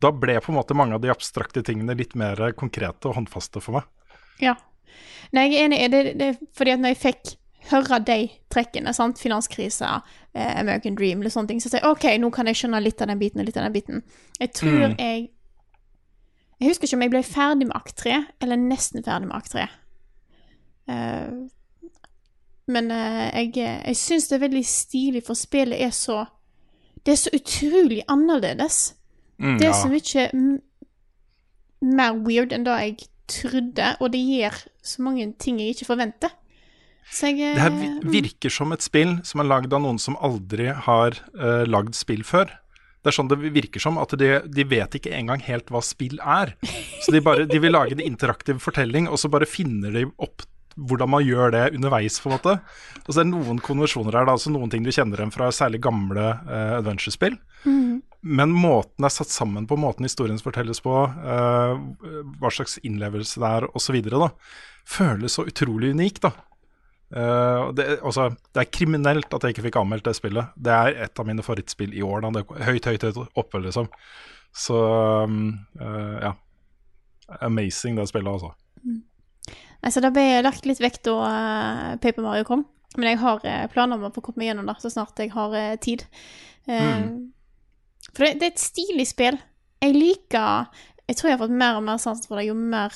Da 0.01 0.13
ble 0.15 0.39
på 0.41 0.53
en 0.53 0.59
måte 0.59 0.77
mange 0.79 0.97
av 0.97 1.03
de 1.03 1.13
abstrakte 1.13 1.63
tingene 1.67 1.97
litt 1.99 2.17
mer 2.19 2.41
konkrete 2.59 3.11
og 3.11 3.19
håndfaste 3.19 3.63
for 3.63 3.79
meg. 3.79 3.89
Ja. 4.41 4.57
Nei, 5.37 5.51
jeg 5.51 5.61
er 5.61 5.67
enig. 5.69 5.81
Det, 5.93 6.01
det, 6.19 6.31
fordi 6.57 6.75
at 6.75 6.83
når 6.83 6.95
jeg 6.95 7.03
fikk 7.03 7.35
høre 7.71 7.99
de 8.07 8.29
trekkene, 8.51 8.93
sant, 8.95 9.19
finanskrisa, 9.21 10.03
eh, 10.35 10.61
American 10.61 10.95
Dream, 10.97 11.21
eller 11.21 11.31
sånne 11.31 11.49
ting, 11.49 11.61
så 11.61 11.69
sier 11.69 11.81
jeg 11.85 11.91
OK, 11.91 12.05
nå 12.19 12.31
kan 12.33 12.47
jeg 12.47 12.57
skjønne 12.57 12.81
litt 12.83 13.03
av 13.03 13.09
den 13.09 13.19
biten 13.21 13.41
og 13.41 13.47
litt 13.47 13.57
av 13.57 13.65
den 13.69 13.73
biten. 13.73 14.03
Jeg 14.41 14.53
tror 14.53 14.89
Mm. 14.89 14.97
jeg 14.99 15.29
Jeg 16.61 16.69
husker 16.69 16.85
ikke 16.87 16.97
om 16.97 17.03
jeg 17.03 17.11
ble 17.11 17.23
ferdig 17.23 17.67
med 17.67 17.77
akt 17.77 17.97
3, 17.97 18.27
eller 18.43 18.57
nesten 18.57 19.03
ferdig 19.03 19.29
med 19.29 19.37
akt 19.37 19.51
3. 19.53 19.63
Uh, 20.91 21.49
men 22.69 22.91
uh, 22.91 23.31
jeg, 23.33 23.55
jeg 23.57 23.97
syns 23.97 24.29
det 24.29 24.37
er 24.37 24.43
veldig 24.49 24.65
stilig, 24.67 25.23
for 25.25 25.35
spillet 25.35 25.81
er 25.81 25.91
så 25.91 26.27
Det 27.07 27.13
er 27.13 27.17
så 27.17 27.31
utrolig 27.33 28.03
annerledes. 28.09 28.95
Mm, 29.39 29.59
Det 29.59 29.67
er 29.67 29.71
ja. 29.71 29.83
så 29.83 29.89
mye 29.89 30.61
mer 31.81 32.13
weird 32.13 32.53
enn 32.53 32.65
det 32.67 32.75
jeg 32.81 32.97
trodde, 33.31 33.97
og 34.01 34.13
det 34.13 34.21
gjør 34.21 34.59
så 34.85 35.03
mange 35.03 35.33
ting 35.39 35.61
jeg 35.61 35.69
ikke 35.75 35.87
forventer. 35.87 36.29
Jeg 37.21 37.37
Det 37.57 37.63
her 37.65 37.75
eh, 37.75 38.11
virker 38.13 38.53
som 38.53 38.73
et 38.73 38.85
spill 38.85 39.19
som 39.27 39.43
er 39.43 39.51
lagd 39.51 39.73
av 39.75 39.83
noen 39.83 39.99
som 39.99 40.19
aldri 40.23 40.71
har 40.71 41.17
uh, 41.41 41.65
lagd 41.67 41.97
spill 41.99 42.23
før. 42.27 42.53
Det 43.01 43.11
er 43.11 43.17
sånn 43.17 43.31
det 43.31 43.39
virker 43.41 43.81
som, 43.81 43.97
at 43.99 44.13
de, 44.21 44.29
de 44.45 44.65
vet 44.69 44.95
ikke 44.99 45.13
engang 45.17 45.41
helt 45.47 45.73
hva 45.73 45.81
spill 45.85 46.21
er. 46.21 46.53
Så 47.01 47.15
de, 47.15 47.23
bare, 47.25 47.47
de 47.49 47.61
vil 47.63 47.73
lage 47.73 47.97
en 47.97 48.05
interaktiv 48.05 48.61
fortelling, 48.61 49.09
og 49.09 49.21
så 49.21 49.31
bare 49.33 49.49
finner 49.49 49.95
de 49.95 50.05
opp 50.21 50.45
hvordan 50.81 51.11
man 51.13 51.25
gjør 51.25 51.53
det 51.55 51.63
underveis, 51.77 52.21
på 52.21 52.31
en 52.31 52.37
måte. 52.37 52.55
Og 53.05 53.11
så 53.11 53.21
er 53.21 53.27
det 53.27 53.33
noen 53.33 53.59
konvensjoner 53.65 54.17
her, 54.17 54.29
da, 54.29 54.37
altså 54.37 54.53
noen 54.53 54.71
ting 54.73 54.85
du 54.85 54.93
kjenner 54.95 55.21
igjen 55.21 55.33
fra 55.35 55.51
særlig 55.55 55.83
gamle 55.85 56.27
uh, 56.47 56.77
adventure-spill. 56.79 57.37
mm, 57.65 57.97
Men 58.39 58.55
måten 58.55 59.05
er 59.05 59.13
satt 59.13 59.33
sammen 59.33 59.67
på, 59.69 59.79
måten 59.81 60.07
historien 60.07 60.41
fortelles 60.41 60.83
på, 60.85 60.95
uh, 61.09 61.75
hva 62.41 62.53
slags 62.55 62.79
innlevelse 62.85 63.43
det 63.43 63.53
er 63.59 63.69
osv., 63.73 63.99
føles 64.91 65.37
så 65.37 65.45
utrolig 65.49 65.93
unik, 65.97 66.23
da. 66.25 66.33
Eh, 67.11 67.73
det, 67.75 67.87
det 68.55 68.63
er 68.63 68.71
kriminelt 68.71 69.33
at 69.35 69.45
jeg 69.45 69.57
ikke 69.57 69.67
fikk 69.69 69.79
anmeldt 69.81 70.07
det 70.07 70.17
spillet. 70.19 70.53
Det 70.57 70.75
er 70.75 70.99
et 71.07 71.23
av 71.23 71.27
mine 71.27 71.45
favorittspill 71.45 71.95
i 71.97 72.05
år. 72.07 72.25
Da. 72.25 72.33
Det 72.37 72.45
er 72.45 72.69
høyt, 72.71 72.91
høyt, 72.91 73.07
høyt 73.09 73.39
oppe, 73.39 73.63
liksom. 73.67 73.91
Så 74.57 74.79
um, 75.27 75.53
eh, 75.81 76.17
ja. 76.29 76.35
Amazing, 77.47 77.99
det 77.99 78.09
spillet, 78.11 78.31
altså. 78.31 78.53
Mm. 78.83 79.03
Altså, 79.87 80.03
det 80.03 80.13
ble 80.15 80.27
lagt 80.45 80.67
litt 80.67 80.81
vekt 80.83 81.05
da 81.07 81.17
uh, 81.23 81.91
Paper 82.03 82.25
Mario 82.27 82.47
kom. 82.47 82.65
Men 82.99 83.13
jeg 83.13 83.21
har 83.23 83.45
planer 83.71 84.01
om 84.01 84.09
å 84.09 84.15
få 84.15 84.23
komme 84.25 84.43
gjennom 84.43 84.67
det 84.67 84.81
så 84.83 84.91
snart 84.91 85.21
jeg 85.23 85.31
har 85.31 85.53
tid. 85.79 86.03
Mm. 86.67 87.31
For 88.09 88.27
det, 88.27 88.33
det 88.41 88.49
er 88.49 88.51
et 88.51 88.63
stilig 88.65 89.07
spill. 89.07 89.39
Jeg 89.79 89.95
liker 89.95 90.67
Jeg 91.11 91.19
tror 91.19 91.29
jeg 91.29 91.37
har 91.37 91.43
fått 91.43 91.59
mer 91.59 91.79
og 91.81 91.83
mer 91.83 91.99
sans 91.99 92.23
for 92.29 92.39
det 92.39 92.47
jo 92.47 92.55
mer 92.55 92.95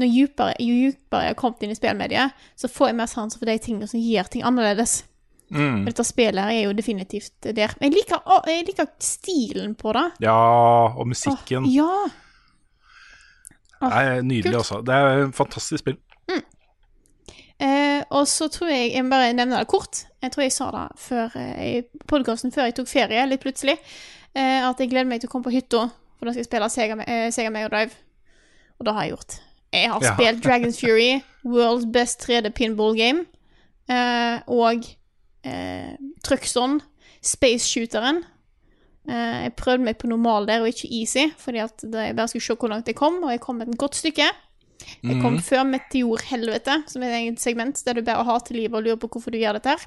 jo 0.00 0.08
djupere, 0.08 0.56
Jo 0.64 0.88
dypere 0.88 1.26
jeg 1.26 1.34
har 1.34 1.38
kommet 1.42 1.66
inn 1.66 1.74
i 1.74 1.76
spillmediet, 1.76 2.42
så 2.56 2.70
får 2.72 2.90
jeg 2.90 2.98
mer 3.02 3.10
sans 3.12 3.36
for 3.36 3.50
de 3.50 3.58
tingene 3.60 3.88
som 3.90 4.00
gjør 4.00 4.32
ting 4.32 4.46
annerledes. 4.48 5.02
Mm. 5.50 5.84
Dette 5.84 6.06
spillet 6.06 6.40
her 6.40 6.54
er 6.54 6.64
jo 6.64 6.74
definitivt 6.78 7.50
der. 7.50 7.74
Men 7.80 7.90
jeg 7.90 8.00
liker, 8.00 8.22
å, 8.24 8.40
jeg 8.48 8.64
liker 8.70 8.88
stilen 9.02 9.74
på 9.76 9.92
det. 9.96 10.06
Ja, 10.24 10.38
og 10.94 11.10
musikken. 11.10 11.66
Åh, 11.66 11.74
ja. 11.74 11.92
Det 13.80 13.90
er 13.96 14.22
nydelig, 14.22 14.52
kult. 14.52 14.60
altså. 14.62 14.80
Det 14.86 14.94
er 14.96 15.24
et 15.26 15.36
fantastisk 15.36 15.82
spill. 15.84 16.00
Eh, 17.60 18.00
og 18.16 18.24
så 18.24 18.46
tror 18.48 18.70
jeg 18.72 18.94
Jeg 18.94 19.04
må 19.04 19.12
bare 19.12 19.34
nevne 19.36 19.58
det 19.58 19.68
kort. 19.68 20.06
Jeg 20.22 20.32
tror 20.32 20.46
jeg 20.46 20.52
sa 20.54 20.70
det 20.72 20.84
før 20.96 21.34
eh, 21.36 21.64
i 21.66 22.04
podkasten 22.08 22.54
før 22.54 22.70
jeg 22.70 22.78
tok 22.78 22.88
ferie, 22.88 23.26
litt 23.28 23.42
plutselig. 23.42 23.76
Eh, 24.32 24.64
at 24.64 24.80
jeg 24.80 24.88
gleder 24.88 25.10
meg 25.10 25.20
til 25.20 25.28
å 25.28 25.32
komme 25.34 25.48
på 25.48 25.52
hytta, 25.52 25.90
for 26.20 26.28
da 26.28 26.34
skal 26.34 26.42
jeg 26.44 26.50
spille 26.50 26.68
Sega, 26.70 26.96
eh, 27.08 27.30
Sega 27.32 27.50
Mega 27.54 27.70
Drive. 27.72 27.96
Og 28.78 28.86
det 28.86 28.94
har 28.94 29.06
jeg 29.08 29.14
gjort. 29.16 29.38
Jeg 29.72 29.90
har 29.90 30.04
Ja. 30.04 30.12
spilt 30.14 30.42
Dragons 30.46 30.80
Fury, 30.80 31.22
World's 31.48 31.88
Best 31.92 32.20
3D 32.28 32.52
Pinball 32.52 32.94
Game, 32.98 33.24
eh, 33.88 34.42
og 34.46 34.84
eh, 35.44 35.96
Truxon, 36.26 36.80
Space 37.22 37.64
Shooteren. 37.68 38.22
Eh, 39.08 39.42
jeg 39.48 39.54
prøvde 39.56 39.84
meg 39.88 39.96
på 39.98 40.06
normal 40.12 40.46
der, 40.46 40.60
og 40.60 40.68
ikke 40.68 40.90
easy, 41.00 41.26
fordi 41.40 41.58
at 41.64 41.80
det, 41.82 42.06
jeg 42.10 42.16
bare 42.16 42.28
skulle 42.28 42.44
se 42.44 42.54
hvor 42.60 42.68
langt 42.68 42.86
jeg 42.92 42.96
kom, 43.00 43.22
og 43.24 43.30
jeg 43.32 43.40
kom 43.40 43.60
et 43.64 43.72
godt 43.80 43.96
stykke. 43.96 44.28
Jeg 45.04 45.20
kom 45.20 45.36
før 45.44 45.62
Meteorhelvete, 45.68 46.82
som 46.88 47.02
er 47.04 47.10
et 47.12 47.18
eget 47.20 47.40
segment 47.42 47.82
der 47.84 47.98
du 47.98 48.02
bare 48.04 48.24
har 48.24 48.38
til 48.44 48.56
livet 48.56 48.74
og 48.78 48.82
lurer 48.86 48.96
på 49.00 49.10
hvorfor 49.12 49.30
du 49.32 49.36
gjør 49.38 49.58
dette 49.58 49.74
her. 49.74 49.82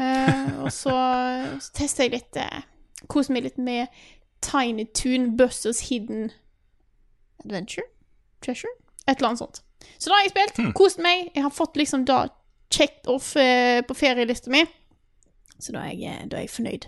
Eh, 0.00 0.60
og 0.64 0.72
så, 0.72 0.92
så 1.64 1.72
testa 1.76 2.04
jeg 2.06 2.14
litt 2.14 2.36
uh, 2.40 2.60
Koste 3.08 3.32
meg 3.32 3.46
litt 3.48 3.58
med 3.60 3.88
Tiny 4.40 4.84
Toon 4.86 5.36
Busters 5.36 5.80
Hidden 5.90 6.30
Adventure? 7.44 7.84
Treasure? 8.42 8.72
Et 9.08 9.16
eller 9.16 9.28
annet 9.28 9.38
sånt. 9.38 9.62
Så 9.98 10.10
da 10.10 10.16
har 10.16 10.22
jeg 10.26 10.30
spilt. 10.34 10.74
Kost 10.76 10.98
meg. 11.02 11.30
Jeg 11.34 11.42
har 11.44 11.50
fått 11.54 11.76
liksom 11.76 12.04
da 12.08 12.26
checked 12.70 13.08
off 13.10 13.34
eh, 13.36 13.80
på 13.82 13.94
ferielista 13.96 14.50
mi. 14.52 14.64
Så 15.60 15.72
da 15.72 15.82
er 15.88 15.94
jeg, 15.96 16.04
eh, 16.22 16.26
da 16.30 16.36
er 16.40 16.46
jeg 16.46 16.52
fornøyd. 16.54 16.86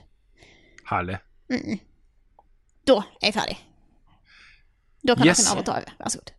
Herlig. 0.91 1.19
Da 2.89 2.99
er 3.01 3.27
jeg 3.29 3.35
ferdig. 3.37 3.59
Da 5.07 5.15
kan 5.19 5.27
Yes. 5.27 5.43
dere 5.43 5.53
av 5.53 5.59
og 5.59 5.67
ta 5.67 5.73
over. 5.81 5.93
Vær 5.99 6.09
så 6.15 6.19
god. 6.23 6.33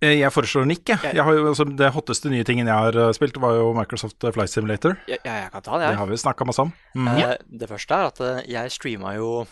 Eh, 0.00 0.14
Jeg 0.20 0.30
foreslår 0.30 0.62
den 0.66 0.76
ikke. 0.76 0.94
jeg 1.02 1.24
har 1.26 1.34
jo, 1.34 1.48
altså, 1.50 1.64
det 1.76 1.88
hotteste 1.94 2.30
nye 2.30 2.44
tingen 2.46 2.66
jeg 2.70 2.74
har 2.76 2.94
eh, 2.96 3.12
spilt, 3.16 3.36
var 3.42 3.56
jo 3.58 3.72
Microsoft 3.74 4.22
eh, 4.24 4.30
Flight 4.34 4.50
Simulator. 4.52 4.96
Ja, 5.10 5.18
jeg 5.24 5.50
kan 5.52 5.62
ta 5.66 5.78
det, 5.82 5.88
Det 5.90 5.98
har 5.98 6.06
vi 6.06 6.18
snakka 6.22 6.46
masse 6.46 6.62
om. 6.62 6.72
Mm. 6.94 7.08
Eh, 7.16 7.36
Det 7.50 7.68
første 7.70 7.94
er 7.98 8.06
at 8.12 8.48
jeg 8.48 8.70
streama 8.74 9.14
jo 9.16 9.46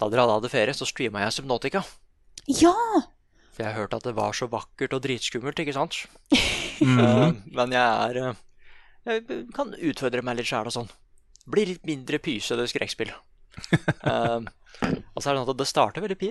Da 0.00 0.08
dere 0.10 0.24
alle 0.24 0.38
hadde 0.40 0.50
ferie, 0.50 0.74
så 0.74 0.86
streama 0.88 1.22
jeg 1.22 1.36
Subnautica. 1.38 1.84
Ja! 2.48 2.74
For 3.52 3.62
jeg 3.66 3.74
hørte 3.76 3.96
at 4.00 4.06
det 4.08 4.14
var 4.16 4.32
så 4.34 4.48
vakkert 4.50 4.94
og 4.96 5.02
dritskummelt, 5.04 5.58
ikke 5.62 5.74
sant? 5.76 6.00
Mhm. 6.82 6.98
Eh, 6.98 7.32
men 7.54 7.70
jeg 7.70 7.78
er 8.18 8.34
Jeg 9.06 9.46
kan 9.54 9.70
utfordre 9.76 10.22
meg 10.24 10.36
litt 10.40 10.46
sjæl 10.50 10.66
og 10.66 10.72
sånn. 10.74 10.88
Bli 11.46 11.64
litt 11.66 11.86
mindre 11.86 12.18
pysete 12.18 12.66
skrekkspill. 12.70 13.12
Eh, 14.02 14.40
og 15.14 15.20
så 15.22 15.28
er 15.30 15.34
det 15.36 15.42
sånn 15.44 15.50
at 15.52 15.58
det 15.60 15.66
starter 15.68 16.02
veldig, 16.02 16.30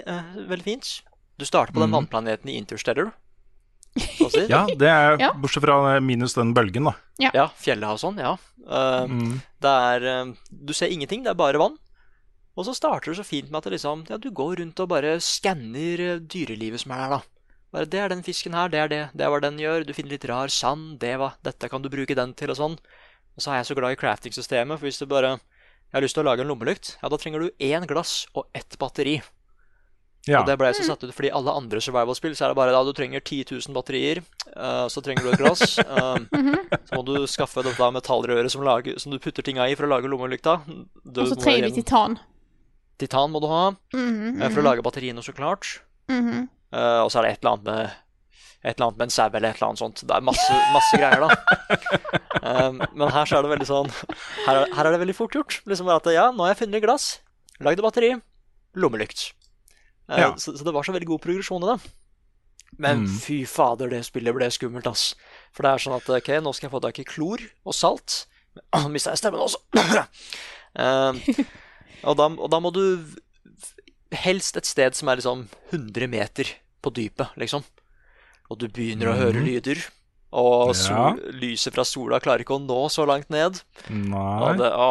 veldig 0.49 0.65
fint. 0.65 0.87
Du 1.39 1.45
starter 1.45 1.71
på 1.71 1.79
den 1.79 1.93
vannplaneten 1.93 2.49
i 2.51 2.57
Interstellar. 2.59 3.11
Si. 3.99 4.45
Ja, 4.49 4.65
det 4.67 4.87
er 4.89 5.17
Ja. 5.19 5.31
bortsett 5.33 5.63
fra 5.65 5.99
minus 5.99 6.33
den 6.37 6.53
bølgen, 6.55 6.85
da. 6.87 6.93
Ja, 7.19 7.47
fjellet 7.59 7.89
og 7.91 7.99
sånn, 7.99 8.17
ja. 8.21 8.37
Uh, 8.61 9.07
Mm. 9.09 9.41
Det 9.61 9.71
er 9.71 10.05
eh, 10.05 10.33
Du 10.51 10.73
ser 10.73 10.87
ingenting, 10.93 11.23
det 11.25 11.31
er 11.31 11.39
bare 11.39 11.57
vann. 11.59 11.77
Og 12.55 12.65
så 12.67 12.73
starter 12.75 13.11
det 13.11 13.17
så 13.19 13.25
fint 13.27 13.49
med 13.49 13.57
at 13.57 13.63
det 13.69 13.73
liksom, 13.79 14.05
ja, 14.09 14.17
du 14.17 14.29
går 14.31 14.59
rundt 14.59 14.79
og 14.79 14.89
bare 14.89 15.17
skanner 15.19 15.99
eh, 15.99 16.19
dyrelivet 16.19 16.79
som 16.83 16.91
er 16.91 16.97
der, 17.03 17.09
da. 17.17 17.21
Bare, 17.71 17.85
det 17.87 17.99
er 17.99 18.09
den 18.11 18.23
fisken 18.23 18.53
her, 18.53 18.67
det 18.69 18.79
er 18.79 18.87
det, 18.91 19.01
det 19.15 19.23
er 19.25 19.29
hva 19.31 19.39
den 19.41 19.57
gjør. 19.57 19.85
Du 19.87 19.93
finner 19.95 20.11
litt 20.11 20.25
rar 20.27 20.47
sand, 20.51 20.99
det 20.99 21.17
var, 21.19 21.37
dette 21.43 21.69
kan 21.71 21.81
du 21.81 21.87
bruke 21.89 22.15
den 22.15 22.33
til, 22.35 22.51
og 22.51 22.57
sånn. 22.59 22.75
Og 23.35 23.39
så 23.39 23.51
er 23.53 23.61
jeg 23.61 23.69
så 23.71 23.75
glad 23.79 23.95
i 23.95 23.99
crafting-systemet, 24.01 24.77
for 24.79 24.85
hvis 24.89 24.99
du 24.99 25.05
bare 25.07 25.39
Jeg 25.91 25.97
har 25.99 26.03
lyst 26.03 26.15
til 26.15 26.23
å 26.23 26.29
lage 26.29 26.39
en 26.43 26.47
lommelykt, 26.47 26.97
ja, 27.01 27.09
da 27.09 27.17
trenger 27.19 27.39
du 27.43 27.49
én 27.59 27.83
glass 27.87 28.25
og 28.35 28.45
ett 28.55 28.77
batteri. 28.79 29.21
Ja. 30.29 30.41
Og 30.41 30.49
det 30.49 30.53
ble 30.59 30.69
jeg 30.69 30.77
så 30.77 30.91
satt 30.91 31.01
ut 31.01 31.13
fordi 31.17 31.31
alle 31.33 31.53
andre 31.57 31.81
survival-spill 31.81 32.35
så 32.37 32.45
er 32.45 32.51
det 32.51 32.57
bare 32.59 32.73
da 32.75 32.83
du 32.85 32.91
trenger 32.93 33.23
10 33.23 33.55
000 33.55 33.73
batterier, 33.73 34.21
uh, 34.53 34.85
så 34.91 35.01
trenger 35.01 35.25
du 35.25 35.31
et 35.31 35.41
glass. 35.41 35.79
Uh, 35.81 36.21
så 36.87 36.99
må 36.99 37.05
du 37.07 37.15
skaffe 37.29 37.63
dette 37.65 37.89
metallrøret 37.95 38.53
som, 38.53 38.61
lager, 38.65 38.99
som 39.01 39.13
du 39.13 39.17
putter 39.21 39.45
tinga 39.45 39.65
i 39.65 39.77
for 39.79 39.89
å 39.89 39.93
lage 39.95 40.11
lommelykta. 40.11 40.59
Og 40.67 41.31
så 41.31 41.39
trenger 41.41 41.71
du 41.71 41.81
titan. 41.81 42.19
Titan 43.01 43.33
må 43.33 43.41
du 43.41 43.49
ha 43.49 43.71
mm 43.71 43.97
-hmm. 43.97 44.43
uh, 44.43 44.49
for 44.49 44.61
å 44.61 44.67
lage 44.69 44.85
batteriene, 44.85 45.23
så 45.23 45.33
klart. 45.33 45.81
mhm. 46.09 46.49
Eh, 46.71 47.01
og 47.03 47.11
så 47.11 47.19
er 47.19 47.25
det 47.25 47.31
et 47.31 47.41
eller 47.43 47.51
annet 47.51 47.65
med 47.67 47.91
et 48.61 48.75
eller 48.77 48.85
annet 48.87 48.97
med 48.97 49.07
en 49.07 49.09
sau 49.09 49.25
eller 49.27 49.49
et 49.49 49.57
eller 49.57 49.67
annet 49.67 49.81
sånt. 49.81 50.03
Det 50.07 50.15
er 50.15 50.21
masse, 50.21 50.57
masse 50.71 50.97
greier, 51.01 51.23
da. 51.25 51.29
Um, 52.45 52.81
men 52.99 53.09
her 53.09 53.25
så 53.25 53.37
er 53.37 53.41
det 53.41 53.51
veldig 53.55 53.67
sånn 53.67 53.89
Her 54.45 54.55
er, 54.61 54.73
her 54.75 54.85
er 54.85 54.91
det 54.91 55.01
veldig 55.01 55.15
fort 55.17 55.35
gjort. 55.35 55.61
Liksom 55.65 55.89
bare 55.89 55.97
at 55.97 56.11
ja, 56.13 56.27
nå 56.31 56.45
har 56.45 56.53
jeg 56.53 56.61
funnet 56.61 56.83
glass, 56.85 57.07
lagd 57.59 57.81
batteri, 57.81 58.13
lommelykt. 58.77 59.31
Eh, 60.11 60.19
Ja. 60.25 60.31
så, 60.35 60.51
så 60.57 60.65
det 60.67 60.73
var 60.75 60.83
så 60.83 60.91
veldig 60.93 61.07
god 61.07 61.21
progresjon 61.23 61.63
i 61.63 61.71
det. 61.71 61.91
Men 62.81 63.01
Mm. 63.05 63.15
fy 63.19 63.41
fader, 63.45 63.89
det 63.91 64.03
spillet 64.07 64.33
ble 64.35 64.47
skummelt, 64.51 64.87
ass. 64.87 65.15
For 65.51 65.63
det 65.63 65.71
er 65.73 65.81
sånn 65.83 65.95
at 65.97 66.07
ok, 66.09 66.29
nå 66.43 66.53
skal 66.55 66.67
jeg 66.69 66.73
få 66.75 66.81
tak 66.83 66.99
i 66.99 67.07
klor 67.07 67.39
og 67.67 67.73
salt. 67.75 68.25
Nå 68.75 68.89
mista 68.91 69.11
jeg 69.11 69.19
stemmen 69.23 69.39
også. 69.43 69.59
uh, 69.75 71.13
og, 72.07 72.15
da, 72.19 72.27
og 72.27 72.49
da 72.51 72.59
må 72.63 72.71
du 72.75 72.83
helst 74.11 74.57
et 74.59 74.67
sted 74.67 74.95
som 74.97 75.07
er 75.11 75.19
liksom 75.21 75.45
100 75.71 76.07
meter 76.11 76.49
på 76.83 76.91
dypet, 76.95 77.31
liksom. 77.39 77.63
Og 78.51 78.57
du 78.59 78.67
begynner 78.67 79.11
å 79.11 79.15
høre 79.19 79.39
lyder. 79.45 79.79
Og 80.31 80.71
sol, 80.79 81.17
lyset 81.35 81.75
fra 81.75 81.83
sola 81.83 82.21
klarer 82.23 82.45
ikke 82.45 82.55
å 82.55 82.63
nå 82.63 82.85
så 82.93 83.03
langt 83.07 83.27
ned. 83.33 83.59
Nei. 83.91 84.53
Det, 84.59 84.69
å, 84.71 84.87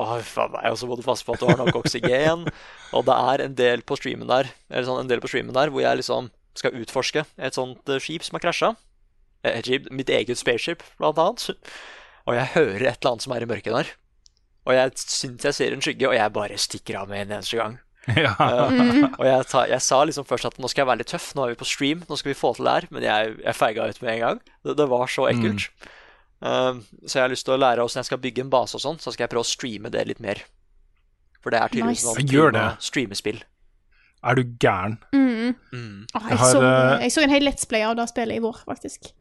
meg, 0.52 0.66
og 0.68 0.76
så 0.76 0.88
må 0.88 0.98
du 0.98 1.04
passe 1.06 1.24
på 1.24 1.32
at 1.32 1.40
du 1.40 1.48
har 1.48 1.60
nok 1.62 1.78
oksygen. 1.80 2.44
og 2.96 3.06
det 3.08 3.16
er 3.32 3.44
en 3.46 3.56
del 3.56 3.84
på 3.86 3.96
streamen 3.96 4.28
der 4.28 4.50
Eller 4.68 4.88
sånn, 4.88 5.00
en 5.04 5.10
del 5.10 5.22
på 5.22 5.30
streamen 5.32 5.56
der 5.56 5.72
hvor 5.72 5.84
jeg 5.84 6.02
liksom 6.02 6.28
skal 6.58 6.76
utforske 6.76 7.24
et 7.38 7.56
sånt 7.56 7.88
eh, 7.88 8.02
skip 8.02 8.26
som 8.26 8.36
har 8.36 8.44
krasja. 8.44 8.74
Mitt 9.88 10.12
eget 10.12 10.36
spaceship, 10.36 10.84
blant 11.00 11.20
annet. 11.22 11.62
Og 12.28 12.36
jeg 12.36 12.52
hører 12.58 12.90
et 12.90 13.00
eller 13.00 13.14
annet 13.14 13.24
som 13.24 13.32
er 13.32 13.46
i 13.46 13.48
mørket 13.48 13.76
der. 13.78 13.94
Og 14.68 14.76
jeg 14.76 14.92
syns 15.00 15.46
jeg 15.48 15.56
ser 15.56 15.72
en 15.72 15.84
skygge, 15.84 16.10
og 16.10 16.18
jeg 16.18 16.36
bare 16.36 16.58
stikker 16.60 17.00
av 17.00 17.08
med 17.08 17.24
en 17.24 17.38
eneste 17.38 17.56
gang. 17.56 17.78
Ja. 18.16 18.32
Eh, 18.40 19.04
og 19.18 19.24
jeg, 19.26 19.46
ta, 19.50 19.66
jeg 19.68 19.82
sa 19.84 19.98
liksom 20.08 20.24
først 20.26 20.46
at 20.48 20.56
nå 20.58 20.68
skal 20.72 20.82
jeg 20.82 20.88
være 20.88 21.02
litt 21.02 21.10
tøff, 21.12 21.30
nå 21.36 21.44
er 21.44 21.52
vi 21.52 21.58
på 21.60 21.68
stream, 21.68 22.00
nå 22.08 22.16
skal 22.18 22.32
vi 22.32 22.38
få 22.38 22.54
til 22.56 22.64
det 22.66 22.72
her. 22.78 22.86
Men 22.96 23.04
jeg, 23.06 23.34
jeg 23.44 23.58
feiga 23.58 23.88
ut 23.90 24.00
med 24.02 24.12
en 24.14 24.22
gang. 24.24 24.40
Det, 24.64 24.76
det 24.80 24.86
var 24.90 25.06
så 25.12 25.26
ekkelt. 25.30 25.66
Eh, 26.40 26.80
så 27.04 27.18
jeg 27.18 27.24
har 27.26 27.32
lyst 27.34 27.44
til 27.46 27.54
å 27.54 27.60
lære 27.60 27.84
åssen 27.84 28.00
jeg 28.00 28.08
skal 28.08 28.22
bygge 28.24 28.46
en 28.46 28.52
base 28.52 28.78
og 28.80 28.84
sånn, 28.86 28.98
så 29.02 29.12
skal 29.12 29.26
jeg 29.26 29.32
prøve 29.34 29.44
å 29.44 29.50
streame 29.52 29.92
det 29.92 30.06
litt 30.08 30.22
mer. 30.24 30.40
For 31.44 31.52
det 31.54 31.60
er 31.60 31.72
tydeligvis 31.72 32.04
Nice. 32.08 32.26
noe 32.36 32.52
det. 32.56 32.66
streamespill. 32.84 33.42
Er 34.20 34.36
du 34.36 34.42
gæren? 34.60 34.98
Mm. 35.16 35.54
Mm. 35.72 36.06
Oh, 36.12 36.20
Jeg 36.24 36.30
jeg, 36.30 36.38
har, 36.42 36.50
så, 36.50 36.60
eh, 36.64 37.02
jeg 37.06 37.12
så 37.14 37.22
en 37.24 37.32
hel 37.32 37.46
Let's 37.46 37.68
Play 37.68 37.84
av 37.86 37.94
det 37.96 38.08
spillet 38.10 38.36
i 38.36 38.42
vår, 38.44 38.58
faktisk. 38.68 39.12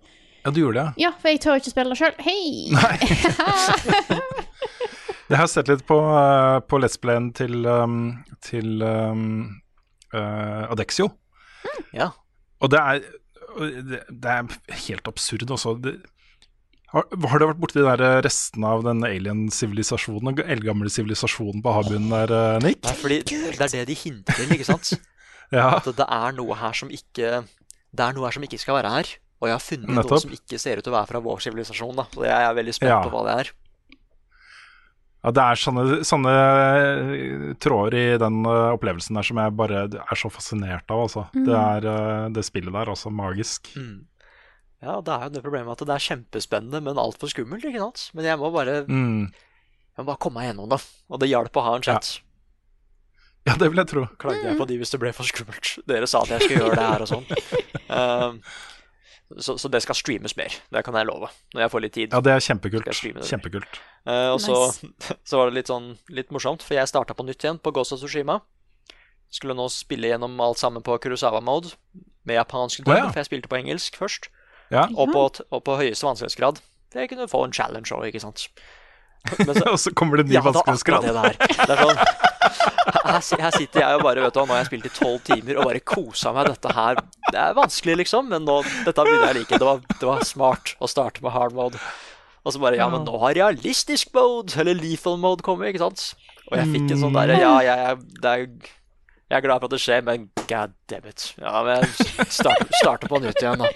Ja, 0.45 0.51
du 0.55 0.59
gjorde 0.63 0.81
det? 0.87 1.03
Ja, 1.03 1.11
for 1.19 1.31
jeg 1.31 1.39
tør 1.43 1.59
ikke 1.59 1.71
spille 1.71 1.95
det 1.95 1.99
sjøl. 1.99 2.15
Hei! 2.23 2.71
Jeg 5.29 5.37
har 5.37 5.49
sett 5.51 5.69
litt 5.69 5.83
på, 5.85 5.95
uh, 6.01 6.57
på 6.65 6.79
Let's 6.81 6.97
Playen 7.01 7.29
til, 7.37 7.61
um, 7.69 7.99
til 8.45 8.81
um, 8.81 9.25
uh, 10.15 10.65
Adexio. 10.73 11.11
Ja. 11.93 12.09
Og 12.63 12.71
det 12.73 12.79
er, 12.81 13.03
det, 13.59 13.99
det 14.09 14.31
er 14.33 14.79
helt 14.87 15.11
absurd 15.11 15.45
også. 15.53 15.75
Det, 15.83 15.99
har, 16.89 17.05
har 17.29 17.41
du 17.41 17.45
vært 17.45 17.61
borti 17.61 17.77
de 17.77 17.85
der 17.85 18.23
restene 18.25 18.71
av 18.73 18.81
den 18.87 19.05
alien-sivilisasjonen, 19.05 20.33
den 20.39 20.49
eldgamle 20.57 20.89
sivilisasjonen 20.89 21.61
på 21.61 21.75
havbunnen 21.77 22.09
der, 22.15 22.33
uh, 22.33 22.57
Nick? 22.65 22.81
Nei, 22.87 22.97
fordi 22.97 23.21
det 23.29 23.61
er 23.61 23.73
det 23.77 23.85
de 23.91 23.97
hinter 24.01 24.41
til, 24.41 24.57
ikke 24.57 24.69
sant? 24.73 24.95
Ja, 25.49 25.79
At 25.79 25.87
det 25.97 26.05
er 26.05 26.35
noe 26.37 26.53
her 26.53 26.75
som 26.77 26.91
ikke 26.93 27.39
Det 27.41 28.03
er 28.05 28.13
noe 28.13 28.27
her 28.27 28.35
som 28.35 28.43
ikke 28.45 28.59
skal 28.61 28.75
være 28.77 28.91
her. 28.93 29.07
Og 29.41 29.47
jeg 29.49 29.55
har 29.55 29.63
funnet 29.65 29.95
noe 29.97 30.19
som 30.21 30.35
ikke 30.35 30.59
ser 30.61 30.77
ut 30.77 30.85
til 30.85 30.93
å 30.93 30.97
være 30.99 31.09
fra 31.09 31.21
vår 31.25 31.39
sivilisasjon. 31.41 31.95
da 31.97 32.05
Så 32.13 32.27
jeg 32.27 32.45
er 32.45 32.53
veldig 32.59 32.75
spent 32.77 32.91
Ja. 32.91 32.99
på 33.01 33.09
hva 33.15 33.23
det 33.25 33.33
er. 33.41 33.49
Ja 35.23 35.31
det 35.35 35.43
er 35.43 35.59
sånne, 35.59 35.83
sånne 36.07 36.33
uh, 36.33 37.55
tråder 37.59 37.97
i 37.99 38.05
den 38.21 38.37
uh, 38.47 38.71
opplevelsen 38.75 39.17
der 39.19 39.25
som 39.27 39.41
jeg 39.41 39.55
bare 39.59 39.81
er 39.89 40.19
så 40.19 40.29
fascinert 40.31 40.87
av, 40.93 41.01
altså. 41.07 41.25
Det 41.35 41.55
er 41.59 41.87
uh, 41.89 42.29
det 42.35 42.45
spillet 42.47 42.71
der, 42.75 42.91
altså 42.93 43.11
magisk. 43.11 43.67
Mm. 43.75 44.05
Ja, 44.79 45.01
det 45.03 45.11
er 45.11 45.25
jo 45.27 45.33
det 45.35 45.43
problemet 45.43 45.75
at 45.75 45.83
det 45.89 45.95
er 45.97 46.05
kjempespennende, 46.07 46.79
men 46.85 47.01
altfor 47.01 47.27
skummelt. 47.33 47.65
ikke 47.67 47.81
sant? 47.83 48.05
Men 48.15 48.29
jeg 48.29 48.39
må 48.39 48.47
bare, 48.55 48.77
Mm. 48.87 49.27
jeg 49.27 49.99
må 49.99 50.07
bare 50.13 50.21
komme 50.23 50.39
meg 50.39 50.47
gjennom 50.53 50.69
det. 50.71 50.79
Og 51.11 51.19
det 51.19 51.27
hjalp 51.33 51.59
å 51.59 51.65
ha 51.65 51.73
en 51.75 51.83
chat. 51.83 52.13
Ja, 53.47 53.55
det 53.59 53.67
vil 53.71 53.79
jeg 53.81 53.89
tro. 53.91 54.05
Klagde 54.21 54.45
jeg 54.45 54.57
på 54.59 54.67
de 54.69 54.77
hvis 54.79 54.91
det 54.93 54.99
ble 55.01 55.11
for 55.15 55.27
skummelt. 55.27 55.73
Dere 55.89 56.07
sa 56.07 56.21
at 56.23 56.31
jeg 56.37 56.45
skulle 56.47 56.61
gjøre 56.63 56.79
det 56.79 56.87
her 56.93 57.03
og 57.03 57.11
sånn. 57.11 57.27
Um, 57.89 58.35
så, 59.37 59.57
så 59.61 59.69
det 59.69 59.81
skal 59.85 59.97
streames 59.97 60.33
mer. 60.39 60.53
Det 60.73 60.81
kan 60.85 60.95
jeg 60.97 61.05
love. 61.05 61.29
Når 61.53 61.61
jeg 61.61 61.71
får 61.73 61.83
litt 61.83 61.93
tid. 61.93 62.13
Ja, 62.15 62.21
det 62.25 62.33
er 62.33 62.41
kjempekult. 62.41 62.87
Skal 62.89 63.11
jeg 63.11 63.17
det? 63.19 63.27
Kjempekult. 63.29 63.81
Uh, 64.07 64.31
og 64.33 64.39
så, 64.41 64.55
så 65.29 65.41
var 65.41 65.51
det 65.51 65.59
litt 65.59 65.69
sånn 65.69 65.91
litt 66.09 66.33
morsomt, 66.33 66.65
for 66.65 66.79
jeg 66.79 66.89
starta 66.89 67.13
på 67.13 67.25
nytt 67.27 67.45
igjen 67.45 67.61
på 67.61 67.73
Ghost 67.75 67.93
of 67.93 68.01
Tsushima. 68.01 68.39
Skulle 69.29 69.53
nå 69.53 69.67
spille 69.69 70.09
gjennom 70.09 70.33
alt 70.41 70.61
sammen 70.61 70.85
på 70.85 70.97
Kurosawa-mode 70.97 71.75
med 72.25 72.39
japansk 72.39 72.81
dub, 72.81 72.93
oh, 72.93 72.97
ja. 72.97 73.11
for 73.11 73.21
jeg 73.21 73.29
spilte 73.29 73.51
på 73.51 73.59
engelsk 73.61 73.99
først. 74.01 74.31
Ja, 74.73 74.87
Og 74.93 75.13
på, 75.13 75.21
og 75.49 75.63
på 75.65 75.77
høyeste 75.77 76.05
vanskelighetsgrad. 76.05 76.59
Det 76.93 77.07
kunne 77.09 77.29
få 77.29 77.43
en 77.45 77.53
challenge 77.53 77.93
òg, 77.93 78.09
ikke 78.09 78.21
sant. 78.21 78.47
Så, 79.29 79.65
og 79.73 79.79
så 79.79 79.93
kommer 79.97 80.19
det 80.19 80.27
en 80.27 80.31
ny 80.31 80.37
ja, 80.37 80.43
vanskelighetsgrad. 80.45 81.05
det 81.05 81.13
det 81.15 81.23
er. 81.29 81.37
Det 81.59 81.75
er 81.75 81.81
sånn, 81.83 81.99
her, 83.09 83.41
her 83.43 83.55
sitter 83.55 83.83
jeg 83.83 83.97
og 83.97 84.03
bare, 84.05 84.23
vet 84.23 84.35
du, 84.35 84.39
nå 84.41 84.53
har 84.53 84.61
jeg 84.63 84.69
spilt 84.69 84.87
i 84.89 84.93
tolv 84.95 85.19
timer 85.27 85.59
og 85.59 85.69
bare 85.69 85.81
kosa 85.83 86.33
meg. 86.35 86.49
Dette 86.53 86.73
her 86.75 87.01
Det 87.29 87.41
er 87.41 87.57
vanskelig, 87.57 87.97
liksom, 88.03 88.29
men 88.33 88.47
nå, 88.47 88.59
dette 88.87 89.05
begynner 89.05 89.27
jeg 89.29 89.35
å 89.35 89.39
like. 89.41 89.59
Det 89.59 89.69
var, 89.69 89.83
det 89.91 90.09
var 90.09 90.25
smart 90.27 90.73
å 90.79 90.89
starte 90.89 91.25
med 91.25 91.35
hard 91.35 91.55
mode. 91.57 91.81
Og 92.45 92.55
så 92.55 92.61
bare 92.61 92.79
Ja, 92.79 92.87
men 92.91 93.05
nå 93.07 93.19
har 93.21 93.35
realistisk 93.37 94.13
mode, 94.15 94.55
eller 94.61 94.77
lethal 94.77 95.19
mode, 95.21 95.43
kommet, 95.45 95.73
ikke 95.73 95.83
sant? 95.83 96.05
Og 96.49 96.57
jeg 96.57 96.69
fikk 96.73 96.93
en 96.95 97.01
sånn 97.03 97.17
derre 97.17 97.37
Ja, 97.37 97.55
jeg, 97.65 97.83
jeg, 97.85 98.21
det 98.23 98.31
er, 98.31 98.45
jeg 99.29 99.37
er 99.37 99.45
glad 99.45 99.59
for 99.61 99.69
at 99.69 99.75
det 99.75 99.81
skjer, 99.83 100.05
men 100.07 100.29
god 100.49 100.77
damn 100.89 101.09
it. 101.11 101.27
Ja, 101.37 101.59
men 101.67 101.85
starter 102.31 103.11
på 103.11 103.19
nytt 103.21 103.43
igjen, 103.43 103.61
da. 103.61 103.69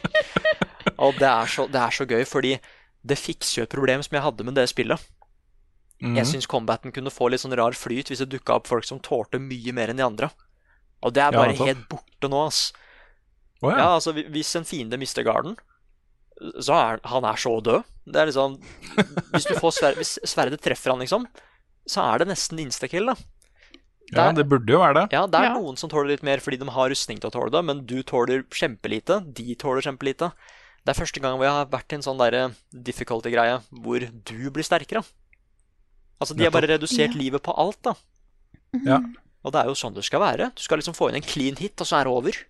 Og 1.03 1.19
det 1.19 1.27
er, 1.27 1.51
så, 1.51 1.67
det 1.69 1.81
er 1.81 1.93
så 1.93 2.07
gøy, 2.07 2.23
fordi 2.29 2.55
det 3.03 3.19
fikser 3.19 3.59
jo 3.61 3.67
et 3.67 3.75
problem 3.75 4.01
som 4.05 4.15
jeg 4.15 4.23
hadde 4.23 4.47
med 4.47 4.55
det 4.57 4.65
spillet. 4.71 5.11
Mhm. 6.01 6.15
Jeg 6.17 6.25
syns 6.27 6.47
combaten 6.47 6.91
kunne 6.91 7.11
få 7.13 7.29
litt 7.29 7.39
sånn 7.43 7.55
rar 7.55 7.71
flyt 7.77 8.09
hvis 8.09 8.19
det 8.19 8.29
dukka 8.33 8.55
opp 8.57 8.67
folk 8.67 8.83
som 8.83 8.99
tålte 8.99 9.39
mye 9.39 9.71
mer 9.73 9.89
enn 9.89 9.97
de 9.97 10.03
andre. 10.03 10.31
Og 11.03 11.13
det 11.13 11.21
er 11.23 11.31
bare 11.35 11.53
ja, 11.55 11.65
helt 11.65 11.87
borte 11.89 12.29
nå, 12.31 12.45
ass. 12.47 12.71
Oh, 13.61 13.69
ja. 13.71 13.77
Ja, 13.77 13.87
altså, 13.99 14.11
hvis 14.13 14.55
en 14.55 14.65
fiende 14.67 14.97
mister 14.99 15.23
garden, 15.23 15.55
så 16.59 16.73
er 16.75 16.99
han 17.07 17.23
er 17.23 17.35
så 17.39 17.61
død. 17.63 17.83
Det 18.05 18.19
er 18.19 18.27
liksom 18.27 18.57
Hvis 19.31 19.45
du 19.47 19.53
får 19.55 19.71
sver 19.77 19.95
hvis 19.95 20.17
sverdet 20.27 20.59
treffer 20.59 20.91
han, 20.91 20.99
liksom, 20.99 21.27
så 21.87 22.03
er 22.13 22.19
det 22.19 22.27
nesten 22.33 22.59
instakill, 22.59 23.05
da. 23.13 23.15
ja, 24.11 24.31
det 24.35 24.47
burde 24.49 24.67
jo 24.71 24.79
være 24.79 24.93
det. 25.01 25.05
Ja, 25.15 25.25
det 25.27 25.39
er 25.39 25.43
Ja. 25.51 25.53
noen 25.55 25.77
som 25.77 25.89
tåler 25.89 26.09
litt 26.11 26.23
mer 26.23 26.39
fordi 26.43 26.59
de 26.59 26.67
har 26.69 26.89
rustning 26.89 27.19
til 27.19 27.29
å 27.29 27.33
tåle 27.33 27.51
det, 27.51 27.63
men 27.63 27.85
du 27.85 28.01
tåler 28.03 28.43
kjempelite. 28.51 29.21
De 29.33 29.55
tåler 29.55 29.81
kjempelite. 29.81 30.31
Det 30.83 30.91
er 30.91 30.99
første 30.99 31.21
gang 31.21 31.37
hvor 31.37 31.45
jeg 31.47 31.55
har 31.55 31.65
vært 31.71 31.93
i 31.93 31.95
en 31.95 32.01
sånn 32.03 32.17
derre 32.19 32.55
difficulty-greie 32.75 33.61
hvor 33.71 33.99
du 34.03 34.49
blir 34.51 34.63
sterkere. 34.67 35.03
Altså, 36.23 36.37
de 36.39 36.47
har 36.47 36.55
bare 36.55 36.71
redusert 36.71 37.15
livet 37.19 37.43
på 37.43 37.55
alt, 37.59 37.79
da. 37.85 37.93
Ja. 38.87 39.01
Og 39.43 39.53
det 39.53 39.61
er 39.61 39.69
jo 39.69 39.77
sånn 39.77 39.93
det 39.95 40.05
skal 40.07 40.23
være. 40.23 40.49
Du 40.55 40.63
skal 40.63 40.79
liksom 40.79 40.95
få 40.97 41.11
inn 41.11 41.19
en 41.19 41.27
clean 41.27 41.59
hit, 41.59 41.75
og 41.83 41.89
så 41.89 41.99
er 41.99 42.07
det 42.07 42.15
over. 42.15 42.41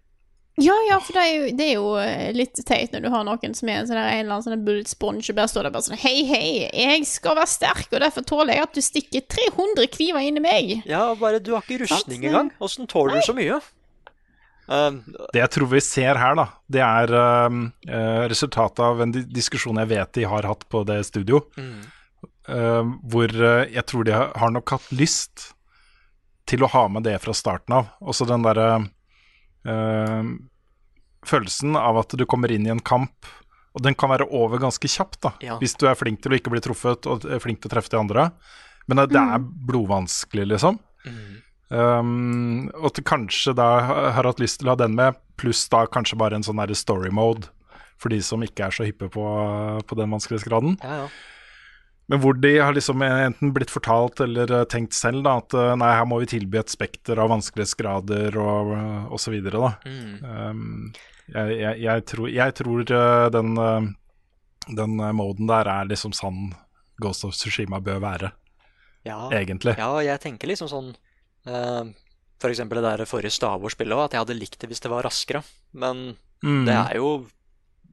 Ja, 0.61 0.73
ja, 0.85 0.99
for 1.01 1.17
det 1.17 1.21
er, 1.23 1.31
jo, 1.33 1.45
det 1.57 1.65
er 1.65 1.77
jo 1.79 1.93
eh, 1.97 2.27
litt 2.37 2.59
teit 2.61 2.91
når 2.93 3.01
du 3.01 3.09
har 3.09 3.23
noen 3.25 3.55
som 3.57 3.69
er 3.71 3.79
en, 3.79 3.87
sånn 3.89 3.97
der, 3.97 4.09
en 4.11 4.19
eller 4.19 4.35
annen 4.35 4.45
sånn 4.45 4.65
bullet 4.67 4.91
sponge 4.91 5.25
og 5.25 5.37
bare 5.39 5.49
står 5.49 5.65
der 5.65 5.73
bare 5.73 5.85
sånn 5.87 5.97
Hei, 5.97 6.19
hei, 6.29 6.49
jeg 6.69 7.07
skal 7.09 7.39
være 7.39 7.49
sterk, 7.49 7.87
og 7.89 8.03
derfor 8.03 8.27
tåler 8.29 8.59
jeg 8.59 8.67
at 8.67 8.77
du 8.77 8.83
stikker 8.85 9.25
300 9.33 9.89
kniver 9.95 10.27
inn 10.27 10.37
i 10.37 10.43
meg. 10.45 10.75
Ja, 10.85 11.07
bare 11.17 11.41
du 11.41 11.55
har 11.55 11.65
ikke 11.65 11.81
rustning 11.87 12.27
engang. 12.29 12.53
Åssen 12.61 12.85
tåler 12.91 13.17
du 13.17 13.25
så 13.25 13.33
mye? 13.37 13.57
Um, 14.69 15.01
Det 15.33 15.41
jeg 15.41 15.51
tror 15.57 15.71
vi 15.73 15.81
ser 15.83 16.21
her, 16.21 16.37
da, 16.37 16.45
det 16.71 16.85
er 16.85 17.15
um, 17.49 17.65
eh, 17.89 18.21
resultatet 18.31 18.85
av 18.85 19.01
en 19.03 19.11
diskusjon 19.11 19.81
jeg 19.81 19.89
vet 19.89 20.13
de 20.21 20.29
har 20.29 20.47
hatt 20.53 20.69
på 20.69 20.85
det 20.87 21.01
studio. 21.09 21.41
Um, 22.43 22.97
hvor 23.07 23.31
uh, 23.31 23.63
jeg 23.71 23.85
tror 23.87 24.03
de 24.03 24.15
har, 24.15 24.33
har 24.35 24.51
nok 24.51 24.73
hatt 24.75 24.89
lyst 24.91 25.53
til 26.49 26.65
å 26.65 26.71
ha 26.73 26.87
med 26.91 27.05
det 27.07 27.15
fra 27.23 27.35
starten 27.35 27.77
av. 27.77 27.93
Også 28.03 28.27
den 28.27 28.43
derre 28.43 28.67
uh, 29.69 30.33
følelsen 31.23 31.79
av 31.79 32.01
at 32.01 32.17
du 32.19 32.25
kommer 32.27 32.51
inn 32.51 32.67
i 32.67 32.73
en 32.73 32.83
kamp, 32.83 33.29
og 33.73 33.85
den 33.85 33.95
kan 33.95 34.11
være 34.11 34.27
over 34.35 34.59
ganske 34.61 34.91
kjapt, 34.91 35.21
da. 35.23 35.33
Ja. 35.41 35.55
Hvis 35.61 35.77
du 35.79 35.87
er 35.87 35.97
flink 35.97 36.21
til 36.21 36.35
å 36.35 36.37
ikke 36.37 36.51
bli 36.53 36.61
truffet, 36.63 37.07
og 37.07 37.23
er 37.25 37.41
flink 37.41 37.63
til 37.63 37.71
å 37.71 37.75
treffe 37.77 37.93
de 37.93 38.01
andre. 38.01 38.27
Men 38.91 38.99
det, 38.99 39.13
det 39.15 39.23
er 39.23 39.47
blodvanskelig, 39.69 40.49
liksom. 40.51 40.77
Um, 41.73 42.67
og 42.75 42.91
at 42.91 43.01
kanskje 43.07 43.55
da 43.57 43.69
har 44.13 44.27
hatt 44.27 44.43
lyst 44.43 44.59
til 44.61 44.69
å 44.69 44.75
ha 44.75 44.81
den 44.83 44.93
med, 44.99 45.17
pluss 45.41 45.63
da 45.71 45.87
kanskje 45.89 46.19
bare 46.19 46.37
en 46.37 46.45
sånn 46.45 46.61
story 46.77 47.09
mode 47.09 47.47
for 47.97 48.13
de 48.13 48.19
som 48.21 48.43
ikke 48.43 48.67
er 48.67 48.75
så 48.75 48.85
hyppe 48.85 49.07
på, 49.09 49.23
på 49.87 49.97
den 49.97 50.11
vanskelighetsgraden. 50.11 50.75
ja, 50.83 51.05
ja. 51.05 51.07
Men 52.13 52.21
hvor 52.21 52.35
de 52.37 52.51
har 52.61 52.75
liksom 52.77 53.01
enten 53.01 53.53
blitt 53.55 53.71
fortalt 53.73 54.21
eller 54.21 54.51
eh, 54.53 54.65
tenkt 54.69 54.93
selv 54.93 55.23
da, 55.25 55.39
at 55.41 55.55
eh, 55.57 55.71
nei, 55.81 55.89
her 55.97 56.05
må 56.05 56.19
vi 56.21 56.27
tilby 56.35 56.59
et 56.61 56.69
spekter 56.69 57.17
av 57.17 57.31
vanskelighetsgrader 57.33 58.37
og, 58.37 58.73
osv. 59.17 59.39
Mm. 59.41 60.11
Um, 60.21 60.91
jeg, 61.33 61.55
jeg, 61.57 61.79
jeg 61.81 62.05
tror, 62.11 62.29
jeg 62.29 62.55
tror 62.59 62.93
eh, 62.99 63.25
den, 63.33 63.57
den 64.77 64.95
moden 65.17 65.49
der 65.49 65.71
er 65.73 65.89
liksom 65.89 66.13
sann 66.13 66.51
Ghost 67.01 67.25
of 67.25 67.33
Tsushima 67.33 67.79
bør 67.81 67.97
være, 68.03 68.29
ja. 69.09 69.17
egentlig. 69.33 69.73
Ja, 69.81 69.89
jeg 70.05 70.21
tenker 70.21 70.51
liksom 70.51 70.69
sånn 70.69 70.91
eh, 71.49 71.89
For 72.37 72.53
eksempel 72.53 72.77
det 72.77 72.85
der 72.85 73.09
forrige 73.09 73.33
Star 73.33 73.57
Wars-spillet 73.57 73.97
òg, 73.97 74.05
at 74.05 74.13
jeg 74.13 74.21
hadde 74.27 74.37
likt 74.37 74.59
det 74.61 74.69
hvis 74.69 74.83
det 74.85 74.93
var 74.93 75.09
raskere. 75.09 75.41
Men 75.73 76.13
Mm. 76.43 76.65
det 76.67 76.73
er 76.75 76.97
jo 76.99 77.09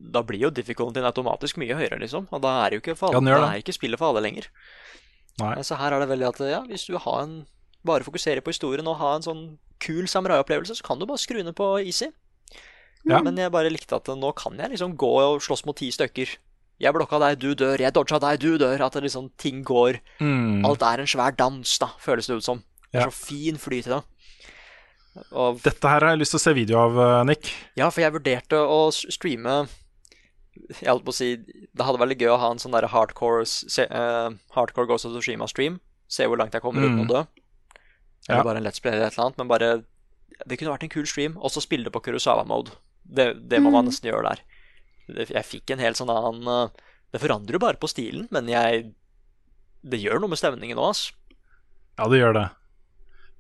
Da 0.01 0.23
blir 0.25 0.41
jo 0.41 0.51
difficultyen 0.51 1.05
automatisk 1.05 1.59
mye 1.61 1.77
høyere, 1.77 1.99
liksom. 2.01 2.27
Og 2.33 2.41
da 2.43 2.55
er 2.67 2.73
jo 2.73 2.81
ikke 2.81 2.97
for 2.97 3.13
alle, 3.15 3.29
ja, 3.29 3.41
det. 3.41 3.51
det. 3.53 3.65
ikke 3.65 3.77
spillet 3.77 3.99
for 4.01 4.09
alle 4.15 4.23
lenger. 4.25 4.47
Nei. 5.41 5.55
Så 5.63 5.77
her 5.77 5.93
er 5.93 6.01
det 6.01 6.09
veldig 6.09 6.29
at 6.29 6.41
ja, 6.49 6.61
hvis 6.69 6.87
du 6.89 6.97
har 6.99 7.23
en 7.23 7.35
bare 7.85 8.05
fokuserer 8.05 8.41
på 8.45 8.51
historien 8.53 8.87
og 8.89 8.97
har 9.01 9.17
en 9.19 9.23
sånn 9.25 9.43
kul 9.81 10.05
samurai-opplevelse, 10.09 10.77
så 10.81 10.85
kan 10.85 10.99
du 11.01 11.07
bare 11.09 11.21
skru 11.21 11.43
ned 11.45 11.55
på 11.57 11.69
easy. 11.85 12.11
Ja. 13.09 13.21
Men 13.25 13.37
jeg 13.41 13.53
bare 13.53 13.71
likte 13.73 13.97
at 13.97 14.09
nå 14.13 14.33
kan 14.37 14.57
jeg 14.61 14.71
liksom 14.75 14.97
gå 15.01 15.13
og 15.23 15.41
slåss 15.45 15.65
mot 15.69 15.77
ti 15.77 15.89
stykker. 15.93 16.35
Jeg 16.81 16.93
blokka 16.97 17.19
deg, 17.21 17.39
du 17.41 17.55
dør. 17.55 17.81
Jeg 17.81 17.93
dodga 17.93 18.19
deg, 18.21 18.41
du 18.41 18.57
dør. 18.61 18.81
At 18.87 18.93
det 18.97 19.03
liksom 19.05 19.31
ting 19.41 19.63
går 19.65 20.01
Mm. 20.21 20.65
Alt 20.69 20.83
er 20.83 21.01
en 21.01 21.07
svær 21.09 21.37
dans, 21.37 21.79
da, 21.81 21.89
føles 22.01 22.27
det 22.29 22.37
ut 22.41 22.45
som. 22.45 22.63
Det 22.93 23.01
er 23.01 23.05
Ja. 23.05 23.11
så 23.11 23.27
fin 23.29 23.57
flyt 23.57 23.87
i 23.87 23.91
det. 23.97 24.03
Og 25.33 25.61
Dette 25.63 25.89
her 25.89 26.01
har 26.01 26.11
jeg 26.15 26.21
lyst 26.23 26.31
til 26.37 26.39
å 26.39 26.45
se 26.45 26.53
video 26.55 26.79
av, 26.79 26.99
eh, 26.99 27.25
Nick. 27.25 27.53
ja, 27.77 27.89
for 27.91 28.01
jeg 28.01 28.13
vurderte 28.13 28.57
å 28.57 28.93
streame 28.93 29.69
Jeg 30.69 30.89
holdt 30.91 31.05
på 31.07 31.13
å 31.13 31.17
si 31.17 31.37
Det 31.37 31.85
hadde 31.87 31.99
vært 31.99 32.09
litt 32.13 32.21
gøy 32.23 32.33
å 32.35 32.39
ha 32.39 32.51
en 32.53 32.59
sånn 32.63 32.73
der 32.77 32.87
hardcore, 32.93 33.45
se, 33.47 33.87
uh, 33.91 34.31
hardcore 34.55 34.87
Ghost 34.87 35.07
of 35.09 35.13
Tsushima-stream. 35.17 35.79
Se 36.11 36.27
hvor 36.27 36.39
langt 36.39 36.53
jeg 36.53 36.63
kommer 36.63 36.83
uten 36.83 36.99
Mm. 37.01 37.07
å 37.07 37.09
dø. 37.09 37.21
Eller 38.29 38.39
Ja. 38.41 38.45
bare 38.45 38.57
en 38.59 38.65
Let's 38.65 38.81
Play 38.83 38.93
eller 38.93 39.07
et 39.07 39.13
eller 39.17 39.27
annet. 39.31 39.39
Men 39.39 39.49
bare 39.49 39.85
Det 40.47 40.59
kunne 40.59 40.71
vært 40.73 40.83
en 40.85 40.89
kul 40.89 41.07
stream. 41.07 41.37
Og 41.39 41.51
så 41.51 41.61
spille 41.61 41.85
det 41.85 41.93
på 41.93 42.01
Kurosawa-mode. 42.03 42.71
Det, 43.05 43.49
det 43.49 43.61
må 43.61 43.71
man 43.73 43.85
nesten 43.87 44.11
gjøre 44.11 44.29
der. 44.31 44.41
Jeg 45.27 45.45
fikk 45.45 45.71
en 45.71 45.79
helt 45.83 45.97
sånn 45.97 46.09
annen 46.09 46.47
uh, 46.49 46.69
Det 47.13 47.21
forandrer 47.21 47.53
jo 47.53 47.59
bare 47.59 47.77
på 47.77 47.89
stilen, 47.91 48.29
men 48.31 48.47
jeg 48.47 48.93
Det 49.85 50.01
gjør 50.01 50.21
noe 50.21 50.29
med 50.29 50.39
stemningen 50.39 50.77
nå, 50.77 50.87
altså. 50.93 51.13
Ja, 51.99 52.07
det 52.09 52.21
gjør 52.21 52.35
det. 52.35 52.51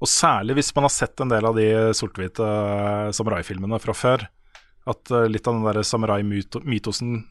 Og 0.01 0.09
særlig 0.09 0.55
hvis 0.57 0.75
man 0.75 0.85
har 0.85 0.91
sett 0.91 1.21
en 1.21 1.29
del 1.29 1.45
av 1.45 1.55
de 1.55 1.66
sort-hvite 1.93 2.41
eh, 2.41 3.11
samurai-filmene 3.12 3.79
fra 3.81 3.93
før. 3.93 4.29
At 4.89 5.11
eh, 5.11 5.28
litt 5.28 5.49
av 5.49 5.59
den 5.59 5.66
der 5.66 5.83
samurai-mytosen 5.85 7.24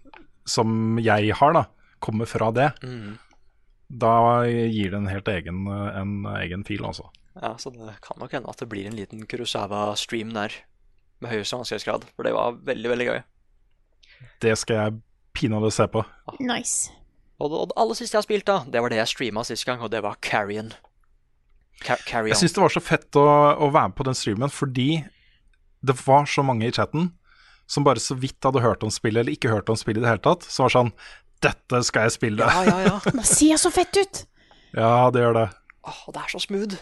som 0.49 0.99
jeg 1.01 1.33
har, 1.39 1.55
da, 1.55 1.65
kommer 2.03 2.29
fra 2.29 2.51
det. 2.55 2.69
Mm. 2.83 3.17
Da 3.89 4.13
gir 4.45 4.93
det 4.93 4.99
en 4.99 5.09
helt 5.09 5.31
egen, 5.33 5.65
eh, 5.67 5.99
en 6.01 6.29
egen 6.37 6.65
fil, 6.67 6.85
altså. 6.85 7.09
Ja, 7.39 7.55
så 7.57 7.71
det 7.73 7.99
kan 8.05 8.19
nok 8.19 8.33
hende 8.35 8.51
at 8.51 8.61
det 8.61 8.69
blir 8.69 8.89
en 8.89 8.97
liten 8.97 9.25
Kurosawa-stream 9.29 10.33
der. 10.35 10.53
Med 11.19 11.33
høyeste 11.33 11.57
vanskelighetsgrad. 11.57 12.05
For 12.15 12.23
det 12.23 12.31
var 12.35 12.59
veldig, 12.63 12.89
veldig 12.93 13.07
gøy. 13.09 13.17
Det 14.43 14.53
skal 14.59 14.77
jeg 14.77 14.99
pinadø 15.35 15.71
se 15.71 15.87
på. 15.91 16.03
Nice. 16.39 16.93
Og 17.39 17.51
det, 17.51 17.57
og 17.59 17.67
det 17.71 17.75
aller 17.79 17.97
siste 17.97 18.15
jeg 18.15 18.19
har 18.19 18.27
spilt, 18.27 18.47
da, 18.47 18.61
det 18.67 18.83
var 18.83 18.91
det 18.91 18.99
jeg 19.01 19.11
streama 19.11 19.43
sist 19.47 19.67
gang, 19.67 19.83
og 19.83 19.91
det 19.91 19.99
var 20.03 20.19
Carrion. 20.23 20.71
Car 21.83 21.99
Carry 22.07 22.33
Jeg 22.33 22.41
syns 22.41 22.55
det 22.55 22.63
var 22.63 22.73
så 22.73 22.83
fett 22.83 23.19
å, 23.19 23.23
å 23.55 23.69
være 23.71 23.91
med 23.91 23.95
på 23.95 24.05
den 24.07 24.17
streamen 24.17 24.51
fordi 24.51 24.89
det 25.79 25.95
var 26.03 26.27
så 26.27 26.43
mange 26.43 26.67
i 26.67 26.73
chatten 26.75 27.13
som 27.69 27.85
bare 27.85 28.01
så 28.01 28.17
vidt 28.17 28.43
hadde 28.45 28.63
hørt 28.63 28.83
om 28.85 28.91
spillet, 28.93 29.21
eller 29.21 29.35
ikke 29.35 29.51
hørt 29.53 29.69
om 29.69 29.77
spillet 29.79 30.01
i 30.01 30.05
det 30.05 30.13
hele 30.13 30.25
tatt, 30.25 30.47
som 30.49 30.67
var 30.67 30.75
sånn 30.75 30.93
Dette 31.39 31.79
skal 31.87 32.09
jeg 32.09 32.17
spille. 32.17 32.43
Ja, 32.43 32.63
ja, 32.67 32.79
ja. 32.83 32.95
Det 33.21 33.27
ser 33.29 33.59
så 33.61 33.71
fett 33.71 33.95
ut! 33.95 34.23
Ja, 34.75 35.07
det 35.13 35.21
gjør 35.23 35.37
det. 35.37 35.45
Åh, 35.87 36.01
det 36.11 36.23
er 36.25 36.33
så 36.33 36.41
smooth. 36.43 36.81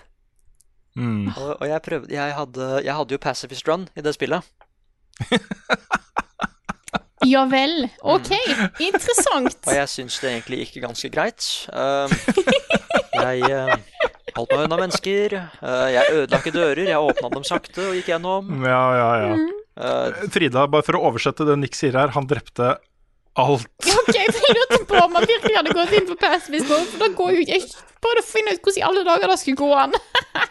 Mm. 0.98 1.28
Og, 1.30 1.52
og 1.60 1.68
jeg 1.70 1.84
prøvde 1.86 2.16
jeg 2.16 2.34
hadde, 2.34 2.70
jeg 2.82 2.96
hadde 2.98 3.14
jo 3.14 3.22
Pacifist 3.22 3.70
Run 3.70 3.86
i 3.94 4.02
det 4.02 4.16
spillet. 4.18 4.42
Ja 7.26 7.44
vel. 7.50 7.90
OK, 8.06 8.30
interessant. 8.88 9.58
Og 9.66 9.74
jeg 9.74 9.90
syns 9.90 10.20
det 10.22 10.32
egentlig 10.32 10.60
gikk 10.62 10.84
ganske 10.86 11.10
greit. 11.12 11.48
Uh, 11.74 12.06
jeg 13.18 13.42
uh, 13.50 13.74
holdt 14.36 14.51
meg 14.53 14.65
unna 14.65 14.80
mennesker. 14.82 15.38
Uh, 15.61 15.88
jeg 15.93 16.17
ødela 16.23 16.41
ikke 16.41 16.55
dører. 16.55 16.84
Jeg 16.89 17.07
åpna 17.13 17.32
dem 17.34 17.47
sakte 17.47 17.88
og 17.88 17.95
gikk 17.97 18.11
gjennom. 18.11 18.51
Ja, 18.65 18.84
ja, 18.97 19.09
ja. 19.23 19.32
Uh, 19.78 20.28
Frida, 20.34 20.65
bare 20.71 20.86
for 20.86 20.97
å 20.97 21.03
oversette 21.11 21.45
det 21.47 21.57
Nick 21.61 21.78
sier 21.78 21.95
her, 21.99 22.11
han 22.15 22.28
drepte 22.30 22.75
alt. 23.38 23.67
Ok, 23.86 24.15
for 24.34 24.47
Jeg 24.49 24.55
lurte 24.57 24.80
på 24.89 24.97
om 24.97 25.17
han 25.19 25.28
virkelig 25.30 25.53
hadde 25.59 25.75
gått 25.78 25.93
inn 25.93 26.07
på 26.09 26.17
Pacifist 26.17 26.71
Mode, 26.71 26.88
for 26.89 27.03
da 27.03 27.09
går 27.19 27.36
jo 27.38 27.43
jeg 27.45 27.67
bare 28.01 28.23
å 28.23 28.25
finne 28.25 28.55
ut 28.55 28.61
hvordan 28.65 28.80
i 28.82 28.86
alle 28.88 29.03
dager 29.05 29.32
det 29.32 29.38
skulle 29.41 29.59
gå 29.61 29.69
an. 29.78 29.93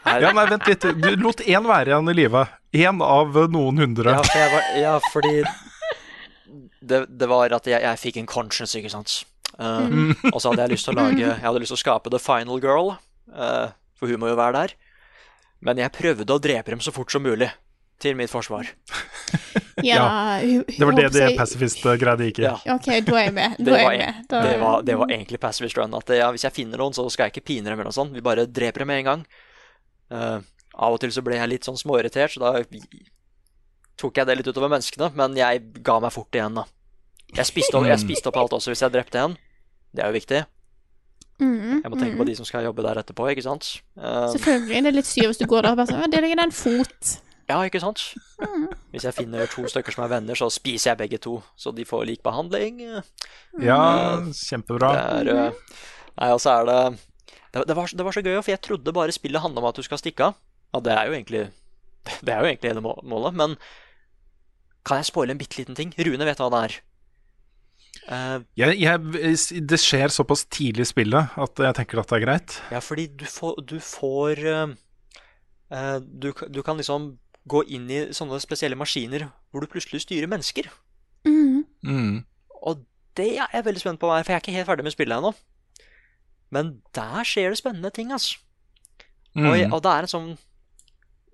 Ja, 0.07 0.31
nei, 0.35 0.47
vent 0.51 0.67
litt. 0.71 0.87
Du 1.03 1.09
lot 1.23 1.43
én 1.43 1.67
være 1.67 1.93
igjen 1.93 2.11
i 2.13 2.15
live. 2.15 2.45
Én 2.77 3.03
av 3.03 3.39
noen 3.51 3.81
hundre. 3.83 4.15
ja, 4.15 4.23
for 4.23 4.39
jeg 4.39 4.53
var, 4.53 4.69
ja, 4.83 4.95
fordi 5.13 5.35
det, 6.87 7.01
det 7.11 7.29
var 7.31 7.55
at 7.57 7.67
jeg, 7.67 7.83
jeg 7.83 8.03
fikk 8.03 8.21
en 8.23 8.31
conscience, 8.31 8.77
ikke 8.79 8.93
sant. 8.93 9.25
Uh, 9.57 10.13
Og 10.35 10.41
så 10.43 10.51
hadde 10.51 10.67
jeg 10.67 10.75
lyst 10.75 10.85
til 10.85 10.93
å 10.93 10.99
lage 10.99 11.23
Jeg 11.23 11.41
hadde 11.41 11.61
lyst 11.63 11.73
til 11.73 11.79
å 11.79 11.81
skape 11.81 12.11
The 12.13 12.19
Final 12.21 12.59
Girl, 12.61 12.91
for 13.27 14.11
hun 14.11 14.21
må 14.23 14.31
jo 14.31 14.39
være 14.39 14.61
der. 14.61 14.75
Men 15.67 15.81
jeg 15.81 15.95
prøvde 15.95 16.29
å 16.35 16.43
drepe 16.43 16.75
dem 16.75 16.83
så 16.85 16.93
fort 16.95 17.13
som 17.13 17.25
mulig, 17.25 17.49
til 18.03 18.17
mitt 18.19 18.33
forsvar. 18.33 18.69
Ja, 19.85 20.41
Det 20.41 20.87
var 20.87 20.95
det 20.97 21.11
det 21.13 21.27
pacifist-greia 21.37 22.17
gikk 22.17 22.39
i. 22.41 22.45
Ja. 22.47 22.55
OK, 22.73 22.87
da 23.05 23.17
er 23.19 23.27
jeg 23.27 23.33
med. 23.37 23.57
Det 23.59 23.67
Da 23.67 23.75
er 23.77 23.85
var, 23.85 23.93
jeg 23.93 24.01
med. 24.01 24.21
Da, 24.31 24.39
det, 24.41 24.55
var, 24.63 24.85
det 24.89 24.95
var 24.97 25.11
egentlig 25.13 25.41
Pacifist 25.43 25.77
Run. 25.77 25.93
At 25.99 26.13
ja, 26.17 26.31
hvis 26.33 26.47
jeg 26.47 26.55
finner 26.57 26.81
noen, 26.81 26.97
så 26.97 27.05
skal 27.13 27.29
jeg 27.29 27.35
ikke 27.35 27.49
pine 27.53 27.69
dem 27.69 27.77
eller 27.77 27.91
noe 27.91 27.97
sånt. 27.97 28.15
Vi 28.17 28.25
bare 28.25 28.47
dreper 28.49 28.83
dem 28.85 28.89
med 28.89 29.03
en 29.03 29.09
gang. 29.11 29.27
Uh, 30.09 30.39
av 30.73 30.97
og 30.97 31.03
til 31.03 31.13
så 31.13 31.21
ble 31.27 31.37
jeg 31.37 31.51
litt 31.53 31.69
sånn 31.69 31.77
småirritert, 31.77 32.33
så 32.33 32.41
da 32.41 32.55
tok 34.01 34.17
jeg 34.17 34.29
det 34.29 34.39
litt 34.41 34.49
utover 34.49 34.73
menneskene. 34.73 35.11
Men 35.19 35.37
jeg 35.37 35.61
ga 35.85 35.99
meg 36.01 36.15
fort 36.17 36.41
igjen, 36.41 36.57
da. 36.57 36.65
Jeg 37.37 37.51
spiste 37.53 37.77
opp, 37.77 37.89
jeg 37.91 38.01
spiste 38.01 38.33
opp 38.33 38.41
alt 38.41 38.57
også 38.57 38.73
hvis 38.73 38.85
jeg 38.87 38.97
drepte 38.97 39.27
en. 39.27 39.37
Det 39.93 40.05
er 40.05 40.09
jo 40.09 40.17
viktig. 40.17 40.43
Mm, 41.41 41.83
Jeg 41.85 41.91
må 41.93 41.99
tenke 42.01 42.17
på 42.17 42.25
de 42.27 42.35
som 42.39 42.47
skal 42.49 42.65
jobbe 42.65 42.83
der 42.87 42.97
etterpå, 43.03 43.27
ikke 43.33 43.43
sant. 43.45 43.67
Eh, 43.99 44.27
Selvfølgelig. 44.33 44.83
Det 44.83 44.91
er 44.91 44.97
litt 44.97 45.09
syr 45.11 45.27
hvis 45.29 45.41
du 45.43 45.47
går 45.51 45.63
der 45.67 45.75
og 45.75 45.81
bare 45.83 45.91
sånn 45.91 46.11
Det 46.15 46.23
ligger 46.25 46.43
en 46.47 46.55
fot. 46.57 47.11
ja, 47.49 47.59
ikke 47.69 47.81
sant. 47.83 48.01
Hvis 48.93 49.05
jeg 49.05 49.15
finner 49.15 49.47
to 49.53 49.67
stykker 49.69 49.93
som 49.95 50.05
er 50.07 50.15
venner, 50.17 50.35
så 50.35 50.49
spiser 50.51 50.91
jeg 50.95 50.99
begge 51.05 51.19
to, 51.23 51.43
så 51.57 51.75
de 51.77 51.85
får 51.85 52.07
lik 52.09 52.23
behandling. 52.25 52.81
Ja, 53.61 54.23
kjempebra. 54.33 54.91
Det 54.97 55.29
er, 55.29 55.31
øh, 55.35 55.77
nei, 56.21 56.31
og 56.33 56.41
så 56.41 56.57
er 56.61 56.65
det 56.71 56.81
det, 57.53 57.67
det, 57.69 57.77
var, 57.77 57.87
det 57.89 58.05
var 58.05 58.13
så 58.13 58.23
gøy, 58.25 58.35
for 58.43 58.51
jeg 58.53 58.61
trodde 58.65 58.93
bare 58.93 59.13
spillet 59.15 59.41
handla 59.41 59.61
om 59.63 59.69
at 59.71 59.77
du 59.79 59.83
skal 59.87 59.99
stikke 60.01 60.31
av. 60.31 60.35
Ja, 60.75 60.81
det 60.81 60.93
er 60.97 61.07
jo 61.07 61.13
egentlig 61.17 61.45
Det 62.27 62.33
er 62.33 62.41
jo 62.43 62.49
egentlig 62.51 62.73
hele 62.73 62.83
målet, 62.85 63.35
men 63.35 63.57
kan 64.87 65.01
jeg 65.01 65.09
spoile 65.09 65.33
en 65.35 65.39
bitte 65.41 65.59
liten 65.59 65.75
ting? 65.75 65.93
Rune 65.99 66.25
vet 66.29 66.39
hva 66.39 66.51
det 66.53 66.61
er. 66.67 66.75
Eh, 68.07 68.39
Jeg, 68.59 68.79
jeg, 68.79 69.63
det 69.67 69.79
skjer 69.83 70.13
såpass 70.15 70.45
tidlig 70.47 70.87
i 70.87 70.91
spillet 70.93 71.37
at 71.43 71.63
jeg 71.67 71.75
tenker 71.81 72.01
at 72.03 72.11
det 72.13 72.19
er 72.21 72.25
greit. 72.27 72.57
ja, 72.71 72.79
fordi 72.85 73.07
du 73.19 73.25
får, 73.27 73.61
du 73.67 73.79
får 73.83 74.43
eh, 74.47 75.99
du, 76.01 76.31
du 76.33 76.63
kan 76.63 76.79
liksom 76.79 77.17
gå 77.47 77.63
inn 77.71 77.91
i 77.91 78.01
sånne 78.15 78.39
spesielle 78.43 78.79
maskiner 78.79 79.29
hvor 79.51 79.63
du 79.63 79.71
plutselig 79.71 80.03
styrer 80.07 80.31
mennesker. 80.31 80.71
Mm. 81.27 81.65
Mm. 81.87 82.17
Og 82.63 82.83
det 83.19 83.29
er 83.39 83.53
jeg 83.55 83.65
veldig 83.67 83.83
spent 83.83 84.01
på 84.03 84.09
for 84.11 84.31
jeg 84.33 84.39
er 84.39 84.43
ikke 84.43 84.55
helt 84.57 84.69
ferdig 84.71 84.87
med 84.87 84.95
spillet 84.95 85.19
ennå. 85.19 85.33
Men 86.55 86.77
der 86.95 87.27
skjer 87.27 87.51
det 87.51 87.59
spennende 87.59 87.91
ting, 87.91 88.13
altså. 88.15 88.39
Mm. 89.35 89.47
Og, 89.51 89.57
og 89.75 89.81
det 89.85 89.91
er 89.93 90.07
en 90.07 90.09
sånn 90.09 90.29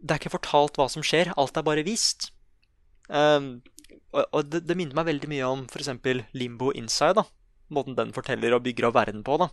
Det 0.03 0.11
er 0.15 0.19
ikke 0.19 0.33
fortalt 0.33 0.79
hva 0.81 0.89
som 0.91 1.05
skjer, 1.07 1.31
alt 1.39 1.57
er 1.57 1.63
bare 1.63 1.85
vist. 1.87 2.31
Um, 3.13 3.61
og 4.13 4.25
og 4.33 4.51
det, 4.51 4.63
det 4.69 4.77
minner 4.77 4.97
meg 4.99 5.09
veldig 5.11 5.29
mye 5.33 5.49
om 5.49 5.67
f.eks. 5.69 5.91
Limbo 6.37 6.73
Inside. 6.77 7.15
da 7.21 7.25
Måten 7.73 7.97
den 7.97 8.13
forteller 8.13 8.55
og 8.57 8.65
bygger 8.67 8.91
av 8.91 8.97
verden 8.99 9.23
på. 9.25 9.39
da 9.41 9.49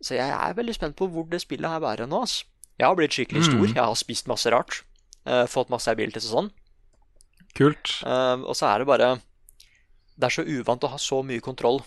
Så 0.00 0.14
jeg 0.18 0.30
er 0.30 0.54
veldig 0.54 0.74
spent 0.76 0.96
på 0.96 1.08
hvor 1.10 1.26
det 1.30 1.40
spillet 1.42 1.70
her 1.70 1.82
bærer 1.82 2.06
nå. 2.06 2.22
ass. 2.22 2.44
Jeg 2.78 2.86
har 2.86 2.96
blitt 2.98 3.16
skikkelig 3.16 3.46
stor. 3.48 3.64
Mm. 3.64 3.74
Jeg 3.74 3.82
har 3.82 3.96
spist 3.98 4.28
masse 4.30 4.50
rart. 4.52 4.82
Uh, 5.26 5.46
fått 5.50 5.72
masse 5.72 5.90
abilities 5.90 6.28
og 6.30 6.34
sånn. 6.36 6.50
Kult. 7.56 7.96
Uh, 8.04 8.44
og 8.44 8.54
så 8.54 8.68
er 8.68 8.82
det 8.82 8.86
bare 8.86 9.08
Det 10.16 10.28
er 10.28 10.34
så 10.36 10.44
uvant 10.44 10.84
å 10.84 10.92
ha 10.92 10.98
så 11.00 11.22
mye 11.26 11.42
kontroll, 11.44 11.80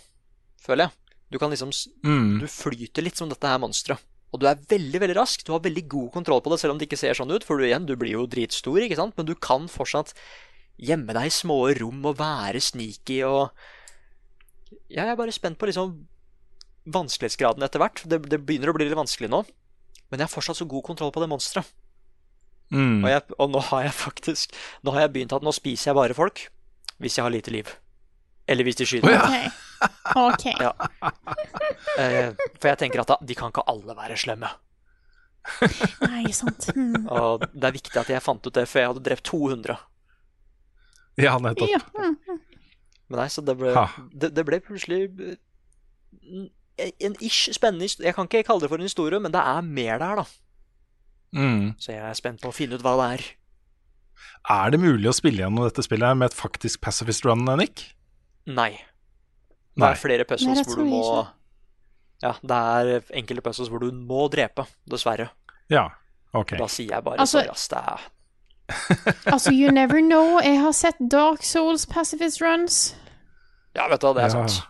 føler 0.61 0.89
jeg. 0.89 1.15
Du 1.30 1.38
kan 1.38 1.49
liksom 1.53 1.72
Mm. 2.03 2.39
Du 2.41 2.47
flyter 2.47 3.05
litt 3.05 3.17
som 3.17 3.30
dette 3.30 3.47
her 3.47 3.61
monsteret. 3.61 4.01
Og 4.34 4.41
du 4.41 4.45
er 4.45 4.59
veldig 4.70 4.99
veldig 5.01 5.15
rask. 5.17 5.41
Du 5.45 5.53
har 5.53 5.61
veldig 5.61 5.88
god 5.89 6.11
kontroll 6.13 6.41
på 6.41 6.51
det, 6.51 6.59
selv 6.61 6.74
om 6.74 6.78
det 6.78 6.86
ikke 6.89 6.99
ser 7.01 7.17
sånn 7.17 7.32
ut. 7.34 7.43
For 7.43 7.57
du 7.57 7.65
igjen, 7.65 7.88
du 7.89 7.95
blir 7.95 8.13
jo 8.13 8.28
dritstor, 8.30 8.78
ikke 8.82 8.97
sant? 8.99 9.15
Men 9.17 9.26
du 9.26 9.34
kan 9.36 9.65
fortsatt 9.67 10.13
gjemme 10.80 11.16
deg 11.16 11.28
i 11.28 11.34
små 11.34 11.60
rom 11.80 12.06
og 12.08 12.20
være 12.20 12.62
sneaky 12.64 13.22
og 13.28 13.50
Ja, 14.90 15.04
jeg 15.04 15.14
er 15.14 15.20
bare 15.20 15.34
spent 15.34 15.58
på 15.60 15.70
liksom 15.70 15.96
vanskelighetsgraden 16.90 17.66
etter 17.66 17.82
hvert. 17.82 18.02
Det, 18.10 18.22
det 18.30 18.40
begynner 18.46 18.72
å 18.72 18.76
bli 18.78 18.88
litt 18.88 18.98
vanskelig 18.98 19.30
nå. 19.30 19.44
Men 20.10 20.22
jeg 20.22 20.26
har 20.26 20.34
fortsatt 20.34 20.58
så 20.58 20.68
god 20.70 20.86
kontroll 20.86 21.12
på 21.14 21.22
det 21.22 21.30
monsteret. 21.30 21.70
Mm. 22.70 23.02
Og, 23.06 23.34
og 23.42 23.52
nå 23.54 23.62
har 23.72 23.88
jeg 23.88 23.94
faktisk 23.98 24.52
Nå 24.86 24.94
har 24.94 25.08
jeg 25.08 25.14
begynt 25.16 25.32
at 25.34 25.42
nå 25.42 25.50
spiser 25.58 25.90
jeg 25.90 25.98
bare 25.98 26.14
folk 26.14 26.44
hvis 27.02 27.16
jeg 27.16 27.24
har 27.24 27.32
lite 27.32 27.54
liv. 27.54 27.70
Eller 28.50 28.68
hvis 28.68 28.76
de 28.76 28.86
skyter. 28.90 29.14
Å, 29.16 29.30
meg. 29.32 29.46
OK. 30.20 30.26
OK. 30.26 30.46
Ja. 30.60 30.74
Eh, 32.00 32.34
for 32.60 32.68
jeg 32.68 32.80
tenker 32.82 33.02
at 33.06 33.14
da, 33.14 33.16
de 33.24 33.38
kan 33.40 33.54
ikke 33.54 33.64
alle 33.72 33.96
være 33.96 34.18
slemme. 34.20 34.50
Nei, 36.04 36.26
sant. 36.36 36.68
Mm. 36.76 37.08
Og 37.08 37.46
det 37.54 37.70
er 37.70 37.76
viktig 37.78 38.02
at 38.02 38.12
jeg 38.12 38.24
fant 38.26 38.44
ut 38.44 38.56
det 38.56 38.66
før 38.68 38.84
jeg 38.84 38.92
hadde 38.92 39.06
drept 39.06 39.26
200. 39.32 39.78
Ja, 41.28 41.38
nettopp. 41.43 41.70
Ja. 41.70 41.80
Men 43.09 43.17
nei, 43.24 43.28
så 43.34 43.41
det 43.45 43.55
ble, 43.57 43.74
det, 44.13 44.30
det 44.38 44.43
ble 44.45 44.59
plutselig 44.61 44.99
eh, 45.17 46.91
en 47.03 47.15
ish 47.26 47.49
spennende 47.55 47.88
historie. 47.88 48.07
Jeg 48.11 48.15
kan 48.17 48.30
ikke 48.30 48.43
kalle 48.47 48.63
det 48.63 48.70
for 48.72 48.80
en 48.82 48.88
historie, 48.88 49.20
men 49.20 49.34
det 49.34 49.41
er 49.41 49.65
mer 49.65 49.97
der, 50.01 50.22
da. 50.22 50.26
Mm. 51.36 51.63
Så 51.82 51.91
jeg 51.93 52.03
er 52.05 52.17
spent 52.17 52.41
på 52.41 52.51
å 52.51 52.55
finne 52.55 52.78
ut 52.78 52.86
hva 52.86 52.95
det 53.01 53.07
er. 53.17 53.26
Er 54.49 54.72
det 54.74 54.80
mulig 54.82 55.09
å 55.09 55.15
spille 55.15 55.43
gjennom 55.43 55.65
dette 55.67 55.84
spillet 55.86 56.17
med 56.17 56.30
et 56.32 56.38
faktisk 56.38 56.82
pacifist 56.86 57.26
run, 57.28 57.43
Nick? 57.59 57.84
Nei. 58.49 58.72
Det 59.76 59.84
Nei. 59.84 59.91
er 59.93 59.99
flere 59.99 60.24
Nei, 60.26 60.30
puzzles 60.30 60.61
det 60.61 60.65
hvor 60.67 60.80
du 60.82 60.88
må. 60.89 61.03
Ja, 62.24 62.34
det 62.43 62.61
er 62.76 63.11
enkelte 63.22 63.43
puzzles 63.45 63.70
hvor 63.72 63.84
du 63.84 63.91
må 63.95 64.26
drepe, 64.32 64.65
dessverre. 64.89 65.30
Ja, 65.72 65.86
ok. 66.36 66.55
Da 66.59 66.67
sier 66.72 66.95
jeg 66.97 67.05
bare 67.05 67.22
Altså- 67.24 67.39
sorry, 67.43 67.51
ass. 67.53 67.67
Det 67.72 67.78
er 67.80 68.07
Altså, 69.34 69.51
you 69.53 69.72
never 69.74 70.01
know. 70.01 70.39
Jeg 70.43 70.59
har 70.61 70.74
sett 70.78 70.99
Dark 71.11 71.43
Souls 71.47 71.86
Pacifist 71.89 72.41
Runs. 72.41 72.95
Ja, 73.78 73.88
vet 73.91 74.01
du 74.01 74.07
hva, 74.09 74.13
det 74.17 74.24
er 74.28 74.30
Ja. 74.34 74.47
sant. 74.47 74.67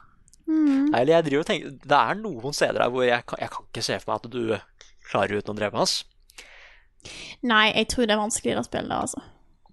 Mm. 0.49 0.87
Nei, 0.89 1.01
eller 1.03 1.13
jeg 1.13 1.25
driver 1.27 1.43
og 1.43 1.45
tenker 1.45 1.73
Det 1.85 1.97
er 1.99 2.15
noen 2.17 2.55
steder 2.57 2.79
der 2.81 2.89
hvor 2.89 3.03
jeg 3.05 3.21
kan, 3.29 3.37
jeg 3.43 3.51
kan 3.53 3.65
ikke 3.67 3.83
se 3.85 3.97
for 4.01 4.09
meg 4.09 4.23
at 4.23 4.31
du 4.33 4.79
klarer 5.11 5.37
uten 5.43 5.53
å 5.53 5.59
drepe 5.59 5.77
oss. 5.83 5.99
Nei, 7.45 7.67
jeg 7.75 7.87
tror 7.91 8.07
det 8.09 8.15
er 8.15 8.21
vanskeligere 8.23 8.63
å 8.63 8.65
spille, 8.65 8.89
det, 8.89 8.97
altså. 8.97 9.21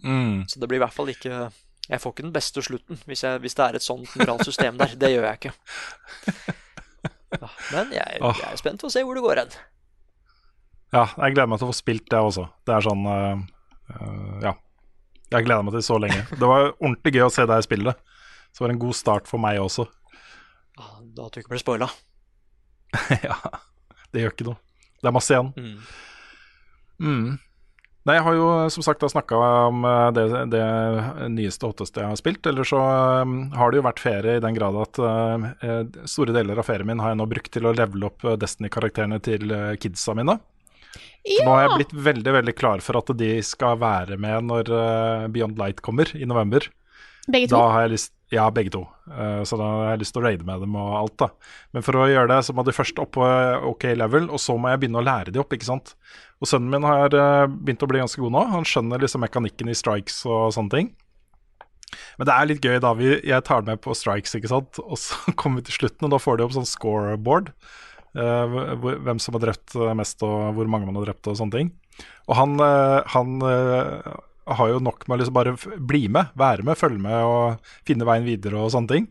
Mm. 0.05 0.45
Så 0.53 0.61
det 0.61 0.69
blir 0.69 0.77
i 0.79 0.83
hvert 0.85 0.93
fall 0.95 1.09
ikke 1.11 1.39
Jeg 1.89 2.01
får 2.03 2.13
ikke 2.13 2.23
den 2.27 2.35
beste 2.35 2.63
slutten 2.63 2.99
hvis, 3.09 3.23
jeg, 3.25 3.41
hvis 3.41 3.57
det 3.57 3.65
er 3.65 3.79
et 3.79 3.83
sånt 3.87 4.13
moralsk 4.21 4.45
system 4.51 4.77
der. 4.79 4.93
Det 5.01 5.11
gjør 5.15 5.27
jeg 5.31 5.41
ikke. 5.41 5.55
Ja, 7.37 7.49
men 7.73 7.91
jeg, 7.93 8.21
jeg 8.23 8.47
er 8.53 8.57
spent 8.61 8.81
på 8.81 8.87
å 8.89 8.93
se 8.95 9.03
hvor 9.05 9.17
det 9.19 9.23
går 9.25 9.41
hen. 9.43 9.55
Ja, 10.95 11.03
jeg 11.19 11.35
gleder 11.35 11.49
meg 11.51 11.59
til 11.61 11.67
å 11.67 11.73
få 11.73 11.77
spilt 11.77 12.07
det 12.13 12.21
også. 12.23 12.45
Det 12.65 12.73
er 12.77 12.85
sånn 12.87 13.03
eh, 13.11 13.41
eh, 13.95 14.41
Ja. 14.49 14.57
Jeg 15.35 15.43
gleder 15.43 15.65
meg 15.67 15.75
til 15.75 15.83
så 15.83 15.97
lenge. 15.99 16.21
Det 16.31 16.47
var 16.47 16.69
ordentlig 16.77 17.17
gøy 17.17 17.25
å 17.27 17.33
se 17.35 17.43
deg 17.51 17.65
spille 17.67 17.91
det. 17.91 17.97
Så 18.55 18.61
det 18.61 18.67
var 18.69 18.75
en 18.77 18.85
god 18.85 18.95
start 18.95 19.27
for 19.27 19.43
meg 19.43 19.59
også. 19.59 19.89
Da 21.17 21.27
at 21.27 21.35
du 21.35 21.41
ikke 21.41 21.51
ble 21.55 21.59
spoila. 21.59 21.89
ja, 23.27 23.35
det 24.15 24.23
gjør 24.23 24.37
ikke 24.37 24.47
noe. 24.47 24.61
Det 25.03 25.11
er 25.11 25.17
masse 25.17 25.35
igjen. 25.35 25.51
Mm. 25.59 25.91
Mm. 27.03 27.27
Nei, 28.07 28.15
jeg 28.21 28.23
har 28.23 28.37
jo 28.39 28.47
som 28.71 28.87
sagt 28.87 29.03
snakka 29.11 29.43
om 29.67 29.83
eh, 29.91 30.09
det, 30.15 30.27
det 30.55 30.65
nyeste 31.35 31.67
og 31.67 31.75
hotteste 31.75 32.05
jeg 32.05 32.13
har 32.15 32.23
spilt. 32.23 32.47
Eller 32.47 32.69
så 32.71 32.79
eh, 32.87 33.37
har 33.59 33.75
det 33.75 33.81
jo 33.81 33.87
vært 33.89 34.03
ferie 34.07 34.39
i 34.39 34.45
den 34.45 34.55
grad 34.55 34.79
at 34.85 35.03
store 36.07 36.37
deler 36.37 36.63
av 36.63 36.71
ferien 36.71 36.87
min 36.87 37.03
har 37.03 37.17
jeg 37.17 37.19
nå 37.19 37.27
brukt 37.35 37.51
til 37.51 37.67
å 37.67 37.75
levele 37.75 38.13
opp 38.13 38.31
Destiny-karakterene 38.39 39.19
til 39.27 39.51
kidsa 39.83 40.15
mine. 40.15 40.39
Så 41.27 41.45
nå 41.45 41.53
har 41.55 41.65
jeg 41.65 41.79
blitt 41.81 41.95
veldig 42.09 42.35
veldig 42.41 42.55
klar 42.59 42.83
for 42.85 43.01
at 43.01 43.13
de 43.19 43.31
skal 43.47 43.79
være 43.83 44.19
med 44.23 44.49
når 44.51 44.73
eh, 44.73 45.29
Beyond 45.35 45.59
Light 45.61 45.83
kommer 45.85 46.11
i 46.17 46.29
november. 46.29 46.69
Begge 47.27 47.51
to. 47.51 47.57
Da 47.57 47.65
har 47.75 47.87
jeg 47.87 47.97
lyst 47.97 48.13
Ja, 48.35 48.49
begge 48.51 48.73
to. 48.75 48.83
Eh, 49.07 49.43
så 49.47 49.59
da 49.59 49.67
har 49.71 49.91
jeg 49.93 50.03
lyst 50.03 50.15
til 50.17 50.23
å 50.23 50.27
raide 50.27 50.47
med 50.47 50.63
dem 50.63 50.75
og 50.79 50.93
alt, 50.99 51.17
da. 51.23 51.29
Men 51.75 51.85
for 51.87 51.99
å 51.99 52.09
gjøre 52.11 52.31
det, 52.33 52.41
så 52.47 52.55
må 52.55 52.65
de 52.67 52.75
først 52.75 52.99
opp 53.03 53.13
på 53.15 53.23
eh, 53.27 53.67
OK 53.71 53.89
level, 53.95 54.27
og 54.35 54.43
så 54.43 54.57
må 54.59 54.73
jeg 54.73 54.83
begynne 54.83 55.03
å 55.03 55.07
lære 55.07 55.35
de 55.35 55.43
opp, 55.43 55.55
ikke 55.55 55.69
sant. 55.69 55.95
Og 56.43 56.51
sønnen 56.51 56.73
min 56.75 56.87
har 56.87 57.15
begynt 57.49 57.85
å 57.87 57.91
bli 57.91 58.03
ganske 58.03 58.21
god 58.23 58.35
nå. 58.35 58.43
Han 58.51 58.67
skjønner 58.67 59.03
liksom 59.03 59.23
mekanikken 59.25 59.71
i 59.71 59.79
strikes 59.79 60.25
og 60.27 60.51
sånne 60.59 60.75
ting. 60.75 60.91
Men 62.19 62.29
det 62.29 62.35
er 62.35 62.49
litt 62.51 62.65
gøy, 62.65 62.79
da. 62.83 62.93
Vi, 62.99 63.11
jeg 63.27 63.47
tar 63.47 63.63
det 63.63 63.75
med 63.75 63.83
på 63.85 63.95
strikes, 63.97 64.35
ikke 64.39 64.51
sant. 64.53 64.81
Og 64.83 64.99
så 65.01 65.19
kommer 65.41 65.61
vi 65.63 65.69
til 65.71 65.81
slutten, 65.81 66.09
og 66.09 66.15
da 66.15 66.23
får 66.23 66.39
de 66.39 66.47
opp 66.47 66.57
sånn 66.57 66.69
scoreboard. 66.69 67.53
Eh, 68.17 68.55
hvem 69.07 69.21
som 69.23 69.37
har 69.37 69.45
drept 69.45 69.77
eh, 69.77 69.95
mest, 69.99 70.23
og 70.27 70.57
hvor 70.57 70.71
mange 70.71 70.89
man 70.89 70.97
har 71.01 71.11
drept, 71.11 71.27
og 71.31 71.37
sånne 71.39 71.57
ting. 71.57 71.69
Og 72.27 72.35
han, 72.39 72.57
eh, 72.61 73.01
han 73.13 73.29
har 74.47 74.71
jo 74.71 74.79
nok 74.83 75.07
med 75.07 75.17
å 75.17 75.19
liksom 75.21 75.35
bare 75.35 75.55
bli 75.91 76.07
med, 76.13 76.35
være 76.39 76.63
med, 76.67 76.79
følge 76.79 77.03
med 77.03 77.19
og 77.27 77.71
finne 77.89 78.07
veien 78.07 78.27
videre 78.27 78.61
og 78.63 78.73
sånne 78.75 78.93
ting. 78.93 79.05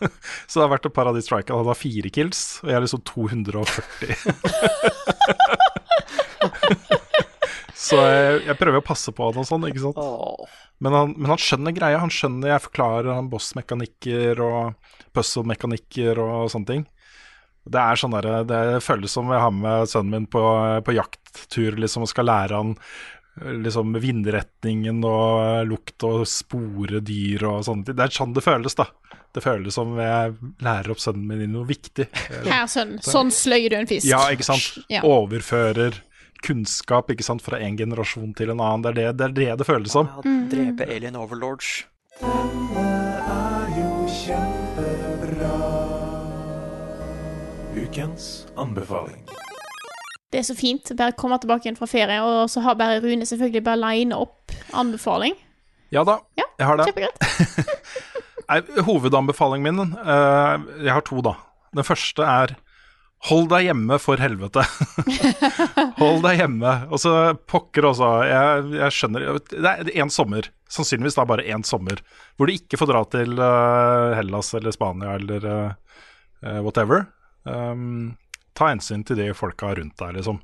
så 0.48 0.54
det 0.58 0.64
har 0.64 0.74
vært 0.74 0.88
et 0.90 0.96
par 0.96 1.10
av 1.10 1.14
de 1.18 1.22
strikene. 1.24 1.60
Han 1.60 1.70
har 1.70 1.78
fire 1.78 2.10
kills, 2.14 2.40
og 2.64 2.72
jeg 2.72 2.78
er 2.78 2.86
liksom 2.86 3.04
240. 3.06 4.16
så 7.86 7.96
jeg, 8.02 8.42
jeg 8.48 8.58
prøver 8.58 8.80
å 8.80 8.88
passe 8.90 9.14
på 9.14 9.30
han 9.30 9.40
og 9.40 9.46
sånn, 9.46 9.68
ikke 9.70 9.84
sant. 9.86 10.02
Men 10.80 10.96
han, 10.96 11.14
men 11.18 11.34
han 11.34 11.40
skjønner 11.40 11.76
greia. 11.76 12.00
Han 12.02 12.12
skjønner 12.12 12.54
jeg 12.54 12.64
forklarer 12.66 13.12
han 13.12 13.30
boss-mekanikker 13.30 14.40
og 14.42 14.96
puzzle-mekanikker 15.16 16.18
og 16.24 16.50
sånne 16.52 16.70
ting. 16.72 16.84
Det 17.70 17.80
er 17.80 18.00
sånn 18.00 18.16
der, 18.16 18.28
det 18.48 18.60
føles 18.84 19.14
som 19.14 19.30
jeg 19.30 19.42
har 19.44 19.54
med 19.54 19.88
sønnen 19.90 20.16
min 20.16 20.28
på, 20.30 20.42
på 20.86 20.96
jakttur 20.96 21.78
liksom, 21.78 22.06
og 22.06 22.10
skal 22.10 22.28
lære 22.30 22.58
han 22.58 22.74
eh, 22.74 23.54
liksom 23.66 23.94
vindretningen 24.02 25.04
og 25.06 25.68
lukt 25.70 26.06
og 26.08 26.26
spore 26.28 27.02
dyr 27.06 27.46
og 27.52 27.64
sånne 27.68 27.86
ting. 27.86 27.98
Det 28.00 28.08
er 28.08 28.18
sånn 28.20 28.34
det 28.36 28.44
føles, 28.46 28.78
da. 28.78 28.88
Det 29.30 29.44
føles 29.44 29.76
som 29.78 29.94
jeg 30.00 30.34
lærer 30.66 30.90
opp 30.90 31.02
sønnen 31.02 31.28
min 31.28 31.44
i 31.44 31.50
noe 31.50 31.68
viktig. 31.68 32.08
Her, 32.48 32.66
sønn. 32.70 32.96
Sånn 33.06 33.30
sløyer 33.30 33.70
du 33.70 33.78
en 33.78 33.90
fisk. 33.90 34.08
Ja, 34.10 34.24
ikke 34.34 34.48
sant. 34.48 34.82
Ja. 34.90 35.04
Overfører 35.06 36.02
kunnskap 36.44 37.10
ikke 37.12 37.24
sant, 37.26 37.44
fra 37.44 37.60
en 37.62 37.76
generasjon 37.78 38.34
til 38.34 38.52
en 38.54 38.62
annen. 38.64 38.82
Det 38.82 38.90
er 38.90 38.98
det 38.98 39.06
det, 39.20 39.28
er 39.28 39.36
det, 39.38 39.48
det 39.60 39.68
føles 39.68 39.94
som. 39.94 40.10
Ja, 40.10 40.36
drepe 40.50 40.88
alien 40.90 41.18
overlords. 41.20 41.84
Ukens 47.76 48.46
anbefaling. 48.56 49.22
Det 50.30 50.38
er 50.38 50.46
så 50.46 50.54
fint. 50.54 50.90
Bare 50.98 51.14
komme 51.18 51.38
tilbake 51.42 51.66
igjen 51.66 51.78
fra 51.78 51.88
ferie, 51.90 52.20
og 52.22 52.50
så 52.50 52.62
har 52.64 52.78
bare 52.78 53.00
Rune 53.02 53.26
selvfølgelig 53.26 53.62
bare 53.66 53.80
line 53.82 54.16
opp 54.18 54.54
anbefaling. 54.74 55.36
Ja 55.90 56.04
da, 56.06 56.20
Ja, 56.38 56.46
jeg 56.58 56.66
har 56.68 56.78
det. 56.78 56.86
Kjempegreit. 56.90 57.18
Hovedanbefalingen 58.86 59.76
min 59.76 59.94
uh, 59.94 60.58
Jeg 60.82 60.94
har 60.94 61.04
to, 61.06 61.20
da. 61.22 61.36
Den 61.74 61.86
første 61.86 62.26
er 62.26 62.56
Hold 63.28 63.50
deg 63.50 63.66
hjemme, 63.66 63.98
for 64.00 64.16
helvete. 64.16 64.62
Hold 66.00 66.22
deg 66.24 66.38
hjemme. 66.40 66.70
Og 66.88 67.02
så 67.02 67.12
pokker 67.52 67.90
også. 67.90 68.08
Jeg, 68.24 68.62
jeg 68.78 68.96
skjønner 68.96 69.26
Det 69.50 69.60
er 69.60 69.90
én 69.92 70.08
sommer, 70.14 70.48
sannsynligvis 70.72 71.18
da 71.18 71.26
bare 71.28 71.44
én 71.44 71.66
sommer, 71.68 72.00
hvor 72.40 72.48
du 72.48 72.54
ikke 72.54 72.80
får 72.80 72.88
dra 72.88 73.02
til 73.12 73.36
uh, 73.36 74.16
Hellas 74.16 74.54
eller 74.56 74.72
Spania 74.72 75.18
eller 75.20 75.44
eh, 75.50 76.62
whatever. 76.64 77.10
Um, 77.46 78.16
ta 78.54 78.68
hensyn 78.72 79.04
til 79.06 79.16
de 79.16 79.30
folka 79.34 79.74
rundt 79.78 79.96
deg, 79.96 80.16
liksom. 80.18 80.40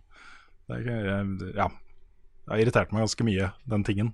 Det, 0.69 0.85
jeg- 0.87 1.55
ja. 1.57 1.69
Det 2.47 2.55
har 2.55 2.63
irritert 2.63 2.93
meg 2.95 3.03
ganske 3.03 3.25
mye, 3.27 3.49
den 3.67 3.83
tingen, 3.85 4.13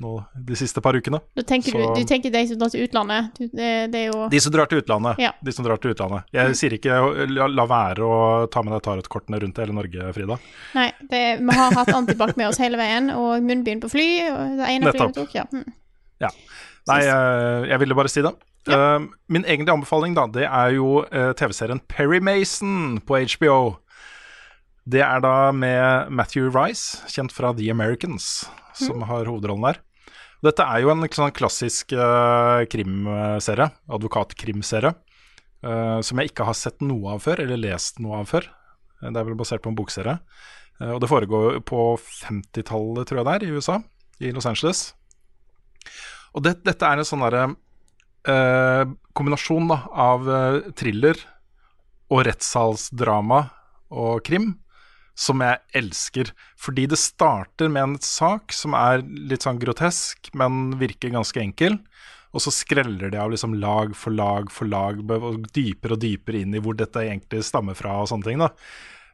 nå 0.00 0.10
de 0.46 0.54
siste 0.54 0.80
par 0.84 0.94
ukene. 0.94 1.18
Du 1.34 1.42
tenker 1.42 1.72
Så- 1.72 1.94
du, 1.94 2.00
du 2.00 2.04
tenker 2.06 2.30
de 2.30 2.46
som 2.46 2.58
drar 2.60 2.70
til 2.70 2.84
utlandet. 2.86 3.32
Du, 3.38 3.48
det, 3.48 3.90
det 3.90 4.00
er 4.04 4.12
jo 4.12 4.28
De 4.30 4.40
som 4.40 4.52
drar 4.54 4.66
til 4.70 4.78
utlandet. 4.82 5.18
Ja. 5.18 5.32
De 5.42 5.52
som 5.52 5.64
drar 5.64 5.76
til 5.82 5.90
utlandet. 5.94 6.24
Jeg 6.32 6.54
sier 6.54 6.76
ikke 6.78 7.26
la, 7.32 7.46
la 7.48 7.66
være 7.66 8.06
å 8.06 8.46
ta 8.52 8.62
med 8.62 8.72
deg 8.76 8.82
tarotkortene 8.86 9.40
rundt 9.42 9.58
hele 9.58 9.74
Norge, 9.74 10.12
Frida. 10.14 10.38
Nei, 10.76 10.92
det, 11.10 11.22
vi 11.40 11.56
har 11.58 11.72
hatt 11.74 11.88
antibac 11.96 12.36
med 12.36 12.48
oss 12.52 12.58
hele 12.62 12.76
veien, 12.78 13.10
og 13.10 13.42
munnbind 13.42 13.82
på 13.82 13.90
fly. 13.90 14.08
Og 14.30 14.58
det 14.62 14.68
ene 14.76 14.92
flyet 14.92 14.94
Nettopp. 14.94 15.16
vi 15.16 15.22
tok, 15.24 15.34
ja. 15.34 15.46
Mm. 15.52 15.72
Nei, 16.86 17.00
jeg, 17.02 17.68
jeg 17.72 17.78
ville 17.82 17.96
bare 17.98 18.08
si 18.12 18.22
det. 18.22 18.30
Eh, 18.66 19.00
min 19.30 19.44
egentlige 19.44 19.74
anbefaling 19.76 20.14
da, 20.16 20.26
det 20.32 20.46
er 20.46 20.74
jo 20.74 21.02
uh, 21.06 21.32
TV-serien 21.38 21.80
Perry 21.90 22.18
Mason 22.24 22.98
på 23.06 23.18
HBO. 23.36 23.76
Det 24.86 25.02
er 25.02 25.22
da 25.22 25.50
med 25.54 26.10
Matthew 26.14 26.50
Rice, 26.54 27.02
kjent 27.10 27.34
fra 27.34 27.52
The 27.54 27.70
Americans, 27.70 28.46
som 28.78 29.02
har 29.06 29.30
hovedrollen 29.30 29.66
der. 29.68 29.80
Dette 30.46 30.66
er 30.66 30.82
jo 30.84 30.92
en 30.92 31.06
sånn 31.10 31.34
klassisk 31.34 31.94
uh, 31.96 32.62
krimserie, 32.70 33.70
advokatkrimserie, 33.90 34.92
uh, 35.66 35.98
som 36.06 36.20
jeg 36.20 36.30
ikke 36.30 36.46
har 36.46 36.58
sett 36.58 36.84
noe 36.86 37.16
av 37.16 37.24
før, 37.24 37.42
eller 37.46 37.62
lest 37.62 38.02
noe 38.02 38.20
av 38.22 38.30
før. 38.30 38.46
Det 39.02 39.14
er 39.14 39.26
vel 39.26 39.38
basert 39.38 39.64
på 39.64 39.72
en 39.72 39.78
bokserie. 39.78 40.18
Uh, 40.78 40.92
og 40.96 41.00
det 41.02 41.10
foregår 41.10 41.60
på 41.66 41.88
50-tallet, 41.98 43.08
tror 43.08 43.22
jeg 43.22 43.28
det 43.30 43.36
er, 43.36 43.46
i 43.46 43.56
USA, 43.56 43.80
i 44.22 44.34
Los 44.36 44.46
Angeles. 44.46 44.90
Og 46.36 46.44
det, 46.44 46.60
dette 46.66 46.86
er 46.86 47.00
en 47.00 47.08
sånn 47.08 47.24
derre 47.24 47.48
eh, 48.28 48.84
kombinasjon 49.16 49.70
da, 49.70 49.80
av 49.90 50.30
eh, 50.30 50.60
thriller 50.76 51.20
og 52.12 52.26
rettssalsdrama 52.28 53.42
og 53.96 54.22
krim 54.26 54.54
som 55.16 55.40
jeg 55.40 55.62
elsker. 55.80 56.32
Fordi 56.60 56.86
det 56.92 57.00
starter 57.00 57.70
med 57.72 57.82
en 57.82 57.96
sak 58.04 58.52
som 58.54 58.76
er 58.76 59.02
litt 59.02 59.46
sånn 59.46 59.60
grotesk, 59.62 60.30
men 60.36 60.76
virker 60.80 61.14
ganske 61.14 61.40
enkel. 61.40 61.78
Og 62.36 62.42
så 62.44 62.52
skreller 62.52 63.08
de 63.12 63.20
av 63.20 63.32
liksom 63.32 63.56
lag 63.62 63.94
for 63.96 64.12
lag 64.12 64.50
for 64.52 64.68
lag, 64.68 65.00
og 65.00 65.46
dypere 65.56 65.96
og 65.96 66.02
dypere 66.02 66.42
inn 66.44 66.52
i 66.56 66.60
hvor 66.60 66.76
dette 66.76 67.00
egentlig 67.06 67.46
stammer 67.48 67.78
fra 67.78 68.02
og 68.02 68.10
sånne 68.12 68.28
ting. 68.28 68.44
da. 68.44 68.52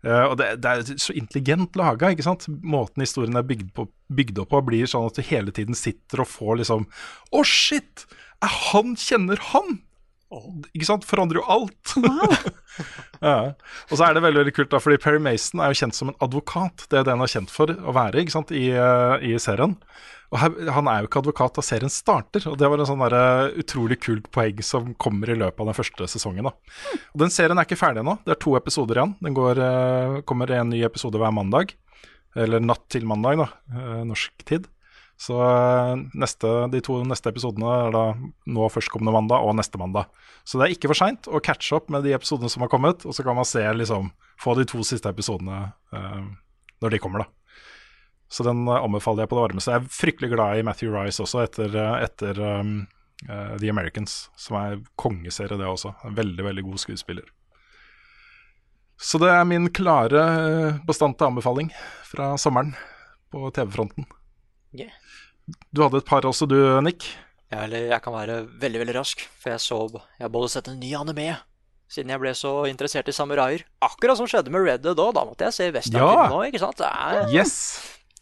Eh, 0.02 0.24
og 0.26 0.34
det, 0.40 0.48
det 0.64 0.72
er 0.72 0.98
så 0.98 1.14
intelligent 1.14 1.78
laga. 1.78 2.10
ikke 2.10 2.26
sant? 2.26 2.48
Måten 2.66 3.04
historien 3.04 3.38
er 3.38 3.46
bygd, 3.46 3.70
på, 3.76 3.86
bygd 4.10 4.42
opp 4.42 4.50
på, 4.54 4.64
blir 4.72 4.90
sånn 4.90 5.06
at 5.06 5.18
du 5.18 5.22
hele 5.28 5.54
tiden 5.54 5.78
sitter 5.78 6.24
og 6.24 6.30
får 6.32 6.62
liksom 6.64 6.88
Å, 7.30 7.44
shit! 7.46 8.06
Han 8.42 8.96
kjenner 8.98 9.40
han! 9.52 9.80
Ikke 10.72 10.88
sant? 10.88 11.04
Forandrer 11.04 11.42
jo 11.42 11.44
alt. 11.50 11.92
ja. 13.20 13.52
Og 13.90 13.98
så 13.98 14.06
er 14.06 14.16
det 14.16 14.22
veldig 14.24 14.42
veldig 14.42 14.54
kult, 14.56 14.70
da, 14.72 14.80
fordi 14.82 14.98
Perry 15.02 15.20
Mason 15.22 15.60
er 15.60 15.72
jo 15.72 15.80
kjent 15.82 15.96
som 15.96 16.12
en 16.12 16.18
advokat. 16.24 16.86
Det 16.88 17.00
er 17.00 17.06
det 17.06 17.14
han 17.14 17.24
er 17.24 17.32
kjent 17.32 17.52
for 17.52 17.72
å 17.72 17.94
være 17.96 18.22
ikke 18.22 18.34
sant? 18.34 18.52
I, 18.56 18.70
eh, 18.72 19.26
i 19.28 19.34
serien. 19.42 19.76
Og 20.32 20.40
her, 20.40 20.54
Han 20.72 20.88
er 20.88 21.02
jo 21.02 21.10
ikke 21.10 21.20
advokat 21.20 21.58
da 21.58 21.64
serien 21.66 21.92
starter, 21.92 22.46
og 22.48 22.56
det 22.60 22.70
var 22.72 22.80
en 22.80 22.88
sånn 22.88 23.04
der, 23.04 23.18
eh, 23.18 23.60
utrolig 23.60 24.00
kult 24.00 24.30
poeng 24.32 24.62
som 24.64 24.94
kommer 24.94 25.28
i 25.28 25.36
løpet 25.36 25.60
av 25.60 25.68
den 25.68 25.76
første 25.76 26.08
sesongen. 26.08 26.48
da. 26.48 26.56
Og 27.12 27.18
Den 27.26 27.34
serien 27.34 27.58
er 27.58 27.68
ikke 27.68 27.80
ferdig 27.80 28.00
ennå, 28.00 28.18
det 28.24 28.32
er 28.32 28.40
to 28.40 28.56
episoder 28.56 28.96
igjen. 28.96 29.16
Den 29.20 29.36
går, 29.36 29.60
eh, 29.60 30.20
kommer 30.22 30.50
en 30.50 30.70
ny 30.70 30.82
episode 30.82 31.20
hver 31.20 31.32
mandag. 31.32 31.74
Eller 32.34 32.60
natt 32.60 32.88
til 32.88 33.04
mandag, 33.04 33.36
da, 33.36 33.48
norsk 34.08 34.32
tid. 34.46 34.66
Så 35.22 35.36
eh, 35.38 35.92
neste, 36.18 36.50
de 36.72 36.80
to 36.82 36.98
neste 37.06 37.30
episodene 37.30 37.70
er 37.84 37.92
da 37.94 38.04
nå 38.50 38.68
førstkommende 38.74 39.14
mandag 39.14 39.44
og 39.46 39.54
neste 39.54 39.78
mandag. 39.78 40.10
Så 40.42 40.58
det 40.58 40.66
er 40.66 40.74
ikke 40.74 40.90
for 40.90 40.98
seint 40.98 41.28
å 41.30 41.40
catche 41.44 41.76
opp 41.78 41.92
med 41.94 42.02
de 42.06 42.14
episodene 42.16 42.50
som 42.50 42.64
har 42.64 42.70
kommet, 42.72 43.04
og 43.06 43.14
så 43.14 43.22
kan 43.26 43.38
man 43.38 43.46
se 43.46 43.62
liksom, 43.76 44.10
få 44.42 44.56
de 44.58 44.66
to 44.72 44.82
siste 44.86 45.10
episodene 45.12 45.68
eh, 45.94 46.24
når 46.82 46.94
de 46.94 47.00
kommer, 47.02 47.22
da. 47.22 47.30
Så 48.32 48.46
den 48.48 48.64
eh, 48.66 48.80
anbefaler 48.80 49.22
jeg 49.22 49.30
på 49.30 49.38
det 49.38 49.44
varmeste. 49.44 49.76
Jeg 49.76 49.84
er 49.84 49.94
fryktelig 50.00 50.32
glad 50.32 50.58
i 50.58 50.64
Matthew 50.66 50.90
Rice 50.96 51.22
også, 51.22 51.44
etter, 51.44 51.76
eh, 51.76 51.94
etter 52.08 52.42
um, 52.42 52.72
uh, 53.28 53.54
The 53.60 53.70
Americans, 53.70 54.24
som 54.40 54.58
er 54.58 54.80
kongeserie, 54.98 55.60
det 55.60 55.68
også. 55.68 55.94
En 56.08 56.18
veldig, 56.18 56.48
veldig 56.48 56.66
god 56.66 56.82
skuespiller. 56.82 57.30
Så 59.02 59.22
det 59.22 59.30
er 59.34 59.46
min 59.46 59.70
klare, 59.74 60.24
bastante 60.86 61.26
anbefaling 61.26 61.70
fra 62.10 62.32
sommeren 62.38 62.74
på 63.34 63.46
TV-fronten. 63.54 64.06
Yeah. 64.72 65.01
Du 65.72 65.82
hadde 65.84 66.00
et 66.02 66.08
par 66.08 66.26
også 66.28 66.48
du, 66.48 66.58
Nick. 66.84 67.06
Ja, 67.52 67.66
eller 67.66 67.90
jeg 67.90 68.02
kan 68.04 68.14
være 68.14 68.42
veldig, 68.60 68.80
veldig 68.82 68.94
rask, 68.96 69.24
for 69.40 69.52
jeg 69.52 69.60
så 69.60 69.78
Jeg 69.92 70.24
har 70.24 70.32
både 70.32 70.52
sett 70.52 70.70
en 70.72 70.80
ny 70.80 70.94
anime 70.96 71.34
siden 71.92 72.12
jeg 72.12 72.22
ble 72.22 72.30
så 72.36 72.52
interessert 72.70 73.10
i 73.10 73.14
samuraier. 73.14 73.64
Akkurat 73.84 74.16
som 74.16 74.28
skjedde 74.30 74.52
med 74.52 74.64
Red 74.64 74.84
Dead 74.84 74.96
òg, 74.96 75.10
da 75.16 75.26
måtte 75.28 75.44
jeg 75.48 75.56
se 75.56 75.66
westernfilm 75.74 76.22
Ja. 76.22 76.28
nå, 76.32 76.38
ikke 76.48 76.62
sant? 76.62 76.80
Er, 76.80 77.26
Yes! 77.32 77.56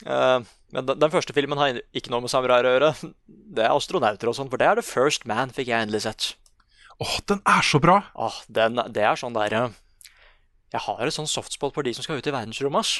Uh, 0.03 0.41
men 0.74 0.87
den, 0.89 0.99
den 1.03 1.12
første 1.12 1.35
filmen 1.37 1.61
har 1.61 1.78
ikke 1.95 2.11
noe 2.11 2.24
med 2.24 2.33
samuraier 2.33 2.66
å 2.66 2.72
gjøre. 2.74 2.91
Det 3.28 3.62
er 3.66 3.74
astronauter 3.74 4.31
og 4.31 4.37
sånn, 4.39 4.51
for 4.51 4.59
det 4.61 4.66
er 4.66 4.81
The 4.81 4.87
First 4.87 5.26
Man, 5.28 5.55
fikk 5.55 5.70
jeg 5.70 5.87
endelig 5.87 6.03
sett. 6.07 6.33
Åh, 7.01 7.14
den 7.31 7.41
er 7.49 7.62
så 7.64 7.81
bra! 7.83 8.01
Den, 8.51 8.83
det 8.93 9.07
er 9.07 9.16
sånn 9.16 9.33
derre 9.33 9.70
Jeg 10.74 10.83
har 10.85 11.01
et 11.07 11.14
sånn 11.16 11.31
softspot 11.31 11.72
på 11.72 11.85
de 11.87 11.95
som 11.97 12.05
skal 12.05 12.20
ut 12.20 12.26
i 12.28 12.35
verdensrommet, 12.35 12.83
ass. 12.83 12.99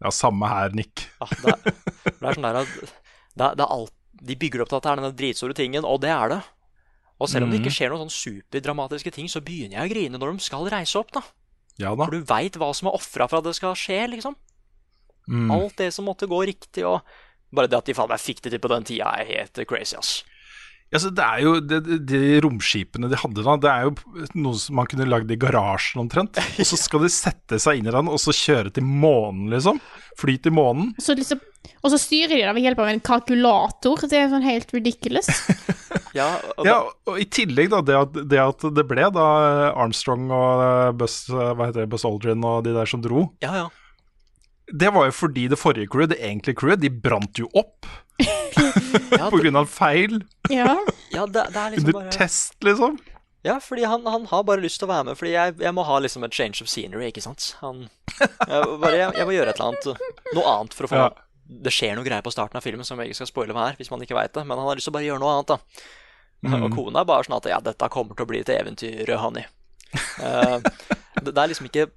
Ja, 0.00 0.10
samme 0.14 0.48
her, 0.48 0.74
Nick. 0.76 1.06
Ja, 1.20 1.28
det, 1.30 1.54
er, 1.54 1.80
det 2.08 2.24
er 2.24 2.36
sånn 2.36 2.46
der 2.48 2.60
at 2.64 2.99
det, 3.40 3.50
det 3.60 3.66
alt, 3.66 3.94
De 4.20 4.34
bygger 4.36 4.60
opp 4.60 4.68
til 4.68 4.76
at 4.76 4.84
det 4.84 4.90
er 4.92 4.98
denne 5.00 5.16
dritstore 5.16 5.54
tingen, 5.56 5.84
og 5.88 6.00
det 6.02 6.10
er 6.12 6.28
det. 6.28 6.40
Og 7.20 7.28
selv 7.30 7.46
om 7.46 7.50
det 7.52 7.60
Mhm. 7.60 7.64
ikke 7.64 7.72
skjer 7.76 7.88
noen 7.92 8.02
sånn 8.04 8.16
superdramatiske 8.44 9.12
ting, 9.12 9.28
så 9.32 9.40
begynner 9.40 9.78
jeg 9.80 9.86
å 9.88 9.92
grine 9.94 10.18
når 10.20 10.34
de 10.36 10.44
skal 10.44 10.68
reise 10.68 10.96
opp, 11.00 11.12
da. 11.12 11.22
Ja 11.80 11.94
da. 11.96 12.04
For 12.04 12.12
du 12.12 12.24
veit 12.28 12.52
hva 12.60 12.68
som 12.76 12.88
er 12.88 12.96
ofra 12.98 13.28
for 13.28 13.38
at 13.40 13.44
det 13.44 13.54
skal 13.56 13.72
skje, 13.74 14.10
liksom. 14.12 14.36
Mm. 15.28 15.50
Alt 15.54 15.76
det 15.76 15.92
som 15.94 16.04
måtte 16.04 16.28
gå 16.28 16.40
riktig, 16.44 16.84
og 16.84 17.00
bare 17.52 17.68
det 17.68 17.78
at 17.78 17.84
de 17.86 17.94
faen 17.94 18.08
meg 18.08 18.20
fikk 18.20 18.42
det 18.42 18.52
til 18.52 18.60
på 18.60 18.68
den 18.68 18.84
tida, 18.84 19.08
er 19.20 19.24
helt 19.24 19.60
crazy, 19.68 19.96
ass. 19.96 20.24
Ja, 20.90 20.98
det 20.98 21.22
er 21.22 21.42
jo 21.44 21.52
de, 21.62 21.78
de, 21.86 21.96
de 22.02 22.20
romskipene 22.42 23.06
de 23.10 23.18
hadde 23.20 23.44
da, 23.46 23.52
det 23.62 23.70
er 23.70 23.84
jo 23.86 24.24
noe 24.42 24.58
som 24.58 24.74
man 24.80 24.88
kunne 24.90 25.06
lagd 25.06 25.30
i 25.30 25.38
garasjen 25.38 26.02
omtrent. 26.02 26.40
Og 26.58 26.66
så 26.66 26.78
skal 26.80 27.04
de 27.06 27.12
sette 27.14 27.60
seg 27.62 27.78
inn 27.78 27.86
i 27.86 27.94
den 27.94 28.10
og 28.10 28.18
så 28.18 28.34
kjøre 28.34 28.72
til 28.74 28.86
månen, 28.86 29.46
liksom. 29.52 29.78
Fly 30.18 30.34
til 30.42 30.54
månen. 30.56 30.90
Så 30.98 31.14
liksom, 31.14 31.38
og 31.80 31.92
så 31.92 31.98
styrer 32.00 32.34
de 32.34 32.42
det 32.42 32.54
ved 32.56 32.66
hjelp 32.66 32.82
av 32.82 32.90
en 32.90 33.02
kalkulator. 33.06 34.02
Det 34.10 34.18
er 34.18 34.32
sånn 34.32 34.46
helt 34.46 34.74
ridiculous. 34.76 35.30
Ja, 36.14 36.26
og 36.58 36.66
Ja, 36.66 36.76
og 37.06 37.18
i 37.22 37.24
tillegg 37.30 37.68
da, 37.70 37.80
det 37.86 37.94
at 37.94 38.16
det, 38.30 38.38
at 38.42 38.64
det 38.74 38.82
ble 38.90 39.04
da 39.14 39.26
Armstrong 39.78 40.24
og 40.34 40.62
eh, 40.64 40.90
Buzz, 40.98 41.20
eh, 41.30 41.52
hva 41.54 41.68
heter 41.68 41.84
det, 41.84 41.90
Buzz 41.92 42.06
Aldrin 42.06 42.42
og 42.46 42.64
de 42.66 42.74
der 42.74 42.90
som 42.90 43.02
dro, 43.02 43.28
ja, 43.42 43.52
ja. 43.60 43.66
det 44.74 44.90
var 44.94 45.06
jo 45.06 45.14
fordi 45.14 45.46
det 45.52 45.58
forrige 45.58 45.90
crewet, 45.90 46.10
det 46.14 46.18
egentlige 46.18 46.58
crewet, 46.58 46.82
de 46.82 46.90
brant 46.90 47.38
jo 47.42 47.46
opp 47.58 47.86
Ja, 49.16 49.30
på 49.32 49.40
grunn 49.40 49.58
av 49.60 49.70
feil 49.70 50.20
Ja. 50.50 50.74
ja, 51.12 51.24
det, 51.26 51.46
det 51.54 51.62
er 51.62 51.74
liksom 51.74 51.90
under 51.90 51.98
bare 52.00 52.12
test, 52.14 52.56
liksom. 52.64 52.98
Ja, 53.46 53.56
fordi 53.64 53.86
han, 53.88 54.04
han 54.04 54.26
har 54.28 54.44
bare 54.44 54.60
lyst 54.60 54.82
til 54.82 54.88
å 54.88 54.92
være 54.92 55.08
med, 55.08 55.16
fordi 55.16 55.32
jeg, 55.32 55.56
jeg 55.62 55.72
må 55.76 55.84
ha 55.88 55.96
liksom 56.04 56.26
et 56.26 56.36
change 56.36 56.60
of 56.60 56.68
scenery, 56.68 57.08
ikke 57.08 57.24
sant? 57.24 57.54
Han, 57.62 57.86
jeg, 58.18 58.26
bare, 58.82 58.96
jeg, 58.98 59.14
jeg 59.16 59.28
må 59.28 59.36
gjøre 59.36 59.54
et 59.54 59.62
eller 59.62 59.70
annet, 59.70 60.10
noe 60.36 60.54
annet 60.56 60.76
for 60.76 60.88
å 60.88 60.92
få 60.92 61.02
Ja. 61.04 61.10
Det 61.50 61.72
skjer 61.74 61.96
noe 61.98 62.06
greier 62.06 62.22
på 62.22 62.30
starten 62.30 62.60
av 62.60 62.62
filmen 62.62 62.86
som 62.86 63.00
jeg 63.02 63.10
ikke 63.10 63.24
skal 63.24 63.28
spoile 63.32 63.54
meg 63.56 63.72
her 63.72 63.78
hvis 63.80 63.88
man 63.90 64.04
ikke 64.04 64.14
veit 64.14 64.30
det, 64.36 64.44
men 64.46 64.54
han 64.60 64.68
har 64.68 64.78
lyst 64.78 64.86
til 64.86 64.92
å 64.92 64.94
bare 64.94 65.08
gjøre 65.08 65.22
noe 65.24 65.32
annet, 65.34 65.50
da. 65.50 65.88
Mm. 66.46 66.54
Og 66.62 66.76
kona 66.76 67.02
er 67.02 67.08
bare 67.08 67.26
sånn 67.26 67.36
at 67.36 67.48
ja, 67.50 67.58
dette 67.64 67.88
kommer 67.90 68.14
til 68.14 68.24
å 68.24 68.30
bli 68.30 68.42
et 68.44 68.52
eventyr, 68.54 69.10
honey. 69.18 69.48
Uh, 70.20 70.62
det, 71.18 71.32
det 71.32 71.40
er 71.40 71.50
liksom 71.50 71.66
ikke 71.66 71.88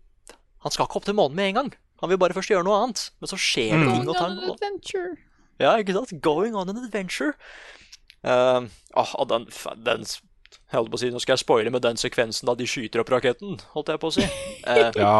Han 0.66 0.74
skal 0.74 0.88
ikke 0.88 0.98
opp 0.98 1.06
til 1.06 1.16
månen 1.18 1.38
med 1.38 1.52
en 1.52 1.58
gang. 1.60 1.70
Han 2.02 2.12
vil 2.12 2.20
bare 2.20 2.36
først 2.36 2.52
gjøre 2.52 2.66
noe 2.68 2.80
annet. 2.84 3.02
Men 3.20 3.32
så 3.32 3.38
skjer 3.40 3.76
det 3.76 3.84
mm. 3.84 3.92
ting 3.94 4.10
og 4.12 4.18
tang. 4.18 4.40
Ja, 5.62 5.76
ikke 5.82 5.96
sant? 5.98 6.14
Going 6.24 6.56
on 6.58 6.72
an 6.72 6.82
adventure. 6.82 7.34
Uh, 8.24 8.70
oh, 8.96 9.14
den, 9.28 9.50
den 9.84 10.06
holdt 10.74 10.92
på 10.94 10.98
å 10.98 11.02
si, 11.02 11.10
Nå 11.12 11.20
skal 11.22 11.36
jeg 11.36 11.44
spoile 11.44 11.72
med 11.74 11.84
den 11.84 12.00
sekvensen 12.00 12.48
da 12.50 12.56
de 12.58 12.68
skyter 12.70 13.04
opp 13.04 13.12
raketten, 13.14 13.58
holdt 13.76 13.92
jeg 13.94 14.02
på 14.02 14.12
å 14.12 14.16
si. 14.16 14.28
Uh, 14.66 14.90
Ja, 14.96 15.16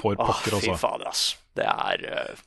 for 0.00 0.18
pokker, 0.18 0.56
altså. 0.58 0.72
Oh, 0.72 0.76
fy 0.76 0.80
fader, 0.80 1.10
ass. 1.12 1.24
Det 1.56 1.66
er 1.66 2.06
uh, 2.10 2.44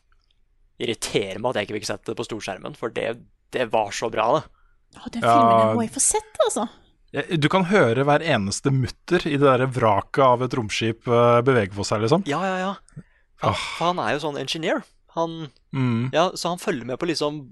Irriterer 0.79 1.41
meg 1.41 1.51
at 1.51 1.59
jeg 1.59 1.67
ikke 1.67 1.79
fikk 1.81 1.89
sett 1.89 2.05
det 2.07 2.15
på 2.15 2.25
storskjermen, 2.27 2.77
for 2.79 2.93
det, 2.95 3.09
det 3.55 3.65
var 3.73 3.91
så 3.95 4.07
bra, 4.13 4.29
det. 4.37 4.45
Å, 4.97 5.09
den 5.11 5.21
filmen 5.25 5.75
må 5.75 5.83
jeg 5.83 5.91
få 5.93 6.03
sett, 6.03 6.39
altså. 6.45 6.69
Du 7.41 7.47
kan 7.49 7.65
høre 7.65 8.05
hver 8.05 8.21
eneste 8.21 8.71
mutter 8.71 9.23
i 9.27 9.33
det 9.35 9.43
der 9.43 9.65
vraket 9.73 10.21
av 10.23 10.43
et 10.45 10.53
romskip 10.53 11.07
eh, 11.09 11.39
bevege 11.45 11.73
på 11.73 11.83
seg, 11.87 12.03
liksom. 12.05 12.23
Ja, 12.29 12.39
ja, 12.45 12.57
ja. 12.61 13.03
Ah. 13.41 13.57
For 13.57 13.89
han 13.89 14.01
er 14.03 14.13
jo 14.13 14.21
sånn 14.27 14.37
engineer. 14.39 14.83
Han, 15.15 15.49
Mm. 15.73 16.09
ja, 16.13 16.31
så 16.33 16.49
han 16.49 16.57
følger 16.61 16.85
med 16.85 16.97
på 16.99 17.07
liksom 17.09 17.43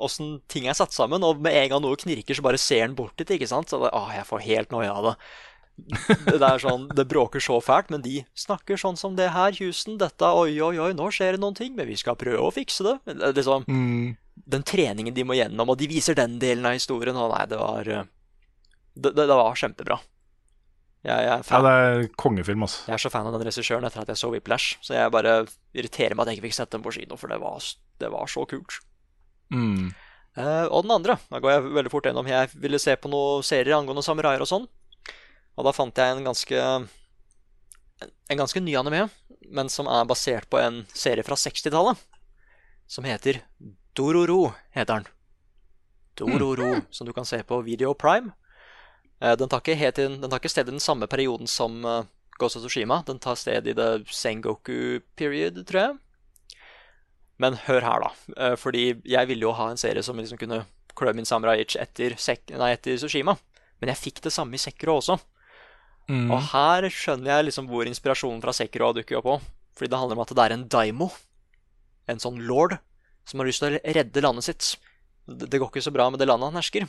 åssen 0.00 0.40
ting 0.48 0.66
er 0.66 0.72
satt 0.76 0.92
sammen, 0.92 1.22
og 1.24 1.40
med 1.44 1.52
en 1.52 1.68
gang 1.74 1.82
noe 1.82 1.96
knirker, 1.96 2.34
så 2.34 2.42
bare 2.42 2.58
ser 2.58 2.80
han 2.86 2.94
bort 2.96 3.16
dit, 3.20 3.28
ikke 3.36 3.48
sant? 3.48 3.68
Så 3.68 3.80
det, 3.82 3.90
å, 3.92 4.06
jeg 4.12 4.24
får 4.28 4.40
helt 4.46 4.70
noia 4.72 4.92
av 4.96 5.04
det. 5.10 5.14
Det 6.38 6.40
er 6.46 6.58
sånn, 6.62 6.86
det 6.94 7.04
bråker 7.10 7.42
så 7.42 7.56
fælt, 7.62 7.90
men 7.90 8.00
de 8.04 8.20
snakker 8.38 8.78
sånn 8.80 8.96
som 8.96 9.16
det 9.18 9.30
her, 9.34 9.52
Houston. 9.58 9.98
Dette, 9.98 10.22
oi, 10.24 10.54
oi, 10.62 10.78
oi, 10.78 10.92
nå 10.94 11.08
skjer 11.12 11.34
det 11.34 11.40
noen 11.42 11.56
ting, 11.58 11.74
men 11.76 11.88
vi 11.90 11.96
skal 11.98 12.16
prøve 12.16 12.38
å 12.46 12.52
fikse 12.54 12.84
det. 12.86 12.94
Det 13.18 13.34
Liksom, 13.34 13.64
Mm. 13.66 14.16
den 14.46 14.62
treningen 14.62 15.14
de 15.14 15.24
må 15.24 15.34
gjennom, 15.36 15.68
og 15.68 15.76
de 15.78 15.88
viser 15.88 16.14
den 16.14 16.38
delen 16.38 16.64
av 16.66 16.72
historien, 16.78 17.16
og 17.16 17.32
nei, 17.34 17.44
det 17.46 17.58
var 17.58 17.88
eh, 17.88 18.04
Det, 18.96 19.10
det, 19.16 19.26
det 19.26 19.34
var 19.34 19.54
kjempebra. 19.58 19.98
Jeg, 21.04 21.20
jeg, 21.20 21.36
er 21.36 21.44
Ja, 21.50 21.60
det 21.60 21.72
er 21.76 22.06
kongefilm, 22.16 22.64
altså. 22.64 22.86
jeg 22.88 22.96
er 22.96 23.02
så 23.02 23.10
fan 23.12 23.26
av 23.28 23.34
den 23.36 23.44
regissøren 23.44 23.84
etter 23.84 24.00
at 24.00 24.12
jeg 24.14 24.20
så 24.22 24.30
Whiplash, 24.32 24.78
så 24.80 24.96
jeg 24.96 25.12
bare 25.12 25.34
irriterer 25.76 26.16
meg 26.16 26.24
at 26.24 26.32
jeg 26.32 26.38
ikke 26.38 26.46
fikk 26.48 26.56
sett 26.56 26.72
den 26.72 26.84
på 26.84 26.94
kino, 26.96 27.18
for 27.20 27.28
det 27.28 27.36
var, 27.42 27.66
det 28.00 28.10
var 28.14 28.30
så 28.32 28.46
kult. 28.48 28.78
Mm. 29.52 29.92
Eh, 30.34 30.66
og 30.66 30.86
den 30.86 30.94
andre, 30.94 31.18
da 31.30 31.40
går 31.42 31.52
jeg 31.52 31.66
veldig 31.76 31.92
fort 31.92 32.08
gjennom. 32.08 32.30
Jeg 32.30 32.50
ville 32.58 32.80
se 32.82 32.96
på 32.98 33.10
noen 33.12 33.44
serier 33.46 33.76
angående 33.76 34.02
samuraier 34.06 34.42
og 34.42 34.50
sånn. 34.50 34.64
Og 35.54 35.68
da 35.68 35.74
fant 35.76 36.00
jeg 36.00 36.16
en 36.16 36.24
ganske 36.26 36.60
En 38.26 38.40
ganske 38.40 38.58
ny 38.58 38.72
anime, 38.74 39.04
men 39.54 39.68
som 39.70 39.86
er 39.86 40.08
basert 40.08 40.48
på 40.50 40.58
en 40.58 40.80
serie 40.96 41.22
fra 41.24 41.36
60-tallet. 41.38 42.00
Som 42.90 43.06
heter 43.06 43.38
Dororo, 43.94 44.54
heter 44.74 45.04
den. 45.04 45.06
Dororo, 46.18 46.80
som 46.90 47.06
du 47.06 47.12
kan 47.14 47.28
se 47.28 47.38
på 47.46 47.60
Video 47.62 47.94
Prime. 47.94 48.32
Eh, 49.20 49.36
den 49.36 49.48
tar 49.48 49.68
inn, 49.68 50.20
den 50.20 50.30
tar 50.30 50.40
ikke 50.40 50.52
sted 50.52 50.68
i 50.68 50.74
den 50.74 50.82
samme 50.82 51.06
perioden 51.06 51.46
som 51.46 51.84
uh, 51.84 52.04
Ghost 52.38 52.56
of 52.56 52.62
Tsushima. 52.62 53.02
Den 53.06 53.18
tar 53.18 53.36
sted 53.38 53.66
i 53.66 53.76
det 53.76 54.06
Sengoku 54.10 55.00
period, 55.16 55.64
tror 55.66 55.80
jeg. 55.80 55.98
Men 57.38 57.58
hør 57.66 57.82
her, 57.82 58.04
da. 58.04 58.10
Eh, 58.36 58.56
Fordi 58.56 58.86
jeg 59.04 59.28
ville 59.30 59.46
jo 59.46 59.54
ha 59.58 59.70
en 59.70 59.80
serie 59.80 60.02
som 60.02 60.18
liksom 60.18 60.38
kunne 60.38 60.64
klø 60.94 61.12
min 61.14 61.26
samurai 61.26 61.58
itch 61.62 61.76
etter, 61.80 62.14
nei, 62.58 62.72
etter 62.74 62.98
Sushima. 62.98 63.36
Men 63.80 63.90
jeg 63.90 64.02
fikk 64.02 64.22
det 64.22 64.32
samme 64.34 64.54
i 64.54 64.62
Sekiro 64.62 65.00
også. 65.00 65.18
Mm. 66.08 66.28
Og 66.30 66.40
her 66.52 66.86
skjønner 66.92 67.32
jeg 67.32 67.48
liksom 67.48 67.68
hvor 67.70 67.88
inspirasjonen 67.88 68.42
fra 68.44 68.54
Sekiro 68.54 68.92
dukker 68.94 69.18
opp 69.18 69.30
òg. 69.34 69.46
Fordi 69.74 69.90
det 69.90 69.98
handler 69.98 70.18
om 70.18 70.22
at 70.22 70.34
det 70.36 70.44
er 70.44 70.54
en 70.54 70.68
daimo, 70.70 71.08
en 72.06 72.20
sånn 72.22 72.38
lord, 72.46 72.76
som 73.26 73.40
har 73.40 73.48
lyst 73.48 73.64
til 73.64 73.74
å 73.74 73.94
redde 73.96 74.22
landet 74.22 74.46
sitt. 74.46 74.68
Det 75.26 75.48
det 75.50 75.58
går 75.58 75.72
ikke 75.72 75.82
så 75.82 75.94
bra 75.94 76.06
med 76.12 76.20
det 76.22 76.28
landet 76.30 76.52
han 76.52 76.60
hersker. 76.60 76.86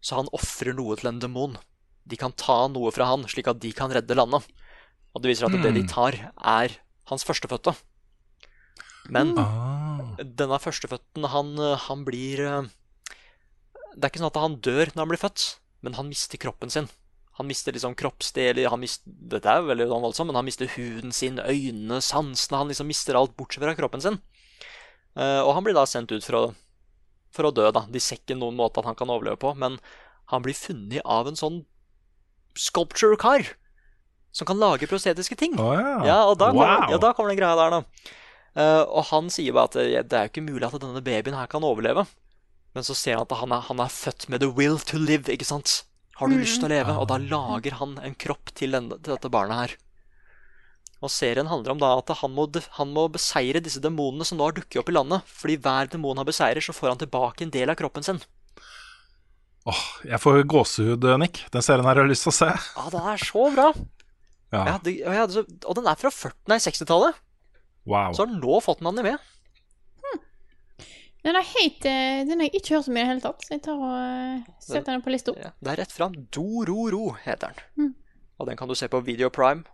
Så 0.00 0.16
han 0.16 0.30
ofrer 0.36 0.72
noe 0.76 0.96
til 0.96 1.10
en 1.10 1.20
demon. 1.22 1.58
De 2.08 2.16
kan 2.16 2.32
ta 2.32 2.64
noe 2.72 2.90
fra 2.94 3.06
han, 3.10 3.26
slik 3.28 3.48
at 3.50 3.60
de 3.60 3.72
kan 3.76 3.92
redde 3.92 4.16
landet. 4.16 4.46
Og 5.14 5.22
det 5.22 5.32
viser 5.32 5.48
at 5.48 5.56
det 5.60 5.74
de 5.76 5.82
tar, 5.90 6.16
er 6.38 6.76
hans 7.10 7.24
førstefødte. 7.26 7.74
Men 9.10 9.34
Ah. 9.38 10.16
denne 10.22 10.58
førstefødten, 10.60 11.24
han, 11.32 11.56
han 11.88 12.04
blir 12.06 12.40
eh, 12.44 12.68
Det 13.96 14.04
er 14.04 14.10
ikke 14.12 14.20
sånn 14.22 14.30
at 14.30 14.40
han 14.40 14.56
dør 14.62 14.92
når 14.94 15.02
han 15.02 15.10
blir 15.12 15.20
født, 15.24 15.44
men 15.82 15.96
han 15.98 16.08
mister 16.08 16.38
kroppen 16.38 16.70
sin. 16.70 16.88
Han 17.40 17.48
mister 17.48 17.72
liksom 17.74 17.96
kroppsdeler 17.98 18.68
han 18.70 18.80
mister, 18.82 19.10
Dette 19.10 19.48
er 19.50 19.64
veldig 19.66 19.88
voldsomt, 19.90 20.28
men 20.30 20.36
han 20.38 20.46
mister 20.46 20.68
huden 20.76 21.12
sin, 21.16 21.40
øynene, 21.40 22.00
sansene 22.04 22.58
Han 22.60 22.68
liksom 22.68 22.86
mister 22.86 23.16
alt 23.18 23.34
bortsett 23.36 23.64
fra 23.64 23.74
kroppen 23.74 24.00
sin. 24.04 24.20
Eh, 25.16 25.40
og 25.42 25.54
han 25.56 25.64
blir 25.66 25.74
da 25.74 25.86
sendt 25.90 26.12
ut 26.12 26.22
for 26.24 26.36
å, 26.38 26.42
for 27.34 27.48
å 27.48 27.52
dø, 27.54 27.66
da. 27.74 27.84
De 27.90 28.02
ser 28.02 28.20
ikke 28.20 28.38
noen 28.38 28.56
måte 28.58 28.82
at 28.82 28.88
han 28.90 28.98
kan 28.98 29.10
overleve 29.12 29.40
på, 29.42 29.52
men 29.58 29.78
han 30.32 30.44
blir 30.44 30.56
funnet 30.56 31.02
av 31.04 31.30
en 31.30 31.38
sånn 31.38 31.60
sculpture-kar 32.58 33.46
som 34.32 34.46
kan 34.46 34.58
lage 34.62 34.86
prostetiske 34.90 35.36
ting. 35.38 35.56
Oh, 35.58 35.74
yeah. 35.74 36.06
Ja, 36.06 36.18
og 36.30 36.38
da, 36.38 36.50
kommer, 36.52 36.66
Wow. 36.66 36.90
ja, 36.94 36.98
da 37.02 37.12
kommer 37.14 37.32
den 37.32 37.40
greia 37.40 37.56
der, 37.58 37.78
da. 37.78 38.16
Uh, 38.50 38.82
og 38.98 39.04
han 39.10 39.30
sier 39.30 39.54
bare 39.54 39.70
at 39.70 39.76
det, 39.78 39.86
det 40.10 40.18
er 40.18 40.26
jo 40.26 40.32
ikke 40.32 40.46
mulig 40.46 40.66
at 40.66 40.78
denne 40.82 41.02
babyen 41.06 41.38
her 41.38 41.50
kan 41.50 41.66
overleve. 41.66 42.06
Men 42.74 42.86
så 42.86 42.94
ser 42.94 43.18
han 43.18 43.26
at 43.26 43.34
han 43.40 43.54
er, 43.54 43.62
han 43.66 43.82
er 43.82 43.90
født 43.90 44.28
med 44.30 44.42
the 44.42 44.50
will 44.54 44.78
to 44.78 44.98
live, 44.98 45.26
ikke 45.30 45.46
sant? 45.46 45.80
Har 46.20 46.28
du 46.30 46.36
lyst 46.36 46.60
til 46.60 46.68
å 46.68 46.74
leve? 46.74 46.94
Og 47.00 47.08
da 47.10 47.16
lager 47.18 47.78
han 47.80 47.96
en 48.04 48.14
kropp 48.14 48.52
til, 48.54 48.74
denne, 48.76 48.98
til 49.00 49.14
dette 49.14 49.30
barnet 49.32 49.56
her. 49.62 49.76
Og 51.00 51.08
serien 51.12 51.48
handler 51.48 51.72
om 51.72 51.80
da 51.80 51.94
at 51.96 52.12
han 52.20 52.34
må, 52.36 52.44
han 52.76 52.90
må 52.92 53.06
beseire 53.12 53.62
disse 53.64 53.80
demonene 53.80 54.26
som 54.28 54.36
nå 54.36 54.50
har 54.50 54.56
dukket 54.58 54.82
opp 54.82 54.90
i 54.92 54.96
landet. 54.98 55.30
Fordi 55.40 55.56
hver 55.64 55.88
demon 55.94 56.20
han 56.20 56.28
beseirer, 56.28 56.60
så 56.64 56.76
får 56.76 56.92
han 56.92 57.00
tilbake 57.00 57.46
en 57.46 57.54
del 57.54 57.72
av 57.72 57.78
kroppen 57.80 58.04
sin. 58.04 58.20
Åh, 59.70 59.80
jeg 60.08 60.20
får 60.20 60.42
gåsehud, 60.48 61.08
Nick. 61.20 61.42
Den 61.52 61.64
serien 61.64 61.88
her 61.88 61.96
har 61.96 62.04
jeg 62.04 62.12
lyst 62.12 62.28
til 62.28 62.34
å 62.34 62.36
se. 62.36 62.52
Ja, 62.52 62.86
den 62.92 63.08
er 63.14 63.24
så 63.24 63.48
bra! 63.56 63.72
Ja. 64.50 64.62
Ja, 64.66 64.76
det, 64.82 64.96
ja, 64.98 65.26
det, 65.30 65.44
og 65.62 65.76
den 65.78 65.86
er 65.86 65.98
fra 66.00 66.10
40, 66.10 66.36
nei, 66.50 66.56
60-tallet. 66.58 67.18
Wow. 67.88 68.12
Så 68.12 68.24
har 68.24 68.32
den 68.32 68.40
nå 68.42 68.58
fått 68.64 68.82
en 68.82 68.90
anime. 68.90 69.16
Den 71.20 71.36
er 71.36 71.44
helt 71.44 71.84
eh, 71.84 72.22
Den 72.24 72.40
har 72.40 72.48
jeg 72.48 72.62
ikke 72.62 72.78
hørt 72.78 72.86
så 72.86 72.92
mye 72.94 73.02
i 73.02 73.04
det 73.04 73.10
hele 73.10 73.24
tatt, 73.24 73.42
så 73.44 73.52
jeg 73.52 73.62
tar 73.66 73.76
og 73.76 73.90
eh, 73.92 74.46
setter 74.64 74.94
den 74.94 75.02
på 75.04 75.12
lista 75.12 75.34
det 75.36 75.72
er 75.72 75.82
rett 75.82 75.92
fram. 75.92 76.14
Dororo 76.32 77.10
heter 77.20 77.52
den. 77.52 77.66
Hmm. 77.76 77.90
Og 78.40 78.48
den 78.48 78.56
kan 78.56 78.70
du 78.70 78.74
se 78.78 78.88
på 78.88 79.02
Video 79.04 79.28
Prime. 79.28 79.66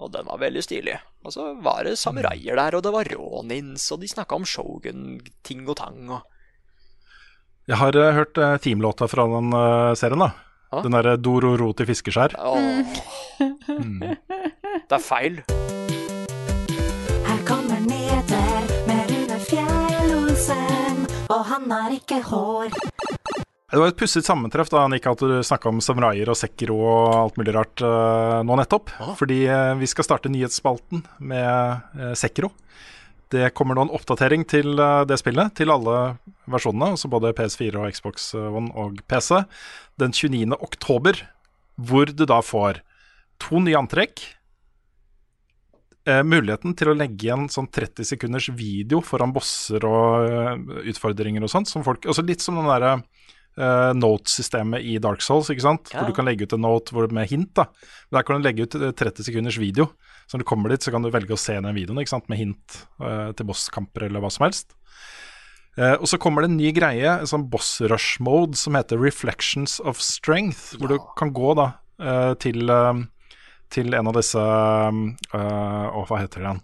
Og 0.00 0.12
den 0.12 0.26
var 0.26 0.40
veldig 0.40 0.62
stilig. 0.64 0.96
Og 1.22 1.34
så 1.34 1.52
var 1.62 1.84
det 1.86 1.98
samuraier 2.00 2.58
der, 2.58 2.76
og 2.76 2.84
det 2.84 2.92
var 2.94 3.10
rånins, 3.12 3.84
og 3.94 4.00
de 4.02 4.10
snakka 4.10 4.38
om 4.38 4.46
shogun, 4.48 5.20
ting 5.46 5.66
og 5.68 5.76
tang 5.78 6.08
og 6.10 6.22
Jeg 7.70 7.78
har 7.78 7.94
uh, 7.94 8.08
hørt 8.10 8.38
uh, 8.38 8.56
teamlåta 8.58 9.06
fra 9.06 9.26
den 9.30 9.52
uh, 9.54 9.94
serien, 9.94 10.18
da. 10.18 10.32
Ja. 10.72 10.80
Den 10.82 10.96
derre 10.96 11.16
Dororo 11.20 11.72
til 11.76 11.86
fiskeskjær. 11.86 12.34
Mm. 13.38 14.00
Det 14.88 14.96
er 14.96 15.04
feil. 15.04 15.38
Her 17.28 17.44
kommer 17.46 17.78
nyheter 17.86 18.66
med 18.88 19.12
Rune 19.12 19.38
Fjell-Olsen, 19.46 21.06
og 21.28 21.44
han 21.52 21.70
har 21.70 21.94
ikke 22.00 22.22
hår. 22.32 22.91
Det 23.72 23.80
var 23.80 23.88
et 23.88 23.96
pussig 23.96 24.20
sammentreff 24.20 24.68
da 24.68 24.82
Nika, 24.92 25.14
at 25.14 25.22
du 25.24 25.38
snakka 25.40 25.70
om 25.70 25.78
samuraier 25.80 26.28
og 26.28 26.36
Sekiro 26.36 26.76
og 26.76 27.12
alt 27.16 27.38
mulig 27.40 27.54
rart 27.56 27.80
uh, 27.80 28.42
nå 28.44 28.58
nettopp. 28.60 28.92
Fordi 29.16 29.38
uh, 29.48 29.72
vi 29.80 29.88
skal 29.88 30.04
starte 30.04 30.28
nyhetsspalten 30.32 31.00
med 31.24 31.80
uh, 31.96 32.10
Sekiro. 32.18 32.52
Det 33.32 33.48
kommer 33.56 33.76
nå 33.76 33.86
en 33.86 33.94
oppdatering 33.96 34.44
til 34.44 34.76
eh, 34.76 35.02
det 35.08 35.16
spillet, 35.16 35.54
til 35.56 35.72
alle 35.72 36.18
versjonene, 36.52 36.90
altså 36.92 37.08
både 37.08 37.32
PS4 37.38 37.80
og 37.80 37.94
Xbox 37.96 38.26
One 38.36 38.68
og 38.76 39.00
PC, 39.08 39.38
den 40.00 40.12
29. 40.12 40.52
oktober, 40.60 41.22
hvor 41.80 42.12
du 42.12 42.26
da 42.28 42.42
får 42.44 42.82
to 43.40 43.62
nye 43.64 43.78
antrekk. 43.80 44.20
Eh, 46.02 46.20
muligheten 46.26 46.74
til 46.76 46.90
å 46.90 46.96
legge 46.98 47.28
igjen 47.28 47.48
sånn 47.52 47.70
30 47.72 48.08
sekunders 48.08 48.50
video 48.52 49.00
foran 49.06 49.32
bosser 49.32 49.84
og 49.86 50.28
eh, 50.28 50.82
utfordringer 50.92 51.46
og 51.46 51.52
sånt. 51.52 51.72
Som 51.72 51.86
folk, 51.86 52.04
altså 52.04 52.24
litt 52.26 52.44
som 52.44 52.58
den 52.60 52.68
derre 52.68 52.98
eh, 53.58 53.92
note-systemet 53.98 54.84
i 54.86 54.98
Dark 55.02 55.24
Souls, 55.24 55.50
ikke 55.52 55.64
sant? 55.64 55.92
Ja. 55.92 56.00
hvor 56.00 56.10
du 56.10 56.16
kan 56.16 56.28
legge 56.28 56.46
ut 56.46 56.56
en 56.56 56.64
note 56.64 56.94
hvor, 56.94 57.08
med 57.12 57.30
hint. 57.30 57.52
da. 57.58 57.68
Men 58.10 58.18
Der 58.18 58.26
kan 58.28 58.38
du 58.38 58.46
legge 58.48 58.66
ut 58.68 58.76
eh, 58.78 58.92
30 58.92 59.28
sekunders 59.28 59.58
video. 59.60 59.90
Så 60.26 60.36
når 60.36 60.44
du 60.44 60.50
kommer 60.52 60.72
dit, 60.72 60.82
så 60.84 60.92
kan 60.94 61.04
du 61.04 61.10
velge 61.12 61.34
å 61.34 61.40
se 61.40 61.58
den 61.58 61.76
videoen 61.76 62.00
ikke 62.00 62.14
sant? 62.14 62.28
med 62.30 62.38
hint 62.38 62.78
uh, 63.02 63.34
til 63.36 63.48
bosskamper 63.48 64.06
eller 64.06 64.22
hva 64.22 64.30
som 64.32 64.46
helst. 64.46 64.76
Uh, 65.76 65.98
og 65.98 66.06
så 66.08 66.16
kommer 66.22 66.44
det 66.44 66.52
en 66.52 66.60
ny 66.60 66.70
greie, 66.72 67.10
en 67.10 67.28
sånn 67.28 67.48
boss 67.52 67.80
rush 67.90 68.22
mode 68.22 68.56
som 68.56 68.78
heter 68.78 69.00
Reflections 69.02 69.80
of 69.82 70.00
Strength, 70.00 70.78
hvor 70.78 70.94
du 70.94 70.96
kan 71.18 71.34
gå 71.34 71.52
da 71.58 71.66
uh, 72.00 72.32
til, 72.40 72.70
uh, 72.70 73.02
til 73.72 73.96
en 73.96 74.10
av 74.10 74.16
disse 74.18 74.42
eh, 74.42 75.86
Å, 75.88 76.04
hva 76.08 76.20
heter 76.20 76.44
den? 76.46 76.60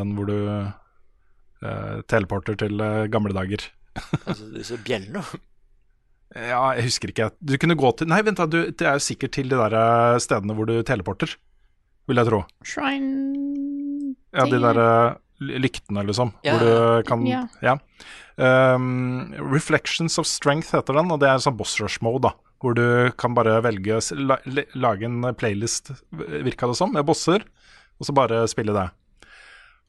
Den 0.00 0.14
hvor 0.16 0.28
du 0.28 0.38
eh, 0.48 1.98
teleporter 2.10 2.58
til 2.60 2.80
eh, 2.84 3.08
gamle 3.12 3.36
dager. 3.36 3.68
Altså, 4.28 4.46
disse 4.54 4.78
bjellene. 4.84 5.24
Ja, 6.36 6.60
jeg 6.76 6.88
husker 6.90 7.12
ikke. 7.12 7.30
Du 7.40 7.54
kunne 7.60 7.76
gå 7.78 7.90
til 7.96 8.10
Nei, 8.10 8.20
vent, 8.26 8.40
da. 8.40 8.46
Du, 8.50 8.60
det 8.68 8.84
er 8.84 8.98
jo 8.98 9.04
sikkert 9.04 9.32
til 9.36 9.48
de 9.48 9.56
der 9.56 9.76
eh, 9.78 10.18
stedene 10.22 10.56
hvor 10.56 10.68
du 10.68 10.76
teleporter, 10.86 11.32
vil 12.08 12.20
jeg 12.20 12.28
tro. 12.28 12.42
Shrine 12.66 14.12
Ja, 14.36 14.44
de 14.44 14.60
der 14.60 14.82
eh, 14.82 15.16
lyktene, 15.40 16.04
liksom. 16.08 16.34
Ja. 16.44 16.56
Hvor 16.56 16.66
du 16.66 17.08
kan 17.08 17.24
Ja. 17.26 17.46
Ja. 17.64 17.78
Um, 18.38 19.34
Reflections 19.50 20.18
of 20.18 20.28
Strength 20.30 20.70
heter 20.76 20.94
den, 20.94 21.10
og 21.10 21.18
det 21.18 21.30
er 21.30 21.40
sånn 21.42 21.56
boss 21.58 21.78
rush 21.80 22.02
mode, 22.04 22.28
da. 22.28 22.34
Hvor 22.62 22.74
du 22.74 23.10
kan 23.18 23.34
bare 23.34 23.56
velge 23.62 23.98
la, 24.18 24.38
lage 24.74 25.06
en 25.06 25.32
playlist, 25.38 25.90
virka 26.12 26.68
det 26.70 26.76
som, 26.78 26.92
med 26.94 27.06
bosser, 27.06 27.42
og 27.98 28.06
så 28.06 28.14
bare 28.14 28.44
spille 28.50 28.74
det. 28.74 28.88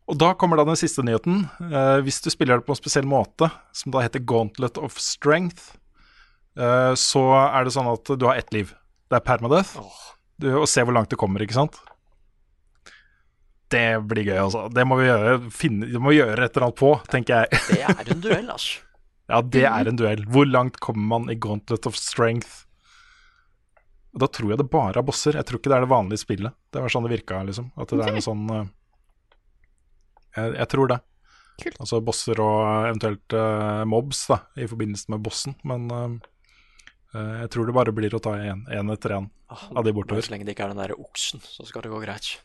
Og 0.10 0.18
da 0.18 0.32
kommer 0.34 0.58
da 0.58 0.66
den 0.66 0.80
siste 0.80 1.04
nyheten. 1.06 1.44
Uh, 1.62 2.02
hvis 2.06 2.22
du 2.26 2.32
spiller 2.34 2.58
det 2.58 2.66
på 2.66 2.74
en 2.74 2.82
spesiell 2.82 3.06
måte, 3.10 3.52
som 3.78 3.94
da 3.94 4.02
heter 4.02 4.24
Gauntlet 4.26 4.80
of 4.82 4.98
Strength, 5.02 5.76
eh, 5.76 5.79
så 7.00 7.22
er 7.40 7.64
det 7.64 7.72
sånn 7.76 7.88
at 7.88 8.10
du 8.20 8.26
har 8.28 8.40
ett 8.40 8.52
liv. 8.52 8.74
Det 9.10 9.20
er 9.20 9.26
permadeath. 9.26 9.78
Du, 10.40 10.50
og 10.62 10.68
se 10.72 10.84
hvor 10.84 10.96
langt 10.96 11.12
du 11.12 11.18
kommer, 11.20 11.44
ikke 11.44 11.56
sant? 11.56 11.80
Det 13.70 14.02
blir 14.10 14.26
gøy, 14.26 14.38
altså. 14.42 14.66
Det 14.74 14.86
må 14.88 14.98
vi 15.00 15.08
gjøre, 15.08 15.36
finne, 15.54 15.90
det 15.92 16.02
må 16.02 16.14
vi 16.14 16.20
gjøre 16.20 16.38
et 16.42 16.56
eller 16.56 16.70
annet 16.70 16.80
på, 16.80 16.94
tenker 17.12 17.44
jeg. 17.44 17.62
Det 17.70 17.82
er 17.86 18.14
en 18.16 18.24
duell, 18.26 18.54
altså. 18.58 18.86
Ja, 19.30 19.44
det 19.46 19.62
er 19.70 19.86
en 19.86 19.98
duell. 20.00 20.24
Hvor 20.34 20.48
langt 20.50 20.80
kommer 20.82 21.06
man 21.06 21.30
i 21.30 21.36
Gauntlet 21.38 21.86
of 21.86 21.94
Strength? 21.94 22.64
Og 24.16 24.24
Da 24.24 24.30
tror 24.34 24.56
jeg 24.56 24.58
det 24.58 24.72
bare 24.74 24.98
er 24.98 25.06
bosser. 25.06 25.38
Jeg 25.38 25.46
tror 25.46 25.62
ikke 25.62 25.70
det 25.70 25.78
er 25.78 25.86
det 25.86 25.92
vanlige 25.92 26.24
spillet. 26.24 26.56
Det 26.74 26.82
var 26.82 26.90
sånn 26.90 27.06
det 27.06 27.12
virka, 27.14 27.44
liksom. 27.46 27.68
At 27.78 27.94
det 27.94 28.08
er 28.08 28.18
en 28.18 28.26
sånn 28.26 28.42
eh, 28.56 28.64
jeg, 30.40 30.56
jeg 30.58 30.70
tror 30.74 30.92
det. 30.92 31.00
Kult. 31.60 31.80
Altså 31.84 32.00
bosser 32.06 32.42
og 32.42 32.60
eventuelt 32.88 33.36
uh, 33.36 33.84
mobs 33.90 34.24
da, 34.32 34.40
i 34.58 34.68
forbindelse 34.70 35.12
med 35.14 35.24
bossen. 35.26 35.56
Men 35.68 35.88
eh, 35.92 36.04
eh, 36.06 36.18
jeg 37.14 37.50
tror 37.54 37.66
det 37.70 37.74
bare 37.74 37.94
blir 37.96 38.14
å 38.14 38.22
ta 38.22 38.36
én 38.38 38.92
etter 38.94 39.16
én 39.18 39.30
av 39.50 39.82
de 39.86 39.94
bortover. 39.96 40.22
Så 40.26 40.34
lenge 40.34 40.46
det 40.46 40.54
ikke 40.54 40.68
er 40.68 40.74
den 40.76 40.82
der 40.84 40.94
oksen, 41.00 41.42
så 41.42 41.66
skal 41.66 41.82
det 41.86 41.90
gå 41.94 42.02
greit. 42.04 42.36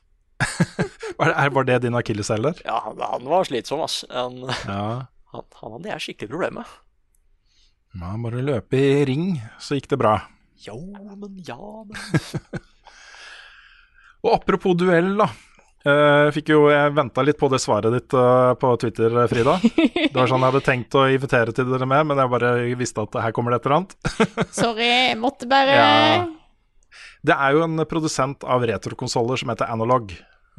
Var 1.18 1.30
det, 1.30 1.50
var 1.54 1.66
det 1.68 1.76
din 1.84 1.94
akilleshæl 1.94 2.42
der? 2.48 2.62
Ja, 2.66 2.80
han, 2.82 2.98
han 2.98 3.28
var 3.30 3.44
slitsom, 3.46 3.84
ass. 3.84 4.00
Han, 4.10 4.40
Ja. 4.66 5.06
han, 5.34 5.44
han 5.60 5.76
hadde 5.76 5.92
jeg 5.92 6.02
skikkelig 6.08 6.32
problemer 6.32 6.64
med. 6.64 6.72
ja. 8.00 8.14
Bare 8.24 8.42
løpe 8.42 8.80
i 8.80 9.04
ring, 9.06 9.28
så 9.62 9.78
gikk 9.78 9.86
det 9.92 10.00
bra. 10.00 10.16
Jo, 10.64 10.74
men 11.14 11.38
ja, 11.46 11.58
men 11.86 11.94
Og 14.24 14.32
apropos 14.32 14.74
duell, 14.80 15.12
da. 15.20 15.28
Eh, 15.84 16.30
fikk 16.32 16.48
jo, 16.48 16.62
Jeg 16.72 16.94
venta 16.96 17.20
litt 17.26 17.36
på 17.36 17.48
det 17.52 17.58
svaret 17.60 17.92
ditt 17.92 18.14
uh, 18.16 18.54
på 18.56 18.70
Twitter, 18.80 19.12
eh, 19.20 19.26
Frida. 19.28 19.58
Det 19.60 20.14
var 20.16 20.30
sånn 20.30 20.40
Jeg 20.40 20.48
hadde 20.54 20.62
tenkt 20.64 20.96
å 20.96 21.02
invitere 21.12 21.52
til 21.52 21.68
dere 21.68 21.84
med, 21.90 22.06
men 22.08 22.22
jeg 22.22 22.32
bare 22.32 22.52
visste 22.80 23.04
at 23.04 23.18
her 23.20 23.34
kommer 23.36 23.52
det 23.52 23.58
et 23.60 23.66
eller 23.68 23.76
annet. 23.82 23.92
Sorry, 24.62 24.86
jeg 25.10 25.18
måtte 25.20 25.48
bare 25.50 25.74
Ja. 25.76 26.24
Det 27.24 27.36
er 27.36 27.52
jo 27.56 27.62
en 27.66 27.84
produsent 27.88 28.44
av 28.48 28.64
retrokonsoller 28.68 29.40
som 29.40 29.52
heter 29.52 29.68
Analog. 29.72 30.10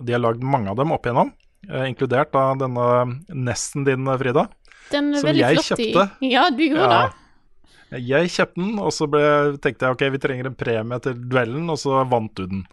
De 0.02 0.14
har 0.14 0.22
lagd 0.22 0.42
mange 0.46 0.70
av 0.70 0.78
dem 0.78 0.94
opp 0.94 1.06
igjennom, 1.10 1.34
uh, 1.72 1.84
inkludert 1.90 2.32
da 2.34 2.48
denne 2.62 2.86
Nesten 3.34 3.86
din, 3.88 4.06
Frida. 4.22 4.46
Den 4.94 5.10
er 5.14 5.22
Som 5.24 5.30
veldig 5.32 5.42
jeg 5.42 5.58
flott 5.58 5.70
kjøpte. 5.72 6.10
i 6.22 6.34
Ja, 6.36 6.50
du 6.54 6.62
gjorde 6.68 6.90
Ja. 6.90 7.06
det. 7.10 8.02
Jeg 8.06 8.30
kjøpte 8.34 8.62
den, 8.62 8.78
og 8.82 8.92
så 8.94 9.08
ble, 9.10 9.22
tenkte 9.64 9.88
jeg 9.88 9.96
ok, 9.98 10.04
vi 10.14 10.22
trenger 10.22 10.50
en 10.52 10.58
premie 10.58 11.00
til 11.02 11.18
duellen, 11.30 11.70
og 11.70 11.78
så 11.82 12.04
vant 12.10 12.34
du 12.38 12.46
den. 12.46 12.64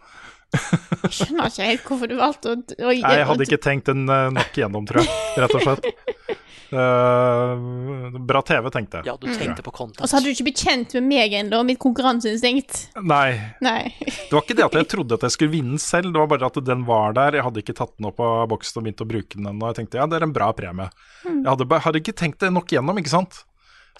Jeg 0.53 1.11
skjønner 1.17 1.49
ikke 1.49 1.67
helt 1.67 1.87
hvorfor 1.89 2.09
du 2.11 2.15
valgte 2.19 2.53
å, 2.53 2.55
å 2.61 2.93
Nei, 2.93 3.13
jeg 3.17 3.27
hadde 3.29 3.45
ikke 3.47 3.61
tenkt 3.63 3.89
den 3.89 4.05
eh, 4.07 4.29
nok 4.33 4.57
gjennom, 4.59 4.85
tror 4.89 5.03
jeg, 5.03 5.13
rett 5.43 5.55
og 5.57 5.65
slett. 5.65 6.39
Uh, 6.73 8.09
bra 8.25 8.39
TV, 8.41 8.65
tenkte 8.73 8.97
jeg. 9.01 9.05
ja, 9.11 9.13
du 9.19 9.27
tenkte 9.37 9.61
på 9.65 9.73
content. 9.75 10.01
Og 10.01 10.09
så 10.09 10.17
hadde 10.17 10.25
du 10.25 10.33
ikke 10.33 10.47
blitt 10.47 10.63
kjent 10.65 10.95
med 10.97 11.05
meg 11.05 11.35
ennå, 11.37 11.59
mitt 11.67 11.77
konkurranseinstinkt. 11.83 12.79
Nei, 13.05 13.35
Nei. 13.61 13.91
det 14.01 14.31
var 14.33 14.41
ikke 14.41 14.57
det 14.57 14.65
at 14.65 14.77
jeg 14.79 14.89
trodde 14.95 15.19
at 15.19 15.25
jeg 15.27 15.35
skulle 15.35 15.53
vinne 15.53 15.77
selv, 15.81 16.09
det 16.15 16.23
var 16.23 16.31
bare 16.31 16.49
at 16.49 16.57
den 16.65 16.85
var 16.89 17.13
der. 17.17 17.37
Jeg 17.37 17.45
hadde 17.45 17.61
ikke 17.61 17.77
tatt 17.77 17.93
den 17.99 18.09
opp 18.09 18.21
av 18.25 18.47
boksen 18.55 18.81
og 18.81 18.87
begynt 18.87 19.05
å 19.05 19.09
bruke 19.09 19.37
den 19.37 19.49
ennå. 19.51 19.69
Jeg 19.69 19.81
tenkte 19.83 20.01
ja, 20.01 20.07
det 20.09 20.17
er 20.17 20.25
en 20.25 20.35
bra 20.35 20.49
premie. 20.57 20.89
Jeg 21.27 21.45
hadde, 21.45 21.67
bare- 21.69 21.85
hadde 21.85 22.01
ikke 22.01 22.15
tenkt 22.23 22.41
det 22.41 22.49
nok 22.55 22.73
gjennom, 22.73 23.01
ikke 23.01 23.13
sant. 23.13 23.43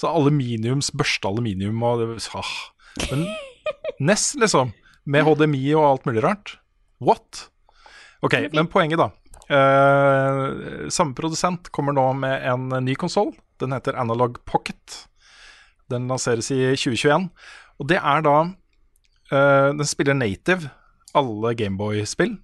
Så 0.01 0.09
aluminiums, 0.09 0.89
børste 0.97 1.29
aluminium 1.29 1.83
og 1.85 2.01
det, 2.01 2.29
ah. 2.33 2.53
Men 3.11 3.27
Ness, 4.09 4.31
liksom. 4.39 4.73
Med 5.05 5.25
HDMI 5.27 5.63
og 5.75 5.87
alt 5.87 6.07
mulig 6.07 6.23
rart. 6.23 6.57
What? 7.03 7.47
Ok, 8.23 8.37
men 8.53 8.69
poenget, 8.71 9.01
da. 9.01 9.09
Uh, 9.43 10.87
samme 10.93 11.15
produsent 11.17 11.67
kommer 11.75 11.95
nå 11.95 12.05
med 12.15 12.45
en 12.47 12.69
ny 12.85 12.95
konsoll. 12.99 13.33
Den 13.59 13.75
heter 13.75 13.99
Analog 13.99 14.39
Pocket. 14.47 15.03
Den 15.91 16.07
lanseres 16.07 16.49
i 16.55 16.61
2021. 16.71 17.27
Og 17.81 17.89
det 17.89 17.99
er 17.99 18.23
da 18.23 18.37
uh, 18.47 19.69
Den 19.75 19.85
spiller 19.89 20.15
native 20.15 20.71
alle 21.13 21.53
Gameboy-spill. 21.59 22.37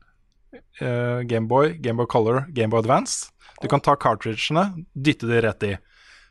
Uh, 0.82 1.22
Gameboy, 1.30 1.78
Gameboy 1.80 2.05
Color, 2.12 2.43
Gameboy 2.53 2.84
Advance. 2.84 3.32
Du 3.62 3.68
kan 3.68 3.82
ta 3.84 3.95
cartridgene, 3.95 4.86
dytte 4.93 5.28
de 5.28 5.39
rett 5.43 5.66
i. 5.68 5.72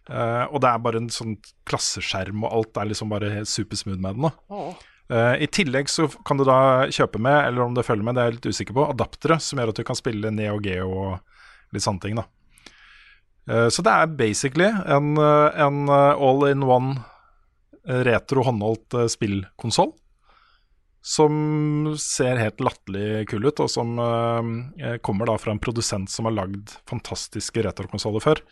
Uh, 0.08 0.44
og 0.48 0.62
det 0.64 0.70
er 0.70 0.84
bare 0.84 1.02
en 1.02 1.10
sånn 1.12 1.34
klasseskjerm, 1.68 2.44
og 2.46 2.54
alt 2.60 2.78
er 2.80 2.88
liksom 2.92 3.10
bare 3.12 3.42
supersmooth 3.48 4.00
med 4.00 4.16
den. 4.16 4.28
da. 4.28 4.62
Eh, 5.08 5.42
I 5.42 5.48
tillegg 5.48 5.88
så 5.88 6.08
kan 6.24 6.36
du 6.36 6.44
da 6.44 6.88
kjøpe 6.92 7.20
med, 7.22 7.36
eller 7.48 7.64
om 7.64 7.76
det 7.76 7.86
følger 7.86 8.04
med, 8.04 8.18
det 8.18 8.22
er 8.22 8.30
jeg 8.30 8.38
litt 8.38 8.50
usikker 8.52 8.76
på, 8.76 8.88
adaptere 8.92 9.38
som 9.40 9.60
gjør 9.60 9.72
at 9.72 9.80
du 9.80 9.86
kan 9.88 9.98
spille 9.98 10.32
Neo 10.34 10.58
Geo 10.64 10.90
og 10.92 11.72
litt 11.72 11.84
sånne 11.84 12.04
ting. 12.04 12.18
da. 12.18 12.26
Eh, 13.48 13.68
så 13.72 13.84
det 13.84 13.94
er 13.94 14.18
basically 14.18 14.68
en, 14.68 15.14
eh, 15.16 15.62
en 15.64 15.88
eh, 15.88 16.26
all-in-one 16.28 16.98
eh, 17.88 18.04
retro 18.10 18.44
håndholdt 18.44 19.00
spillkonsoll. 19.16 19.94
Som 21.08 21.94
ser 21.96 22.36
helt 22.36 22.58
latterlig 22.60 23.28
kul 23.30 23.46
ut, 23.46 23.60
og 23.62 23.68
som 23.70 23.94
kommer 25.00 25.30
da 25.30 25.36
fra 25.40 25.54
en 25.54 25.60
produsent 25.62 26.10
som 26.10 26.26
har 26.26 26.34
lagd 26.34 26.74
fantastiske 26.90 27.62
retrokonsoller 27.64 28.20
før. 28.20 28.42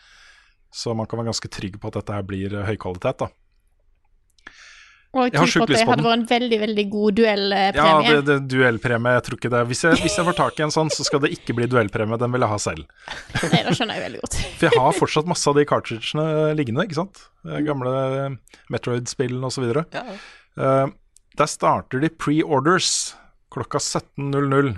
Så 0.72 0.94
man 0.96 1.10
kan 1.10 1.18
være 1.20 1.34
ganske 1.34 1.50
trygg 1.52 1.76
på 1.82 1.90
at 1.90 1.98
dette 1.98 2.14
her 2.16 2.24
blir 2.24 2.54
høykvalitet, 2.54 2.70
høy 2.70 2.78
kvalitet. 2.80 3.18
da. 3.26 3.45
Og 5.16 5.30
Jeg 5.30 5.40
har 5.40 5.46
jeg 5.46 5.52
sjukt 5.54 5.70
lyst 5.70 5.80
at 5.80 5.80
den. 5.80 5.86
det 5.86 5.90
hadde 5.90 6.04
vært 6.06 6.18
en 6.18 6.26
veldig, 6.30 6.58
veldig 6.62 6.84
god 6.92 7.16
duellpremie. 7.20 7.84
Ja, 8.06 8.16
det, 8.16 8.24
det 8.28 8.36
duellpremie, 8.52 9.14
jeg 9.16 9.24
tror 9.26 9.38
ikke 9.38 9.52
det. 9.54 9.62
Hvis 9.70 9.84
jeg, 9.86 10.00
hvis 10.04 10.18
jeg 10.20 10.28
får 10.28 10.36
tak 10.42 10.60
i 10.60 10.64
en 10.66 10.74
sånn, 10.74 10.92
så 10.92 11.06
skal 11.08 11.22
det 11.24 11.30
ikke 11.36 11.56
bli 11.56 11.68
duellpremie. 11.72 12.18
Den 12.20 12.34
vil 12.34 12.44
jeg 12.44 12.52
ha 12.52 12.58
selv. 12.60 12.84
Nei, 13.48 13.62
det 13.66 13.76
skjønner 13.78 13.98
jeg 13.98 14.04
veldig 14.06 14.20
godt. 14.24 14.38
For 14.60 14.68
jeg 14.68 14.82
har 14.84 14.98
fortsatt 15.00 15.30
masse 15.32 15.48
av 15.50 15.56
de 15.56 15.66
cartridgene 15.72 16.26
liggende, 16.58 16.84
ikke 16.84 17.00
sant. 17.00 17.22
Eh, 17.48 17.62
Gamle 17.66 17.94
Metroid-spillene 18.72 19.48
osv. 19.48 19.70
Ja, 19.72 20.04
ja. 20.04 20.18
Uh, 20.56 20.92
der 21.36 21.48
starter 21.52 22.00
de 22.00 22.12
pre-orders 22.12 22.90
klokka 23.52 23.80
17.00 23.80 24.76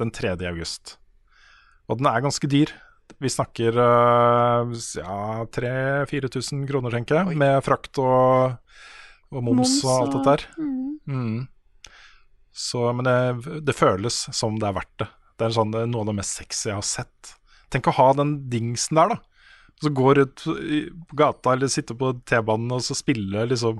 den 0.00 0.14
3. 0.14 0.36
august. 0.50 0.96
Og 1.90 1.98
den 1.98 2.08
er 2.10 2.22
ganske 2.22 2.50
dyr. 2.50 2.72
Vi 3.20 3.30
snakker 3.32 3.74
uh, 3.74 4.70
ja, 4.96 5.18
3000-4000 5.50 6.62
kroner, 6.70 6.94
tenker 6.94 7.20
jeg, 7.20 7.38
med 7.40 7.58
frakt 7.66 7.98
og, 8.00 8.54
og 9.30 9.44
moms, 9.46 9.60
Moms 9.60 9.74
og 9.84 9.94
alt 9.94 10.14
dette 10.16 10.34
der. 10.34 10.46
Mm. 10.58 10.92
Mm. 11.10 11.40
Så, 12.52 12.84
men 12.92 13.06
det, 13.06 13.60
det 13.66 13.76
føles 13.78 14.22
som 14.36 14.58
det 14.60 14.68
er 14.68 14.78
verdt 14.80 14.96
det. 15.02 15.08
Det 15.38 15.46
er 15.46 15.56
sånn, 15.56 15.72
noe 15.72 16.02
av 16.02 16.10
det 16.10 16.16
mest 16.18 16.40
sexy 16.42 16.68
jeg 16.68 16.76
har 16.76 16.86
sett. 16.86 17.34
Tenk 17.72 17.88
å 17.88 17.96
ha 17.96 18.10
den 18.18 18.34
dingsen 18.52 18.98
der, 18.98 19.14
da. 19.14 19.20
Så 19.80 19.92
gå 19.96 20.10
ut 20.18 20.42
i 20.60 20.82
gata 21.16 21.54
eller 21.54 21.70
sitte 21.72 21.94
på 21.96 22.12
T-banen 22.28 22.74
og 22.76 22.82
så 22.84 22.96
spille 22.98 23.46
liksom 23.48 23.78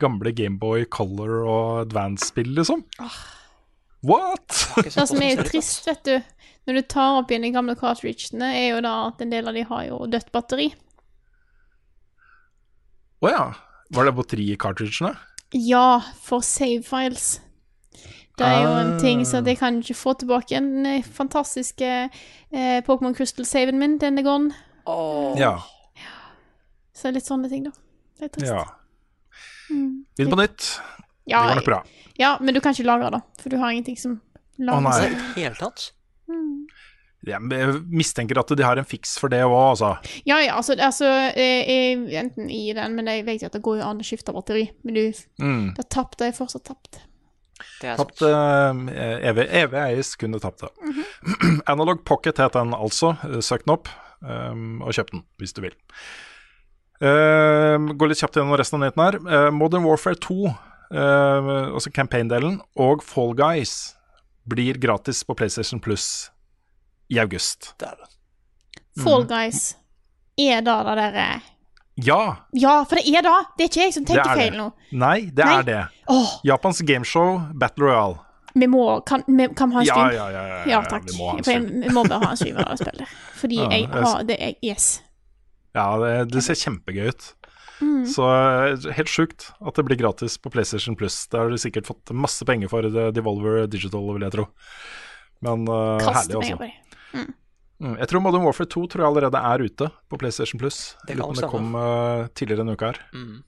gamle 0.00 0.30
Gameboy 0.36 0.84
Color 0.92 1.40
og 1.42 1.80
Advance-spill, 1.82 2.52
liksom. 2.60 2.84
What?! 4.06 4.46
Det 4.84 4.92
som 4.94 5.18
er 5.20 5.34
jo 5.34 5.48
trist, 5.48 5.88
vet 5.88 6.04
du, 6.06 6.14
når 6.68 6.78
du 6.78 6.82
tar 6.94 7.18
opp 7.18 7.32
igjen 7.32 7.48
de 7.48 7.50
gamle 7.56 7.74
cartridgene, 7.80 8.52
er 8.56 8.68
jo 8.76 8.84
da 8.86 8.94
at 9.08 9.24
en 9.24 9.34
del 9.34 9.50
av 9.50 9.58
de 9.58 9.64
har 9.66 9.82
jo 9.88 9.98
dødt 10.12 10.30
batteri. 10.32 10.70
Å 13.20 13.32
ja. 13.32 13.42
Var 13.90 14.04
det 14.06 14.14
på 14.14 14.24
i 14.38 14.56
cartridgene? 14.56 15.16
Ja, 15.54 16.00
for 16.22 16.40
save 16.46 16.82
files. 16.86 17.40
Det 18.38 18.46
er 18.46 18.62
jo 18.62 18.70
en 18.78 18.98
ting 19.00 19.24
så 19.26 19.38
Ah. 19.40 19.44
jeg 19.44 19.58
kan 19.58 19.80
ikke 19.82 19.94
få 19.98 20.14
tilbake 20.16 20.48
den 20.56 20.86
eh, 20.86 21.02
fantastiske 21.02 21.84
eh, 22.52 22.80
Pokémon 22.86 23.14
Crystal-saven 23.14 23.78
min. 23.78 23.98
Den 23.98 24.18
er 24.18 24.22
gone. 24.22 24.54
Ja. 25.36 25.58
Så 26.94 27.10
litt 27.12 27.26
sånne 27.26 27.48
ting, 27.50 27.64
da. 27.64 27.70
Det 28.18 28.24
er 28.24 28.28
trist. 28.28 28.52
ja. 28.52 28.64
Mm. 29.70 30.04
Begynn 30.16 30.30
på 30.32 30.40
nytt. 30.40 30.80
Ja, 31.26 31.42
det 31.42 31.48
går 31.50 31.60
nok 31.60 31.64
bra. 31.68 31.82
Ja, 32.18 32.38
men 32.40 32.54
du 32.54 32.60
kan 32.60 32.72
ikke 32.74 32.84
lagre 32.88 33.10
det, 33.10 33.20
for 33.40 33.48
du 33.50 33.56
har 33.58 33.70
ingenting 33.70 33.96
som 33.98 34.16
Å, 34.20 34.64
lager 34.64 34.80
nei. 34.86 34.92
seg. 35.00 35.12
I 35.12 35.34
det 35.34 35.44
hele 35.44 35.54
tatt? 35.60 35.92
Mm. 36.28 36.59
Jeg 37.28 37.40
mistenker 37.92 38.38
at 38.40 38.48
de 38.56 38.64
har 38.64 38.80
en 38.80 38.86
fiks 38.88 39.18
for 39.20 39.28
det 39.32 39.42
òg, 39.44 39.52
altså. 39.74 39.90
Ja, 40.24 40.38
ja, 40.40 40.54
altså, 40.56 40.72
altså 40.80 41.08
eh, 41.36 41.68
eh, 41.68 42.04
Enten 42.22 42.48
i 42.48 42.72
den, 42.76 42.94
men 42.96 43.10
jeg 43.12 43.26
vet 43.26 43.42
jo 43.44 43.50
at 43.50 43.56
det 43.58 43.62
går 43.66 43.82
jo 43.82 43.88
an 43.90 44.00
å 44.00 44.06
skifte 44.06 44.32
batteri. 44.32 44.70
Men 44.84 44.96
du, 44.96 45.02
Mm. 45.40 45.74
det 45.76 45.88
tapte 45.92 46.30
er 46.30 46.32
fortsatt 46.36 46.64
tapt. 46.64 47.02
Det 47.80 47.90
er 47.92 47.96
Tapt 48.00 48.22
eh, 48.24 49.28
evig, 49.28 49.46
evig 49.52 49.80
eies 49.82 50.14
kunne 50.16 50.40
tapt 50.40 50.64
det. 50.64 50.70
-hmm. 50.80 51.60
Analog 51.72 52.04
Pocket 52.04 52.38
het 52.38 52.52
den 52.52 52.72
altså. 52.74 53.16
Søk 53.40 53.66
den 53.66 53.74
opp, 53.74 53.88
um, 54.22 54.80
og 54.82 54.92
kjøp 54.92 55.10
den 55.12 55.22
hvis 55.38 55.52
du 55.52 55.60
vil. 55.60 55.74
Uh, 57.00 57.76
gå 57.96 58.08
litt 58.08 58.20
kjapt 58.20 58.36
gjennom 58.36 58.56
resten 58.56 58.76
av 58.76 58.84
nyheten 58.84 59.04
her. 59.04 59.16
Uh, 59.46 59.50
Modern 59.50 59.84
Warfare 59.84 60.16
2, 60.20 60.46
eh, 60.92 61.72
altså 61.72 61.90
campaign-delen, 61.90 62.60
og 62.76 63.02
Fall 63.02 63.34
Guys 63.34 63.96
blir 64.48 64.76
gratis 64.80 65.24
på 65.24 65.34
PlayStation 65.34 65.80
Plus 65.80 66.30
i 67.10 67.18
august. 67.18 67.74
Fall 69.00 69.22
Mhm. 69.24 69.28
Guys 69.28 69.76
er 70.38 70.60
da 70.62 70.82
det 70.84 70.96
derre 70.96 71.42
Ja, 72.00 72.36
Ja, 72.56 72.84
for 72.84 72.96
det 72.96 73.06
er 73.12 73.22
da! 73.22 73.34
Det 73.58 73.64
er 73.66 73.68
ikke 73.68 73.82
jeg 73.84 73.92
som 73.94 74.04
tenker 74.08 74.30
er 74.30 74.36
feil 74.38 74.56
nå. 74.56 74.72
Nei, 74.92 75.20
det 75.28 75.44
Nei. 75.44 75.58
er 75.58 75.62
det. 75.68 75.80
Oh. 76.08 76.38
Japans 76.44 76.80
gameshow 76.80 77.40
Battle 77.54 77.84
Royale. 77.90 78.18
vi 78.54 78.66
må 78.66 79.04
Kan 79.06 79.22
vi, 79.28 79.48
kan 79.54 79.68
vi 79.70 79.74
ha 79.74 79.80
en 79.80 79.86
stream? 79.86 80.12
ja, 80.14 80.28
ja, 80.30 80.30
ja, 80.30 80.46
ja, 80.64 80.64
Ja, 80.70 80.80
takk. 80.82 81.04
vi 81.06 81.18
må 81.18 81.30
ha 81.30 81.52
en 81.52 81.68
vi 81.82 81.88
må 81.88 82.02
bare 82.08 82.24
ha 82.24 82.30
en 82.30 82.36
stream 82.36 82.56
av 82.56 82.72
det 82.76 82.78
spillet. 82.86 83.08
Fordi 83.40 83.56
Ja, 83.60 83.68
jeg 83.70 83.88
har 83.88 84.24
det 84.24 84.38
er, 84.40 84.54
Yes. 84.62 85.02
Ja, 85.74 85.98
det, 85.98 86.32
det 86.32 86.42
ser 86.42 86.54
kjempegøy 86.54 87.08
ut. 87.12 87.34
Mm. 87.80 88.04
Så 88.06 88.24
eh, 88.28 88.92
helt 88.92 89.08
sjukt 89.08 89.52
at 89.64 89.74
det 89.76 89.84
blir 89.86 89.96
gratis 89.96 90.36
på 90.38 90.50
PlayStation 90.50 90.96
Plus. 90.96 91.26
Det 91.28 91.38
har 91.38 91.48
du 91.48 91.56
sikkert 91.56 91.86
fått 91.86 92.10
masse 92.12 92.44
penger 92.44 92.68
for, 92.68 92.82
det 92.82 93.14
Devolver 93.14 93.66
Digital, 93.70 94.02
vil 94.16 94.22
jeg 94.26 94.32
tro. 94.34 94.48
Men 95.40 95.62
eh, 95.68 95.98
Kaste 96.02 96.32
herlig, 96.32 96.40
penger 96.42 96.56
altså. 96.58 96.89
På. 97.12 97.26
Mm, 97.80 97.94
jeg 97.96 98.10
tror 98.10 98.20
Modern 98.20 98.44
Warfare 98.44 98.68
2 98.68 98.82
tror 98.92 99.02
jeg 99.02 99.08
allerede 99.08 99.44
er 99.50 99.64
ute 99.64 99.86
på 100.10 100.18
PlayStation 100.20 100.60
Plus. 100.60 100.80
Det 101.08 101.16
kan 101.16 101.38
det 101.38 101.48
kom 101.48 101.72
uh, 101.78 102.26
tidligere 102.36 102.60
denne 102.60 102.76
uka 102.76 102.92
her. 102.92 103.00
Mm. 103.16 103.38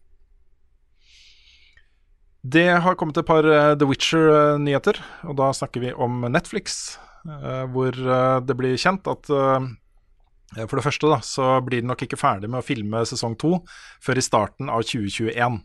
Det 2.43 2.69
har 2.83 2.97
kommet 2.99 3.21
et 3.21 3.29
par 3.29 3.47
uh, 3.47 3.75
The 3.79 3.87
Witcher-nyheter, 3.87 4.99
og 5.29 5.37
da 5.39 5.53
snakker 5.55 5.85
vi 5.85 5.93
om 5.93 6.25
Netflix. 6.33 6.97
Uh, 7.23 7.69
hvor 7.71 7.95
eh, 7.95 8.39
det 8.43 8.57
blir 8.59 8.73
kjent 8.83 9.07
at 9.07 9.29
eh, 9.31 10.67
for 10.67 10.79
det 10.79 10.85
første 10.85 11.09
da, 11.09 11.21
så 11.25 11.55
blir 11.65 11.83
de 11.83 11.89
nok 11.89 12.05
ikke 12.05 12.19
ferdig 12.21 12.51
med 12.51 12.61
å 12.61 12.67
filme 12.67 13.05
sesong 13.09 13.37
to 13.41 13.61
før 14.05 14.21
i 14.21 14.25
starten 14.25 14.73
av 14.73 14.85
2021 14.85 15.61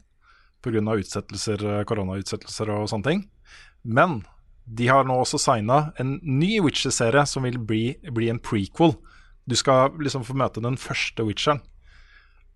pga. 0.64 0.82
utsettelser, 0.96 1.66
eh, 1.66 1.84
koronautsettelser 1.84 2.72
og 2.72 2.90
sånne 2.92 3.10
ting. 3.10 3.26
Men 3.84 4.22
de 4.68 4.88
har 4.92 5.08
nå 5.08 5.16
også 5.22 5.40
signa 5.40 5.92
en 6.02 6.18
ny 6.24 6.58
Witcher-serie 6.64 7.24
som 7.30 7.46
vil 7.48 7.60
bli, 7.60 7.96
bli 8.14 8.28
en 8.32 8.42
prequel. 8.44 8.98
Du 9.48 9.56
skal 9.56 9.96
liksom 10.04 10.26
få 10.28 10.36
møte 10.36 10.64
den 10.64 10.76
første 10.80 11.24
Witcheren. 11.24 11.62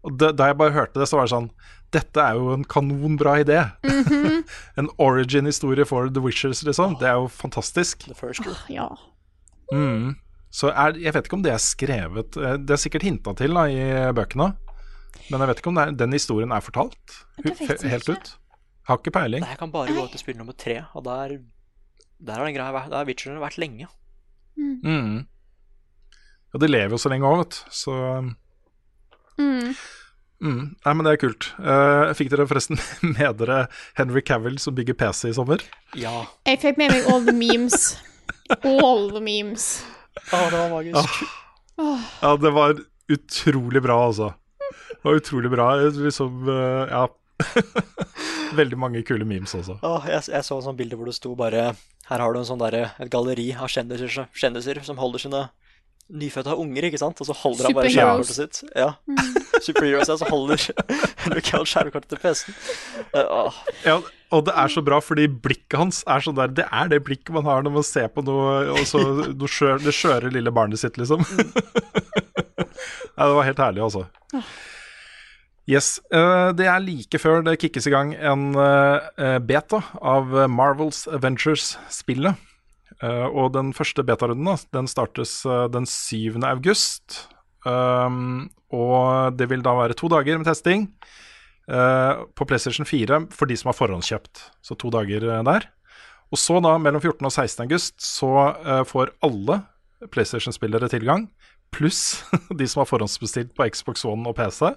Og 0.04 0.18
da, 0.20 0.32
da 0.36 0.50
jeg 0.50 0.58
bare 0.60 0.76
hørte 0.76 1.00
det, 1.00 1.08
så 1.08 1.20
var 1.20 1.28
det 1.28 1.36
sånn 1.36 1.52
Dette 1.94 2.24
er 2.24 2.40
jo 2.40 2.54
en 2.56 2.66
kanonbra 2.68 3.38
idé. 3.44 3.60
en 4.80 4.90
origin-historie 4.96 5.86
for 5.88 6.08
The 6.12 6.24
Witchers, 6.24 6.64
liksom. 6.68 6.98
Det 7.02 7.10
er 7.10 7.20
jo 7.20 7.28
fantastisk. 7.32 8.08
The 8.08 8.16
first 8.16 8.44
girl. 8.46 8.60
Ja. 8.72 8.88
Mm. 9.72 10.16
Så 10.52 10.72
er, 10.72 10.96
jeg 11.00 11.16
vet 11.16 11.28
ikke 11.28 11.38
om 11.40 11.44
det 11.46 11.54
er 11.54 11.62
skrevet 11.64 12.36
eh, 12.36 12.58
Det 12.60 12.74
er 12.76 12.80
sikkert 12.82 13.06
hinta 13.08 13.32
til 13.40 13.56
da, 13.56 13.66
i 13.72 14.12
bøkene. 14.16 14.50
Men 15.32 15.44
jeg 15.44 15.52
vet 15.52 15.62
ikke 15.62 15.72
om 15.72 15.80
det 15.80 15.84
er, 15.84 15.98
den 16.04 16.16
historien 16.16 16.52
er 16.56 16.64
fortalt 16.64 17.18
helt 17.44 18.10
ut. 18.12 18.32
Har 18.88 19.00
ikke 19.00 19.14
peiling. 19.16 19.44
Det 19.44 19.52
her 19.52 19.60
kan 19.60 19.72
bare 19.72 19.94
gå 19.96 20.06
til 20.12 20.24
spill 20.24 20.40
nummer 20.40 20.56
tre, 20.58 20.82
og 20.98 21.06
der, 21.06 21.38
der 22.22 22.38
har 22.38 22.46
den 22.46 22.56
greia 22.56 22.74
vært- 22.76 22.90
Der 22.92 22.98
har 23.02 23.06
Witcher 23.10 23.40
vært 23.42 23.58
lenge. 23.62 23.88
Mm. 24.58 25.26
Og 26.54 26.60
de 26.62 26.68
lever 26.68 26.94
jo 26.94 27.00
så 27.02 27.10
lenge 27.10 27.26
òg, 27.26 27.38
vet 27.44 27.50
du. 27.50 27.72
Så 27.72 27.94
Mm. 29.40 29.74
mm. 30.44 30.76
Nei, 30.86 30.94
men 30.94 31.06
det 31.08 31.14
er 31.14 31.22
kult. 31.22 31.48
Uh, 31.58 32.12
fikk 32.18 32.30
dere 32.34 32.46
forresten 32.50 32.78
med 33.16 33.38
dere 33.40 33.68
Henry 33.98 34.22
Cavill 34.22 34.60
som 34.60 34.76
bygger 34.76 34.94
PC 35.00 35.30
i 35.32 35.34
sommer? 35.38 35.64
Ja. 35.98 36.26
Jeg 36.46 36.60
fikk 36.62 36.78
med 36.78 36.92
meg 36.94 37.08
all 37.10 37.24
the 37.26 37.34
memes. 37.34 37.96
All 38.64 39.08
the 39.14 39.22
memes. 39.24 39.84
Å, 40.34 40.44
det 40.52 40.60
var 40.60 40.70
magisk. 40.76 41.22
Åh. 41.82 42.00
Ja, 42.22 42.36
det 42.38 42.52
var 42.54 42.76
utrolig 43.12 43.82
bra, 43.82 43.96
altså. 44.10 44.34
Det 44.92 45.02
var 45.08 45.18
utrolig 45.22 45.50
bra. 45.56 45.70
Liksom, 45.88 46.44
uh, 46.50 46.86
ja 46.92 47.08
Veldig 48.60 48.78
mange 48.80 49.04
kule 49.08 49.24
memes 49.28 49.54
også. 49.56 49.78
Åh, 49.86 50.04
jeg, 50.12 50.22
jeg 50.34 50.44
så 50.48 50.58
et 50.60 50.66
sånn 50.68 50.76
bilde 50.80 50.96
hvor 51.00 51.08
det 51.08 51.16
sto 51.16 51.32
bare 51.40 51.70
Her 52.10 52.20
har 52.20 52.34
du 52.36 52.40
en 52.42 52.48
sånn 52.50 52.60
der, 52.60 52.76
Et 53.00 53.08
galleri 53.12 53.54
av 53.56 53.70
kjendiser, 53.72 54.10
som- 54.12 54.28
kjendiser 54.36 54.82
som 54.84 54.98
holder 55.00 55.20
sine 55.24 55.46
nyfødte 56.12 56.52
unger, 56.60 56.84
ikke 56.90 57.00
sant? 57.00 57.16
Og 57.24 57.28
så 57.30 57.32
holder 57.40 57.64
han 57.70 57.76
bare 57.78 57.88
Superheroes. 57.88 58.28
skjermkortet 58.28 58.36
sitt. 58.36 58.56
Ja. 58.76 58.90
Superheroes, 59.64 60.10
ja, 60.12 60.18
så 60.20 60.28
holder 60.28 60.60
Henry 61.24 61.40
Cavill 61.46 61.70
skjermkortet 61.72 62.12
til 62.12 62.20
PC-en. 62.20 62.52
Uh, 63.16 63.24
åh. 63.46 63.56
Ja, 63.86 63.96
og 64.36 64.44
det 64.50 64.56
er 64.60 64.68
så 64.74 64.82
bra, 64.84 65.00
fordi 65.00 65.30
blikket 65.32 65.78
hans 65.80 66.02
er 66.12 66.20
sånn 66.26 66.36
der 66.36 66.52
Det 66.58 66.66
er 66.68 66.92
det 66.92 67.00
blikket 67.08 67.32
man 67.38 67.48
har 67.48 67.64
når 67.64 67.72
man 67.78 67.86
ser 67.88 68.10
på 68.12 68.20
noe, 68.28 68.76
og 68.76 68.84
så 68.90 69.00
noe 69.32 69.48
skjør, 69.52 69.80
det 69.86 69.94
skjøre 69.96 70.34
lille 70.36 70.52
barnet 70.52 70.84
sitt, 70.84 71.00
liksom. 71.00 71.24
ja, 71.24 73.24
det 73.24 73.32
var 73.38 73.48
helt 73.48 73.64
herlig, 73.64 73.80
altså. 73.88 74.04
Yes. 75.70 76.00
eh, 76.12 76.52
det 76.58 76.66
er 76.68 76.82
like 76.84 77.20
før 77.22 77.44
det 77.46 77.60
kickes 77.62 77.88
i 77.88 77.94
gang 77.94 78.14
en 78.16 78.56
eh, 78.58 79.38
beta 79.46 79.84
av 80.02 80.34
Marvels 80.50 81.06
Avengers-spillet. 81.08 82.36
Eh, 83.02 83.28
og 83.30 83.54
den 83.56 83.72
første 83.74 84.04
betarunden 84.06 84.58
den 84.74 84.90
startes 84.90 85.42
eh, 85.46 85.68
den 85.74 85.86
7. 85.86 86.42
august. 86.46 87.28
Og 87.62 89.38
det 89.38 89.48
vil 89.52 89.62
da 89.62 89.76
være 89.78 89.94
to 89.98 90.10
dager 90.10 90.40
med 90.40 90.48
testing 90.50 90.88
eh, 91.70 92.24
på 92.34 92.48
PlayStation 92.50 92.88
4 92.88 93.28
for 93.36 93.50
de 93.50 93.58
som 93.60 93.70
har 93.70 93.78
forhåndskjøpt. 93.78 94.46
Så 94.66 94.78
to 94.82 94.90
dager 94.94 95.28
eh, 95.28 95.44
der. 95.46 95.68
Og 96.32 96.40
så 96.40 96.62
da, 96.64 96.78
mellom 96.80 97.02
14. 97.04 97.26
og 97.28 97.32
16. 97.34 97.66
august, 97.68 97.98
så 98.02 98.32
eh, 98.66 98.84
får 98.88 99.14
alle 99.22 99.62
PlayStation-spillere 100.10 100.90
tilgang. 100.90 101.28
Pluss 101.76 102.24
de 102.60 102.68
som 102.68 102.82
har 102.82 102.90
forhåndsbestilt 102.90 103.54
på 103.54 103.68
Xbox 103.70 104.06
One 104.08 104.26
og 104.32 104.40
PC. 104.40 104.72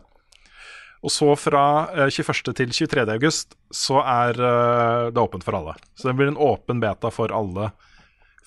Og 1.05 1.13
så 1.13 1.29
fra 1.37 1.65
eh, 1.93 2.09
21. 2.09 2.55
til 2.57 2.71
23. 2.73 3.05
august 3.13 3.55
så 3.75 3.99
er 4.01 4.39
eh, 4.41 5.11
det 5.13 5.21
åpent 5.21 5.45
for 5.45 5.59
alle. 5.59 5.75
Så 5.99 6.09
det 6.09 6.17
blir 6.19 6.31
en 6.33 6.41
åpen 6.41 6.81
beta 6.81 7.11
for 7.13 7.33
alle 7.37 7.71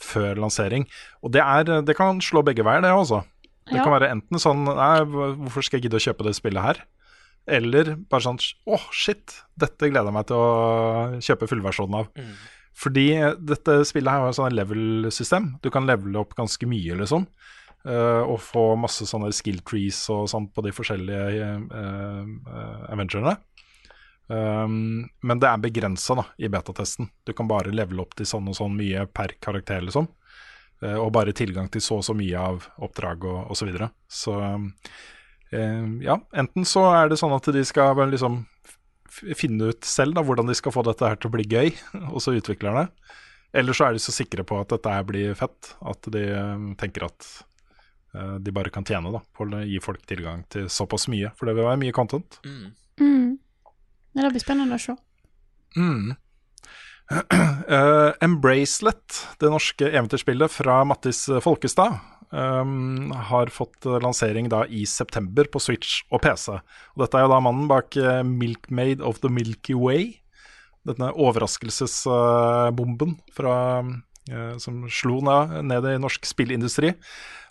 før 0.01 0.38
lansering. 0.41 0.85
Og 1.25 1.31
det, 1.34 1.41
er, 1.41 1.81
det 1.85 1.95
kan 1.97 2.19
slå 2.21 2.43
begge 2.45 2.65
veier, 2.65 2.81
det 2.85 2.91
også. 2.93 3.23
Det 3.67 3.75
Ja. 3.77 3.84
kan 3.84 3.91
være 3.97 4.07
enten 4.13 4.39
sånn 4.39 4.61
Nei, 4.63 5.01
hvorfor 5.03 5.65
skal 5.65 5.77
jeg 5.81 5.88
gidde 5.89 5.99
å 5.99 6.05
kjøpe 6.05 6.23
det 6.23 6.35
spillet 6.38 6.63
her? 6.63 6.77
Eller 7.47 7.95
bare 8.09 8.23
sånn 8.23 8.38
Å, 8.67 8.77
shit, 8.95 9.34
dette 9.59 9.89
gleder 9.89 10.07
jeg 10.07 10.15
meg 10.15 10.27
til 10.29 10.38
å 10.39 11.19
kjøpe 11.23 11.49
fullversjonen 11.51 11.97
av. 11.99 12.07
Mm. 12.15 12.31
Fordi 12.77 13.05
dette 13.49 13.75
spillet 13.89 14.11
her 14.13 14.21
har 14.23 14.29
et 14.31 14.38
sånn 14.38 14.55
level-system. 14.55 15.49
Du 15.65 15.69
kan 15.73 15.88
levele 15.89 16.19
opp 16.21 16.35
ganske 16.38 16.67
mye, 16.69 16.95
liksom. 17.01 17.25
eh, 17.27 17.56
og 17.87 18.39
få 18.43 18.63
masse 18.75 19.05
sånne 19.07 19.29
skill 19.31 19.61
trees 19.63 19.99
og 20.11 20.25
sånt 20.27 20.49
på 20.51 20.63
de 20.65 20.73
forskjellige 20.75 21.51
uh, 21.71 22.89
aventurene. 22.91 23.37
Um, 24.27 25.07
men 25.23 25.39
det 25.39 25.47
er 25.47 25.61
begrensa 25.63 26.25
i 26.35 26.49
betatesten. 26.51 27.07
Du 27.23 27.31
kan 27.33 27.47
bare 27.47 27.71
levele 27.71 28.03
opp 28.03 28.17
til 28.17 28.27
sånn 28.27 28.49
og 28.51 28.57
sånn 28.57 28.75
mye 28.75 29.05
per 29.07 29.37
karakter, 29.43 29.85
liksom. 29.85 30.09
Uh, 30.83 30.97
og 30.99 31.13
bare 31.15 31.35
tilgang 31.35 31.69
til 31.71 31.83
så 31.83 32.01
og 32.01 32.05
så 32.05 32.15
mye 32.17 32.41
av 32.49 32.67
oppdrag 32.83 33.23
og 33.23 33.53
osv. 33.53 33.61
Så, 33.61 33.69
videre. 33.69 33.89
så 34.11 34.35
uh, 34.43 35.87
ja, 36.03 36.19
enten 36.35 36.67
så 36.67 36.89
er 36.91 37.11
det 37.11 37.21
sånn 37.21 37.35
at 37.37 37.47
de 37.55 37.63
skal 37.67 37.95
vel, 37.97 38.11
liksom 38.15 38.43
finne 39.37 39.71
ut 39.71 39.87
selv 39.87 40.17
da, 40.17 40.23
hvordan 40.25 40.49
de 40.49 40.55
skal 40.57 40.75
få 40.75 40.83
dette 40.85 41.07
her 41.07 41.17
til 41.17 41.31
å 41.31 41.35
bli 41.37 41.47
gøy, 41.47 41.71
og 42.13 42.19
så 42.23 42.35
utvikler 42.37 42.81
det. 42.81 42.87
Eller 43.57 43.73
så 43.73 43.87
er 43.87 43.95
de 43.95 44.03
så 44.03 44.11
sikre 44.11 44.43
på 44.45 44.57
at 44.59 44.73
dette 44.73 44.91
her 44.91 45.05
blir 45.07 45.37
fett, 45.39 45.71
at 45.87 46.09
de 46.13 46.23
eh, 46.35 46.65
tenker 46.77 47.07
at 47.07 47.27
eh, 47.27 47.45
de 48.13 48.53
bare 48.55 48.71
kan 48.73 48.85
tjene 48.88 49.11
da, 49.13 49.19
på 49.35 49.45
å 49.45 49.59
gi 49.67 49.81
folk 49.84 50.05
tilgang 50.09 50.45
til 50.53 50.69
såpass 50.71 51.05
mye. 51.11 51.34
For 51.38 51.49
det 51.49 51.57
vil 51.57 51.67
være 51.67 51.81
mye 51.81 51.93
content. 51.93 52.39
Mm. 52.47 52.69
Mm. 53.03 53.27
Det 54.17 54.31
blir 54.34 54.41
spennende 54.41 54.79
å 54.79 54.81
se. 54.81 54.95
Mm. 55.77 56.15
Uh, 57.11 58.15
Embracelet, 58.25 59.19
det 59.43 59.51
norske 59.53 59.91
eventyrspillet 59.91 60.55
fra 60.55 60.79
Mattis 60.88 61.27
Folkestad, 61.43 61.99
um, 62.29 63.11
har 63.11 63.47
fått 63.53 63.85
eh, 63.85 63.99
lansering 64.03 64.49
da 64.51 64.65
i 64.67 64.85
september 64.85 65.43
på 65.51 65.59
Switch 65.63 66.01
og 66.11 66.21
PC. 66.25 66.51
Og 66.95 67.03
dette 67.03 67.17
er 67.17 67.21
jo 67.25 67.34
da 67.34 67.39
mannen 67.43 67.67
bak 67.69 67.97
eh, 67.99 68.23
Milkmaid 68.27 69.01
of 69.01 69.19
the 69.23 69.29
Milky 69.31 69.73
Way. 69.77 70.21
Denne 70.88 71.11
overraskelsesbomben 71.15 73.11
fra 73.35 73.55
eh, 73.79 73.85
som 74.59 74.83
slo 74.91 75.19
ned, 75.23 75.87
i 75.87 75.97
norsk 76.01 76.27
spillindustri. 76.27 76.93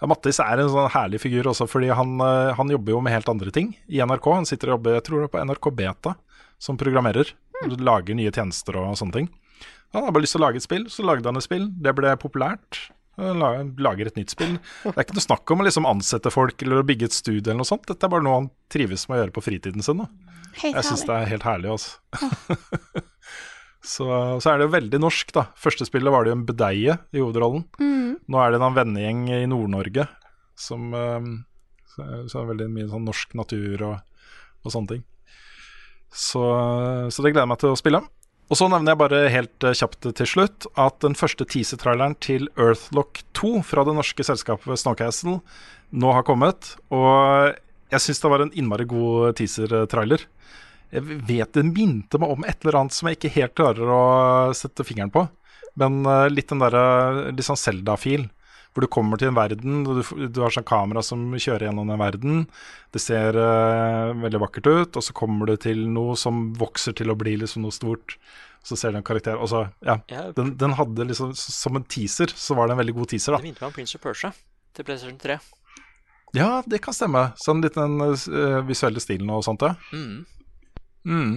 Mattis 0.05 0.41
er 0.45 0.61
en 0.61 0.73
sånn 0.73 0.91
herlig 0.93 1.23
figur 1.23 1.49
også, 1.53 1.69
fordi 1.71 1.89
han, 1.97 2.19
eh, 2.21 2.53
han 2.59 2.73
jobber 2.73 2.97
jo 2.97 3.01
med 3.05 3.15
helt 3.15 3.31
andre 3.33 3.53
ting 3.55 3.73
i 3.89 4.03
NRK. 4.05 4.29
Han 4.35 4.49
sitter 4.49 4.71
og 4.71 4.79
jobber 4.79 4.99
jeg 4.99 5.07
tror 5.09 5.23
det 5.23 5.31
er 5.31 5.35
på 5.37 5.45
NRK 5.47 5.71
Beta 5.79 6.17
som 6.59 6.77
programmerer. 6.81 7.33
Lager 7.81 8.17
nye 8.19 8.33
tjenester 8.33 8.77
og 8.77 8.99
sånne 9.01 9.17
ting. 9.17 9.31
Han 9.95 10.05
hadde 10.05 10.13
bare 10.13 10.27
lyst 10.27 10.37
til 10.37 10.43
å 10.43 10.47
lage 10.47 10.61
et 10.61 10.67
spill, 10.67 10.85
så 10.93 11.07
lagde 11.07 11.31
han 11.31 11.41
et 11.41 11.47
spill. 11.47 11.71
Det 11.81 11.95
ble 11.97 12.13
populært. 12.21 12.91
Han 13.17 13.73
Lager 13.81 14.11
et 14.11 14.19
nytt 14.19 14.35
spill. 14.35 14.59
Det 14.85 14.93
er 14.93 15.07
ikke 15.07 15.17
noe 15.17 15.25
snakk 15.25 15.53
om 15.55 15.63
å 15.63 15.67
liksom 15.67 15.89
ansette 15.89 16.33
folk 16.33 16.61
eller 16.63 16.83
å 16.83 16.87
bygge 16.87 17.09
et 17.09 17.17
studio 17.17 17.49
eller 17.49 17.63
noe 17.63 17.69
sånt. 17.69 17.87
Dette 17.89 18.05
er 18.05 18.13
bare 18.13 18.27
noe 18.27 18.43
han 18.43 18.51
trives 18.73 19.07
med 19.09 19.17
å 19.17 19.21
gjøre 19.23 19.37
på 19.39 19.45
fritiden 19.47 19.85
sin. 19.85 20.05
Da. 20.05 20.11
Jeg 20.61 20.85
syns 20.85 21.07
det 21.09 21.17
er 21.17 21.31
helt 21.33 21.47
herlig, 21.49 21.73
altså. 21.79 23.01
så, 23.87 24.07
så 24.43 24.51
er 24.51 24.59
det 24.59 24.67
jo 24.67 24.75
veldig 24.75 25.01
norsk, 25.03 25.31
da. 25.37 25.47
Første 25.61 25.87
spillet 25.87 26.13
var 26.13 26.25
det 26.25 26.33
jo 26.33 26.39
en 26.41 26.47
budeie 26.49 26.97
i 27.15 27.23
hovedrollen. 27.23 27.67
Mm. 27.79 28.17
Nå 28.27 28.41
er 28.43 28.53
det 28.53 28.61
en 28.61 28.79
vennegjeng 28.79 29.27
i 29.37 29.45
Nord-Norge 29.51 30.09
som 30.57 30.89
um, 30.95 31.31
så, 31.93 32.41
er 32.41 32.51
veldig 32.51 32.69
mye 32.73 32.89
sånn 32.91 33.07
norsk 33.07 33.37
natur 33.39 33.85
og, 33.87 34.27
og 34.65 34.73
sånne 34.73 34.95
ting. 34.95 35.05
Så, 36.13 36.43
så 37.13 37.23
det 37.23 37.33
gleder 37.33 37.45
jeg 37.45 37.53
meg 37.53 37.61
til 37.63 37.75
å 37.75 37.79
spille. 37.79 38.03
Og 38.47 38.59
så 38.59 38.69
nevner 38.71 38.95
jeg 38.95 39.01
bare 39.01 39.23
helt 39.33 39.67
eh, 39.67 39.75
kjapt 39.75 40.07
til 40.21 40.29
slutt 40.31 40.69
at 40.79 41.01
den 41.03 41.17
første 41.19 41.47
teaser-traileren 41.51 42.15
til 42.23 42.47
Earthlock 42.55 43.25
2 43.35 43.59
fra 43.67 43.83
det 43.87 43.97
norske 43.97 44.27
selskapet 44.27 44.79
Snowcastle 44.79 45.41
nå 45.91 46.13
har 46.15 46.27
kommet. 46.27 46.77
Og 46.95 47.57
jeg 47.91 48.05
syns 48.05 48.23
det 48.23 48.31
var 48.31 48.45
en 48.45 48.55
innmari 48.55 48.87
god 48.91 49.37
teaser-trailer. 49.41 50.29
Jeg 50.95 51.21
vet 51.29 51.57
det 51.57 51.65
minte 51.67 52.21
meg 52.23 52.33
om 52.33 52.47
et 52.47 52.63
eller 52.63 52.81
annet 52.81 52.95
som 52.95 53.09
jeg 53.09 53.19
ikke 53.19 53.35
helt 53.41 53.57
klarer 53.59 53.91
å 53.91 54.05
sette 54.57 54.87
fingeren 54.87 55.13
på. 55.15 55.27
Men 55.81 56.07
eh, 56.07 56.29
litt 56.33 56.51
den 56.53 56.63
derre 56.63 57.29
litt 57.33 57.47
sånn 57.47 57.61
Zelda-fil. 57.61 58.29
Hvor 58.77 58.85
du 58.85 58.93
kommer 58.93 59.17
til 59.17 59.31
en 59.31 59.39
verden, 59.39 59.77
og 59.89 60.03
du, 60.03 60.27
du 60.29 60.43
har 60.45 60.53
sånn 60.53 60.67
kamera 60.69 61.01
som 61.05 61.31
kjører 61.33 61.71
gjennom 61.71 61.89
den 61.89 62.01
verden. 62.01 62.43
Det 62.93 63.01
ser 63.01 63.39
uh, 63.41 64.13
veldig 64.21 64.41
vakkert 64.43 64.69
ut, 64.69 64.99
og 65.01 65.05
så 65.07 65.15
kommer 65.17 65.49
du 65.49 65.55
til 65.57 65.81
noe 65.89 66.13
som 66.21 66.51
vokser 66.61 66.93
til 66.99 67.09
å 67.09 67.17
bli 67.17 67.39
liksom 67.41 67.65
noe 67.65 67.73
stort. 67.73 68.19
Så 68.67 68.77
ser 68.77 68.93
du 68.93 68.99
en 68.99 69.07
karakter 69.07 69.39
Og 69.39 69.47
så, 69.49 69.63
ja. 69.87 69.95
Den, 70.37 70.57
den 70.59 70.73
hadde 70.75 71.05
liksom 71.07 71.37
Som 71.39 71.77
en 71.79 71.85
teaser, 71.87 72.33
så 72.35 72.57
var 72.59 72.67
det 72.67 72.75
en 72.75 72.81
veldig 72.81 72.97
god 72.97 73.13
teaser, 73.13 73.37
da. 73.37 73.39
Det 73.39 73.47
minte 73.47 73.63
meg 73.63 73.71
om 73.71 73.77
Prince 73.77 73.97
of 73.97 74.03
Persia 74.03 74.33
til 74.77 74.89
PlayStation 74.89 75.21
3. 75.23 75.39
Ja, 76.37 76.51
det 76.69 76.83
kan 76.85 76.93
stemme. 76.93 77.31
Sånn 77.41 77.65
litt 77.65 77.79
den 77.79 77.97
uh, 78.03 78.61
visuelle 78.69 79.01
stilen 79.01 79.31
og 79.33 79.47
sånt, 79.47 79.65
ja. 79.65 79.73
Mm. 79.97 80.27
Mm. 81.07 81.37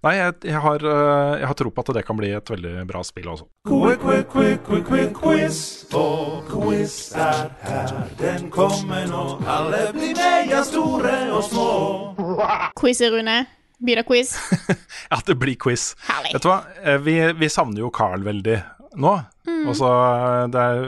Nei, 0.00 0.14
jeg, 0.16 0.34
jeg, 0.48 0.60
har, 0.64 0.80
eh, 0.88 1.34
jeg 1.42 1.48
har 1.50 1.56
tro 1.60 1.70
på 1.76 1.82
at 1.84 1.90
det 1.98 2.02
kan 2.08 2.16
bli 2.16 2.30
et 2.32 2.50
veldig 2.50 2.86
bra 2.88 3.02
spill 3.04 3.28
også. 3.34 3.46
Quick, 3.68 4.00
quick, 4.00 4.30
quick, 4.32 4.62
quick, 4.64 4.86
quick, 4.88 5.12
quiz. 5.18 5.58
Og 5.96 6.48
quiz 6.48 6.94
er 7.20 7.50
her, 7.66 7.92
den 8.20 8.48
kommer 8.54 9.04
nå. 9.10 9.24
Alle 9.44 9.82
blir 9.92 10.16
mega 10.16 10.62
store 10.64 11.14
og 11.36 11.44
små. 11.50 11.68
Quiz, 12.80 13.02
Rune. 13.12 13.42
Blir 13.80 14.00
det 14.00 14.06
quiz? 14.08 14.34
Ja, 15.12 15.20
det 15.26 15.36
blir 15.40 15.56
quiz. 15.60 15.94
Herlig. 16.08 16.34
Vet 16.36 16.44
du 16.44 16.50
hva, 16.52 16.58
Eh, 16.84 16.98
vi, 17.04 17.14
vi 17.40 17.48
savner 17.52 17.80
jo 17.84 17.92
Carl 17.92 18.24
veldig 18.24 18.58
nå. 19.00 19.14
Mm. 19.48 19.62
Og 19.68 19.76
så 19.78 19.88
eh, 19.88 20.44
det 20.52 20.64
er 20.64 20.84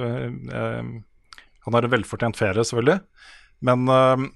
eh, 0.57 0.91
Han 1.67 1.77
har 1.77 1.87
en 1.89 1.93
velfortjent 1.93 2.37
ferie, 2.41 2.65
selvfølgelig. 2.65 3.01
Men 3.69 3.89
eh, 3.93 4.27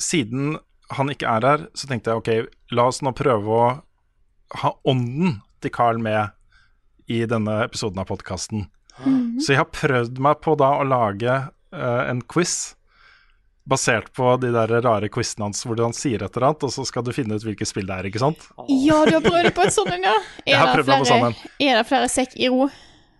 siden 0.00 0.56
han 0.96 1.10
ikke 1.12 1.28
er 1.28 1.44
her, 1.46 1.66
så 1.76 1.88
tenkte 1.90 2.10
jeg 2.14 2.22
ok, 2.22 2.50
la 2.72 2.86
oss 2.88 3.02
nå 3.04 3.12
prøve 3.16 3.58
å 3.58 3.68
ha 4.62 4.70
ånden 4.88 5.40
til 5.60 5.72
Carl 5.74 5.98
med 6.00 6.30
i 7.12 7.22
denne 7.28 7.58
episoden 7.66 8.00
av 8.00 8.08
podkasten. 8.08 8.66
Mm. 9.04 9.38
Så 9.40 9.52
jeg 9.52 9.60
har 9.60 9.68
prøvd 9.72 10.18
meg 10.24 10.40
på 10.44 10.54
da 10.58 10.72
å 10.80 10.86
lage 10.88 11.34
uh, 11.74 12.02
en 12.08 12.22
quiz 12.24 12.74
basert 13.68 14.08
på 14.16 14.30
de 14.40 14.48
der 14.54 14.70
rare 14.80 15.10
quizene 15.12 15.44
hans 15.44 15.60
hvor 15.68 15.76
han 15.82 15.92
sier 15.92 16.22
et 16.24 16.36
eller 16.36 16.48
annet, 16.48 16.64
og 16.64 16.72
så 16.72 16.86
skal 16.88 17.04
du 17.04 17.12
finne 17.12 17.36
ut 17.36 17.44
hvilket 17.44 17.68
spill 17.68 17.84
det 17.88 17.98
er, 18.00 18.08
ikke 18.08 18.22
sant? 18.22 18.46
Ja, 18.72 19.02
du 19.04 19.18
har 19.18 19.24
prøvd 19.24 19.50
på 19.58 19.66
et 19.66 19.74
sånt 19.76 19.92
en, 19.92 20.06
ja. 20.08 20.14
Jeg 20.48 20.56
har 20.56 20.72
Er 20.72 20.86
flere- 20.88 21.08
sånn. 21.10 21.36
Er 21.60 21.76
det 21.82 21.86
flere 21.90 22.08
sekk 22.12 22.32
i 22.40 22.48
ro? 22.48 22.70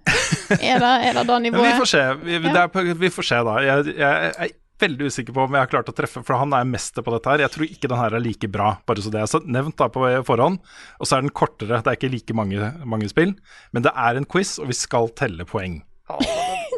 Er 0.57 0.81
det, 0.81 0.93
er 1.05 1.19
det 1.19 1.27
da 1.29 1.37
Men 1.45 1.53
vi 1.53 1.75
får 1.77 1.91
se, 1.91 2.03
vi, 2.25 2.39
Ja. 2.41 2.65
på- 2.73 2.87
vi 2.97 3.11
får 3.13 3.27
se 3.29 3.43
da. 3.45 3.59
Jeg, 3.61 3.93
jeg 3.99 4.33
er 4.33 4.55
veldig 4.81 5.09
usikker 5.11 5.35
på 5.37 5.45
om 5.47 5.55
jeg 5.57 5.65
har 5.65 5.71
klart 5.73 5.89
å 5.91 5.95
treffe, 5.97 6.23
for 6.25 6.39
han 6.39 6.53
er 6.57 6.65
mester 6.69 7.03
på 7.03 7.13
dette 7.15 7.31
her. 7.33 7.43
Jeg 7.45 7.51
tror 7.55 7.67
ikke 7.69 7.89
den 7.91 7.99
her 8.01 8.15
er 8.19 8.23
like 8.25 8.49
bra, 8.55 8.69
bare 8.87 9.03
så 9.05 9.11
det 9.15 9.21
er 9.23 9.31
så 9.31 9.41
nevnt 9.45 9.77
da 9.81 9.89
på 9.93 10.05
forhånd. 10.27 10.59
Og 11.01 11.07
så 11.11 11.19
er 11.19 11.27
den 11.27 11.31
kortere, 11.35 11.81
det 11.83 11.93
er 11.93 11.99
ikke 11.99 12.11
like 12.13 12.35
mange, 12.39 12.73
mange 12.87 13.09
spill. 13.11 13.35
Men 13.73 13.83
det 13.87 13.93
er 13.95 14.17
en 14.21 14.25
quiz, 14.29 14.57
og 14.63 14.69
vi 14.71 14.77
skal 14.79 15.11
telle 15.19 15.45
poeng. 15.49 15.81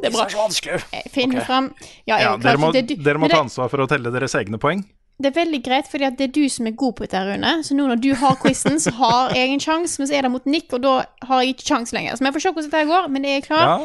Det 0.01 0.09
er 0.09 0.15
bra. 0.15 0.25
så 0.33 0.39
vanskelig. 0.41 0.79
Jeg 0.95 1.11
finner 1.13 1.45
fram 1.45 1.67
Ja, 2.09 2.17
Ja, 2.17 2.31
er 2.33 2.39
dere 2.41 2.57
må, 2.59 2.71
det, 2.73 2.81
er 2.81 2.87
du- 2.97 3.03
dere 3.05 3.21
må 3.21 3.29
det, 3.29 3.35
ta 3.37 3.43
ansvar 3.45 3.69
for 3.69 3.83
å 3.85 3.87
telle 3.91 4.09
deres 4.15 4.33
egne 4.39 4.57
poeng. 4.57 4.81
det 5.21 5.29
er 5.29 5.35
veldig 5.37 5.59
greit, 5.67 5.91
fordi 5.93 6.09
det 6.17 6.25
er 6.25 6.33
du 6.33 6.49
som 6.49 6.67
er 6.67 6.73
god 6.73 6.95
på 6.97 7.05
dette, 7.05 7.21
Rune. 7.29 7.51
Så 7.63 7.77
nå 7.77 7.85
når 7.91 8.01
du 8.01 8.15
har 8.17 8.39
quizen, 8.41 8.81
så 8.81 8.95
har 8.97 9.35
jeg 9.37 9.53
en 9.53 9.61
sjanse, 9.61 9.99
men 10.01 10.09
så 10.09 10.17
er 10.17 10.23
det 10.25 10.31
mot 10.33 10.47
Nick, 10.49 10.73
og 10.73 10.81
da 10.87 10.95
har 11.29 11.43
jeg 11.45 11.53
ikke 11.53 11.69
sjanse 11.69 11.93
lenger. 11.93 12.17
Så 12.17 12.25
vi 12.25 12.33
får 12.33 12.41
se 12.47 12.53
hvordan 12.57 12.71
dette 12.73 12.89
går, 12.89 13.11
men 13.13 13.29
jeg 13.29 13.43
er 13.43 13.45
klar. 13.45 13.67
Ja. 13.69 13.77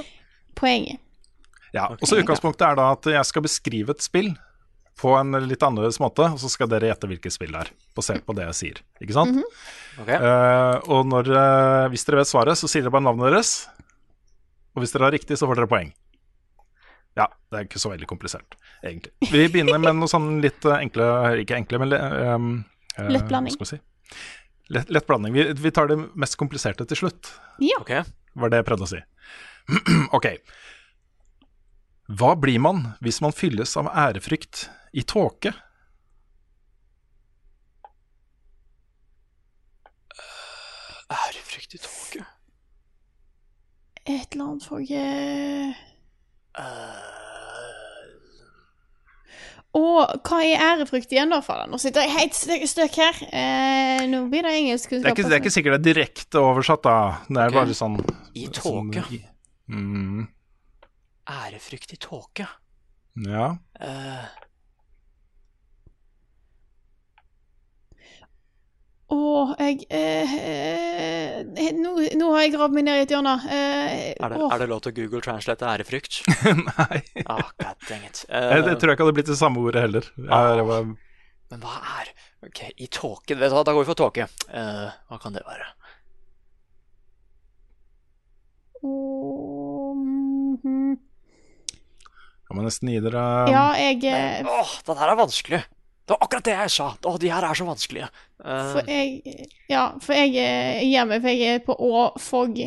Poenget. 0.56 1.02
Ja, 1.76 1.90
og 1.92 2.08
så 2.08 2.22
Utgangspunktet 2.22 2.64
er 2.70 2.78
da 2.80 2.90
at 2.96 3.08
jeg 3.12 3.28
skal 3.28 3.44
beskrive 3.46 3.96
et 3.96 4.04
spill 4.06 4.32
på 4.96 5.12
en 5.20 5.36
litt 5.44 5.64
annerledes 5.66 6.00
måte, 6.00 6.24
og 6.32 6.40
så 6.40 6.48
skal 6.52 6.70
dere 6.72 6.88
gjette 6.88 7.10
hvilket 7.12 7.34
spill 7.36 7.52
det 7.52 7.66
er, 7.66 7.72
basert 7.98 8.24
på 8.24 8.36
det 8.38 8.46
jeg 8.48 8.58
sier. 8.60 8.78
Ikke 9.04 9.18
sant? 9.18 9.42
Ok. 10.00 10.08
uh, 10.08 10.78
og 10.88 11.10
når, 11.12 11.32
uh, 11.36 11.88
hvis 11.92 12.08
dere 12.08 12.22
vet 12.22 12.32
svaret, 12.32 12.60
så 12.60 12.70
sier 12.72 12.86
dere 12.86 12.96
bare 12.96 13.04
navnet 13.10 13.28
deres. 13.28 13.52
Og 14.76 14.84
hvis 14.84 14.96
dere 14.96 15.10
har 15.10 15.16
riktig, 15.16 15.36
så 15.40 15.50
får 15.50 15.60
dere 15.60 15.72
poeng. 15.72 15.92
Ja, 17.16 17.28
det 17.52 17.60
er 17.60 17.68
ikke 17.68 17.80
så 17.80 17.92
veldig 17.92 18.08
komplisert, 18.08 18.56
egentlig. 18.84 19.12
Vi 19.32 19.44
begynner 19.52 19.80
med 19.80 20.00
noe 20.00 20.12
sånn 20.12 20.42
litt 20.44 20.66
eh, 20.68 20.82
enkle 20.84 21.06
Ikke 21.40 21.56
enkle, 21.56 21.80
men 21.80 21.94
um, 21.96 22.50
Lett 23.08 23.28
blanding. 23.30 23.56
Hva 23.56 23.68
skal 23.68 23.78
vi 23.78 23.78
si? 23.78 24.26
Lett, 24.76 24.92
lett 24.92 25.08
blanding. 25.08 25.32
Vi, 25.36 25.46
vi 25.64 25.72
tar 25.76 25.88
det 25.92 25.96
mest 26.20 26.36
kompliserte 26.40 26.88
til 26.90 27.04
slutt, 27.04 27.32
Ja. 27.64 27.80
Ok. 27.80 27.94
var 28.36 28.52
det 28.52 28.60
jeg 28.64 28.68
prøvde 28.68 28.88
å 28.88 28.92
si. 28.92 29.00
ok. 30.18 30.28
Hva 32.06 32.36
blir 32.38 32.62
man 32.62 32.84
hvis 33.02 33.18
man 33.24 33.34
fylles 33.34 33.74
av 33.82 33.90
ærefrykt 33.90 34.68
i 34.94 35.02
tåke? 35.10 35.56
Ærefrykt 41.10 41.74
i 41.74 41.82
tåke. 41.82 42.26
Et 44.06 44.36
eller 44.36 44.46
annet 44.46 44.66
for 44.70 44.86
eh, 44.86 45.74
Og 49.76 50.22
hva 50.30 50.44
er 50.46 50.62
ærefrykt 50.62 51.12
igjen, 51.12 51.34
da, 51.34 51.42
fader? 51.44 51.66
Nå 51.72 51.82
sitter 51.82 52.06
jeg 52.06 52.14
helt 52.14 52.70
støk 52.70 53.02
her. 53.02 53.18
Eh, 53.34 54.06
nå 54.12 54.28
blir 54.30 54.46
det 54.46 54.54
engelsk. 54.62 54.94
Det 54.94 55.02
er 55.02 55.18
ikke, 55.18 55.26
det 55.26 55.40
er 55.40 55.42
ikke 55.42 55.56
sikkert 55.58 55.80
det 55.80 55.82
er 55.82 55.90
direkte 55.90 56.46
oversatt, 56.46 56.86
da. 56.86 57.26
Det 57.26 57.42
er 57.42 57.50
okay. 57.50 57.58
bare 57.58 57.78
sånn 57.82 57.98
I 58.38 58.46
tåke. 58.54 59.04
Sånn, 59.10 59.26
mm, 59.74 60.24
Ærefrykt 61.30 61.94
i 61.94 61.98
tåke. 61.98 62.48
ja. 63.26 63.56
Eh, 63.82 64.26
Å, 69.06 69.18
jeg 69.62 69.84
eh, 69.94 70.32
eh, 70.34 71.68
nå, 71.78 71.92
nå 72.18 72.30
har 72.34 72.42
jeg 72.42 72.54
gravd 72.56 72.74
meg 72.74 72.86
ned 72.88 72.98
i 72.98 73.04
et 73.06 73.12
hjørne. 73.14 73.36
Eh, 73.46 73.92
er, 74.18 74.32
det, 74.34 74.40
oh. 74.42 74.50
er 74.50 74.64
det 74.64 74.68
lov 74.72 74.80
til 74.82 74.94
å 74.94 74.96
Google 74.98 75.22
translate 75.22 75.68
ærefrykt? 75.70 76.24
Nei. 76.72 76.98
Oh, 77.30 77.52
god 77.62 77.86
dang 77.86 78.02
it. 78.08 78.24
Jeg, 78.26 78.34
Eh, 78.34 78.66
jeg 78.66 78.80
tror 78.82 78.90
jeg 78.92 78.98
ikke 78.98 79.06
hadde 79.06 79.18
blitt 79.20 79.30
det 79.30 79.38
samme 79.38 79.62
ordet 79.62 79.84
heller. 79.86 80.10
Jeg, 80.18 80.58
jeg, 80.58 80.66
var- 80.72 80.90
Men 81.54 81.62
hva 81.62 81.76
er 82.00 82.10
Ok, 82.46 82.60
i 82.82 82.88
tåke 82.94 83.38
Vet 83.38 83.50
du 83.50 83.56
hva, 83.56 83.62
da 83.66 83.74
går 83.74 83.86
vi 83.86 83.90
for 83.92 83.98
tåke. 84.02 84.26
Uh, 84.50 84.90
hva 85.10 85.18
kan 85.22 85.34
det 85.38 85.42
være? 85.46 85.70
Åh, 88.86 89.25
Må 92.56 92.64
nesten 92.64 92.92
gi 92.94 93.02
dere 93.04 93.24
Ja, 93.52 93.66
jeg 93.76 94.00
Men, 94.06 94.52
Åh, 94.52 94.76
den 94.88 95.00
her 95.02 95.12
er 95.12 95.20
vanskelig. 95.20 95.62
Det 96.06 96.14
var 96.14 96.22
akkurat 96.22 96.46
det 96.46 96.54
jeg 96.54 96.72
sa. 96.76 96.88
Åh, 97.10 97.16
de 97.20 97.32
her 97.34 97.46
er 97.48 97.58
så 97.58 97.66
vanskelige. 97.68 98.10
Uh, 98.40 98.74
For 98.76 98.92
jeg 98.92 99.48
Ja, 99.72 99.86
for 100.02 100.14
jeg 100.16 100.36
er 100.38 100.84
hjemme, 100.86 101.18
for 101.24 101.34
jeg 101.34 101.58
er 101.58 101.64
på 101.66 101.76
Å-fog. 101.76 102.60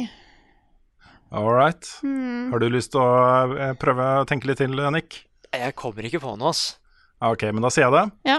All 1.31 1.52
right. 1.52 1.86
Mm. 2.02 2.51
Har 2.52 2.62
du 2.62 2.69
lyst 2.73 2.94
til 2.94 3.05
å 3.05 3.55
eh, 3.55 3.74
prøve 3.78 4.06
å 4.23 4.27
tenke 4.28 4.48
litt 4.48 4.60
til, 4.62 4.74
Nick? 4.94 5.24
jeg 5.52 5.74
kommer 5.81 6.05
ikke 6.05 6.20
på 6.20 6.35
noe, 6.36 6.52
ass. 6.52 6.78
Ja, 7.20 7.32
Ok, 7.32 7.44
men 7.52 7.65
da 7.65 7.70
sier 7.73 7.89
jeg 7.89 7.94
det. 7.94 8.05
Ja. 8.31 8.39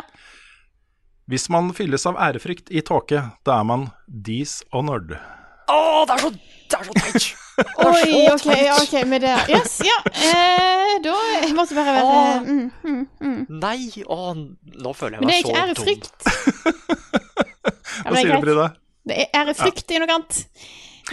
Hvis 1.30 1.46
man 1.54 1.70
fylles 1.78 2.08
av 2.10 2.18
ærefrykt 2.18 2.72
i 2.74 2.82
tåke, 2.86 3.22
da 3.46 3.60
er 3.62 3.68
man 3.68 3.90
dishonored. 4.08 5.14
Åh, 5.70 6.02
det 6.10 6.16
er 6.16 6.24
så, 6.24 6.32
det 6.34 6.80
er 6.80 6.88
så 6.88 6.96
teit! 6.98 7.28
Oi, 7.60 8.28
OK, 8.34 8.48
ok, 8.82 8.94
med 9.10 9.24
det 9.26 9.36
Yes, 9.52 9.80
ja. 9.86 9.98
Eh, 10.10 10.98
da 11.04 11.16
jeg 11.36 11.54
måtte 11.58 11.78
bare 11.78 11.96
være 11.96 12.04
Åh. 12.06 12.42
mm, 12.46 12.68
mm, 12.84 13.06
mm. 13.22 13.40
Nei, 13.62 13.78
Å, 14.06 14.20
nå 14.36 14.94
føler 14.98 15.20
jeg 15.20 15.26
meg 15.26 15.26
så 15.26 15.26
dum. 15.26 15.26
Men 15.26 15.30
det 15.30 15.36
er 15.36 15.42
ikke 15.46 15.58
ærefrykt. 15.64 16.20
Hva 18.04 18.14
er 18.14 18.22
sier 18.22 18.36
du, 18.36 18.46
Brida? 18.46 18.70
Det 19.10 19.18
er 19.24 19.42
ærefrykt, 19.42 19.92
i 19.92 20.00
noe 20.02 20.14
annet. 20.14 20.40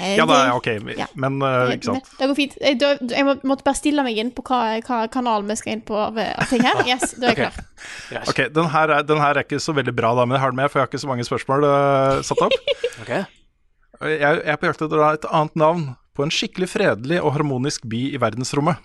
Eh, 0.01 0.17
Ja, 0.19 0.27
da, 0.29 0.39
ok, 0.57 0.67
ja. 0.99 1.07
men 1.15 1.39
eh, 1.43 1.75
ikke 1.77 1.89
sant. 1.89 2.11
Det 2.19 2.29
går 2.29 2.37
fint. 2.37 2.57
Jeg, 2.61 2.79
jeg 3.11 3.27
må, 3.27 3.37
måtte 3.49 3.65
bare 3.67 3.79
stille 3.79 4.05
meg 4.05 4.19
inn 4.21 4.33
på 4.37 4.45
hva, 4.47 4.61
hva 4.85 5.03
kanal 5.13 5.47
vi 5.49 5.57
skal 5.59 5.77
inn 5.77 5.85
på 5.87 5.97
av 5.97 6.21
ting 6.51 6.65
her. 6.67 6.83
Yes, 6.91 7.17
da 7.17 7.31
er 7.31 7.33
jeg 7.33 7.49
okay. 7.49 7.67
klar. 8.11 8.29
Ok, 8.29 8.43
den 8.59 8.71
her, 8.75 8.93
er, 8.99 9.07
den 9.09 9.23
her 9.23 9.41
er 9.41 9.47
ikke 9.47 9.63
så 9.63 9.75
veldig 9.77 9.95
bra, 9.97 10.13
da, 10.19 10.27
men 10.29 10.37
jeg 10.37 10.45
har 10.45 10.55
den 10.55 10.61
med, 10.61 10.71
for 10.73 10.81
jeg 10.81 10.87
har 10.87 10.93
ikke 10.93 11.05
så 11.07 11.13
mange 11.13 11.29
spørsmål 11.29 11.69
uh, 11.69 12.25
satt 12.27 12.45
opp. 12.47 12.59
okay. 13.03 13.25
Jeg, 14.03 14.19
jeg 14.21 14.43
er 14.53 14.59
på 14.61 14.69
jakt 14.69 14.85
etter 14.85 15.07
et 15.09 15.31
annet 15.33 15.57
navn 15.57 15.87
på 16.17 16.25
en 16.25 16.33
skikkelig 16.33 16.69
fredelig 16.73 17.21
og 17.23 17.35
harmonisk 17.37 17.85
by 17.89 18.01
i 18.15 18.21
verdensrommet. 18.21 18.81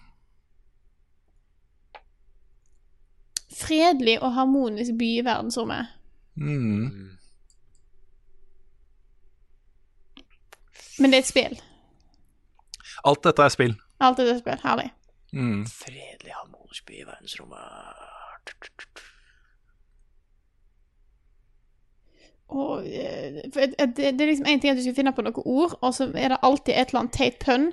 Fredelig 3.61 4.17
og 4.21 4.33
harmonisk 4.35 4.97
by 4.99 5.09
i 5.19 5.25
verdensrommet. 5.25 5.91
Mm. 6.35 7.17
Men 10.99 11.11
det 11.11 11.17
er 11.19 11.23
et 11.23 11.29
spill. 11.29 11.59
Alt 13.07 13.23
dette 13.25 13.45
er 13.45 13.53
spill. 13.53 13.75
Alt 14.01 14.19
dette 14.19 14.35
er 14.35 14.41
spill. 14.41 14.59
Herlig. 14.63 14.89
Mm. 15.33 15.63
Fredelig 15.65 16.33
harmonisk 16.35 16.85
by 16.85 16.99
i 16.99 17.05
verdensrommet. 17.07 17.61
Og, 22.51 22.83
eh, 22.83 23.41
det, 23.47 23.71
det 23.79 24.11
er 24.11 24.27
liksom 24.27 24.49
én 24.51 24.59
ting 24.59 24.73
at 24.73 24.79
du 24.79 24.83
skal 24.83 24.97
finne 24.97 25.13
på 25.15 25.23
noen 25.23 25.45
ord, 25.45 25.77
og 25.79 25.93
så 25.95 26.09
er 26.11 26.33
det 26.33 26.41
alltid 26.43 26.75
et 26.75 26.91
eller 26.91 27.03
annet 27.05 27.15
teit 27.15 27.39
pønn. 27.43 27.71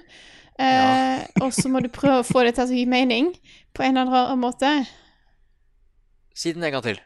Eh, 0.59 1.27
og 1.43 1.53
så 1.55 1.71
må 1.71 1.83
du 1.83 1.91
prøve 1.91 2.23
å 2.23 2.27
få 2.27 2.43
det 2.47 2.57
til 2.57 2.67
å 2.67 2.79
gi 2.79 2.87
mening 2.91 3.33
på 3.75 3.85
en 3.87 3.99
eller 4.01 4.25
annen 4.25 4.43
måte. 4.43 4.73
Si 6.35 6.55
den 6.55 6.67
en 6.67 6.75
gang 6.77 6.87
til. 6.87 6.99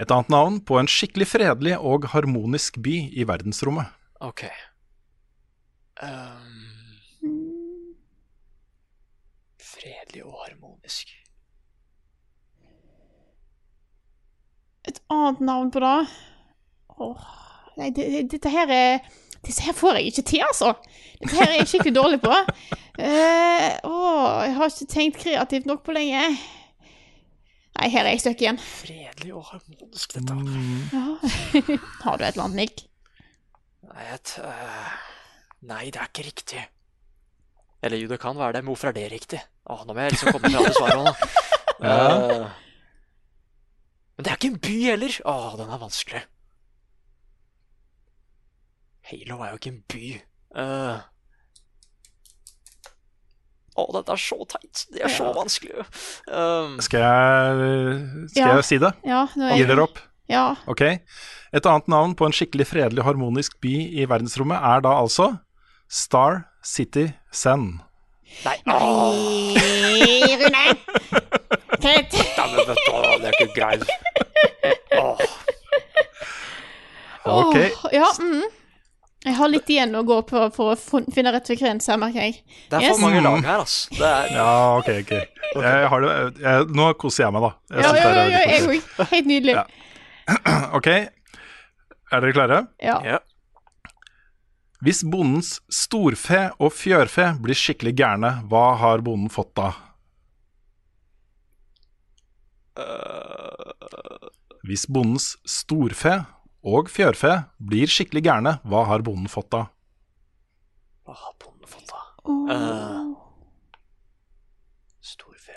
Et 0.00 0.10
annet 0.14 0.32
navn 0.32 0.58
på 0.64 0.78
en 0.80 0.88
skikkelig 0.88 1.28
fredelig 1.28 1.76
og 1.76 2.08
harmonisk 2.14 2.78
by 2.82 2.96
i 3.12 3.26
verdensrommet. 3.28 3.90
Ok. 4.24 4.46
Um, 6.00 6.70
fredelig 9.60 10.24
og 10.24 10.38
harmonisk. 10.46 11.12
Et 14.90 15.00
annet 15.12 15.42
navn 15.46 15.70
på 15.70 15.82
det 15.84 15.96
Åh, 17.00 17.26
Nei, 17.78 17.90
det, 17.94 18.06
det, 18.12 18.22
dette 18.34 18.52
her 18.52 18.70
er 18.74 19.10
Disse 19.46 19.64
her 19.64 19.76
får 19.76 19.96
jeg 19.96 20.10
ikke 20.10 20.24
til, 20.28 20.42
altså. 20.44 20.74
Dette 21.22 21.36
her 21.38 21.46
er 21.48 21.60
jeg 21.62 21.68
skikkelig 21.70 21.94
dårlig 21.96 22.18
på. 22.20 22.32
Uh, 23.00 23.70
åh, 23.88 24.42
jeg 24.44 24.52
har 24.58 24.66
ikke 24.68 24.88
tenkt 24.92 25.16
kreativt 25.22 25.68
nok 25.70 25.80
på 25.86 25.94
lenge. 25.96 26.26
Nei, 27.78 27.88
her 27.88 28.04
er 28.04 28.12
jeg 28.12 28.20
stuck 28.20 28.44
igjen. 28.44 28.60
Fredelig 28.60 29.32
og 29.32 29.46
harmonisk, 29.48 30.12
dette. 30.18 30.36
Ja. 30.92 31.06
har 32.04 32.20
du 32.20 32.26
et 32.26 32.34
eller 32.34 32.44
annet, 32.50 32.58
Nick? 32.60 32.84
Nei, 33.88 34.10
et, 34.12 34.34
uh, 34.44 34.92
nei, 35.72 35.86
det 35.88 36.04
er 36.04 36.12
ikke 36.12 36.28
riktig. 36.28 36.66
Eller 37.80 38.04
jo, 38.04 38.12
det 38.12 38.20
kan 38.20 38.36
være 38.36 38.58
det, 38.58 38.66
men 38.66 38.74
hvorfor 38.74 38.92
er 38.92 38.98
det 39.00 39.08
riktig? 39.14 39.40
Åh, 39.72 39.86
nå 39.88 39.96
må 39.96 40.04
jeg 40.04 40.18
liksom 40.18 40.34
komme 40.36 40.52
med 40.52 40.60
alle 40.60 40.76
svarene. 40.76 41.16
Ja. 41.80 41.94
Eh, 41.96 42.69
men 44.20 44.26
det 44.26 44.30
er 44.34 44.36
ikke 44.36 44.50
en 44.52 44.60
by 44.60 44.74
heller. 44.84 45.14
Åh, 45.32 45.48
den 45.56 45.70
er 45.72 45.80
vanskelig. 45.80 46.20
Halo 49.10 49.40
er 49.42 49.54
jo 49.54 49.58
ikke 49.58 49.72
en 49.72 49.80
by. 49.90 50.10
Uh, 50.60 51.00
Å, 53.80 53.84
dette 53.94 54.12
er 54.12 54.20
så 54.20 54.36
teit. 54.50 54.82
Det 54.92 55.00
er 55.06 55.12
så 55.14 55.28
Ja. 55.30 55.32
vanskelig. 55.32 55.84
Um, 56.28 56.74
Skal 56.84 57.00
jeg, 57.00 58.28
skal 58.34 58.42
Ja. 58.42 58.54
jeg 58.58 58.64
si 58.68 58.78
det? 58.82 58.92
Ja, 59.06 59.22
er 59.38 59.56
Gir 59.56 59.66
dere 59.70 59.82
opp? 59.86 59.98
Ja. 60.28 60.56
Ok. 60.66 60.82
Et 60.82 61.66
annet 61.66 61.88
navn 61.88 62.14
på 62.14 62.26
en 62.26 62.32
skikkelig 62.32 62.66
fredelig 62.66 63.02
harmonisk 63.06 63.56
by 63.62 63.72
i 64.02 64.04
verdensrommet 64.06 64.60
er 64.62 64.80
da 64.84 64.92
altså 65.00 65.40
Star 65.88 66.44
City 66.62 67.08
Sen 67.32 67.80
nei, 68.44 68.58
Nei, 68.66 70.36
Rune! 70.36 70.76
Teit. 71.80 72.12
Vet 72.70 72.80
du, 72.86 72.92
det 73.20 73.28
er 73.28 73.36
ikke 73.36 73.54
greit. 73.58 73.84
Åh, 75.00 75.26
Ok. 77.30 77.56
Åh, 77.56 77.90
ja, 77.92 78.06
mm. 78.20 78.42
Jeg 79.28 79.34
har 79.36 79.50
litt 79.52 79.68
igjen 79.68 79.92
å 79.98 80.00
gå 80.08 80.16
på 80.24 80.46
for 80.54 80.72
å 80.72 81.00
finne 81.12 81.28
rett 81.34 81.50
frekvens 81.50 81.90
her, 81.92 81.98
merker 82.00 82.22
jeg. 82.24 82.38
det 82.70 82.78
er 82.78 82.86
Yes. 82.86 82.94
for 82.94 83.02
mange 83.04 83.20
lag 83.20 83.42
her, 83.44 83.58
altså. 83.66 83.90
Det 83.98 84.06
er, 84.08 84.30
Ja, 84.32 84.78
ok, 84.78 84.88
ok. 85.02 85.12
Jeg 85.60 85.88
har 85.92 86.00
det, 86.06 86.14
jeg, 86.40 86.68
nå 86.78 86.86
koser 86.96 87.26
jeg 87.26 87.34
meg, 87.36 87.42
da. 87.44 87.50
Jeg 87.76 87.84
Ja, 87.84 87.90
ja, 87.92 88.14
ja, 88.14 88.24
ja, 88.24 88.40
jeg 88.48 88.62
òg. 88.70 89.08
Helt 89.12 89.26
nydelig. 89.28 89.54
Ja. 89.58 89.64
Ok, 90.78 90.86
er 90.86 92.20
dere 92.24 92.32
klare? 92.32 92.62
Ja. 92.80 92.96
ja. 93.04 93.18
Hvis 94.80 95.02
bondens 95.04 95.58
storfe 95.68 96.46
og 96.58 96.72
fjørfe 96.72 97.34
blir 97.44 97.58
skikkelig 97.58 97.92
gærne, 98.00 98.30
hva 98.48 98.70
har 98.80 99.02
bonden 99.04 99.28
fått 99.28 99.52
da? 99.58 99.74
Hvis 104.66 104.84
bondens 104.92 105.32
storfe 105.48 106.18
og 106.62 106.90
fjørfe 106.92 107.32
blir 107.58 107.88
skikkelig 107.90 108.22
gærne, 108.26 108.52
hva 108.68 108.84
har 108.90 109.02
bonden 109.06 109.28
fått 109.32 109.48
da? 109.54 109.64
Hva 111.08 111.14
har 111.16 111.34
bonden 111.40 111.66
fått, 111.70 111.88
da? 111.88 112.02
Oh. 112.28 112.50
Uh, 112.50 113.16
Storfe. 115.00 115.56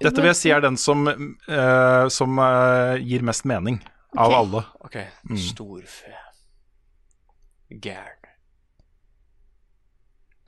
Dette 0.00 0.16
vil 0.22 0.30
jeg 0.30 0.38
si 0.38 0.52
er 0.54 0.62
den 0.64 0.76
som, 0.80 1.04
uh, 1.08 2.06
som 2.12 2.38
uh, 2.40 2.96
gir 3.00 3.24
mest 3.26 3.44
mening 3.48 3.80
av 4.16 4.32
alle. 4.32 4.62
Ok, 4.84 4.96
Mm. 5.28 5.36
storfe. 5.36 6.14
Gæren. 7.70 8.19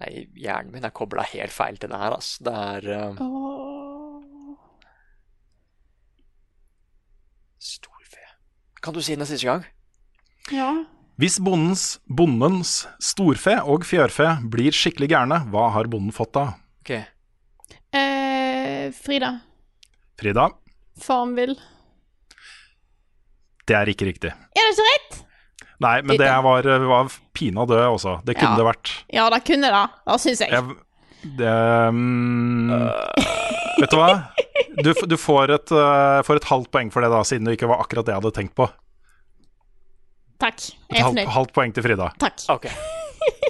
Nei, 0.03 0.25
hjernen 0.35 0.73
min 0.75 0.87
er 0.87 0.91
kobla 0.95 1.23
helt 1.31 1.55
feil 1.55 1.77
til 1.79 1.93
det 1.93 1.99
her, 2.01 2.17
ass. 2.17 2.35
Det 2.43 2.53
er 2.53 2.87
eh, 2.91 3.21
oh. 3.23 4.57
storfe. 7.63 8.25
Kan 8.83 8.97
du 8.97 8.99
si 9.05 9.15
den 9.15 9.29
siste 9.31 9.47
gang? 9.47 9.63
Ja. 10.51 10.73
Hvis 11.23 11.39
bondens, 11.39 12.01
bondens 12.11 12.81
storfe 12.99 13.55
og 13.63 13.87
fjørfe 13.87 14.27
blir 14.51 14.75
skikkelig 14.75 15.13
gærne, 15.13 15.39
hva 15.55 15.69
har 15.77 15.87
bonden 15.93 16.15
fått 16.17 16.35
da? 16.35 16.49
Ok. 16.83 16.97
Eh, 17.95 18.91
Frida. 18.97 19.37
Frida, 20.19 20.49
vil. 21.37 21.55
det 23.69 23.77
er 23.79 23.93
ikke 23.95 24.11
riktig. 24.11 24.35
Er 24.35 24.67
det 24.67 24.75
ikke 24.75 24.89
rett? 24.91 25.23
Nei, 25.83 25.97
men 26.07 26.19
det 26.21 26.31
var, 26.47 26.67
var 26.87 27.11
pinadø 27.37 27.81
også. 27.91 28.19
Det 28.27 28.37
kunne 28.39 28.55
Ja. 28.55 28.61
det 28.61 28.67
vært. 28.69 28.93
Ja, 29.13 29.29
det 29.35 29.43
kunne 29.49 29.71
det. 29.75 29.83
Det 30.09 30.19
syns 30.23 30.43
jeg. 30.45 30.51
Jeg, 30.55 30.77
det 31.39 31.53
um, 31.89 32.71
Vet 33.81 33.91
du 33.93 33.99
hva? 33.99 34.09
Du, 34.83 34.93
du 34.95 35.17
får, 35.21 35.53
et, 35.55 35.73
uh, 35.75 36.23
får 36.27 36.41
et 36.41 36.49
halvt 36.51 36.71
poeng 36.75 36.91
for 36.95 37.05
det, 37.05 37.11
da, 37.13 37.21
siden 37.27 37.49
det 37.49 37.57
ikke 37.59 37.71
var 37.71 37.83
akkurat 37.85 38.07
det 38.07 38.15
jeg 38.15 38.23
hadde 38.23 38.35
tenkt 38.39 38.55
på. 38.59 38.69
Takk. 40.43 40.59
Et 40.59 40.97
Jeg 40.97 41.03
er 41.03 41.07
halvt, 41.07 41.21
Et 41.23 41.35
halvt 41.37 41.53
poeng 41.55 41.75
til 41.75 41.85
Frida. 41.87 42.09
Takk. 42.23 42.47
Ok. 42.57 42.67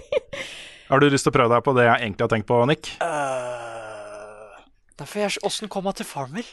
Har 0.92 1.00
du 1.00 1.06
lyst 1.08 1.24
til 1.24 1.32
å 1.32 1.36
prøve 1.36 1.54
deg 1.54 1.64
på 1.64 1.72
det 1.76 1.86
jeg 1.86 2.02
egentlig 2.04 2.26
har 2.26 2.32
tenkt 2.34 2.48
på, 2.50 2.58
Nick? 2.68 2.90
Uh, 3.00 4.58
derfor 5.00 5.22
jeg 5.24 5.40
Åssen 5.48 5.70
kom 5.72 5.88
jeg 5.88 6.02
til 6.02 6.08
Farmer? 6.10 6.50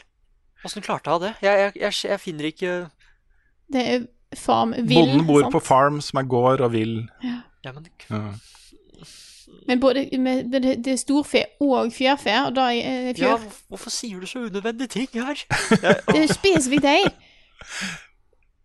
Åssen 0.64 0.84
klarte 0.84 1.12
jeg 1.12 1.24
det? 1.26 1.32
Jeg, 1.44 1.58
jeg, 1.60 1.74
jeg, 1.82 1.98
jeg 2.08 2.20
finner 2.20 2.48
ikke 2.48 2.72
Det 3.72 3.84
er 3.84 4.08
Farmville. 4.36 4.94
Bonden 4.94 5.26
bor 5.26 5.40
sant? 5.42 5.52
på 5.52 5.60
farm, 5.60 6.00
som 6.00 6.20
er 6.22 6.28
gård 6.30 6.60
og 6.60 6.72
vill. 6.72 7.10
Ja, 7.24 7.72
men 7.72 7.86
Ja. 8.10 8.22
Men 9.66 9.80
både 9.80 10.08
med, 10.18 10.44
med 10.50 10.62
det, 10.62 10.84
det 10.84 10.92
er 10.92 10.96
storfe 10.96 11.44
og 11.60 11.92
fjørfe, 11.92 12.32
og 12.46 12.56
da 12.56 12.70
er 12.74 13.10
Ja, 13.10 13.12
fjør... 13.12 13.28
Ja, 13.28 13.50
hvorfor 13.68 13.90
sier 13.90 14.20
du 14.20 14.26
så 14.26 14.38
unødvendige 14.38 14.88
ting 14.88 15.08
her? 15.14 15.34
Det 16.12 16.22
er 16.22 16.32
spesifikt 16.32 16.82
deg. 16.82 17.06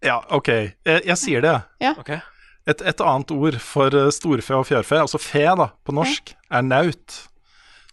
Ja, 0.04 0.20
OK. 0.34 0.48
Jeg, 0.48 1.02
jeg 1.06 1.18
sier 1.18 1.46
det. 1.46 1.60
Ok. 1.98 2.10
Et, 2.66 2.82
et 2.82 3.02
annet 3.02 3.32
ord 3.32 3.60
for 3.62 3.94
eh, 3.94 4.10
storfe 4.14 4.56
og 4.56 4.66
fjørfe, 4.66 4.98
altså 4.98 5.22
fe 5.22 5.46
da, 5.60 5.70
på 5.86 5.94
norsk, 5.94 6.34
er 6.50 6.66
naut. 6.66 7.22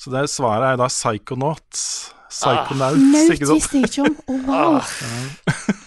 Så 0.01 0.11
det 0.11 0.31
svaret 0.32 0.73
er 0.73 0.81
da 0.81 0.89
psychonauts. 0.89 2.15
Psychonauts, 2.32 3.12
ah. 3.12 3.35
ikke 3.35 3.47
sant? 3.47 3.59
visste 3.61 3.82
jeg 3.82 3.90
ikke 3.93 4.09
om. 4.09 4.16
Oh, 4.27 4.49
wow. 4.49 5.78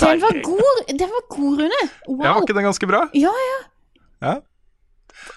Den 0.00 0.20
var 0.20 0.40
god, 0.42 0.82
den 0.88 1.10
var 1.10 1.22
god, 1.30 1.60
Rune. 1.60 1.84
Wow. 2.08 2.24
Ja, 2.24 2.32
var 2.32 2.42
ikke 2.42 2.56
den 2.56 2.66
ganske 2.66 2.88
bra? 2.90 3.04
Ja, 3.14 3.30
ja. 3.30 3.60
Ja. 4.24 4.34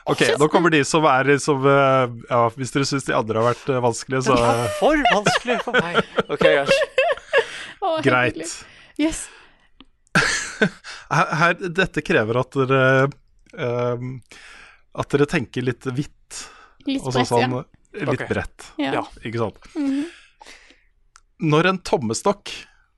Ok, 0.10 0.24
nå 0.40 0.48
kommer 0.52 0.74
de 0.74 0.82
som 0.88 1.06
er 1.08 1.28
liksom 1.30 1.66
eh, 1.70 2.16
Ja, 2.32 2.40
hvis 2.58 2.74
dere 2.74 2.88
syns 2.90 3.06
de 3.08 3.14
andre 3.16 3.40
har 3.40 3.52
vært 3.52 3.70
eh, 3.72 3.80
vanskelige, 3.84 4.24
så 4.28 4.38
For 4.80 5.04
vanskelig 5.12 5.58
for 5.64 5.78
meg. 5.78 6.00
Ok, 6.26 6.46
yes. 6.58 6.72
oh, 7.82 7.98
greit. 8.04 8.56
Yes. 8.98 9.28
Her, 10.18 11.34
her, 11.40 11.58
dette 11.78 12.02
krever 12.02 12.40
at 12.42 12.56
dere 12.58 12.86
um, 13.54 14.16
At 14.98 15.14
dere 15.14 15.28
tenker 15.30 15.64
litt 15.68 15.86
hvitt. 15.86 16.40
Litt 16.88 17.04
og 17.06 17.14
bredt, 17.14 17.30
sånn, 17.30 17.54
ja. 17.60 17.62
Litt 18.02 18.16
okay. 18.16 18.30
bredt, 18.32 18.72
Ja. 18.82 18.96
Ja. 19.00 19.04
ikke 19.24 19.44
sant. 19.44 19.70
Mhm. 19.78 20.08
Når 21.48 21.70
en 21.70 21.78
tommestokk 21.86 22.50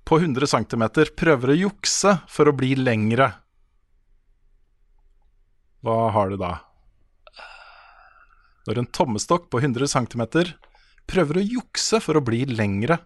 på 0.09 0.17
100 0.17 0.47
cm 0.49 0.83
prøver 1.13 1.51
å 1.53 1.59
jukse 1.67 2.15
for 2.33 2.49
å 2.49 2.55
bli 2.57 2.71
lengre, 2.79 3.29
hva 5.85 6.09
har 6.15 6.33
du 6.33 6.39
da? 6.41 6.55
Når 8.65 8.81
en 8.81 8.89
tommestokk 8.89 9.45
på 9.53 9.61
100 9.61 9.85
cm 9.93 10.23
prøver 11.09 11.39
å 11.39 11.45
jukse 11.45 12.01
for 12.01 12.17
å 12.17 12.23
bli 12.25 12.41
lengre, 12.49 12.97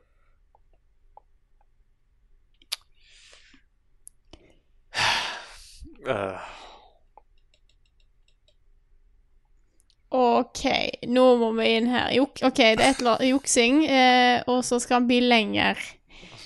OK, 10.14 10.64
nå 11.10 11.24
må 11.40 11.50
vi 11.58 11.70
inn 11.78 11.88
her. 11.90 12.12
Juk 12.14 12.44
OK, 12.46 12.60
det 12.78 12.86
er 12.86 12.92
et 12.92 13.24
juksing, 13.30 13.80
eh, 13.88 14.44
og 14.52 14.62
så 14.68 14.78
skal 14.84 15.02
han 15.02 15.08
bli 15.10 15.22
lenger. 15.26 15.80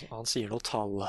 Han 0.10 0.26
sier 0.30 0.50
noe 0.52 0.64
tall. 0.64 1.02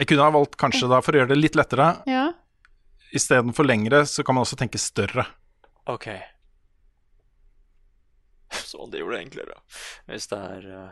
Jeg 0.00 0.08
kunne 0.10 0.26
ha 0.26 0.32
valgt 0.34 0.56
kanskje 0.60 0.88
da, 0.90 0.98
for 1.04 1.14
å 1.14 1.20
gjøre 1.22 1.32
det 1.34 1.38
litt 1.40 1.56
lettere, 1.58 1.88
Ja. 2.10 2.32
istedenfor 3.14 3.64
lengre, 3.68 4.02
så 4.10 4.24
kan 4.26 4.34
man 4.34 4.42
også 4.44 4.56
tenke 4.58 4.78
større. 4.82 5.26
Ok. 5.86 6.08
Sånn, 8.64 8.90
det 8.90 9.00
gjorde 9.02 9.16
det 9.18 9.24
enklere. 9.28 9.60
Hvis 10.10 10.26
det 10.32 10.40
er 10.40 10.66
uh, 10.72 10.90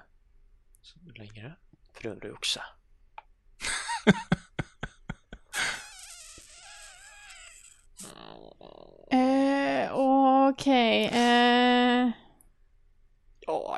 lengre, 1.18 1.56
prøver 1.98 2.28
å 2.30 2.32
jukse. 2.36 2.62
uh, 9.12 9.92
OK 10.48 10.66
eh, 10.66 12.08
Oh, 12.08 12.10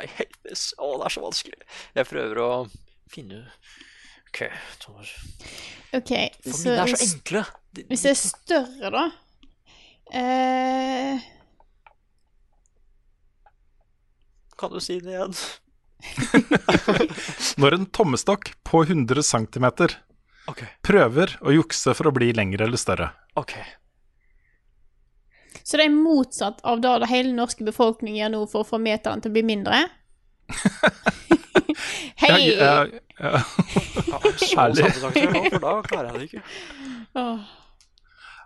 I 0.04 0.08
hate 0.10 0.36
this. 0.44 0.70
Å, 0.78 0.90
det 1.00 1.08
er 1.08 1.14
så 1.16 1.22
vanskelig. 1.24 1.60
Jeg 1.96 2.08
prøver 2.10 2.40
å 2.44 2.48
finne 3.12 3.44
OK, 4.28 4.48
Thomas. 4.82 5.12
Okay, 5.94 6.30
For 6.42 6.58
så 6.58 6.72
mine 6.72 6.82
er 6.82 6.90
så 6.90 6.96
hvis, 6.98 7.12
enkle. 7.14 7.44
De- 7.76 7.84
hvis 7.90 8.02
det 8.02 8.10
er 8.10 8.18
større, 8.18 8.90
da 8.90 9.04
eh, 10.18 11.22
Kan 14.58 14.74
du 14.74 14.80
si 14.82 14.96
det 15.02 15.14
igjen? 15.14 15.36
Når 17.62 17.78
en 17.78 17.86
tommestokk 17.94 18.50
på 18.66 18.82
100 18.84 19.22
cm 19.24 19.66
okay. 20.50 20.68
prøver 20.84 21.38
å 21.42 21.54
jukse 21.54 21.94
for 21.96 22.10
å 22.10 22.14
bli 22.14 22.32
lengre 22.36 22.66
eller 22.68 22.80
større. 22.80 23.12
ok. 23.40 23.54
Så 25.64 25.80
det 25.80 25.86
er 25.88 25.94
motsatt 25.96 26.60
av 26.68 26.82
det 26.84 27.08
hele 27.08 27.30
den 27.30 27.38
norske 27.40 27.64
befolkningen 27.64 28.20
gjør 28.20 28.32
nå 28.34 28.42
for 28.52 28.64
å 28.64 28.68
få 28.68 28.80
meteren 28.82 29.22
til 29.24 29.32
å 29.32 29.36
bli 29.38 29.44
mindre? 29.48 29.84
Hei! 32.20 32.36
Ja, 32.58 32.84
Ja, 33.14 33.38
så 34.36 34.58
Herlig. 34.58 34.90
for 34.92 35.62
da 35.62 35.72
klarer 35.86 36.10
jeg 36.10 36.18
det 36.18 36.24
ikke. 36.28 36.42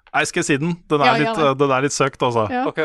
Nei, 0.09 0.23
skal 0.28 0.40
jeg 0.43 0.47
si 0.47 0.57
den? 0.61 0.77
Den 0.89 1.03
er, 1.05 1.19
litt, 1.23 1.40
den 1.61 1.73
er 1.74 1.85
litt 1.85 1.95
søkt, 1.97 2.23
altså. 2.24 2.47
ja. 2.53 2.62
OK. 2.69 2.81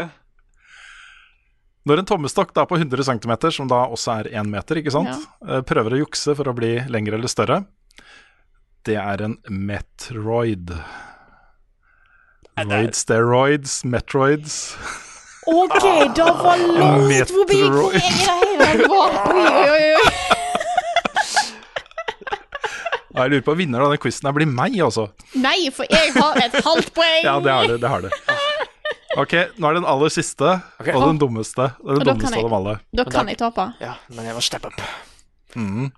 Når 1.87 1.99
en 1.99 2.07
tommestokk 2.07 2.53
da 2.55 2.63
på 2.67 2.77
100 2.79 3.03
cm, 3.03 3.33
som 3.51 3.67
da 3.67 3.81
også 3.91 4.13
er 4.21 4.29
1 4.39 4.47
meter, 4.51 4.79
ikke 4.79 4.93
sant, 4.95 5.25
eh, 5.43 5.59
prøver 5.67 5.97
å 5.97 6.03
jukse 6.05 6.35
for 6.39 6.47
å 6.47 6.55
bli 6.55 6.77
lengre 6.91 7.19
eller 7.19 7.31
større, 7.31 7.57
det 8.87 8.95
er 8.99 9.25
en 9.27 9.35
metroid. 9.51 10.71
Roid 12.57 12.93
steroids, 12.95 13.79
metroids 13.85 14.75
OK, 15.49 15.83
da 16.15 16.27
var 16.39 16.57
langt 16.79 17.31
forbi 17.33 17.57
var. 17.63 17.73
Oi, 17.83 18.01
oi, 18.31 18.85
oi, 19.73 19.89
oi. 19.97 20.11
Jeg 23.13 23.29
lurer 23.29 23.43
på 23.45 23.53
vinneren 23.59 23.85
av 23.85 23.91
den 23.93 23.99
quizen 24.01 24.25
her 24.29 24.33
blir 24.37 24.47
meg, 24.49 24.77
altså. 24.81 25.09
Nei, 25.37 25.67
for 25.75 25.85
jeg 25.91 26.13
har 26.15 26.39
et 26.41 26.55
halvt 26.65 26.93
poeng! 26.95 27.19
Ja, 27.27 27.35
det 27.43 27.51
har 27.53 27.67
det. 27.69 27.75
det 27.83 27.91
har 27.91 28.05
det. 28.07 28.13
Ok, 29.21 29.35
nå 29.61 29.67
er 29.67 29.75
det 29.75 29.81
den 29.83 29.89
aller 29.91 30.09
siste, 30.15 30.55
okay. 30.81 30.95
og 30.95 31.03
den 31.11 31.19
dummeste. 31.21 31.67
Den 31.83 31.99
Og 31.99 32.05
dummeste 32.07 32.31
jeg- 32.33 32.39
av 32.39 32.49
dem 32.49 32.55
alle. 32.61 32.77
Da 32.97 33.05
kan 33.11 33.27
jeg 33.29 33.37
tape. 33.43 33.67
Ja, 33.83 33.93
men 34.15 34.25
jeg 34.31 34.33
må 34.39 34.41
steppe 34.47 34.71
opp. 34.71 34.79
Mhm. 35.53 35.91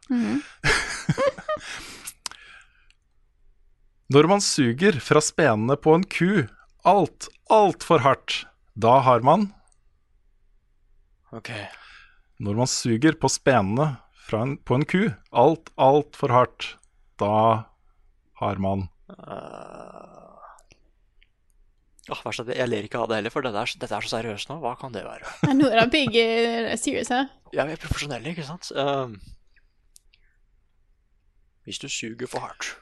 Når 4.13 4.27
man 4.29 4.41
suger 4.43 4.99
fra 5.01 5.21
spenene 5.23 5.73
på 5.81 5.95
en 5.97 6.03
ku 6.05 6.45
alt, 6.85 7.25
altfor 7.49 8.03
hardt, 8.05 8.43
da 8.77 8.99
har 9.01 9.23
man 9.25 9.47
OK. 11.33 11.49
Når 12.37 12.59
man 12.59 12.69
suger 12.69 13.17
på 13.17 13.31
spenene 13.33 13.95
fra 14.27 14.43
en, 14.45 14.57
på 14.61 14.77
en 14.77 14.85
ku 14.85 15.01
alt, 15.33 15.71
altfor 15.81 16.33
hardt, 16.35 16.67
da 17.17 17.65
har 18.43 18.61
man 18.61 18.85
uh... 19.09 20.37
oh, 22.13 22.21
jeg, 22.29 22.45
jeg 22.51 22.69
ler 22.69 22.85
ikke 22.85 23.01
av 23.01 23.09
det 23.09 23.19
heller, 23.23 23.33
for 23.33 23.47
dette 23.47 23.65
er, 23.65 23.75
dette 23.81 23.97
er 23.97 24.05
så 24.05 24.13
seriøst 24.19 24.53
nå. 24.53 24.59
Hva 24.61 24.75
kan 24.77 24.93
det 24.93 25.01
være? 25.07 25.33
Nå 25.57 25.71
er 25.71 25.81
det 25.81 25.89
big 25.95 26.21
eh, 26.21 26.75
serious 26.77 27.09
her. 27.09 27.31
Ja, 27.57 27.65
vi 27.65 27.73
er 27.73 27.81
profesjonelle, 27.81 28.35
ikke 28.35 28.45
sant? 28.45 28.69
Um, 28.77 29.17
hvis 31.65 31.81
du 31.81 31.89
suger 31.89 32.29
for 32.29 32.45
hardt. 32.45 32.75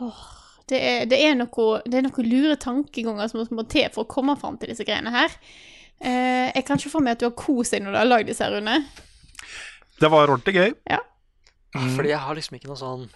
OK. 0.00 0.24
Det 0.64 0.78
er, 0.80 1.02
det 1.04 1.18
er 1.20 1.34
noe, 1.36 1.64
det 1.84 1.98
er 1.98 2.06
noe 2.06 2.24
lure 2.24 2.56
tankeganger 2.60 3.28
som 3.28 3.42
må 3.52 3.66
til 3.68 3.90
for 3.92 4.06
å 4.06 4.10
komme 4.10 4.32
fram 4.40 4.56
til 4.60 4.70
disse 4.72 4.86
greiene 4.88 5.12
her. 5.12 5.34
Eh, 6.00 6.48
jeg 6.54 6.64
kan 6.64 6.80
ikke 6.80 6.92
få 6.94 7.02
med 7.04 7.18
at 7.18 7.20
du 7.20 7.26
har 7.28 7.34
kost 7.36 7.74
deg 7.76 7.84
når 7.84 7.92
du 7.92 7.98
har 8.00 8.08
lagd 8.08 8.30
disse 8.30 8.46
her, 8.46 8.56
Rune. 8.56 8.78
Det 10.00 10.10
var 10.10 10.32
ordentlig 10.32 10.56
gøy. 10.56 10.72
Ja. 10.88 11.02
Fordi 11.74 12.14
jeg 12.14 12.22
har 12.22 12.38
liksom 12.38 12.56
ikke 12.56 12.70
noe 12.70 12.78
sånn 12.78 13.06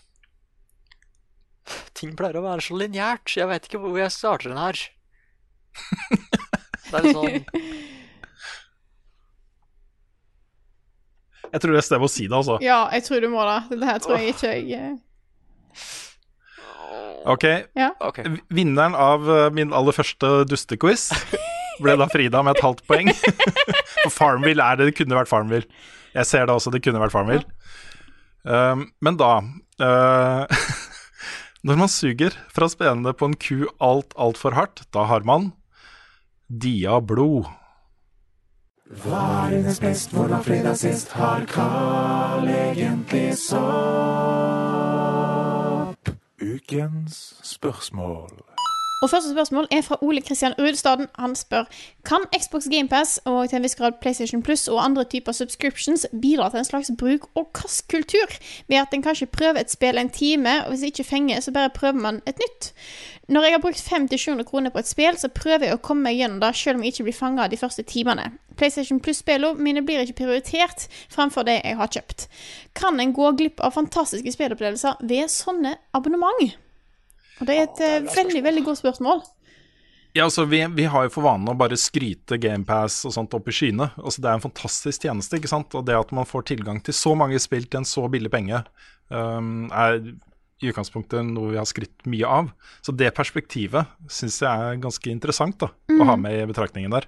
Ting 1.98 2.16
pleier 2.18 2.40
å 2.40 2.44
være 2.44 2.64
så 2.64 2.76
lineært. 2.76 3.36
Jeg 3.38 3.48
veit 3.48 3.68
ikke 3.68 3.80
hvor 3.80 3.96
jeg 3.96 4.12
starter 4.12 4.52
den 4.52 4.60
her. 4.60 4.84
Det 6.88 6.96
er 6.98 7.04
litt 7.04 7.16
sånn 7.16 7.44
Jeg 11.48 11.62
tror 11.62 11.72
det 11.72 11.80
er 11.80 11.86
sted 11.86 12.02
å 12.04 12.08
si 12.12 12.26
det, 12.26 12.36
altså. 12.36 12.58
Ja, 12.60 12.82
jeg 12.92 13.06
tror 13.06 13.24
du 13.24 13.30
må 13.32 13.44
det. 13.48 13.60
Dette 13.72 13.88
her 13.88 14.00
tror 14.04 14.18
jeg 14.20 14.34
ikke 14.34 14.50
jeg 14.52 14.72
eh, 14.76 14.96
Ok, 17.28 17.44
Ja. 17.76 17.90
okay. 18.00 18.24
Vinneren 18.48 18.94
av 18.96 19.28
eh, 19.28 19.50
min 19.52 19.72
aller 19.76 19.92
første 19.92 20.44
dustequiz 20.48 21.10
ble 21.82 21.94
da 22.00 22.08
Frida 22.10 22.40
med 22.42 22.56
et 22.56 22.64
halvt 22.64 22.84
poeng. 22.88 23.10
For 24.02 24.14
Farmville 24.14 24.64
er 24.64 24.80
det, 24.80 24.90
det 24.90 24.96
kunne 24.98 25.18
vært 25.18 25.30
Farmville. 25.30 25.68
Jeg 26.16 26.26
ser 26.26 26.48
det 26.48 26.56
også, 26.56 26.72
det 26.72 26.82
kunne 26.82 27.02
vært 27.02 27.14
Farmville. 27.14 27.44
Um, 28.48 28.86
men 29.04 29.18
da 29.20 29.42
uh, 29.82 30.60
Når 31.66 31.76
man 31.76 31.90
suger 31.90 32.32
fra 32.54 32.68
spenene 32.70 33.12
på 33.12 33.28
en 33.28 33.34
ku 33.36 33.66
alt, 33.82 34.14
altfor 34.16 34.54
hardt, 34.56 34.84
da 34.94 35.04
har 35.10 35.26
man 35.26 35.50
Diablo. 36.48 37.44
Hva 39.02 39.24
er 39.44 39.58
hennes 39.58 39.82
best, 39.82 40.14
hvordan 40.16 40.40
frida 40.46 40.70
fredag 40.72 40.80
sist? 40.80 41.12
Har 41.18 41.44
Carl 41.50 42.48
egentlig 42.48 43.34
sopp? 43.42 44.77
Ukens 46.68 47.40
spørsmål. 47.42 48.30
Og 49.00 49.10
første 49.10 49.30
spørsmål 49.30 49.66
er 49.70 49.82
fra 49.82 49.98
Ole 50.02 50.20
Kristian 50.20 50.54
Rudstaden. 50.58 51.06
Han 51.18 51.36
spør 51.36 51.64
Kan 52.04 52.24
Xbox 52.40 52.62
GamePass 52.70 53.20
og 53.24 53.48
til 53.48 53.56
en 53.56 53.62
viss 53.62 53.76
grad 53.76 53.92
PlayStation 54.00 54.42
Plus 54.42 54.68
og 54.68 54.84
andre 54.84 55.04
typer 55.04 55.32
subscriptions 55.32 56.06
bidra 56.22 56.48
til 56.50 56.58
en 56.58 56.64
slags 56.64 56.90
bruk- 56.98 57.28
og 57.34 57.52
kastkultur? 57.54 58.26
Ved 58.68 58.76
at 58.76 58.94
en 58.94 59.02
kanskje 59.02 59.26
prøver 59.26 59.60
et 59.60 59.70
spill 59.70 59.98
en 59.98 60.10
time, 60.10 60.64
og 60.64 60.68
hvis 60.68 60.80
det 60.80 60.86
ikke 60.86 61.04
fenger, 61.04 61.40
så 61.40 61.52
bare 61.52 61.70
prøver 61.70 61.92
man 61.92 62.20
et 62.26 62.38
nytt. 62.38 62.72
Når 63.28 63.42
jeg 63.42 63.52
har 63.52 63.58
brukt 63.58 63.92
500-700 63.92 64.42
kroner 64.42 64.70
på 64.70 64.78
et 64.78 64.88
spill, 64.88 65.18
så 65.18 65.28
prøver 65.28 65.64
jeg 65.64 65.74
å 65.74 65.82
komme 65.82 66.02
meg 66.02 66.16
gjennom 66.16 66.40
det, 66.40 66.56
selv 66.56 66.76
om 66.76 66.82
jeg 66.82 66.92
ikke 66.92 67.02
blir 67.02 67.18
fanga 67.22 67.46
de 67.48 67.56
første 67.56 67.82
timene. 67.82 68.32
PlayStation 68.56 69.00
Plus-spillene 69.00 69.62
mine 69.62 69.82
blir 69.86 70.00
ikke 70.00 70.24
prioritert 70.24 70.88
fremfor 71.08 71.46
det 71.46 71.60
jeg 71.64 71.76
har 71.76 71.86
kjøpt. 71.86 72.28
Kan 72.74 73.00
en 73.00 73.12
gå 73.12 73.30
glipp 73.38 73.60
av 73.60 73.78
fantastiske 73.78 74.32
spillopplevelser 74.32 75.04
ved 75.06 75.30
sånne 75.30 75.76
abonnement? 75.94 76.58
Og 77.38 77.48
det 77.48 77.56
er 77.56 77.66
et 77.66 77.82
eh, 77.84 78.14
veldig, 78.14 78.42
veldig 78.44 78.64
godt 78.66 78.80
spørsmål. 78.80 79.22
Ja, 80.16 80.24
altså 80.24 80.44
vi, 80.48 80.60
vi 80.74 80.86
har 80.88 81.04
jo 81.06 81.12
for 81.14 81.26
vane 81.26 81.52
å 81.52 81.58
bare 81.58 81.76
skryte 81.78 82.38
GamePass 82.40 83.02
og 83.06 83.12
sånt 83.14 83.34
opp 83.36 83.50
i 83.50 83.54
skyene. 83.54 83.90
Altså 84.00 84.22
Det 84.24 84.30
er 84.30 84.38
en 84.38 84.44
fantastisk 84.44 85.04
tjeneste, 85.04 85.38
ikke 85.38 85.50
sant. 85.50 85.76
Og 85.78 85.84
det 85.86 85.98
at 85.98 86.14
man 86.16 86.26
får 86.26 86.48
tilgang 86.50 86.80
til 86.82 86.96
så 86.96 87.12
mange 87.18 87.38
spill 87.42 87.68
til 87.68 87.82
en 87.82 87.88
så 87.88 88.06
billig 88.10 88.32
penge, 88.32 88.62
um, 89.12 89.68
er 89.68 90.00
i 90.58 90.72
utgangspunktet 90.72 91.22
noe 91.28 91.52
vi 91.52 91.60
har 91.60 91.68
skrytt 91.68 92.08
mye 92.10 92.32
av. 92.40 92.50
Så 92.82 92.94
det 92.98 93.12
perspektivet 93.14 93.92
syns 94.10 94.40
jeg 94.42 94.48
er 94.48 94.80
ganske 94.82 95.12
interessant 95.12 95.60
da, 95.60 95.70
å 95.70 96.08
ha 96.08 96.16
med 96.18 96.40
i 96.40 96.48
betraktningen 96.50 96.96
der. 96.96 97.06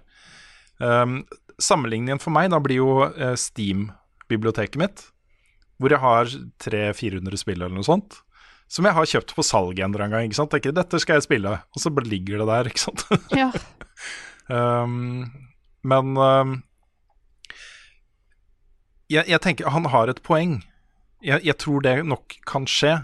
Um, 0.79 1.23
sammenligningen 1.61 2.23
for 2.23 2.33
meg 2.37 2.53
da 2.53 2.61
blir 2.63 2.83
jo 2.83 2.93
uh, 3.09 3.35
Steam-biblioteket 3.35 4.79
mitt, 4.81 5.03
hvor 5.81 5.91
jeg 5.91 6.05
har 6.05 6.31
300-400 6.63 7.43
spill 7.43 7.65
eller 7.65 7.75
noe 7.75 7.89
sånt. 7.89 8.21
Som 8.71 8.87
jeg 8.87 8.95
har 8.95 9.09
kjøpt 9.13 9.35
på 9.35 9.45
salg 9.47 9.81
en 9.81 9.91
eller 9.91 10.07
annen 10.07 10.15
gang. 10.15 10.29
ikke 10.29 10.39
sant? 10.39 10.53
Tenker, 10.53 10.75
Dette 10.77 11.01
skal 11.03 11.19
jeg 11.19 11.27
spille, 11.27 11.57
og 11.59 11.83
så 11.83 11.91
ligger 12.07 12.43
det 12.43 12.49
der, 12.53 12.69
ikke 12.71 12.85
sant. 12.85 13.07
Ja. 13.35 13.51
Um, 14.51 15.31
men 15.87 16.17
um, 16.19 16.55
jeg, 19.11 19.27
jeg 19.27 19.41
tenker 19.43 19.71
han 19.75 19.91
har 19.91 20.11
et 20.11 20.23
poeng. 20.27 20.61
Jeg, 21.21 21.43
jeg 21.45 21.59
tror 21.61 21.83
det 21.85 21.97
nok 22.07 22.39
kan 22.49 22.69
skje. 22.71 23.01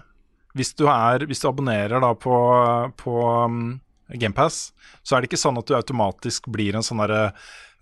Hvis 0.57 0.73
du, 0.79 0.87
er, 0.89 1.27
hvis 1.29 1.43
du 1.43 1.51
abonnerer 1.51 2.01
da 2.01 2.15
på, 2.17 2.37
på 2.97 3.17
um, 3.45 3.81
GamePass, 4.09 4.71
så 5.05 5.17
er 5.17 5.21
det 5.21 5.29
ikke 5.29 5.43
sånn 5.43 5.59
at 5.61 5.69
du 5.69 5.75
automatisk 5.77 6.47
blir 6.49 6.79
en 6.79 6.87
sånn 6.87 7.03
derre 7.03 7.27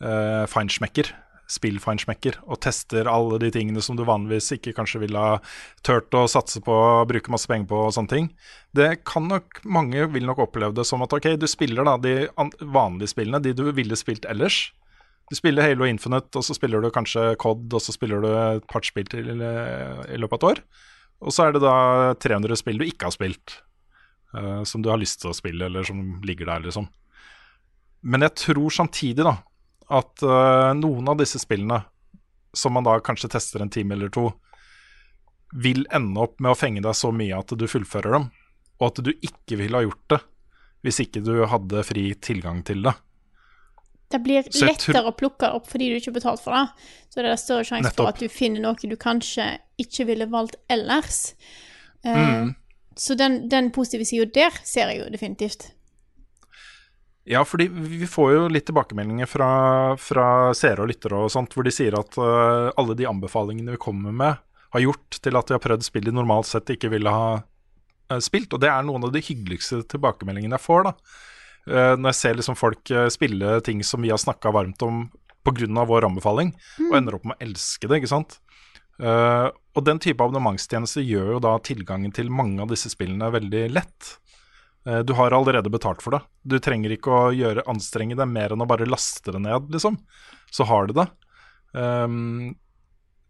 uh, 0.03 0.43
feinschmecker, 0.51 1.13
spill-feinschmecker, 1.55 2.41
og 2.45 2.61
tester 2.65 3.09
alle 3.11 3.39
de 3.43 3.51
tingene 3.55 3.83
som 3.85 3.97
du 3.99 4.05
vanligvis 4.07 4.53
ikke 4.57 4.75
kanskje 4.77 5.03
ville 5.05 5.21
ha 5.21 5.39
turt 5.87 6.15
å 6.15 6.27
satse 6.31 6.63
på, 6.65 6.77
bruke 7.11 7.33
masse 7.33 7.51
penger 7.51 7.69
på 7.71 7.83
og 7.87 7.93
sånne 7.97 8.13
ting. 8.13 8.31
Det 8.75 8.91
kan 9.07 9.29
nok, 9.31 9.63
Mange 9.65 10.09
vil 10.13 10.27
nok 10.27 10.43
oppleve 10.49 10.75
det 10.77 10.87
som 10.89 11.05
at 11.07 11.15
ok, 11.15 11.35
du 11.41 11.47
spiller 11.51 11.87
da 11.87 11.97
de 12.01 12.17
vanlige 12.61 13.15
spillene, 13.15 13.43
de 13.43 13.55
du 13.57 13.69
ville 13.73 13.99
spilt 13.99 14.27
ellers. 14.31 14.67
Du 15.31 15.37
spiller 15.39 15.65
Halo 15.65 15.87
Infinite, 15.89 16.35
og 16.37 16.45
så 16.45 16.57
spiller 16.57 16.83
du 16.83 16.91
kanskje 16.93 17.33
COD, 17.41 17.71
og 17.73 17.81
så 17.81 17.95
spiller 17.95 18.21
du 18.21 18.29
et 18.29 18.67
par 18.69 18.85
spill 18.85 19.07
til 19.09 19.31
eh, 19.33 20.03
i 20.13 20.21
løpet 20.21 20.37
av 20.37 20.41
et 20.43 20.51
år. 20.51 20.65
Og 21.25 21.33
så 21.33 21.47
er 21.47 21.55
det 21.55 21.63
da 21.65 21.77
300 22.21 22.61
spill 22.61 22.83
du 22.83 22.85
ikke 22.87 23.09
har 23.09 23.15
spilt, 23.15 23.57
uh, 24.37 24.61
som 24.69 24.83
du 24.85 24.91
har 24.93 25.01
lyst 25.01 25.23
til 25.23 25.31
å 25.33 25.37
spille, 25.37 25.71
eller 25.71 25.87
som 25.87 26.03
ligger 26.27 26.51
der, 26.51 26.67
liksom. 26.67 26.91
Men 28.05 28.27
jeg 28.27 28.37
tror 28.43 28.75
samtidig, 28.75 29.25
da, 29.25 29.39
at 29.93 30.25
uh, 30.25 30.73
noen 30.79 31.09
av 31.13 31.19
disse 31.21 31.41
spillene, 31.43 31.83
som 32.55 32.75
man 32.77 32.87
da 32.87 32.99
kanskje 33.05 33.33
tester 33.35 33.65
en 33.65 33.73
time 33.73 33.97
eller 33.97 34.13
to, 34.15 34.29
vil 35.55 35.85
ende 35.95 36.21
opp 36.23 36.41
med 36.43 36.55
å 36.55 36.59
fenge 36.59 36.83
deg 36.83 36.97
så 36.99 37.13
mye 37.15 37.37
at 37.39 37.53
du 37.59 37.67
fullfører 37.71 38.17
dem, 38.17 38.31
og 38.81 38.87
at 38.89 39.03
du 39.07 39.13
ikke 39.15 39.59
ville 39.61 39.79
ha 39.79 39.87
gjort 39.87 40.07
det 40.15 40.21
hvis 40.85 41.01
ikke 41.07 41.23
du 41.25 41.47
hadde 41.49 41.83
fri 41.87 42.11
tilgang 42.21 42.61
til 42.67 42.83
det. 42.85 42.93
Det 44.13 44.21
blir 44.23 44.45
lettere 44.61 45.09
å 45.09 45.15
plukke 45.17 45.49
opp 45.57 45.71
fordi 45.71 45.89
du 45.91 45.97
ikke 45.97 46.11
har 46.13 46.19
betalt 46.19 46.43
for 46.45 46.55
det. 46.55 46.91
Så 47.09 47.23
det 47.23 47.31
er 47.31 47.41
større 47.41 47.65
sjanse 47.67 47.95
for 47.97 48.11
at 48.11 48.21
du 48.21 48.29
finner 48.29 48.63
noe 48.63 48.91
du 48.91 48.97
kanskje 49.01 49.47
ikke 49.81 50.07
ville 50.11 50.29
valgt 50.31 50.61
ellers. 50.69 51.33
Eh, 52.05 52.13
Mm. 52.15 52.55
Så 52.97 53.15
den, 53.19 53.49
den 53.49 53.73
positive 53.75 54.05
sida 54.05 54.25
der 54.31 54.55
ser 54.63 54.93
jeg 54.93 55.01
jo 55.01 55.09
definitivt. 55.11 55.73
Ja, 57.25 57.41
fordi 57.45 57.69
vi 57.69 58.07
får 58.07 58.33
jo 58.35 58.49
litt 58.53 58.67
tilbakemeldinger 58.69 59.29
fra, 59.29 59.49
fra 59.97 60.27
seere 60.57 60.85
og 60.85 60.91
lyttere 60.91 61.23
og 61.25 61.33
sånt, 61.33 61.55
hvor 61.57 61.65
de 61.65 61.73
sier 61.73 61.97
at 61.97 62.19
uh, 62.21 62.69
alle 62.77 62.97
de 62.99 63.07
anbefalingene 63.09 63.77
vi 63.79 63.81
kommer 63.81 64.13
med, 64.13 64.43
har 64.75 64.83
gjort 64.85 65.21
til 65.25 65.39
at 65.39 65.49
de 65.49 65.57
har 65.57 65.63
prøvd 65.65 65.87
spill 65.87 66.05
de 66.05 66.13
normalt 66.13 66.51
sett 66.51 66.75
ikke 66.75 66.91
ville 66.93 67.15
ha 67.15 67.29
uh, 67.41 68.21
spilt. 68.21 68.53
Og 68.53 68.61
det 68.61 68.69
er 68.69 68.85
noen 68.85 69.09
av 69.09 69.15
de 69.15 69.25
hyggeligste 69.25 69.81
tilbakemeldingene 69.95 70.59
jeg 70.59 70.67
får, 70.67 70.91
da. 70.91 70.95
Uh, 71.65 71.95
når 71.97 72.11
jeg 72.11 72.19
ser 72.19 72.37
liksom 72.37 72.61
folk 72.61 72.93
spille 73.15 73.57
ting 73.65 73.81
som 73.89 74.05
vi 74.05 74.13
har 74.13 74.21
snakka 74.21 74.53
varmt 74.53 74.85
om 74.85 75.07
pga. 75.45 75.85
vår 75.89 76.09
anbefaling, 76.11 76.53
og 76.91 76.99
ender 76.99 77.17
opp 77.17 77.25
med 77.29 77.39
å 77.39 77.45
elske 77.47 77.89
det, 77.89 78.03
ikke 78.03 78.13
sant. 78.13 78.39
Og 78.97 79.81
den 79.85 79.99
type 80.01 80.23
abonnementstjeneste 80.23 81.03
gjør 81.03 81.35
jo 81.35 81.41
da 81.43 81.57
tilgangen 81.67 82.13
til 82.15 82.31
mange 82.33 82.63
av 82.63 82.71
disse 82.71 82.89
spillene 82.93 83.29
veldig 83.35 83.65
lett. 83.75 84.13
Eh, 84.87 84.99
Du 85.07 85.13
har 85.17 85.33
allerede 85.33 85.71
betalt 85.71 86.03
for 86.03 86.17
det. 86.17 86.23
Du 86.43 86.59
trenger 86.59 86.93
ikke 86.95 87.13
å 87.13 87.33
gjøre 87.35 87.67
anstrenge 87.71 88.17
deg 88.19 88.29
mer 88.29 88.55
enn 88.55 88.65
å 88.65 88.69
bare 88.69 88.89
laste 88.89 89.33
det 89.33 89.43
ned, 89.43 89.71
liksom. 89.73 89.99
Så 90.53 90.67
har 90.69 90.87
du 90.87 90.95
det. 91.01 91.09
Um, 91.73 92.55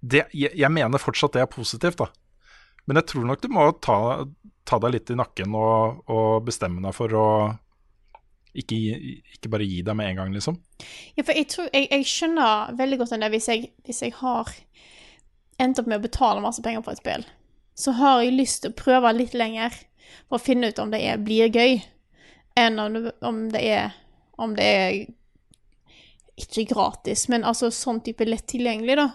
det 0.05 0.27
jeg, 0.37 0.53
jeg 0.53 0.71
mener 0.73 1.01
fortsatt 1.01 1.33
det 1.37 1.45
er 1.45 1.51
positivt, 1.51 2.03
da. 2.03 2.11
Men 2.85 3.01
jeg 3.01 3.09
tror 3.15 3.29
nok 3.29 3.41
du 3.41 3.49
må 3.49 3.71
ta, 3.81 3.99
ta 4.69 4.79
deg 4.83 4.99
litt 4.99 5.13
i 5.15 5.17
nakken 5.17 5.55
og, 5.57 6.03
og 6.13 6.43
bestemme 6.45 6.83
deg 6.85 6.93
for 6.97 7.15
å 7.17 7.29
ikke, 8.55 8.77
ikke 9.35 9.51
bare 9.51 9.67
gi 9.67 9.81
deg 9.83 9.97
med 9.99 10.11
en 10.11 10.21
gang, 10.21 10.35
liksom. 10.37 10.59
Ja, 11.17 11.25
for 11.25 11.33
jeg, 11.35 11.49
tror, 11.51 11.71
jeg, 11.73 11.89
jeg 11.91 12.11
skjønner 12.11 12.77
veldig 12.79 13.01
godt 13.01 13.15
den 13.15 13.25
der 13.25 13.33
hvis 13.33 13.49
hvis 13.49 14.03
jeg 14.05 14.15
har 14.21 14.53
endt 15.63 15.81
opp 15.81 15.89
med 15.91 16.03
å 16.03 16.05
betale 16.05 16.45
masse 16.45 16.63
penger 16.63 16.85
for 16.85 16.95
et 16.95 17.03
spill, 17.03 17.25
så 17.79 17.95
har 17.99 18.23
jeg 18.23 18.37
lyst 18.37 18.63
til 18.63 18.71
å 18.75 18.79
prøve 18.79 19.11
litt 19.17 19.35
lenger 19.35 19.75
for 20.29 20.39
å 20.39 20.45
finne 20.45 20.71
ut 20.71 20.81
om 20.83 20.93
det 20.93 21.03
er, 21.05 21.21
blir 21.23 21.53
gøy, 21.53 21.79
enn 22.59 22.81
om 22.81 22.97
det, 22.97 23.15
om 23.25 23.45
det 23.53 23.63
er 23.67 23.93
om 24.37 24.55
det 24.57 24.65
er 24.65 24.97
ikke 26.35 26.67
gratis, 26.73 27.29
men 27.31 27.47
altså 27.47 27.71
sånn 27.71 28.01
type 28.03 28.27
lett 28.27 28.47
tilgjengelig, 28.51 28.97
da. 28.99 29.09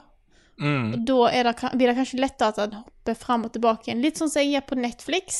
Mm. 0.59 0.93
Og 0.93 1.05
da 1.07 1.19
er 1.31 1.47
det, 1.49 1.71
blir 1.75 1.91
det 1.91 1.97
kanskje 1.97 2.19
lettere 2.19 2.51
at 2.53 2.61
en 2.63 2.81
hopper 2.81 3.15
fram 3.19 3.45
og 3.47 3.53
tilbake 3.55 3.89
igjen. 3.89 4.03
Litt 4.03 4.19
sånn 4.19 4.31
som 4.31 4.43
jeg 4.43 4.53
gjør 4.53 4.65
på 4.69 4.77
Netflix. 4.79 5.39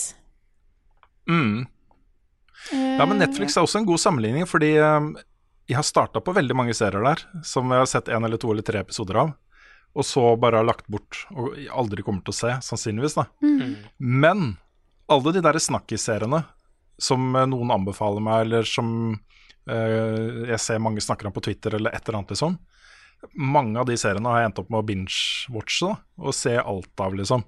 Mm. 1.30 1.67
Ja, 2.76 3.05
men 3.07 3.19
Netflix 3.21 3.55
er 3.55 3.63
også 3.63 3.81
en 3.81 3.88
god 3.88 4.01
sammenligning, 4.03 4.47
fordi 4.49 4.73
um, 4.84 5.13
jeg 5.69 5.77
har 5.80 5.88
starta 5.88 6.23
på 6.23 6.35
veldig 6.35 6.57
mange 6.57 6.76
serier 6.76 7.03
der, 7.05 7.23
som 7.47 7.71
jeg 7.71 7.84
har 7.84 7.91
sett 7.91 8.11
en 8.11 8.27
eller 8.27 8.41
to 8.41 8.51
eller 8.51 8.65
tre 8.67 8.84
episoder 8.84 9.21
av, 9.23 9.35
og 9.95 10.05
så 10.05 10.34
bare 10.39 10.59
har 10.59 10.67
lagt 10.67 10.88
bort 10.91 11.23
og 11.31 11.55
aldri 11.71 12.03
kommer 12.05 12.23
til 12.26 12.35
å 12.35 12.39
se, 12.39 12.55
sannsynligvis, 12.67 13.15
da. 13.19 13.30
Mm. 13.43 13.77
Men 13.97 14.49
alle 15.10 15.34
de 15.36 15.44
der 15.44 15.60
snakkisseriene 15.61 16.44
som 16.99 17.36
eh, 17.36 17.48
noen 17.49 17.73
anbefaler 17.73 18.23
meg, 18.23 18.45
eller 18.45 18.68
som 18.68 18.90
eh, 19.69 20.49
jeg 20.52 20.60
ser 20.64 20.81
mange 20.84 21.03
snakker 21.03 21.30
om 21.30 21.36
på 21.36 21.44
Twitter, 21.48 21.77
eller 21.77 21.95
et 21.95 22.03
eller 22.03 22.22
annet, 22.22 22.36
liksom. 22.36 22.57
Mange 23.36 23.80
av 23.80 23.88
de 23.90 23.98
seriene 23.99 24.31
har 24.31 24.44
jeg 24.44 24.49
endt 24.49 24.60
opp 24.61 24.69
med 24.72 24.81
å 24.81 24.88
binge-watche 24.88 25.94
og 25.94 26.36
se 26.36 26.56
alt 26.60 27.03
av, 27.03 27.18
liksom. 27.19 27.45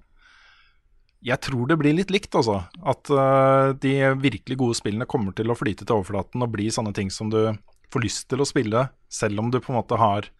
Jeg 1.21 1.37
tror 1.45 1.67
det 1.69 1.77
blir 1.77 1.93
litt 1.93 2.11
likt, 2.13 2.33
altså. 2.37 2.63
At 2.81 3.11
eh, 3.13 3.73
de 3.83 3.95
virkelig 4.23 4.57
gode 4.59 4.79
spillene 4.79 5.09
kommer 5.09 5.35
til 5.37 5.51
å 5.51 5.57
flyte 5.57 5.85
til 5.85 5.99
overflaten 5.99 6.43
og 6.43 6.53
bli 6.55 6.71
sånne 6.73 6.95
ting 6.97 7.13
som 7.13 7.29
du 7.31 7.43
får 7.91 8.05
lyst 8.05 8.29
til 8.31 8.41
å 8.41 8.47
spille, 8.47 8.87
selv 9.11 9.43
om 9.43 9.51
du 9.51 9.59
på 9.59 9.73
en 9.73 9.81
måte 9.81 9.99
har, 9.99 10.31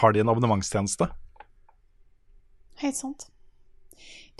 har 0.00 0.14
de 0.14 0.22
en 0.22 0.32
abonnementstjeneste. 0.32 1.10
Helt 2.80 2.96
sant. 2.96 3.28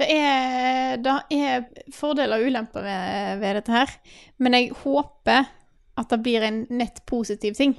Det 0.01 0.06
er, 0.09 0.97
det 1.05 1.14
er 1.36 1.66
fordeler 1.93 2.40
og 2.40 2.48
ulemper 2.48 2.85
ved, 2.86 3.40
ved 3.43 3.59
dette 3.60 3.74
her, 3.74 3.94
men 4.40 4.56
jeg 4.56 4.70
håper 4.81 5.51
at 6.01 6.12
det 6.14 6.22
blir 6.24 6.47
en 6.47 6.62
nett 6.72 7.02
positiv 7.10 7.59
ting 7.59 7.74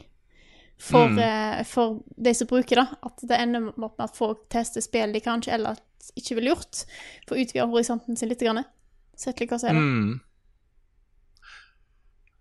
for, 0.82 1.08
Mm. 1.10 1.20
eh, 1.20 1.64
for 1.66 2.02
de 2.18 2.34
som 2.38 2.50
bruker 2.50 2.82
det. 2.82 2.88
At 3.06 3.24
det 3.26 3.38
ender 3.40 3.70
opp 3.70 3.98
med 3.98 4.06
at 4.06 4.18
folk 4.18 4.44
tester 4.54 4.82
spill 4.86 5.14
de 5.14 5.22
kanskje 5.22 5.54
ellers 5.58 5.82
ikke 6.18 6.38
ville 6.38 6.54
gjort, 6.54 6.84
for 7.28 7.38
å 7.38 7.42
utvide 7.42 7.70
horisonten 7.70 8.18
sin 8.18 8.30
litt. 8.30 8.42
Grann. 8.42 8.66
Sett 9.18 9.40
litt 9.42 9.52
hva 9.52 9.60
som 9.62 9.70
er 9.70 9.74
det. 9.78 9.82
Mm. 9.82 10.20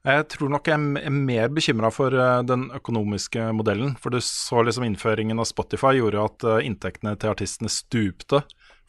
Jeg 0.01 0.29
tror 0.33 0.49
nok 0.49 0.65
jeg 0.65 0.79
er 0.81 1.03
er 1.05 1.13
mer 1.13 1.49
bekymra 1.53 1.91
for 1.93 2.15
eh, 2.17 2.43
den 2.49 2.71
økonomiske 2.73 3.51
modellen. 3.53 3.97
For 4.01 4.09
du 4.11 4.21
så 4.25 4.63
liksom 4.65 4.87
innføringen 4.89 5.39
av 5.39 5.49
Spotify 5.51 5.93
gjorde 5.99 6.25
at 6.25 6.45
eh, 6.49 6.67
inntektene 6.71 7.19
til 7.21 7.35
artistene 7.35 7.69
stupte. 7.69 8.41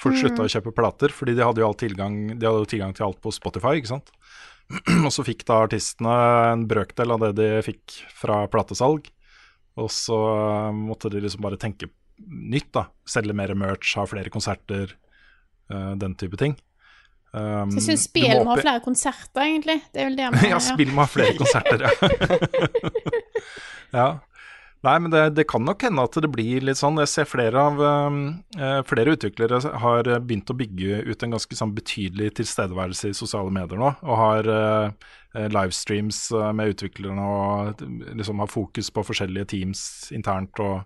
Folk 0.01 0.15
Mm. 0.15 0.21
slutta 0.23 0.45
å 0.47 0.49
kjøpe 0.49 0.73
plater, 0.73 1.13
fordi 1.13 1.35
de 1.37 1.45
hadde 1.45 1.61
jo 1.61 1.73
tilgang, 1.77 2.39
de 2.39 2.47
hadde 2.47 2.69
tilgang 2.71 2.93
til 2.97 3.05
alt 3.05 3.19
på 3.21 3.33
Spotify, 3.33 3.75
ikke 3.77 3.93
sant. 3.93 4.09
og 5.05 5.11
så 5.13 5.25
fikk 5.27 5.45
da 5.45 5.59
artistene 5.67 6.13
en 6.53 6.65
brøkdel 6.69 7.13
av 7.13 7.25
det 7.25 7.31
de 7.37 7.49
fikk 7.65 7.99
fra 8.17 8.47
platesalg. 8.49 9.11
Og 9.79 9.91
så 9.93 10.17
eh, 10.17 10.71
måtte 10.75 11.11
de 11.11 11.21
liksom 11.23 11.43
bare 11.45 11.59
tenke 11.61 11.89
nytt, 12.21 12.71
da. 12.75 12.87
Selge 13.07 13.35
mer 13.37 13.53
merch, 13.57 13.93
ha 13.97 14.05
flere 14.09 14.29
konserter, 14.33 14.91
uh, 15.73 15.93
den 15.97 16.13
type 16.19 16.37
ting. 16.37 16.53
Um, 17.33 17.71
Så 17.71 17.79
jeg 17.79 17.85
syns 17.85 18.03
spill 18.09 18.43
må 18.43 18.51
ha 18.51 18.57
flere 18.59 18.81
konserter, 18.83 19.41
egentlig. 19.41 19.79
Det 19.93 20.03
er 20.03 20.09
vel 20.09 20.17
det 20.19 20.27
vi 20.41 20.51
ja, 20.51 20.59
spill 20.61 20.91
må 20.93 21.05
ha 21.05 21.09
flere 21.09 21.33
konserter, 21.39 21.85
ja. 21.87 21.91
ja. 24.01 24.07
Nei, 24.81 24.95
men 24.97 25.11
det, 25.13 25.23
det 25.37 25.45
kan 25.49 25.61
nok 25.61 25.83
hende 25.85 26.03
at 26.07 26.15
det 26.23 26.29
blir 26.33 26.63
litt 26.65 26.79
sånn. 26.79 26.97
Jeg 27.03 27.11
ser 27.11 27.27
flere 27.29 27.65
av 27.69 27.81
eh, 27.85 28.79
flere 28.89 29.13
utviklere 29.13 29.59
har 29.83 30.09
begynt 30.25 30.49
å 30.49 30.57
bygge 30.57 31.03
ut 31.05 31.25
en 31.25 31.35
ganske 31.35 31.57
sånn 31.59 31.75
betydelig 31.77 32.31
tilstedeværelse 32.39 33.11
i 33.11 33.17
sosiale 33.17 33.53
medier 33.53 33.77
nå. 33.77 33.91
Og 34.01 34.21
har 34.23 34.49
eh, 34.55 35.11
livestreams 35.53 36.23
eh, 36.33 36.49
med 36.57 36.73
utviklerne 36.73 37.27
og 37.29 37.85
liksom 38.17 38.41
har 38.41 38.49
fokus 38.49 38.89
på 38.93 39.05
forskjellige 39.11 39.51
teams 39.53 39.83
internt 40.17 40.57
og 40.65 40.81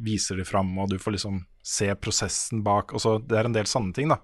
viser 0.00 0.38
de 0.40 0.44
fram, 0.44 0.70
og 0.80 0.88
du 0.90 0.98
får 1.00 1.16
liksom 1.16 1.42
se 1.62 1.88
prosessen 2.00 2.62
bak. 2.64 2.92
Altså, 2.96 3.18
det 3.28 3.38
er 3.38 3.48
en 3.48 3.54
del 3.54 3.68
sanne 3.70 3.94
ting 3.96 4.10
da, 4.10 4.18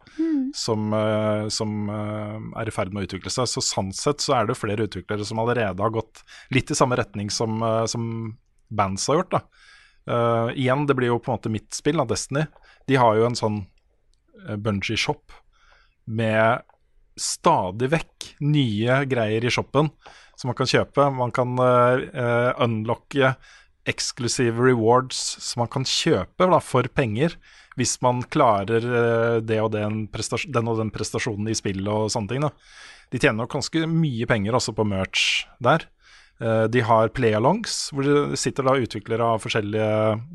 som, 0.56 0.90
eh, 0.96 1.46
som 1.52 1.90
eh, 1.92 2.36
er 2.62 2.70
i 2.70 2.74
ferd 2.74 2.92
med 2.92 3.04
å 3.04 3.08
utvikle 3.08 3.32
seg. 3.32 3.48
Så 3.50 3.62
sannsett 3.64 4.24
så 4.24 4.38
er 4.38 4.48
det 4.48 4.58
flere 4.58 4.88
utviklere 4.88 5.26
som 5.28 5.40
allerede 5.42 5.84
har 5.84 5.94
gått 5.94 6.24
litt 6.54 6.72
i 6.72 6.78
samme 6.78 6.98
retning 6.98 7.30
som, 7.32 7.60
eh, 7.62 7.84
som 7.90 8.36
bands 8.68 9.08
har 9.08 9.20
gjort. 9.20 9.36
da. 9.36 9.42
Uh, 10.08 10.48
igjen, 10.56 10.86
det 10.88 10.96
blir 10.96 11.12
jo 11.12 11.18
på 11.20 11.32
en 11.32 11.36
måte 11.36 11.52
mitt 11.52 11.74
spill, 11.76 12.00
da, 12.00 12.06
Destiny. 12.08 12.46
De 12.88 12.96
har 13.00 13.18
jo 13.18 13.26
en 13.28 13.38
sånn 13.38 13.60
uh, 14.46 14.56
bungee-shop 14.56 15.36
med 16.08 16.64
stadig 17.18 17.90
vekk 17.92 18.32
nye 18.46 19.02
greier 19.10 19.44
i 19.44 19.52
shoppen 19.52 19.90
som 20.38 20.52
man 20.52 20.56
kan 20.56 20.70
kjøpe. 20.70 21.08
Man 21.12 21.34
kan 21.34 21.58
uh, 21.58 22.54
unlocke 22.62 23.34
eksklusive 23.88 24.62
rewards 24.62 25.18
som 25.42 25.62
man 25.64 25.70
kan 25.72 25.86
kjøpe 25.88 26.48
da, 26.50 26.60
for 26.62 26.88
penger, 26.92 27.34
hvis 27.78 27.96
man 28.04 28.20
klarer 28.26 28.84
eh, 28.84 29.36
det 29.40 29.60
og 29.62 29.70
den, 29.72 30.02
den 30.10 30.70
og 30.70 30.80
den 30.80 30.90
prestasjonen 30.92 31.48
i 31.48 31.56
spillet 31.56 31.88
og 31.88 32.10
sånne 32.12 32.32
ting. 32.32 32.44
Da. 32.44 32.50
De 33.14 33.20
tjener 33.22 33.40
nok 33.40 33.54
ganske 33.54 33.84
mye 33.88 34.28
penger 34.28 34.58
også 34.58 34.74
på 34.76 34.86
merch 34.88 35.46
der. 35.64 35.86
Eh, 36.40 36.64
de 36.64 36.80
har 36.80 37.08
play-alongs, 37.08 37.90
hvor 37.92 38.06
det 38.06 38.38
sitter 38.38 38.66
da 38.66 38.76
utviklere 38.78 39.26
av 39.34 39.42
forskjellige 39.42 39.90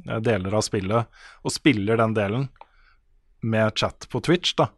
eh, 0.10 0.20
deler 0.24 0.58
av 0.58 0.66
spillet 0.66 1.24
og 1.44 1.54
spiller 1.54 2.00
den 2.00 2.16
delen 2.18 2.48
med 3.44 3.78
chat 3.80 4.08
på 4.12 4.20
Twitch. 4.24 4.56
da. 4.60 4.70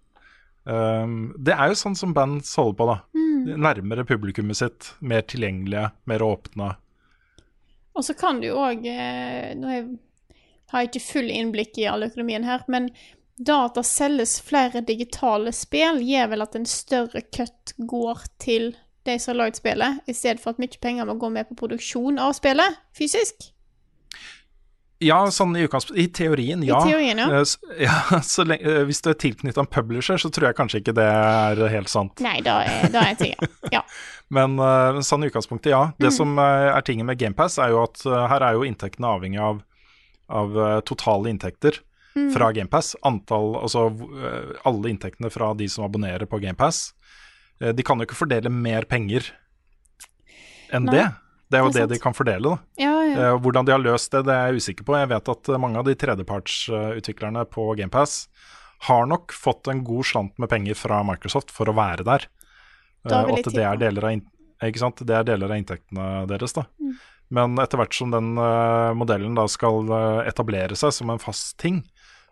Um, 0.66 1.30
det 1.38 1.54
er 1.54 1.70
jo 1.70 1.78
sånn 1.78 1.98
som 1.98 2.14
bands 2.14 2.56
holder 2.58 2.78
på, 2.78 2.88
da. 2.90 2.98
Nærmere 3.46 4.06
publikummet 4.10 4.58
sitt, 4.58 4.88
mer 5.06 5.22
tilgjengelige, 5.30 5.92
mer 6.10 6.24
åpne. 6.26 6.72
Og 7.94 8.06
så 8.06 8.16
kan 8.18 8.42
du 8.42 8.50
òg 8.50 8.88
eh, 8.90 9.54
Nå 9.56 9.70
har 9.70 10.82
jeg 10.82 10.90
ikke 10.90 11.06
full 11.06 11.30
innblikk 11.30 11.78
i 11.78 11.86
all 11.90 12.08
økonomien 12.08 12.46
her, 12.46 12.66
men 12.68 12.90
da 13.38 13.66
at 13.68 13.78
det 13.78 13.86
selges 13.88 14.40
flere 14.44 14.82
digitale 14.86 15.54
spill, 15.54 16.02
gjør 16.02 16.32
vel 16.34 16.46
at 16.46 16.58
en 16.58 16.68
større 16.70 17.22
cut 17.36 17.76
går 17.78 18.26
til 18.42 18.74
de 19.06 19.18
som 19.22 19.34
har 19.34 19.46
lagd 19.46 19.60
spillet, 19.60 20.00
i 20.10 20.14
stedet 20.18 20.42
for 20.44 20.56
at 20.56 20.62
mye 20.62 20.80
penger 20.82 21.06
må 21.10 21.16
gå 21.22 21.30
med 21.34 21.48
på 21.50 21.58
produksjon 21.64 22.18
av 22.22 22.34
spillet 22.38 22.80
fysisk. 22.98 23.52
Ja, 25.04 25.18
sånn 25.34 25.52
i 25.60 25.66
utgangspunktet 25.66 26.00
I 26.00 26.08
teorien, 26.16 26.62
I 26.64 26.70
teorien, 26.72 27.20
ja. 27.20 27.42
Eh, 27.42 27.56
ja 27.86 28.20
så 28.24 28.46
lenge, 28.48 28.64
eh, 28.64 28.84
hvis 28.88 29.02
du 29.04 29.10
er 29.12 29.18
tilknyttet 29.20 29.60
en 29.60 29.68
publisher, 29.68 30.18
så 30.22 30.32
tror 30.34 30.48
jeg 30.50 30.58
kanskje 30.58 30.80
ikke 30.82 30.94
det 30.96 31.06
er 31.12 31.60
helt 31.74 31.92
sant. 31.92 32.24
Nei, 32.24 32.38
da 32.46 32.62
er, 32.64 32.88
da 32.94 33.04
er 33.04 33.20
jeg 33.20 33.34
ja. 33.36 33.50
ja. 33.76 33.82
Men 34.36 34.56
eh, 34.58 35.02
sånn 35.06 35.26
i 35.26 35.30
utgangspunktet, 35.30 35.74
ja. 35.76 35.84
Det 36.00 36.10
Mm. 36.14 36.16
som 36.16 36.40
eh, 36.40 36.70
er 36.72 36.86
tingen 36.88 37.06
med 37.12 37.20
GamePass, 37.20 37.60
er 37.60 37.76
jo 37.76 37.84
at 37.84 38.06
eh, 38.08 38.24
her 38.32 38.48
er 38.48 38.56
jo 38.56 38.64
inntektene 38.66 39.12
avhengig 39.18 39.44
av, 39.44 39.60
av 40.32 40.56
eh, 40.68 40.80
totale 40.88 41.30
inntekter 41.34 41.82
Mm. 42.16 42.30
fra 42.32 42.48
GamePass. 42.56 42.94
Antall, 43.04 43.58
altså 43.60 43.90
eh, 43.92 44.54
alle 44.64 44.88
inntektene 44.94 45.28
fra 45.28 45.50
de 45.60 45.66
som 45.68 45.84
abonnerer 45.84 46.24
på 46.32 46.40
GamePass. 46.40 46.94
Uh, 47.62 47.72
de 47.76 47.86
kan 47.86 48.00
jo 48.00 48.08
ikke 48.08 48.18
fordele 48.18 48.52
mer 48.52 48.88
penger 48.90 49.32
enn 50.74 50.90
Nei, 50.90 50.98
det. 50.98 51.06
Det 51.52 51.60
er 51.60 51.64
jo 51.64 51.72
det 51.72 51.86
det, 51.86 51.96
de 51.96 52.02
kan 52.02 52.16
fordele, 52.18 52.56
da. 52.56 52.82
Ja, 52.82 52.94
ja. 53.06 53.18
Eh, 53.28 53.36
hvordan 53.40 53.68
de 53.68 53.74
har 53.76 53.82
løst 53.82 54.10
det, 54.16 54.24
det 54.26 54.34
er 54.34 54.50
jeg 54.50 54.64
usikker 54.64 54.88
på. 54.88 54.96
Jeg 54.98 55.12
vet 55.12 55.30
at 55.30 55.50
eh, 55.52 55.60
mange 55.62 55.78
av 55.78 55.86
de 55.86 55.94
tredjepartsutviklerne 56.02 57.44
på 57.54 57.68
GamePass 57.78 58.16
har 58.88 59.06
nok 59.10 59.34
fått 59.34 59.70
en 59.72 59.84
god 59.86 60.10
slant 60.10 60.42
med 60.42 60.50
penger 60.52 60.78
fra 60.78 61.04
Microsoft 61.06 61.54
for 61.54 61.70
å 61.70 61.76
være 61.78 62.06
der. 62.08 62.26
Eh, 63.06 63.14
og 63.14 63.38
at 63.38 63.52
det 63.54 63.66
er, 63.66 63.82
deler 63.82 64.10
av, 64.10 64.24
det 65.06 65.20
er 65.20 65.28
deler 65.28 65.52
av 65.54 65.60
inntektene 65.62 66.10
deres. 66.30 66.58
da. 66.58 66.66
Mm. 66.82 66.96
Men 67.36 67.60
etter 67.62 67.82
hvert 67.82 67.98
som 67.98 68.12
den 68.14 68.36
eh, 68.42 68.92
modellen 68.98 69.38
da 69.38 69.48
skal 69.50 69.86
eh, 69.86 70.22
etablere 70.30 70.78
seg 70.78 70.94
som 70.98 71.14
en 71.14 71.22
fast 71.22 71.56
ting, 71.62 71.84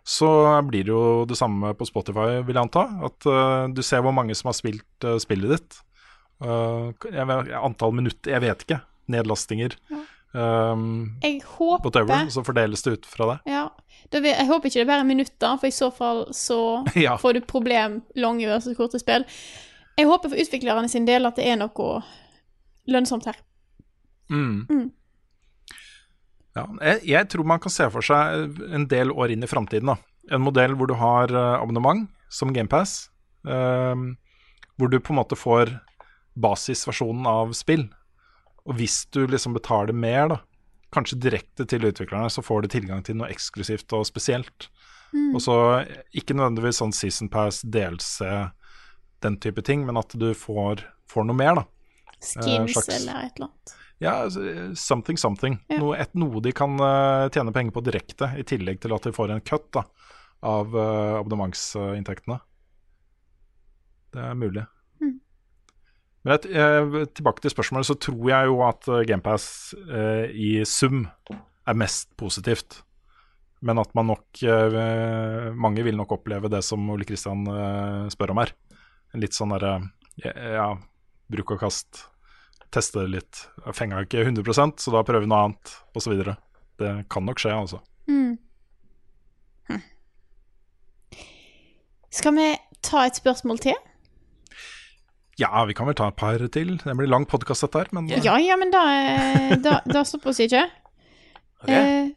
så 0.04 0.28
blir 0.68 0.84
det 0.84 0.92
jo 0.92 1.24
det 1.24 1.36
samme 1.38 1.70
på 1.78 1.86
Spotify, 1.88 2.42
vil 2.44 2.54
jeg 2.58 2.62
anta. 2.66 2.82
At 3.08 3.24
uh, 3.26 3.68
du 3.72 3.80
ser 3.82 4.02
hvor 4.04 4.12
mange 4.12 4.34
som 4.36 4.50
har 4.50 4.56
spilt 4.58 5.06
uh, 5.06 5.16
spillet 5.22 5.54
ditt. 5.56 5.78
Uh, 6.44 6.90
jeg 7.08 7.56
antall 7.56 7.94
minutter, 7.96 8.34
jeg 8.34 8.44
vet 8.44 8.66
ikke. 8.66 8.80
Nedlastinger. 9.14 9.76
Um, 10.34 11.14
Jeg 11.22 11.42
håper 11.46 11.86
whatever, 11.86 12.28
så 12.32 12.42
fordeles 12.44 12.82
det 12.82 12.92
ut 12.98 13.06
fra 13.06 13.28
det. 13.30 13.52
Ja. 13.52 13.68
Vil, 14.12 14.26
jeg 14.28 14.46
håper 14.48 14.66
ikke 14.68 14.80
det 14.80 14.84
er 14.84 14.90
bare 14.90 15.06
minutter, 15.06 15.56
for 15.60 15.70
i 15.70 15.74
så 15.74 15.88
fall 15.94 16.24
så 16.34 16.58
Ja. 17.06 17.16
får 17.16 17.38
du 17.38 17.40
problem 17.46 18.02
lange 18.18 18.48
versus 18.50 18.76
korte 18.76 18.98
spill. 19.00 19.24
Jeg 19.96 20.08
håper 20.10 20.32
for 20.32 20.40
utviklerne 20.42 20.90
sin 20.90 21.06
del 21.06 21.26
at 21.28 21.38
det 21.38 21.46
er 21.48 21.60
noe 21.60 22.02
lønnsomt 22.90 23.28
her. 23.30 23.38
Mm. 24.28 24.66
Mm. 24.68 24.88
Ja, 26.54 26.68
jeg, 26.86 27.00
jeg 27.10 27.30
tror 27.32 27.48
man 27.50 27.62
kan 27.62 27.72
se 27.74 27.88
for 27.90 28.04
seg 28.04 28.60
en 28.70 28.86
del 28.90 29.10
år 29.10 29.34
inn 29.34 29.42
i 29.42 29.50
framtiden. 29.50 29.90
En 30.30 30.44
modell 30.44 30.76
hvor 30.78 30.88
du 30.90 30.94
har 30.98 31.32
eh, 31.34 31.56
abonnement, 31.58 32.06
som 32.32 32.52
GamePass, 32.54 33.08
Eh, 33.44 33.96
hvor 34.78 34.88
du 34.88 34.98
på 35.00 35.12
en 35.12 35.20
måte 35.20 35.38
får 35.38 35.76
basisversjonen 36.34 37.28
av 37.30 37.52
spill. 37.56 37.86
Og 38.64 38.78
hvis 38.80 39.04
du 39.12 39.24
liksom 39.28 39.54
betaler 39.56 39.96
mer, 39.96 40.28
da, 40.32 40.40
kanskje 40.94 41.20
direkte 41.20 41.66
til 41.68 41.84
utviklerne, 41.86 42.30
så 42.32 42.42
får 42.42 42.64
du 42.64 42.72
tilgang 42.74 43.04
til 43.04 43.18
noe 43.20 43.30
eksklusivt 43.32 43.92
og 43.96 44.06
spesielt. 44.08 44.70
Mm. 45.12 45.34
Og 45.36 45.42
så 45.44 45.56
ikke 46.16 46.34
nødvendigvis 46.34 46.80
sånn 46.80 46.94
Season 46.96 47.30
Pass, 47.30 47.62
DLC, 47.62 48.24
den 49.22 49.38
type 49.42 49.62
ting, 49.66 49.84
men 49.86 50.00
at 50.00 50.16
du 50.18 50.32
får, 50.36 50.82
får 51.10 51.28
noe 51.28 51.38
mer, 51.38 51.60
da. 51.60 51.68
Skins 52.24 52.74
slags- 52.76 52.90
eller 52.96 53.26
et 53.26 53.38
eller 53.38 53.50
annet. 53.50 53.74
Ja, 54.02 54.14
altså, 54.24 54.42
something 54.74 55.20
something. 55.20 55.58
Ja. 55.70 55.78
Noe, 55.80 55.96
et, 56.02 56.12
noe 56.18 56.42
de 56.44 56.52
kan 56.56 56.74
eh, 56.82 57.28
tjene 57.32 57.54
penger 57.54 57.76
på 57.76 57.84
direkte, 57.86 58.32
i 58.36 58.44
tillegg 58.46 58.82
til 58.82 58.94
at 58.96 59.06
de 59.06 59.14
får 59.14 59.32
en 59.32 59.44
cut 59.44 59.70
da, 59.76 59.84
av 60.44 60.74
abonnementsinntektene. 60.76 62.40
Det 64.14 64.22
er 64.22 64.34
mulig. 64.38 64.64
Mm. 65.02 65.14
Men 66.24 66.48
eh, 66.50 67.06
tilbake 67.16 67.44
til 67.44 67.54
spørsmålet, 67.54 67.88
så 67.88 67.96
tror 68.08 68.28
jeg 68.30 68.50
jo 68.50 68.58
at 68.66 68.90
GamePass 69.08 69.46
eh, 69.88 70.26
i 70.34 70.50
sum 70.68 71.06
er 71.64 71.78
mest 71.78 72.12
positivt. 72.20 72.82
Men 73.64 73.80
at 73.80 73.94
man 73.96 74.10
nok 74.12 74.42
eh, 74.44 75.52
Mange 75.56 75.84
vil 75.86 75.96
nok 75.96 76.18
oppleve 76.18 76.50
det 76.52 76.60
som 76.66 76.84
Ole 76.92 77.06
Kristian 77.08 77.46
eh, 77.48 78.10
spør 78.12 78.34
om 78.34 78.42
her. 78.42 78.52
En 79.14 79.22
litt 79.22 79.36
sånn 79.36 79.54
derre 79.54 79.78
ja, 80.20 80.32
ja, 80.58 80.66
bruk 81.32 81.54
og 81.56 81.62
kast 81.64 82.04
teste 82.74 83.02
det 83.04 83.10
litt. 83.14 83.42
Jeg 83.64 83.76
fenga 83.78 84.02
ikke 84.04 84.24
100 84.26 84.78
så 84.82 84.92
da 84.94 85.02
prøver 85.06 85.24
vi 85.24 85.30
noe 85.30 85.44
annet, 85.48 85.74
osv. 85.96 86.14
Det 86.80 86.92
kan 87.12 87.26
nok 87.26 87.40
skje, 87.42 87.54
altså. 87.54 87.80
Mm. 88.10 88.34
Hm. 89.70 89.82
Skal 92.14 92.34
vi 92.36 92.48
ta 92.84 93.04
et 93.08 93.18
spørsmål 93.18 93.60
til? 93.64 93.78
Ja, 95.40 95.64
vi 95.66 95.74
kan 95.74 95.88
vel 95.88 95.96
ta 95.98 96.08
et 96.12 96.18
par 96.18 96.38
til. 96.54 96.76
Det 96.78 96.94
blir 96.98 97.10
lang 97.10 97.24
podkast, 97.26 97.64
dette 97.66 97.80
her, 97.82 97.88
men 97.96 98.06
Ja, 98.22 98.36
ja, 98.38 98.54
men 98.60 98.70
da, 98.70 98.82
eh, 98.94 99.56
da, 99.62 99.80
da 99.86 100.04
stopper 100.06 100.34
oss 100.34 100.42
ikke. 100.44 100.66
Eh, 101.64 102.10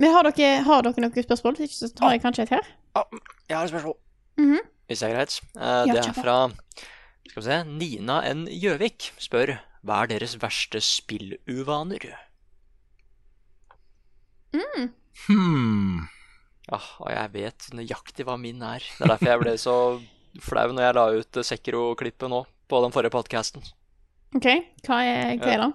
men 0.00 0.14
har 0.14 0.24
dere, 0.24 0.62
har 0.64 0.80
dere 0.86 1.02
noen 1.04 1.12
spørsmål? 1.26 1.58
Hvis 1.60 1.74
Ikke 1.74 1.76
så 1.82 1.88
tar 1.92 2.14
jeg 2.14 2.22
kanskje 2.22 2.46
et 2.46 2.52
her. 2.54 2.68
Jeg 2.96 3.52
har 3.58 3.66
et 3.66 3.72
spørsmål, 3.74 3.98
Mhm. 4.40 4.62
hvis 4.88 5.02
det 5.02 5.08
er 5.10 5.12
greit. 5.12 5.34
Eh, 5.60 5.82
det 5.92 5.98
er 6.00 6.14
fra 6.16 6.36
skal 7.28 7.42
vi 7.42 7.44
se, 7.44 7.58
Nina 7.68 8.16
N. 8.32 8.46
Gjøvik 8.48 9.10
spør 9.20 9.52
hva 9.82 10.02
er 10.04 10.12
deres 10.14 10.36
verste 10.42 10.80
spilluvaner? 10.84 12.04
Mm. 14.52 14.88
hmm. 15.26 16.00
Ja, 16.70 16.78
og 17.02 17.08
jeg 17.10 17.30
vet 17.34 17.68
nøyaktig 17.74 18.26
hva 18.28 18.36
min 18.40 18.62
er. 18.64 18.84
Det 18.84 19.04
er 19.06 19.14
derfor 19.14 19.30
jeg 19.32 19.42
ble 19.42 19.54
så 19.60 19.76
flau 20.44 20.72
når 20.72 20.84
jeg 20.86 20.96
la 20.98 21.06
ut 21.18 21.38
eh, 21.40 21.46
Sekiro-klippet 21.48 22.30
nå 22.32 22.42
på 22.70 22.82
den 22.84 22.94
forrige 22.94 23.12
podkasten. 23.12 23.64
OK, 24.36 24.46
hva 24.86 25.00
er, 25.04 25.32
hva 25.40 25.50
er 25.56 25.62
det? 25.64 25.70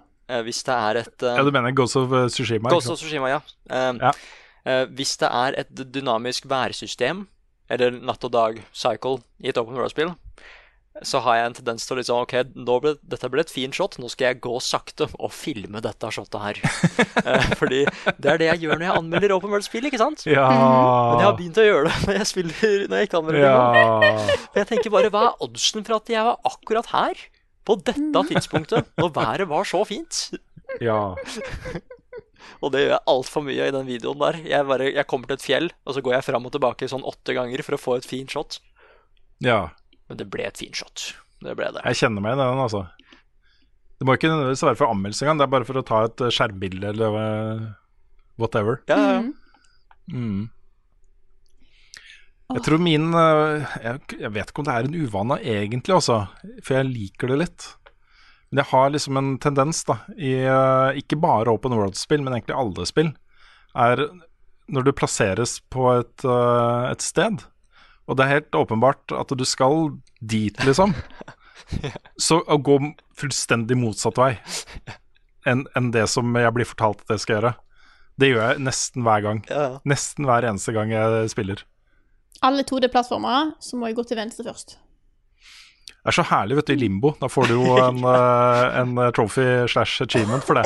Hvis 0.48 0.64
det 0.68 0.76
er 0.76 1.00
et 1.04 1.24
eh, 1.28 1.38
Ja, 1.40 1.44
du 1.46 1.52
mener 1.56 1.76
Ghost 1.76 2.00
of 2.00 2.08
Sushima? 2.10 2.30
Tsushima? 2.34 2.72
Ghost 2.74 2.92
of 2.94 3.00
Sushima, 3.02 3.28
Tsushima, 3.28 3.34
ja. 3.36 3.42
Eh, 3.70 4.00
Ja. 4.08 4.14
eh, 4.66 4.86
hvis 4.98 5.18
det 5.22 5.30
er 5.42 5.60
et 5.66 5.74
dynamisk 5.94 6.48
værsystem, 6.50 7.26
eller 7.70 8.00
natt 8.00 8.24
og 8.24 8.32
dag-cycle 8.32 9.20
i 9.44 9.52
et 9.52 9.58
open 9.60 9.76
world-spill, 9.76 10.16
så 11.06 11.20
har 11.26 11.36
jeg 11.38 11.50
en 11.50 11.56
tendens 11.60 11.86
til 11.86 11.96
å 11.96 11.98
liksom 12.00 12.22
Ok, 12.24 12.34
ble, 12.82 12.94
dette 13.06 13.30
ble 13.30 13.44
et 13.44 13.52
fint 13.54 13.76
shot, 13.76 13.98
nå 14.02 14.10
skal 14.10 14.32
jeg 14.32 14.40
gå 14.46 14.54
sakte 14.64 15.08
og 15.18 15.32
filme 15.36 15.82
dette 15.86 16.12
shotet 16.14 16.42
her. 16.44 16.62
Eh, 17.28 17.48
fordi 17.60 17.80
det 18.22 18.30
er 18.30 18.38
det 18.40 18.46
jeg 18.48 18.60
gjør 18.64 18.78
når 18.78 18.86
jeg 18.86 18.98
anmelder 19.02 19.32
open 19.36 19.52
world-spill, 19.52 19.88
ikke 19.90 20.00
sant? 20.00 20.22
Ja. 20.30 20.46
Men 20.48 21.20
jeg 21.20 21.26
har 21.28 21.34
begynt 21.40 21.58
å 21.60 21.66
gjøre 21.66 21.90
det 21.90 21.96
når 22.08 22.20
jeg 22.20 22.28
spiller 22.30 22.84
Når 22.88 23.02
jeg 23.02 23.10
ikke 23.10 23.20
anmelder 23.20 23.42
Ja. 23.42 23.56
det. 23.74 24.38
For 24.54 24.62
jeg 24.62 24.70
tenker 24.70 24.94
bare, 24.94 25.10
hva 25.12 25.24
er 25.32 25.42
oddsen 25.48 25.84
for 25.88 25.98
at 25.98 26.12
jeg 26.14 26.28
var 26.30 26.38
akkurat 26.48 26.92
her? 26.94 27.24
På 27.68 27.76
dette 27.82 28.22
tidspunktet, 28.30 28.94
når 29.02 29.12
været 29.18 29.50
var 29.50 29.68
så 29.68 29.82
fint? 29.90 30.22
ja. 30.84 31.02
Og 32.64 32.72
det 32.74 32.86
gjør 32.86 32.94
jeg 32.94 33.06
altfor 33.12 33.44
mye 33.46 33.66
i 33.68 33.74
den 33.76 33.86
videoen 33.90 34.22
der. 34.22 34.38
Jeg, 34.48 34.66
bare, 34.70 34.88
jeg 34.94 35.08
kommer 35.10 35.30
til 35.30 35.38
et 35.38 35.44
fjell, 35.46 35.68
og 35.86 35.98
så 35.98 36.02
går 36.06 36.16
jeg 36.18 36.26
fram 36.30 36.48
og 36.48 36.54
tilbake 36.56 36.88
sånn 36.90 37.04
åtte 37.06 37.36
ganger 37.36 37.62
for 37.66 37.76
å 37.76 37.82
få 37.82 37.98
et 38.00 38.08
fint 38.08 38.32
shot. 38.34 38.60
Ja, 39.44 39.68
Men 40.08 40.20
det 40.20 40.30
ble 40.32 40.46
et 40.48 40.60
fint 40.60 40.78
shot. 40.78 41.10
Det 41.44 41.54
ble 41.58 41.70
det. 41.76 41.84
jeg 41.86 42.00
kjenner 42.02 42.24
meg 42.24 42.38
i 42.38 42.42
den, 42.42 42.62
altså. 42.64 42.88
Det 43.98 44.06
må 44.06 44.14
ikke 44.14 44.30
nødvendigvis 44.30 44.66
være 44.66 44.78
for 44.78 44.94
anmeldelse 44.94 45.26
engang, 45.26 45.40
det 45.40 45.48
er 45.48 45.56
bare 45.56 45.68
for 45.68 45.80
å 45.80 45.86
ta 45.86 46.04
et 46.06 46.22
eh, 46.22 46.34
skjermbilde 46.34 46.92
eller 46.94 47.18
eh, 47.22 47.66
whatever. 48.42 48.80
Ja, 48.90 48.98
ja, 49.02 49.18
ja. 49.18 50.14
Mm. 50.14 50.46
Jeg 52.54 52.64
tror 52.64 52.80
min 52.80 53.10
eh, 53.18 53.74
jeg, 53.84 54.30
vet 54.36 54.54
ikke 54.54 54.64
om 54.64 54.70
det 54.70 54.76
er 54.76 54.88
en 54.88 55.00
uvane 55.02 55.40
egentlig, 55.42 55.98
altså. 55.98 56.22
For 56.62 56.78
jeg 56.78 56.92
liker 56.92 57.34
det 57.34 57.42
litt. 57.42 57.68
Men 58.52 58.62
jeg 58.62 58.72
har 58.72 58.94
liksom 58.94 59.20
en 59.20 59.34
tendens, 59.44 59.82
da, 59.90 59.98
i 60.16 60.38
ikke 61.02 61.18
bare 61.20 61.52
Open 61.52 61.76
World-spill, 61.76 62.22
men 62.24 62.38
egentlig 62.38 62.56
alle 62.56 62.86
spill, 62.88 63.10
er 63.76 64.06
når 64.72 64.86
du 64.86 64.94
plasseres 64.96 65.58
på 65.74 65.90
et, 65.98 66.24
et 66.24 67.04
sted, 67.04 67.44
og 68.08 68.18
det 68.18 68.26
er 68.26 68.36
helt 68.38 68.56
åpenbart 68.56 69.14
at 69.16 69.34
du 69.36 69.44
skal 69.48 69.92
dit, 70.20 70.56
liksom, 70.66 70.96
så 72.28 72.40
å 72.48 72.58
gå 72.64 72.80
fullstendig 73.18 73.78
motsatt 73.80 74.20
vei 74.20 74.34
enn 75.48 75.64
en 75.80 75.92
det 75.94 76.06
som 76.12 76.36
jeg 76.36 76.54
blir 76.56 76.68
fortalt 76.68 77.04
at 77.06 77.16
jeg 77.16 77.24
skal 77.24 77.38
gjøre, 77.38 77.54
det 78.20 78.32
gjør 78.32 78.44
jeg 78.44 78.64
nesten 78.66 79.06
hver 79.06 79.24
gang. 79.24 79.40
Ja, 79.48 79.62
ja. 79.62 79.78
Nesten 79.88 80.28
hver 80.28 80.48
eneste 80.50 80.74
gang 80.76 80.92
jeg 80.92 81.30
spiller. 81.32 81.62
Alle 82.46 82.66
2D-plattformer, 82.68 83.54
så 83.64 83.80
må 83.80 83.90
jeg 83.90 83.98
gå 83.98 84.06
til 84.10 84.20
venstre 84.20 84.46
først. 84.50 84.76
Det 85.88 86.12
er 86.12 86.18
så 86.18 86.26
herlig, 86.30 86.58
vet 86.60 86.70
du, 86.70 86.74
i 86.76 86.82
limbo. 86.82 87.14
Da 87.22 87.30
får 87.32 87.50
du 87.50 87.56
jo 87.58 87.78
en, 87.88 88.02
eh, 88.10 88.80
en 88.82 88.98
trophy 89.16 89.48
slash 89.72 90.04
achievement 90.06 90.46
for 90.46 90.60
det. 90.60 90.66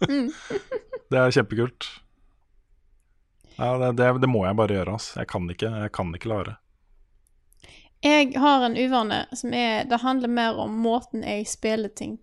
det 1.10 1.20
er 1.20 1.34
kjempekult. 1.36 1.88
Ja, 3.60 3.74
det, 3.78 3.92
det, 4.00 4.08
det 4.22 4.28
må 4.32 4.46
jeg 4.46 4.56
bare 4.56 4.72
gjøre, 4.78 4.96
altså. 4.96 5.18
Jeg 5.20 5.28
kan 5.28 5.48
ikke, 5.52 5.68
jeg 5.84 5.92
kan 5.92 6.14
ikke 6.16 6.30
la 6.32 6.40
være. 6.40 6.56
Jeg 8.00 8.30
har 8.40 8.62
en 8.64 8.78
uvane 8.80 9.16
som 9.36 9.52
er 9.52 9.84
Det 9.84 9.98
handler 10.00 10.30
mer 10.32 10.56
om 10.62 10.78
måten 10.80 11.20
jeg 11.20 11.44
spiller 11.50 11.90
ting 11.92 12.14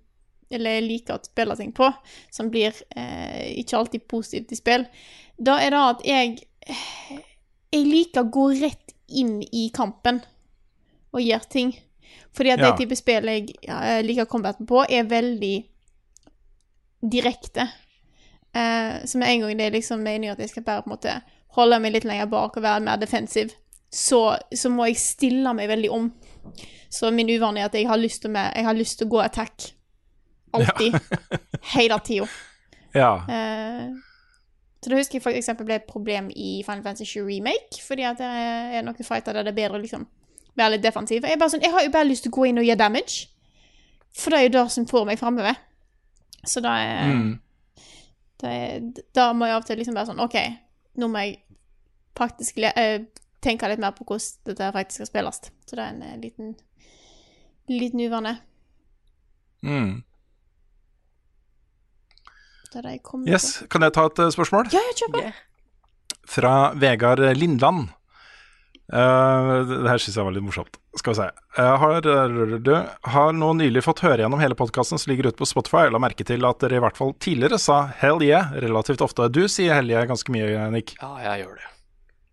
Eller 0.50 0.80
jeg 0.80 0.86
liker 0.88 1.20
å 1.20 1.28
spille 1.28 1.54
ting 1.60 1.70
på, 1.78 1.92
som 2.34 2.50
blir 2.50 2.74
eh, 2.98 3.60
ikke 3.62 3.78
alltid 3.78 4.08
positivt 4.10 4.56
i 4.56 4.58
spill. 4.58 4.88
Da 5.38 5.60
er 5.62 5.76
det 5.76 5.84
at 5.92 6.02
jeg 6.08 6.40
Jeg 7.76 7.84
liker 7.86 8.24
å 8.26 8.32
gå 8.34 8.48
rett 8.64 8.96
inn 9.08 9.42
i 9.52 9.68
kampen 9.76 10.24
og 11.14 11.22
gjøre 11.22 11.52
ting. 11.52 11.76
Fordi 12.36 12.56
at 12.56 12.60
Ja. 12.60 12.72
det 12.72 12.82
type 12.82 12.98
spill 12.98 13.30
jeg 13.30 13.54
ja, 13.68 14.00
liker 14.02 14.26
combaten 14.26 14.66
på, 14.68 14.82
er 14.90 15.04
veldig 15.08 15.56
direkte. 17.02 17.68
Eh, 18.58 19.06
så 19.06 19.20
med 19.22 19.30
en 19.32 19.44
gang 19.46 19.60
det 19.60 19.66
er 19.68 19.76
liksom 19.76 20.02
meningen 20.06 20.34
at 20.34 20.42
jeg 20.42 20.50
skal 20.54 20.66
bare 20.66 20.84
på 20.86 20.90
en 20.92 20.96
måte 20.96 21.16
holde 21.58 21.80
meg 21.84 21.94
litt 21.96 22.06
lenger 22.08 22.30
bak 22.32 22.58
og 22.58 22.64
være 22.64 22.84
mer 22.86 23.00
defensiv, 23.02 23.54
så, 23.94 24.22
så 24.56 24.70
må 24.74 24.88
jeg 24.90 25.00
stille 25.02 25.54
meg 25.58 25.70
veldig 25.72 25.92
om. 25.94 26.10
Så 26.90 27.10
min 27.12 27.30
uvane 27.30 27.62
er 27.62 27.70
at 27.70 27.76
jeg 27.76 27.88
har 27.90 28.00
lyst 28.00 28.22
til, 28.24 28.32
med, 28.34 28.52
jeg 28.56 28.66
har 28.68 28.78
lyst 28.78 29.00
til 29.00 29.08
å 29.08 29.14
gå 29.16 29.22
attack. 29.24 29.72
Alltid. 30.56 30.96
Hele 31.76 31.98
tida. 32.06 32.28
Ja. 32.96 33.14
Eh, 33.30 33.88
så 34.84 34.92
det 34.92 35.00
husker 35.02 35.18
jeg 35.18 35.24
for 35.26 35.36
eksempel 35.36 35.66
ble 35.68 35.80
et 35.82 35.88
problem 35.90 36.30
i 36.36 36.62
Final 36.66 36.84
Fantasy 36.86 37.20
Remake, 37.20 37.82
fordi 37.84 38.06
at 38.08 38.22
det 38.22 38.28
er 38.78 38.86
noen 38.86 39.04
fighter 39.04 39.36
der 39.36 39.48
det 39.48 39.52
er 39.56 39.58
bedre 39.58 39.80
å 39.80 39.84
liksom 39.84 40.06
være 40.58 40.76
litt 40.78 40.86
defensiv. 40.86 41.26
Jeg, 41.28 41.42
sånn, 41.42 41.66
jeg 41.66 41.74
har 41.74 41.84
jo 41.86 41.92
bare 41.94 42.08
lyst 42.08 42.24
til 42.26 42.32
å 42.32 42.38
gå 42.38 42.46
inn 42.50 42.62
og 42.62 42.66
gjøre 42.68 42.80
damage, 42.86 43.28
for 44.16 44.34
det 44.34 44.40
er 44.40 44.48
jo 44.48 44.54
det 44.56 44.64
som 44.74 44.88
får 44.90 45.10
meg 45.10 45.20
framover. 45.20 45.58
Så 46.48 46.62
da 46.64 46.78
er, 46.80 47.12
Mm. 47.12 47.34
Da 48.42 48.54
er 48.54 48.90
Da 49.16 49.32
må 49.34 49.48
jeg 49.48 49.56
av 49.56 49.64
og 49.64 49.68
til 49.70 49.80
liksom 49.82 49.98
være 49.98 50.12
sånn 50.12 50.24
OK, 50.24 50.38
nå 51.02 51.10
må 51.10 51.24
jeg 51.26 51.40
faktisk 52.18 52.60
le 52.62 52.72
eh, 52.78 53.08
tenke 53.44 53.70
litt 53.70 53.82
mer 53.82 53.94
på 53.98 54.06
hvordan 54.08 54.50
dette 54.50 54.72
faktisk 54.74 55.02
skal 55.02 55.10
spilles. 55.12 55.42
Så 55.66 55.78
det 55.78 55.84
er 55.84 55.96
en 55.96 56.04
eh, 56.06 56.18
liten 56.22 56.56
liten 57.68 58.00
uvane. 58.00 58.38
Mm. 59.66 60.04
Det 62.68 62.80
er 62.80 62.86
det 62.86 62.96
jeg 62.98 63.04
kommer 63.04 63.30
Yes, 63.32 63.64
kan 63.72 63.84
jeg 63.84 63.94
ta 63.96 64.06
et 64.10 64.24
eh, 64.24 64.32
spørsmål? 64.34 64.72
Ja, 64.74 64.82
jeg 64.92 65.00
kjør 65.02 65.14
på. 65.18 65.24
Fra 66.28 66.56
Vegard 66.76 67.24
Lindland. 67.38 67.88
Eh, 68.88 69.54
det 69.68 69.90
her 69.92 70.00
syns 70.00 70.16
jeg 70.16 70.24
var 70.28 70.36
litt 70.36 70.46
morsomt. 70.46 70.78
Skal 70.98 71.14
vi 71.14 71.20
se. 71.20 71.30
Jeg 71.58 71.80
har, 71.84 72.02
du 72.64 72.74
har 73.12 73.34
nå 73.36 73.50
nylig 73.60 73.84
fått 73.84 74.04
høre 74.06 74.24
gjennom 74.24 74.40
hele 74.42 74.56
podkasten 74.58 75.02
som 75.02 75.12
ligger 75.12 75.30
ute 75.32 75.42
på 75.42 75.48
Spotify. 75.50 75.86
Jeg 75.88 75.96
la 75.96 76.02
merke 76.02 76.28
til 76.28 76.46
at 76.48 76.62
dere 76.64 76.80
i 76.80 76.84
hvert 76.86 76.98
fall 77.00 77.12
tidligere 77.20 77.60
sa 77.60 77.82
'hell 78.00 78.22
yeah' 78.24 78.54
relativt 78.64 79.04
ofte. 79.04 79.28
Du 79.30 79.44
sier 79.48 79.76
'hell 79.76 79.92
yeah' 79.92 80.08
ganske 80.08 80.32
mye, 80.32 80.70
Nick. 80.72 80.96
Ja, 81.02 81.18
jeg 81.26 81.44
gjør 81.46 81.56
det. 81.60 81.68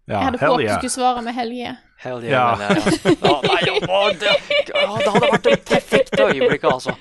Ja, 0.04 0.18
jeg 0.20 0.24
hadde 0.24 0.38
håpet 0.38 0.64
yeah. 0.64 0.74
du 0.76 0.84
skulle 0.84 0.94
svare 0.94 1.22
med 1.24 1.34
Helge. 1.34 1.76
Hell 2.04 2.24
Ja. 2.28 2.56
men 2.60 2.76
ja. 2.76 3.36
nei, 3.40 3.62
å, 3.72 4.00
det, 4.20 4.34
å, 4.76 4.98
det 5.00 5.08
hadde 5.08 5.22
vært 5.22 5.46
et 5.48 5.64
perfekt 5.70 6.20
øyeblikk, 6.20 6.66
altså. 6.68 6.92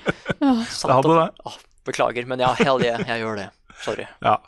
Satt 0.72 0.88
Det 0.88 0.94
hadde 0.96 1.10
og- 1.12 1.18
det. 1.20 1.28
Å, 1.44 1.52
beklager, 1.84 2.26
men 2.26 2.40
ja, 2.40 2.54
hell 2.56 2.80
yeah, 2.80 3.02
jeg 3.04 3.20
gjør 3.20 3.36
det. 3.42 3.50
Sorry. 3.84 4.06
Ja. 4.24 4.38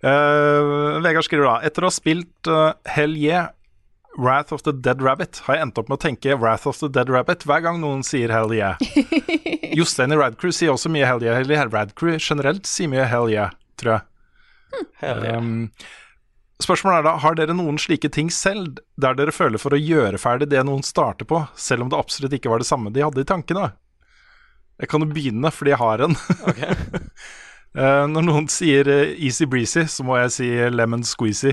Uh, 0.00 0.96
Vegard 1.04 1.26
skriver 1.26 1.44
da 1.44 1.54
Etter 1.68 1.84
å 1.84 1.90
ha 1.90 1.92
spilt 1.92 2.48
uh, 2.48 2.70
Hell 2.88 3.12
Yeah, 3.20 3.50
Wrath 4.18 4.52
of 4.52 4.62
the 4.62 4.72
Dead 4.72 5.02
Rabbit, 5.02 5.38
har 5.46 5.56
jeg 5.56 5.62
endt 5.68 5.78
opp 5.78 5.88
med 5.88 6.00
å 6.00 6.02
tenke 6.02 6.34
Wrath 6.36 6.66
of 6.66 6.80
the 6.80 6.88
Dead 6.90 7.10
Rabbit 7.12 7.44
hver 7.46 7.62
gang 7.64 7.78
noen 7.82 8.02
sier 8.06 8.32
Hell 8.34 8.52
Yeah. 8.54 8.80
Jostein 9.78 10.12
i 10.12 10.18
Radcrew 10.18 10.50
sier 10.54 10.74
også 10.74 10.90
mye 10.92 11.06
Hell 11.06 11.22
Yeah. 11.22 11.38
Eller 11.40 11.70
Radcrew 11.70 12.18
generelt 12.18 12.66
sier 12.68 12.90
mye 12.90 13.06
Hell 13.08 13.30
Yeah, 13.30 13.54
tror 13.80 13.94
jeg. 13.94 14.88
Hell 15.02 15.24
yeah. 15.24 15.38
Um, 15.38 15.70
spørsmålet 16.60 17.00
er 17.00 17.06
da, 17.06 17.14
har 17.22 17.38
dere 17.38 17.56
noen 17.56 17.78
slike 17.80 18.10
ting 18.12 18.32
selv, 18.34 18.82
der 19.00 19.14
dere 19.18 19.34
føler 19.34 19.62
for 19.62 19.76
å 19.76 19.80
gjøre 19.80 20.20
ferdig 20.20 20.50
det 20.50 20.64
noen 20.66 20.82
starter 20.86 21.28
på, 21.30 21.44
selv 21.56 21.86
om 21.86 21.92
det 21.92 22.00
absolutt 22.00 22.34
ikke 22.36 22.50
var 22.52 22.62
det 22.62 22.68
samme 22.68 22.92
de 22.94 23.06
hadde 23.06 23.22
i 23.22 23.30
tankene? 23.30 23.70
Jeg 24.80 24.90
kan 24.90 25.04
jo 25.04 25.12
begynne, 25.12 25.52
fordi 25.54 25.76
jeg 25.76 25.82
har 25.82 26.08
en. 26.08 26.18
Eh, 27.70 28.04
når 28.10 28.24
noen 28.26 28.48
sier 28.50 28.88
eh, 28.90 29.12
easy 29.22 29.46
breezy, 29.46 29.84
så 29.86 30.02
må 30.02 30.16
jeg 30.18 30.32
si 30.34 30.46
lemon 30.74 31.04
squeezy. 31.06 31.52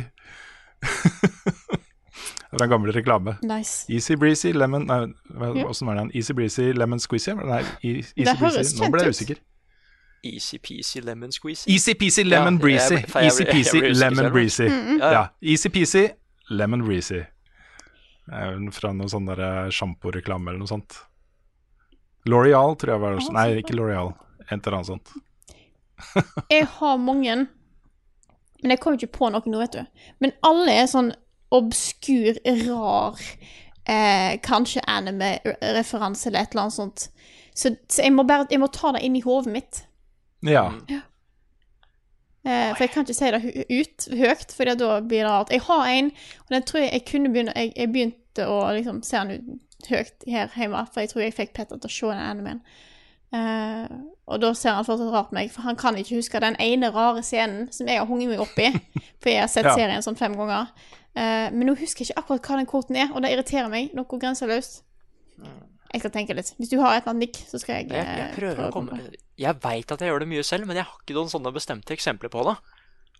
det 2.58 2.62
er 2.62 2.68
en 2.68 2.74
gammel 2.76 2.92
reklame. 2.96 3.38
Nice. 3.44 3.86
Easy 3.94 4.16
breezy, 4.16 4.52
lemon 4.54 4.86
Nei, 4.88 5.00
Ja. 5.58 5.68
var 5.68 5.96
den? 5.96 6.12
Easy 6.16 6.34
breezy, 6.34 6.72
lemon 6.74 7.00
squeezy? 7.00 7.34
Nei, 7.36 7.62
e- 7.84 7.98
easy 8.02 8.14
Det 8.24 8.38
høres 8.38 8.56
breezy. 8.56 8.82
Nå 8.84 8.92
ble 8.92 9.02
jeg 9.04 9.10
usikker. 9.16 9.38
Easy-peasy 10.26 11.02
lemon 11.06 11.32
squeezy. 11.32 11.70
Easy 11.72 11.94
peasy, 11.94 12.24
lemon 12.24 12.56
Ja, 12.56 12.60
breezy. 12.60 12.94
jeg 12.96 13.04
ble- 13.06 13.10
for 13.12 13.20
jeg 13.22 13.28
Easy 13.32 13.44
ble- 13.44 13.54
jeg 13.54 13.66
peasy, 13.72 14.00
lemon 14.00 14.32
breezy. 14.34 14.64
Ja. 14.98 15.12
Ja, 15.12 15.28
easy 15.42 15.70
peasy, 15.70 16.08
lemon 16.50 16.84
breezy. 16.86 17.22
Fra 18.28 18.92
noe 18.94 19.08
sånn 19.08 19.28
der 19.30 19.70
sjamporeklame 19.72 20.50
eller 20.50 20.60
noe 20.60 20.68
sånt. 20.68 20.98
L'Oreal, 22.28 22.76
tror 22.78 22.92
jeg 22.96 23.00
var 23.00 23.16
det. 23.16 23.30
Nei, 23.32 23.62
ikke 23.62 23.76
L'Oreal. 23.78 24.16
Et 24.52 24.66
eller 24.68 24.78
annet 24.78 24.88
sånt. 24.88 25.14
Jeg 26.52 26.66
har 26.66 26.98
mange, 26.98 27.48
men 28.64 28.70
jeg 28.74 28.80
kommer 28.80 28.98
ikke 29.00 29.12
på 29.16 29.32
noe 29.32 29.42
nå, 29.46 29.60
vet 29.60 29.72
du. 29.72 29.86
Men 30.20 30.34
alle 30.44 30.72
er 30.82 30.88
sånn 30.92 31.14
obskur, 31.52 32.38
rar, 32.68 33.20
eh, 33.88 34.40
kanskje 34.44 34.82
anime-referanse 34.88 36.28
eller 36.30 36.40
et 36.44 36.56
eller 36.56 36.62
annet 36.68 36.74
sånt. 36.74 37.10
Så, 37.56 37.76
så 37.90 38.02
jeg, 38.04 38.14
må 38.14 38.24
bare, 38.28 38.48
jeg 38.52 38.60
må 38.62 38.68
ta 38.68 38.92
det 38.94 39.04
inn 39.06 39.16
i 39.18 39.24
hodet 39.26 39.54
mitt. 39.54 39.84
Ja. 40.46 41.02
Eh, 42.48 42.74
for 42.76 42.84
jeg 42.86 42.92
kan 42.94 43.04
ikke 43.08 43.18
si 43.18 43.32
det 43.34 43.40
ut 43.74 44.10
høyt, 44.20 44.52
for 44.56 44.70
da 44.70 45.00
blir 45.02 45.24
det 45.24 45.32
rart. 45.32 45.52
Jeg 45.52 45.66
har 45.68 45.88
en, 45.92 46.12
og 46.46 46.54
den 46.54 46.68
tror 46.68 46.84
jeg 46.84 46.92
jeg 46.94 47.06
kunne 47.10 47.32
begynne 47.34 47.56
Jeg, 47.56 47.74
jeg 47.76 47.92
begynte 47.92 48.46
å 48.48 48.60
liksom 48.78 49.02
se 49.04 49.18
den 49.18 49.58
ut 49.58 49.90
høyt 49.90 50.28
her 50.28 50.54
hjemme, 50.56 50.84
for 50.94 51.04
jeg 51.04 51.10
tror 51.12 51.26
jeg 51.26 51.36
fikk 51.36 51.56
Petter 51.58 51.82
til 51.82 51.90
å 51.90 51.96
se 51.96 52.12
den 52.14 52.24
animen. 52.24 52.62
Uh, 53.28 53.84
og 54.32 54.40
da 54.40 54.54
ser 54.56 54.78
han 54.78 54.86
fortsatt 54.88 55.12
rart 55.12 55.34
på 55.34 55.36
meg, 55.36 55.50
for 55.52 55.66
han 55.68 55.76
kan 55.76 55.98
ikke 56.00 56.22
huske 56.22 56.40
den 56.40 56.56
ene 56.64 56.94
rare 56.96 57.20
scenen 57.26 57.68
som 57.76 57.90
jeg 57.90 58.00
har 58.00 58.08
hunget 58.08 58.32
meg 58.32 58.40
opp 58.46 58.56
i, 58.64 58.70
for 59.20 59.34
jeg 59.34 59.42
har 59.44 59.52
sett 59.52 59.68
Ja. 59.68 59.74
serien 59.76 60.06
sånn 60.06 60.16
fem 60.16 60.38
ganger. 60.38 60.72
Eh, 61.16 61.48
men 61.54 61.70
nå 61.70 61.78
husker 61.80 62.04
jeg 62.04 62.12
ikke 62.12 62.24
akkurat 62.24 62.50
hva 62.50 62.60
den 62.60 62.70
kvoten 62.70 63.00
er, 63.00 63.14
og 63.14 63.24
det 63.24 63.32
irriterer 63.34 63.72
meg 63.72 63.96
noe 63.98 64.20
grenseløst. 64.20 64.82
Jeg 65.88 66.04
skal 66.04 66.12
tenke 66.14 66.36
litt. 66.36 66.52
Hvis 66.60 66.72
du 66.72 66.80
har 66.82 66.98
et 66.98 67.06
eller 67.06 67.14
annet 67.14 67.30
nikk, 67.30 67.38
så 67.48 67.60
skal 67.62 67.80
jeg, 67.80 67.92
Jeg, 67.96 68.08
jeg 68.20 68.50
eh, 68.52 68.66
å 68.66 68.72
komme 68.74 69.00
Jeg 69.40 69.56
veit 69.64 69.94
at 69.94 70.02
jeg 70.04 70.12
gjør 70.12 70.26
det 70.26 70.30
mye 70.34 70.44
selv, 70.46 70.68
men 70.68 70.80
jeg 70.80 70.88
har 70.90 71.00
ikke 71.00 71.16
noen 71.16 71.32
sånne 71.32 71.54
bestemte 71.56 71.96
eksempler 71.96 72.32
på 72.34 72.44
det. 72.50 72.58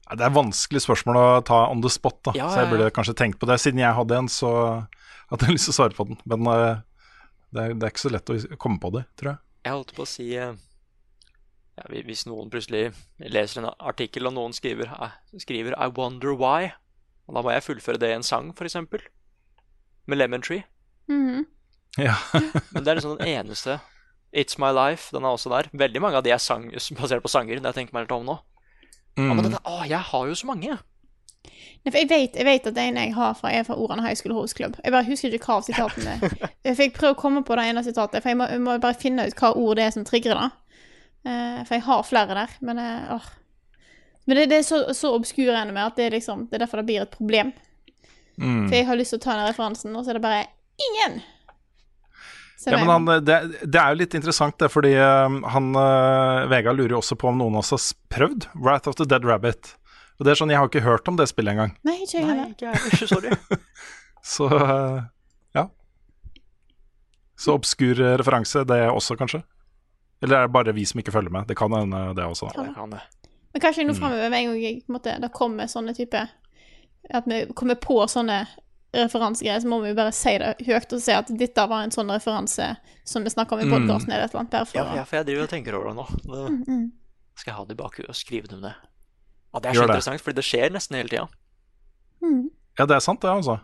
Det 0.08 0.24
er 0.24 0.36
vanskelig 0.36 0.84
spørsmål 0.84 1.20
å 1.20 1.26
ta 1.48 1.66
on 1.72 1.82
the 1.84 1.92
spot, 1.92 2.20
da. 2.30 2.36
Ja, 2.38 2.52
så 2.52 2.64
jeg 2.64 2.72
burde 2.72 2.92
kanskje 2.96 3.16
tenkt 3.18 3.40
på 3.42 3.48
det. 3.50 3.60
Siden 3.64 3.82
jeg 3.82 3.96
hadde 3.96 4.20
en, 4.20 4.30
så 4.32 4.52
hadde 5.32 5.48
jeg 5.48 5.56
lyst 5.58 5.70
til 5.70 5.76
å 5.76 5.80
svare 5.80 5.98
på 5.98 6.08
den. 6.12 6.20
Men 6.28 6.48
uh, 6.48 6.80
det, 7.52 7.64
er, 7.64 7.76
det 7.76 7.88
er 7.88 7.94
ikke 7.94 8.06
så 8.06 8.14
lett 8.14 8.32
å 8.32 8.40
komme 8.60 8.80
på 8.84 8.94
det, 8.96 9.04
tror 9.20 9.34
jeg. 9.34 9.44
Jeg 9.68 9.76
holdt 9.76 9.96
på 9.98 10.06
å 10.06 10.08
si 10.08 10.28
ja, 10.32 10.52
Hvis 11.92 12.24
noen 12.30 12.52
plutselig 12.52 12.94
leser 13.20 13.64
en 13.64 13.72
artikkel, 13.74 14.30
og 14.30 14.36
noen 14.38 14.56
skriver, 14.56 14.94
skriver 15.40 15.76
'I 15.76 15.92
wonder 15.98 16.36
why', 16.40 16.72
og 17.28 17.36
da 17.36 17.42
må 17.44 17.52
jeg 17.52 17.64
fullføre 17.66 18.00
det 18.02 18.10
i 18.10 18.16
en 18.18 18.24
sang, 18.24 18.54
f.eks. 18.56 18.76
Med 20.08 20.18
Lemon 20.18 20.42
Tree. 20.42 20.64
Mhm. 21.12 21.46
Ja. 21.98 22.16
Men 22.74 22.84
det 22.84 22.92
er 22.92 23.00
liksom 23.00 23.18
den 23.20 23.28
eneste. 23.28 23.80
It's 24.36 24.60
My 24.60 24.70
Life, 24.76 25.10
den 25.16 25.24
er 25.26 25.34
også 25.36 25.50
der. 25.50 25.70
Veldig 25.74 26.02
mange 26.04 26.20
av 26.20 26.24
de 26.24 26.32
er 26.36 26.38
sang, 26.44 26.70
basert 27.00 27.24
på 27.24 27.32
sanger, 27.32 27.58
det 27.60 27.72
jeg 27.72 27.78
tenker 27.82 27.96
meg 27.98 28.06
litt 28.06 28.12
om 28.16 28.26
nå. 28.28 28.38
Ja, 29.18 29.24
men 29.34 29.40
Mm. 29.40 29.48
dette, 29.48 29.64
å, 29.66 29.80
jeg 29.90 29.98
har 30.12 30.28
jo 30.30 30.36
så 30.38 30.46
mange. 30.46 30.76
Nei, 31.48 31.90
for 31.90 31.98
jeg 31.98 32.10
vet, 32.12 32.36
jeg 32.38 32.46
vet 32.46 32.68
at 32.70 32.76
det 32.76 32.84
ene 32.92 33.06
jeg 33.08 33.16
har 33.16 33.34
fra, 33.40 33.50
er 33.56 33.64
fra 33.66 33.74
Orane 33.80 34.04
High 34.06 34.14
School 34.20 34.36
Horse 34.36 34.54
Club. 34.54 34.76
Jeg 34.84 34.94
bare 34.94 35.08
husker 35.08 35.34
ikke 35.34 35.48
hva 35.48 35.56
av 35.58 35.66
sitatene 35.66 36.14
For 36.22 36.82
jeg 36.84 36.94
prøver 36.94 37.16
å 37.16 37.18
komme 37.18 37.42
på 37.48 37.56
det 37.58 37.66
ene 37.72 37.82
sitatet, 37.88 38.22
for 38.22 38.30
jeg 38.30 38.38
må, 38.38 38.46
jeg 38.52 38.62
må 38.62 38.76
bare 38.84 39.00
finne 39.00 39.26
ut 39.26 39.34
hva 39.40 39.54
ord 39.58 39.80
det 39.80 39.88
er 39.88 39.96
som 39.96 40.06
trigger 40.06 40.38
det. 40.38 40.50
Eh, 41.26 41.64
for 41.66 41.74
jeg 41.80 41.86
har 41.88 42.04
flere 42.06 42.38
der, 42.44 42.54
men 42.62 42.84
eh, 42.84 43.10
åh. 43.16 43.26
Men 44.28 44.40
det, 44.40 44.50
det 44.52 44.60
er 44.60 44.68
så, 44.68 44.82
så 44.94 45.14
obskur 45.16 45.54
ennå 45.56 45.72
med 45.72 45.86
at 45.86 45.96
det 45.96 46.10
er 46.10 46.18
liksom 46.18 46.46
Det 46.50 46.58
er 46.58 46.66
derfor 46.66 46.82
det 46.82 46.90
blir 46.90 47.06
et 47.06 47.14
problem. 47.16 47.54
Mm. 48.38 48.68
For 48.68 48.76
jeg 48.76 48.86
har 48.90 49.00
lyst 49.00 49.16
til 49.16 49.22
å 49.22 49.24
ta 49.24 49.38
den 49.40 49.50
referansen, 49.50 49.96
og 49.96 50.04
så 50.06 50.14
er 50.14 50.20
det 50.20 50.26
bare 50.28 50.46
ingen! 50.84 51.22
Ja, 52.66 52.78
men 52.78 52.90
han, 52.90 53.06
det, 53.24 53.36
det 53.64 53.80
er 53.80 53.94
jo 53.94 54.00
litt 54.02 54.16
interessant, 54.18 54.58
det, 54.60 54.68
fordi 54.74 54.96
eh, 54.98 55.36
han 55.54 55.68
eh, 55.78 56.48
Vegard 56.52 56.80
lurer 56.80 56.96
jo 56.96 57.02
også 57.04 57.16
på 57.20 57.30
om 57.30 57.38
noen 57.40 57.56
av 57.56 57.62
oss 57.62 57.72
har 57.76 57.84
prøvd 58.12 58.48
Wrath 58.58 58.90
of 58.90 58.98
the 59.00 59.06
Dead 59.08 59.26
Rabbit. 59.26 59.76
Og 60.18 60.26
det 60.26 60.34
er 60.34 60.40
sånn, 60.40 60.52
Jeg 60.52 60.60
har 60.60 60.70
ikke 60.70 60.84
hørt 60.84 61.08
om 61.08 61.20
det 61.20 61.30
spillet 61.30 61.54
engang. 61.54 61.76
Nei, 61.86 62.00
ikke 62.04 62.18
jeg 62.18 62.26
heller. 62.26 63.38
Så 64.34 64.50
eh, 64.50 64.98
ja. 65.56 65.68
Så 67.38 67.54
obskur 67.56 68.02
eh, 68.02 68.18
referanse, 68.20 68.66
det 68.68 68.82
også, 68.90 69.16
kanskje? 69.22 69.44
Eller 70.26 70.42
er 70.42 70.50
det 70.50 70.56
bare 70.58 70.74
vi 70.74 70.86
som 70.90 71.00
ikke 71.00 71.14
følger 71.14 71.34
med? 71.34 71.46
Det 71.48 71.56
kan 71.60 71.74
hende, 71.78 72.08
det 72.18 72.26
også. 72.26 72.50
Ja, 72.58 72.66
det 72.66 72.74
kan 72.76 72.98
det. 72.98 73.04
Men 73.54 73.62
kanskje 73.62 73.84
Mm. 73.84 73.88
nå 73.88 73.94
framover, 74.00 74.30
med 74.30 74.40
en 74.40 74.46
gang 74.52 74.62
jeg, 74.62 74.82
på 74.86 74.92
en 74.94 75.00
måte, 75.00 75.20
det 75.22 75.32
kommer 75.34 75.66
sånne 75.68 75.96
type 75.96 76.28
At 77.10 77.24
vi 77.26 77.46
kommer 77.56 77.76
på 77.76 78.02
sånne 78.10 78.48
referansegreier, 78.94 79.62
så 79.62 79.68
må 79.68 79.82
vi 79.82 79.90
jo 79.90 79.96
bare 79.96 80.12
si 80.12 80.38
det 80.38 80.58
høyt 80.66 80.94
og 80.94 81.02
si 81.02 81.12
at 81.12 81.28
dette 81.38 81.68
var 81.70 81.84
en 81.84 81.92
sånn 81.92 82.10
referanse 82.12 82.78
som 83.06 83.24
vi 83.24 83.30
snakka 83.30 83.54
om 83.54 83.60
i 83.60 83.64
Mm. 83.66 83.72
podkasten, 83.88 84.12
eller 84.12 84.24
et 84.26 84.32
eller 84.34 84.40
annet. 84.42 84.52
Derfor. 84.52 84.76
Ja, 84.76 84.96
ja, 84.96 85.04
for 85.04 85.16
jeg 85.18 85.26
driver 85.26 85.44
og 85.44 85.50
tenker 85.50 85.74
over 85.76 85.88
det 85.88 85.96
nå. 85.96 86.08
Det 86.24 86.52
Mm, 86.52 86.64
mm. 86.68 86.92
skal 87.36 87.52
jeg 87.52 87.58
ha 87.58 87.66
det 87.66 87.72
i 87.80 87.84
bakhuet 87.84 88.10
og 88.10 88.16
skrive 88.16 88.54
om 88.54 88.62
det. 88.62 88.74
Ja, 89.54 89.60
det 89.60 89.66
er 89.70 89.74
Gjør 89.74 89.82
så 89.84 89.88
det. 89.88 89.96
interessant, 89.96 90.22
fordi 90.22 90.36
det 90.36 90.44
skjer 90.46 90.70
nesten 90.72 90.96
hele 90.98 91.10
tida. 91.10 91.28
Mm. 92.24 92.50
Ja, 92.80 92.86
det 92.86 92.96
er 92.96 93.00
sant, 93.00 93.22
det, 93.22 93.30
altså. 93.30 93.60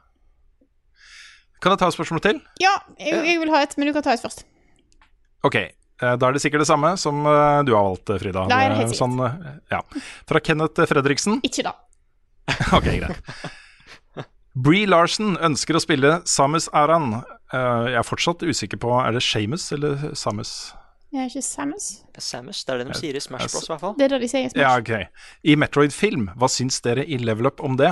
Kan 1.62 1.72
jeg 1.72 1.80
ta 1.80 1.88
et 1.88 1.94
spørsmål 1.96 2.22
til? 2.22 2.42
Ja, 2.62 2.74
jeg, 3.00 3.26
jeg 3.26 3.40
vil 3.40 3.50
ha 3.50 3.62
et, 3.64 3.78
men 3.78 3.88
du 3.88 3.94
kan 3.94 4.04
ta 4.04 4.12
et 4.14 4.20
først. 4.22 4.44
Ok, 5.44 5.56
da 6.20 6.30
er 6.30 6.36
det 6.38 6.42
sikkert 6.44 6.64
det 6.66 6.70
samme 6.70 6.94
som 7.00 7.24
eh, 7.30 7.60
du 7.68 7.74
har 7.76 7.88
valgt, 7.90 8.10
eh, 8.14 8.20
Frida. 8.22 8.46
Det 8.52 8.60
er 8.60 8.78
helt 8.82 8.94
Eh, 8.94 9.00
sånn, 9.00 9.18
eh, 9.24 9.58
ja. 9.74 9.82
Fra 10.30 10.42
Kenneth 10.44 10.86
Fredriksen. 10.90 11.40
Ikke 11.48 11.66
da. 11.70 11.76
Ok, 12.78 12.90
greit. 13.00 13.34
Bree 14.54 14.86
Larsen 14.86 15.34
ønsker 15.42 15.78
å 15.80 15.82
spille 15.82 16.20
Samus 16.30 16.68
Aran. 16.78 17.22
Eh, 17.54 17.84
jeg 17.94 18.00
er 18.04 18.06
fortsatt 18.06 18.44
usikker 18.46 18.78
på 18.84 18.92
Er 19.02 19.16
det 19.16 19.24
Shamus 19.26 19.66
eller 19.74 20.12
Samus? 20.18 20.74
Jeg 21.14 21.22
er 21.22 21.30
ikke 21.30 21.44
Samus. 21.46 21.88
Samus, 22.18 22.60
det 22.66 22.74
er 22.74 22.80
det 22.82 22.86
de 22.90 22.96
sier 22.98 23.18
i 23.18 23.22
Smash 23.22 23.46
Bros, 23.54 23.68
i 23.68 23.70
hvert 23.70 23.82
fall. 23.84 23.92
Det 24.00 24.06
er 24.08 24.14
det 24.16 24.20
de 24.24 24.30
sier 24.32 24.48
i 24.48 24.50
Smash. 24.50 24.64
Ja, 24.64 24.72
ok. 24.82 25.28
I 25.46 25.54
Metroid-film, 25.62 26.24
hva 26.42 26.50
syns 26.50 26.80
dere 26.82 27.04
i 27.06 27.20
Level 27.22 27.46
Up 27.52 27.62
om 27.62 27.76
det? 27.78 27.92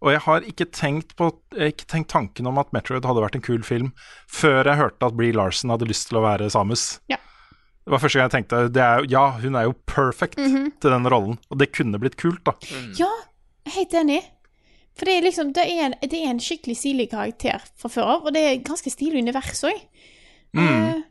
Og 0.00 0.08
jeg 0.14 0.22
har 0.24 0.46
ikke 0.48 0.66
tenkt, 0.72 1.12
på, 1.20 1.28
ikke 1.52 1.84
tenkt 1.92 2.08
tanken 2.14 2.48
om 2.48 2.60
at 2.62 2.72
Metroid 2.72 3.04
hadde 3.04 3.24
vært 3.24 3.36
en 3.36 3.44
kul 3.44 3.60
film 3.66 3.90
før 4.24 4.64
jeg 4.70 4.80
hørte 4.80 5.10
at 5.10 5.18
Bree 5.20 5.36
Larsen 5.36 5.72
hadde 5.72 5.88
lyst 5.90 6.08
til 6.08 6.20
å 6.22 6.24
være 6.24 6.48
Samus. 6.52 6.86
Ja. 7.12 7.20
Det 7.82 7.90
var 7.90 7.98
første 7.98 8.18
gang 8.20 8.28
jeg 8.30 8.34
tenkte 8.36 8.60
det 8.70 8.82
er, 8.84 9.06
ja, 9.10 9.24
hun 9.42 9.56
er 9.58 9.64
jo 9.66 9.72
perfect 9.90 10.38
Mhm. 10.38 10.72
til 10.80 10.90
den 10.94 11.08
rollen. 11.10 11.38
Og 11.50 11.58
det 11.58 11.72
kunne 11.74 11.98
blitt 11.98 12.16
kult, 12.16 12.44
da. 12.46 12.52
Ja, 12.98 13.08
jeg 13.66 13.72
er 13.72 13.76
helt 13.78 13.92
enig. 14.02 14.20
For 14.94 15.06
det 15.08 15.14
er 15.18 15.22
liksom, 15.24 15.52
det 15.56 15.64
er 15.66 15.86
en, 15.86 15.94
det 16.02 16.12
er 16.20 16.30
en 16.30 16.38
skikkelig 16.42 16.76
stilig 16.76 17.10
karakter 17.10 17.62
fra 17.80 17.88
før 17.88 18.10
av, 18.18 18.26
og 18.26 18.34
det 18.34 18.42
er 18.44 18.62
ganske 18.62 18.90
stilig 18.92 19.22
univers 19.24 19.62
òg. 19.64 19.80
Mm. 20.54 21.02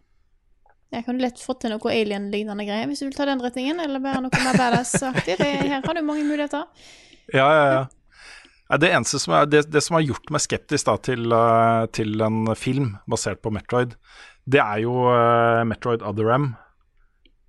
Jeg 0.92 1.06
kan 1.08 1.18
lett 1.24 1.40
få 1.40 1.56
til 1.60 1.72
noe 1.72 1.92
alien-lignende 1.92 2.66
greier, 2.68 2.86
hvis 2.92 3.00
du 3.00 3.06
vil 3.08 3.16
ta 3.16 3.26
den 3.26 3.42
retningen, 3.42 3.80
eller 3.80 4.00
bare 4.04 4.22
noe 4.22 4.30
mer 4.44 4.58
badass-aktig. 4.60 5.38
Her 5.40 5.82
har 5.86 5.94
du 5.98 6.02
mange 6.04 6.24
muligheter. 6.28 6.66
Ja, 7.34 7.48
ja, 7.48 7.66
ja. 7.74 8.78
Det 8.78 8.90
eneste 8.92 9.20
som 9.20 9.34
er, 9.36 9.46
det, 9.52 9.66
det 9.72 9.82
som 9.84 9.96
har 9.98 10.04
gjort 10.06 10.30
meg 10.32 10.44
skeptisk 10.44 10.86
da, 10.88 10.96
til, 11.04 11.26
eh, 11.36 11.86
til 11.96 12.22
en 12.24 12.54
film 12.56 12.94
basert 13.12 13.42
på 13.44 13.52
Metroid, 13.52 13.96
det 14.50 14.62
er 14.62 14.82
jo 14.84 14.94
uh, 15.08 15.62
Metroid 15.68 16.02
M. 16.02 16.52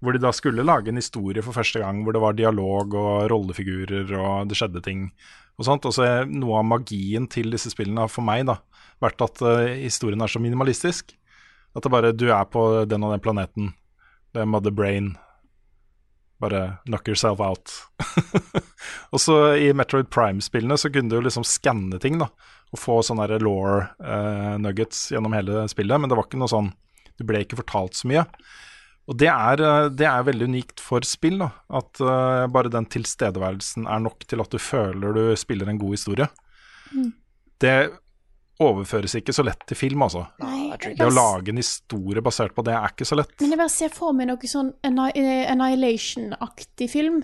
Hvor 0.03 0.13
de 0.13 0.19
da 0.19 0.33
skulle 0.35 0.67
lage 0.67 0.91
en 0.91 0.99
historie 0.99 1.43
for 1.43 1.55
første 1.55 1.79
gang, 1.79 2.03
hvor 2.03 2.13
det 2.13 2.23
var 2.23 2.35
dialog 2.35 2.95
og 2.99 3.31
rollefigurer 3.31 4.11
og 4.19 4.49
det 4.51 4.59
skjedde 4.59 4.83
ting 4.83 5.11
og 5.59 5.67
sånt. 5.69 5.87
Og 5.87 5.95
så 5.95 6.25
noe 6.27 6.59
av 6.59 6.67
magien 6.67 7.29
til 7.31 7.55
disse 7.55 7.71
spillene 7.71 8.03
har 8.03 8.11
for 8.11 8.27
meg 8.27 8.49
da 8.51 8.59
vært 9.03 9.23
at 9.23 9.43
uh, 9.47 9.69
historien 9.79 10.21
er 10.21 10.31
så 10.31 10.43
minimalistisk. 10.43 11.15
At 11.73 11.87
det 11.87 11.93
bare 11.93 12.13
du 12.13 12.29
er 12.29 12.45
på 12.51 12.85
den 12.85 13.05
og 13.07 13.15
den 13.15 13.25
planeten. 13.25 13.73
Det 14.35 14.43
er 14.43 14.51
Mother 14.51 14.75
Brain. 14.75 15.15
Bare 16.43 16.79
knock 16.85 17.09
yourself 17.09 17.41
out. 17.41 17.73
og 19.13 19.21
så 19.23 19.55
i 19.55 19.71
Metroid 19.77 20.11
Prime-spillene 20.11 20.77
så 20.81 20.91
kunne 20.93 21.13
du 21.13 21.23
liksom 21.23 21.47
skanne 21.47 22.01
ting, 22.03 22.19
da. 22.21 22.29
Og 22.73 22.81
få 22.81 23.01
sånne 23.05 23.27
law 23.43 23.83
eh, 23.83 24.55
nuggets 24.63 25.11
gjennom 25.13 25.35
hele 25.37 25.67
spillet, 25.69 26.01
men 26.01 26.09
det 26.09 26.17
var 26.17 26.29
ikke 26.29 26.41
noe 26.41 26.51
sånn 26.51 26.73
Du 27.21 27.27
ble 27.29 27.43
ikke 27.45 27.59
fortalt 27.61 27.99
så 27.99 28.09
mye. 28.09 28.25
Og 29.11 29.19
det 29.19 29.29
er, 29.29 29.61
eh, 29.61 29.89
det 29.93 30.07
er 30.09 30.29
veldig 30.29 30.47
unikt 30.49 30.81
for 30.81 31.01
spill, 31.07 31.39
da. 31.43 31.51
At 31.75 32.01
uh, 32.01 32.47
bare 32.53 32.71
den 32.73 32.87
tilstedeværelsen 32.87 33.87
er 33.91 34.01
nok 34.05 34.25
til 34.31 34.41
at 34.45 34.51
du 34.53 34.59
føler 34.63 35.13
du 35.17 35.25
spiller 35.39 35.69
en 35.69 35.81
god 35.81 35.93
historie. 35.97 36.29
Mm. 36.95 37.13
Det 37.63 37.77
overføres 38.63 39.15
ikke 39.19 39.35
så 39.35 39.43
lett 39.47 39.63
til 39.67 39.77
film, 39.79 40.03
altså. 40.07 40.23
Nei, 40.43 40.71
Det 40.79 41.07
å 41.07 41.13
lage 41.13 41.51
en 41.51 41.61
historie 41.61 42.23
basert 42.25 42.55
på 42.55 42.65
det 42.67 42.75
er 42.79 42.89
ikke 42.93 43.09
så 43.09 43.17
lett. 43.19 43.35
men 43.41 43.51
jeg 43.55 43.61
bare 43.61 43.75
ser 43.75 43.91
for 43.93 44.13
meg 44.17 44.27
noe 44.31 44.49
sånn 44.49 44.73
Annihilation-aktig 44.87 46.89
film. 46.93 47.23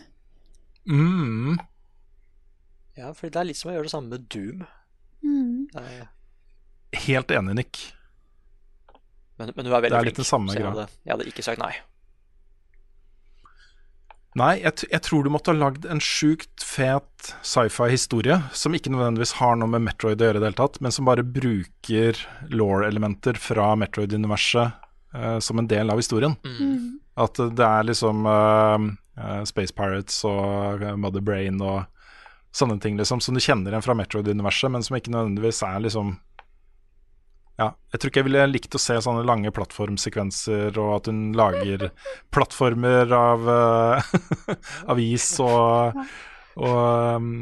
Mm. 0.88 1.58
Ja, 2.98 3.12
for 3.14 3.30
det 3.30 3.38
er 3.38 3.48
litt 3.52 3.60
som 3.60 3.70
å 3.70 3.74
gjøre 3.76 3.86
det 3.86 3.94
samme 3.94 4.16
med 4.16 4.26
Doom. 4.32 4.66
Mm. 5.24 5.68
Er- 5.74 6.08
Helt 7.04 7.30
enig, 7.30 7.54
Nick. 7.54 7.80
Men, 9.38 9.52
men 9.54 9.66
du 9.66 9.70
er 9.70 9.82
veldig 9.84 9.92
Det 9.92 9.98
er 9.98 10.08
litt 10.08 10.16
flink, 10.16 10.24
det 10.24 10.26
samme 10.26 10.52
så 10.52 10.58
jeg 10.58 10.66
hadde, 10.66 10.88
jeg 11.04 11.12
hadde 11.14 11.26
ikke 11.30 11.44
sagt 11.46 11.60
nei. 11.62 11.74
Nei, 14.38 14.52
jeg, 14.60 14.74
t 14.78 14.86
jeg 14.92 15.02
tror 15.06 15.24
du 15.24 15.30
måtte 15.32 15.50
ha 15.50 15.58
lagd 15.58 15.86
en 15.88 16.00
sjukt 16.04 16.62
fet 16.64 17.30
sci-fi-historie 17.46 18.36
som 18.54 18.76
ikke 18.76 18.92
nødvendigvis 18.92 19.36
har 19.40 19.56
noe 19.58 19.70
med 19.72 19.86
Metroid 19.86 20.20
å 20.20 20.28
gjøre 20.28 20.40
i 20.40 20.42
det 20.42 20.50
hele 20.50 20.60
tatt, 20.60 20.78
men 20.84 20.94
som 20.94 21.08
bare 21.08 21.24
bruker 21.26 22.20
law-elementer 22.52 23.40
fra 23.40 23.72
Metroid-universet 23.80 24.76
uh, 25.16 25.38
som 25.42 25.58
en 25.58 25.70
del 25.70 25.90
av 25.90 25.98
historien. 26.02 26.36
Mm. 26.44 27.00
At 27.18 27.40
det 27.40 27.66
er 27.66 27.88
liksom 27.88 28.28
uh, 28.28 28.78
uh, 29.18 29.42
Space 29.48 29.74
Pirates 29.74 30.20
og 30.28 30.84
eh, 30.86 30.94
Mother 30.94 31.24
Brain 31.24 31.58
og 31.64 31.88
sånne 32.54 32.78
ting 32.82 32.96
liksom 32.98 33.20
som 33.24 33.36
du 33.36 33.42
kjenner 33.42 33.74
igjen 33.74 33.84
fra 33.84 33.96
Metroid-universet, 33.98 34.72
men 34.72 34.84
som 34.84 34.96
ikke 34.98 35.12
nødvendigvis 35.14 35.62
er 35.66 35.84
liksom 35.84 36.16
ja, 37.58 37.72
jeg 37.90 37.98
tror 37.98 38.10
ikke 38.12 38.20
jeg 38.20 38.26
ville 38.28 38.42
likt 38.52 38.76
å 38.78 38.80
se 38.80 38.94
sånne 39.02 39.24
lange 39.26 39.50
plattformsekvenser, 39.50 40.76
og 40.78 40.92
at 40.94 41.08
hun 41.10 41.32
lager 41.38 41.88
plattformer 42.34 43.10
av 43.14 43.48
uh, 43.50 44.58
avis 44.94 45.26
og, 45.42 45.98
og 46.62 47.16
um, 47.18 47.32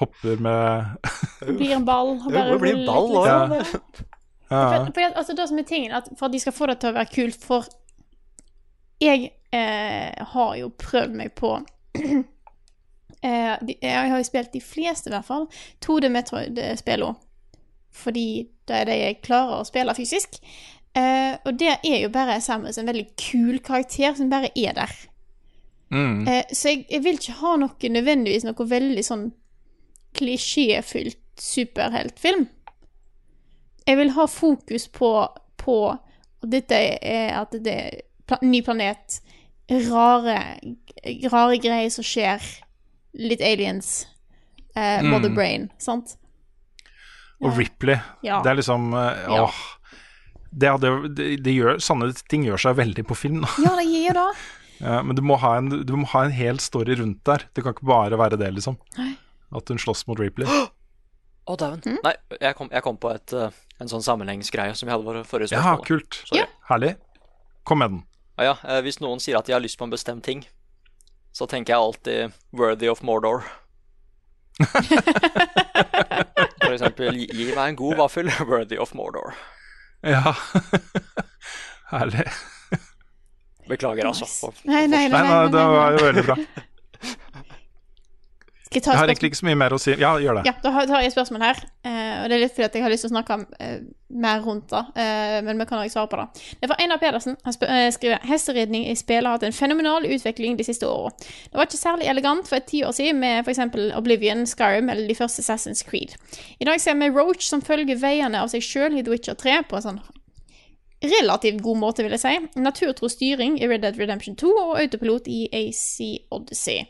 hopper 0.00 0.40
med 0.40 0.96
blir 1.44 1.76
en 1.76 1.84
ball. 1.84 2.16
bare 2.32 2.58
blir 2.58 2.78
en 2.78 2.86
ball, 2.88 3.10
litt, 3.12 3.28
liksom. 3.28 4.10
ja, 4.48 4.62
For, 4.72 4.90
for, 4.96 5.18
altså, 5.20 5.36
det 5.36 5.48
som 5.52 5.60
er 5.60 5.68
tingen, 5.68 5.96
at 6.00 6.08
for 6.16 6.30
at 6.30 6.36
de 6.36 6.40
skal 6.46 6.56
få 6.56 6.72
det 6.72 6.80
til 6.80 6.94
å 6.94 6.96
være 6.96 7.12
kult 7.12 7.44
For 7.44 7.68
jeg 9.02 9.26
eh, 9.52 10.26
har 10.32 10.52
jo 10.56 10.70
prøvd 10.80 11.16
meg 11.18 11.34
på 11.36 11.58
eh, 13.24 13.54
de, 13.64 13.76
Jeg 13.82 14.10
har 14.10 14.20
jo 14.20 14.26
spilt 14.26 14.52
de 14.52 14.60
fleste, 14.60 15.10
i 15.10 15.14
hvert 15.14 15.28
fall, 15.28 15.48
2D 15.84 16.10
Metroid-spillene. 16.12 17.16
Fordi 17.94 18.48
det 18.68 18.76
er 18.76 18.88
det 18.88 18.96
jeg 18.98 19.20
klarer 19.22 19.60
å 19.60 19.66
spille 19.68 19.94
fysisk. 19.94 20.40
Eh, 20.94 21.34
og 21.44 21.58
der 21.58 21.78
er 21.84 22.00
jo 22.04 22.10
bare 22.14 22.40
Samus 22.42 22.78
en 22.78 22.86
veldig 22.86 23.06
kul 23.18 23.58
karakter 23.62 24.14
som 24.14 24.30
bare 24.30 24.50
er 24.54 24.74
der. 24.74 24.94
mm, 25.90 26.28
Eh, 26.28 26.44
så 26.52 26.68
jeg, 26.68 26.86
jeg 26.90 27.04
vil 27.04 27.18
ikke 27.18 27.38
ha 27.40 27.56
noe 27.56 27.90
nødvendigvis 27.90 28.46
noe 28.46 28.68
veldig 28.70 29.04
sånn 29.04 29.28
klisjéfylt 30.14 31.18
superheltfilm. 31.40 32.48
Jeg 33.86 33.96
vil 33.98 34.10
ha 34.16 34.26
fokus 34.26 34.88
på, 34.88 35.10
på 35.56 35.78
at 35.90 36.50
dette 36.50 36.78
er 37.02 37.34
at 37.40 37.52
det 37.52 37.74
er 37.74 38.00
pla 38.26 38.38
ny 38.42 38.62
planet, 38.64 39.20
rare, 39.70 40.38
rare 41.32 41.58
greier 41.60 41.90
som 41.92 42.06
skjer, 42.06 42.40
litt 43.14 43.40
aliens, 43.44 44.06
eh, 44.76 45.02
Mother 45.02 45.30
Mm. 45.30 45.34
Brain, 45.38 45.70
sant? 45.78 46.16
og 47.44 47.56
Ripley. 47.58 47.98
Ja. 48.22 48.38
Det 48.42 48.50
er 48.50 48.54
liksom 48.56 48.92
eh, 48.94 49.24
Ja. 49.28 49.42
åh, 49.44 49.54
det 50.56 50.68
hadde, 50.70 50.90
det, 51.14 51.42
det 51.44 51.52
gjør, 51.56 51.80
Sanne 51.82 52.12
ting 52.30 52.44
gjør 52.46 52.60
seg 52.62 52.76
veldig 52.78 53.04
på 53.06 53.16
film. 53.18 53.40
Da. 53.42 53.48
Ja, 53.64 53.72
det 53.80 53.86
gjør 53.90 54.20
det. 54.20 54.28
Ja, 54.84 55.02
men 55.06 55.14
du 55.16 55.22
må, 55.22 55.36
ha 55.38 55.52
en, 55.56 55.68
du 55.86 55.92
må 55.96 56.04
ha 56.10 56.24
en 56.26 56.32
hel 56.34 56.58
story 56.58 56.96
rundt 56.98 57.20
der. 57.24 57.44
Det 57.54 57.62
kan 57.62 57.72
ikke 57.72 57.86
bare 57.86 58.16
være 58.18 58.36
det, 58.36 58.48
liksom. 58.56 58.74
Nei. 58.98 59.12
At 59.54 59.68
hun 59.70 59.78
slåss 59.78 60.02
mot 60.10 60.18
Ripley. 60.18 60.46
Å, 61.46 61.54
dæven. 61.56 61.78
Mm. 61.86 62.00
Nei, 62.02 62.12
jeg 62.42 62.56
kom, 62.58 62.68
jeg 62.74 62.82
kom 62.82 62.96
på 63.00 63.12
et, 63.14 63.32
eh, 63.38 63.54
en 63.80 63.88
sånn 63.88 64.02
sammenhengsgreie 64.02 64.74
som 64.76 64.88
vi 64.88 64.92
hadde 64.92 65.06
vår 65.06 65.20
forrige 65.30 65.52
spørsmål. 65.54 65.78
Ja, 65.78 65.86
kult. 65.86 66.18
Sorry. 66.26 66.40
Ja. 66.42 66.48
Herlig. 66.72 66.90
Kom 67.64 67.78
med 67.84 67.94
den. 67.94 68.02
Ah, 68.36 68.44
ja, 68.50 68.54
eh, 68.66 68.80
hvis 68.84 68.98
noen 69.00 69.22
sier 69.22 69.38
at 69.38 69.46
de 69.46 69.54
har 69.54 69.62
lyst 69.62 69.78
på 69.78 69.86
en 69.86 69.94
bestemt 69.94 70.24
ting, 70.26 70.42
så 71.34 71.46
tenker 71.50 71.74
jeg 71.74 71.80
alltid 71.82 72.32
'Worthy 72.54 72.88
of 72.88 73.02
Mordor'. 73.02 73.42
For 76.64 76.72
eksempel, 76.72 77.18
gi 77.26 77.48
meg 77.56 77.72
en 77.72 77.78
god 77.78 77.96
vaffel, 77.98 78.30
'Worthy 78.48 78.78
of 78.78 78.94
Mordor'. 78.94 79.34
Ja. 80.06 80.34
Herlig. 81.92 82.28
Beklager, 83.68 84.06
altså. 84.06 84.52
Nei, 84.68 84.86
nei, 84.86 85.08
nei. 85.08 85.08
Nei, 85.08 85.22
nei, 85.22 85.28
nei, 85.28 85.30
nei, 85.30 85.52
det 85.54 85.66
var 85.72 85.94
jo 85.94 86.04
veldig 86.04 86.24
bra. 86.26 86.36
Jeg 88.74 88.84
har 88.98 89.06
egentlig 89.06 89.30
ikke 89.32 89.40
så 89.42 89.46
mye 89.46 89.58
mer 89.60 89.70
å 89.70 89.78
si. 89.80 89.92
Ja, 90.00 90.14
gjør 90.18 90.40
det. 90.40 90.46
Ja, 90.46 90.52
da 90.62 90.70
har- 90.70 90.86
jeg 90.86 91.06
et 91.06 91.14
spørsmål 91.14 91.42
her. 91.42 91.56
eh, 91.84 92.22
og 92.22 92.28
det 92.28 92.36
er 92.36 92.40
litt 92.44 92.54
fordi 92.54 92.64
at 92.64 92.74
jeg 92.74 92.82
har 92.82 92.90
lyst 92.90 93.04
til 93.06 93.10
å 93.10 93.14
snakke 93.14 93.46
eh, 93.60 93.78
mer 94.10 94.40
rundt 94.40 94.68
det. 94.68 94.82
eh, 94.96 95.40
men 95.42 95.58
vi 95.58 95.64
kan 95.66 95.78
også 95.78 95.92
svare 95.92 96.08
på 96.08 96.16
det. 96.16 96.42
Det 96.60 96.62
er 96.62 96.72
fra 96.74 96.76
Einar 96.82 96.98
Pedersen. 96.98 97.36
Han 97.44 97.52
skriver 97.52 98.18
hesteridning 98.24 98.86
i 98.90 98.94
spill 98.94 99.24
har 99.24 99.32
hatt 99.38 99.42
en 99.42 99.52
fenomenal 99.52 100.02
utvikling 100.04 100.56
de 100.56 100.64
siste 100.64 100.82
åra. 100.86 101.10
Det 101.18 101.54
var 101.54 101.66
ikke 101.66 101.78
særlig 101.82 102.08
elegant 102.08 102.48
for 102.48 102.56
et 102.56 102.66
tiår 102.66 102.92
siden 102.92 103.20
med 103.20 103.44
f.eks. 103.46 103.58
Oblivion, 103.96 104.46
Skyrim 104.46 104.90
eller 104.90 105.06
de 105.08 105.14
første 105.14 105.42
Assassin's 105.42 105.84
Creed. 105.84 106.14
I 106.60 106.64
dag 106.64 106.80
ser 106.80 106.94
vi 106.94 107.10
Roach 107.10 107.42
som 107.48 107.60
følger 107.62 107.96
veiene 108.00 108.40
av 108.42 108.48
seg 108.48 108.62
sjøl 108.62 108.98
i 108.98 109.02
The 109.02 109.10
Witcher 109.10 109.34
3 109.34 109.62
på 109.68 109.76
en 109.76 109.82
sånn 109.82 110.00
relativt 111.10 111.62
god 111.62 111.76
måte, 111.78 112.02
vil 112.02 112.10
jeg 112.14 112.20
si. 112.20 112.60
Naturtro 112.60 113.08
styring 113.08 113.58
i 113.62 113.66
Red 113.68 113.82
Dead 113.82 113.98
Redemption 113.98 114.36
2 114.36 114.50
og 114.56 114.78
autopilot 114.80 115.26
i 115.26 115.48
AC 115.52 116.24
Odyssey. 116.30 116.84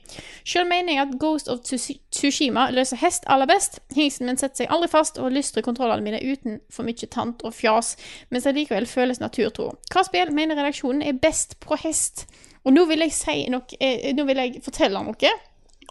Sjøl 0.45 0.66
mener 0.69 0.93
jeg 0.95 1.03
at 1.09 1.19
Ghost 1.20 1.49
of 1.49 1.61
Tsushima 1.65 2.69
løser 2.70 2.97
hest 3.01 3.24
aller 3.27 3.47
best. 3.51 3.81
Hingsten 3.97 4.27
min 4.27 4.36
setter 4.41 4.65
seg 4.65 4.70
aldri 4.74 4.89
fast 4.93 5.19
og 5.19 5.32
lystrer 5.32 5.62
kontrollene 5.66 6.03
mine 6.05 6.20
uten 6.32 6.61
for 6.70 6.85
mye 6.89 7.09
tant 7.11 7.43
og 7.45 7.55
fjas, 7.55 7.97
mens 8.31 8.45
det 8.45 8.55
likevel 8.57 8.86
føles 8.86 9.20
naturtro. 9.20 9.73
Hva 9.93 10.05
spill 10.07 10.32
mener 10.32 10.57
redaksjonen 10.57 11.03
er 11.03 11.12
best 11.19 11.59
på 11.61 11.77
hest? 11.85 12.27
Og 12.65 12.73
nå 12.73 12.86
vil 12.89 13.05
jeg 13.05 13.12
si 13.12 13.43
noe 13.53 13.77
eh, 13.81 14.12
Nå 14.16 14.24
vil 14.24 14.36
jeg 14.41 14.62
fortelle 14.65 15.03
noe 15.05 15.35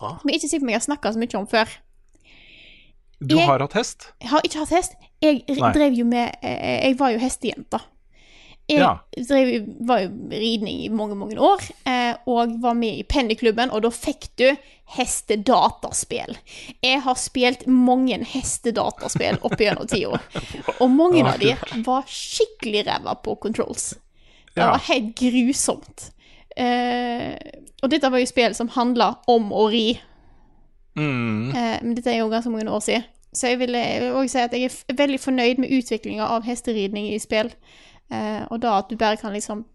Ah. 0.01 0.17
som 0.19 0.29
jeg 0.29 0.39
ikke 0.39 0.49
sikkert 0.49 0.69
jeg 0.71 0.79
har 0.79 0.87
snakka 0.87 1.11
så 1.13 1.19
mye 1.21 1.37
om 1.37 1.45
før. 1.47 1.69
Du 3.21 3.35
Jeg- 3.37 3.45
har 3.45 3.59
hatt 3.59 3.73
hest? 3.73 4.07
Jeg 4.21 4.29
har 4.29 4.41
ikke 4.43 4.57
hatt 4.59 4.69
hest. 4.69 4.93
Jeg 5.21 5.43
Nei. 5.47 5.71
drev 5.71 5.93
jo 5.93 6.03
med 6.05 6.31
eh, 6.41 6.87
Jeg 6.89 6.97
var 6.99 7.11
jo 7.13 7.19
hestejente. 7.19 7.79
Jeg 8.69 8.79
Ja. 8.79 8.93
drev, 9.27 9.65
var 9.83 9.99
jo 10.05 10.09
ridning 10.31 10.85
i 10.85 10.89
mange, 10.89 11.15
mange 11.19 11.35
år, 11.35 11.59
eh, 11.85 12.15
og 12.25 12.61
var 12.61 12.73
med 12.73 12.97
i 13.01 13.03
Pendyklubben, 13.03 13.71
og 13.71 13.81
da 13.83 13.89
fikk 13.89 14.29
du 14.39 14.55
hestedataspill. 14.95 16.37
Jeg 16.83 17.01
har 17.01 17.15
spilt 17.19 17.65
mange 17.67 18.19
hestedataspill 18.23 19.39
opp 19.43 19.57
gjennom 19.59 19.87
tida, 19.89 20.19
og 20.81 20.89
mange 20.91 21.25
av 21.27 21.39
de 21.39 21.55
var 21.83 22.07
skikkelig 22.07 22.85
ræva 22.87 23.15
på 23.23 23.35
controls. 23.43 23.93
Det 24.53 24.61
var 24.63 24.79
helt 24.87 25.15
grusomt. 25.17 26.11
Eh, 26.55 27.33
og 27.81 27.89
dette 27.89 28.09
var 28.13 28.21
jo 28.21 28.29
spill 28.29 28.53
som 28.55 28.69
handla 28.75 29.15
om 29.27 29.49
å 29.51 29.65
ri. 29.73 29.87
Mm. 30.95 31.49
Eh, 31.55 31.77
men 31.81 31.95
dette 31.97 32.11
er 32.13 32.19
jo 32.21 32.29
ganske 32.29 32.51
mange 32.53 32.69
år 32.69 32.83
siden. 32.85 33.07
Så 33.33 33.49
jeg 33.49 33.57
vil, 33.63 33.73
òg 33.73 34.19
også 34.19 34.29
si 34.29 34.41
at 34.43 34.53
jeg 34.53 34.69
er 34.69 34.93
veldig 34.99 35.17
fornøyd 35.19 35.57
med 35.63 35.71
utviklinga 35.73 36.27
av 36.35 36.45
hesteridning 36.45 37.07
i 37.09 37.17
spill. 37.17 37.49
Eh, 38.11 38.45
og 38.51 38.59
da 38.61 38.77
at 38.79 38.89
du 38.89 38.95
bare 38.97 39.17
kan 39.17 39.33
liksom 39.33 39.65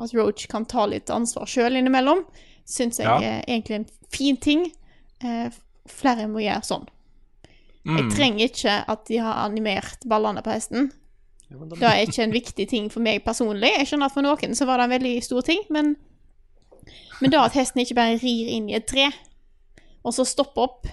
At 0.00 0.14
Roach 0.14 0.46
kan 0.48 0.64
ta 0.64 0.86
litt 0.86 1.10
ansvar 1.10 1.44
sjøl 1.46 1.76
innimellom, 1.76 2.24
syns 2.66 2.96
jeg 2.98 3.04
Ja. 3.06 3.18
er 3.20 3.42
egentlig 3.46 3.74
en 3.74 3.86
fin 4.10 4.36
ting. 4.36 4.72
Eh, 5.22 5.50
flere 5.86 6.26
må 6.28 6.40
gjøre 6.40 6.62
sånn. 6.64 6.86
Jeg 7.84 8.04
Mm. 8.04 8.10
trenger 8.10 8.44
ikke 8.48 8.84
at 8.88 9.04
de 9.06 9.16
har 9.18 9.44
animert 9.48 9.98
ballene 10.08 10.42
på 10.42 10.50
hesten. 10.50 10.90
Det 11.50 11.82
er 11.82 12.06
ikke 12.06 12.22
en 12.22 12.32
viktig 12.32 12.68
ting 12.68 12.88
for 12.88 13.00
meg 13.00 13.22
personlig. 13.24 13.76
Jeg 13.76 13.86
skjønner 13.86 14.06
at 14.06 14.12
for 14.12 14.22
noen 14.22 14.54
så 14.54 14.64
var 14.66 14.78
det 14.78 14.84
en 14.90 15.00
veldig 15.02 15.22
stor 15.22 15.42
ting, 15.42 15.60
men 15.70 15.96
Men 17.20 17.30
da 17.30 17.44
at 17.44 17.52
hesten 17.52 17.80
ikke 17.84 17.94
bare 17.94 18.18
rir 18.18 18.48
inn 18.48 18.70
i 18.70 18.74
et 18.74 18.86
tre, 18.86 19.10
og 20.04 20.12
så 20.14 20.24
stopper 20.26 20.62
opp 20.62 20.86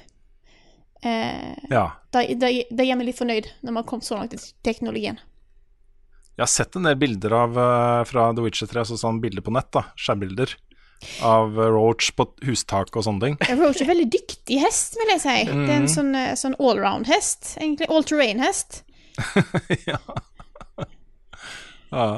eh, 1.04 1.56
Ja. 1.72 1.92
det, 2.12 2.40
det, 2.40 2.66
det 2.70 2.86
gjør 2.88 2.98
meg 2.98 3.06
litt 3.08 3.18
fornøyd 3.18 3.48
når 3.64 3.72
man 3.72 3.84
kommet 3.86 4.04
så 4.06 4.16
langt 4.18 4.34
i 4.34 4.38
teknologien. 4.64 5.18
Jeg 6.40 6.46
har 6.46 6.52
sett 6.54 6.76
en 6.80 6.86
del 6.88 6.96
bilder 6.96 7.34
av 7.36 7.58
eh, 7.60 8.02
fra 8.08 8.30
The 8.32 8.44
Witcher 8.46 8.70
3, 8.72 8.80
altså 8.86 8.96
sånn 8.96 9.18
bilder 9.20 9.44
på 9.44 9.52
nett, 9.52 9.68
da, 9.76 9.82
skjærbilder. 10.00 10.54
av 11.28 11.58
eh, 11.60 11.72
Roach 11.76 12.14
på 12.16 12.30
hustak 12.48 12.96
og 12.96 13.04
sånne 13.04 13.26
ting. 13.26 13.36
Roach 13.60 13.82
er 13.84 13.90
veldig 13.92 14.06
dyktig 14.14 14.62
hest, 14.64 14.96
vil 15.02 15.12
jeg 15.18 15.24
si. 15.26 15.36
Det 15.50 15.68
er 15.68 15.76
en 15.82 15.92
sånn, 15.92 16.14
eh, 16.16 16.32
sånn 16.40 16.56
allround-hest. 16.56 17.58
Egentlig 17.60 17.92
all 17.92 18.08
terrain-hest. 18.08 18.86
ja. 19.92 20.00
ja. 21.92 22.10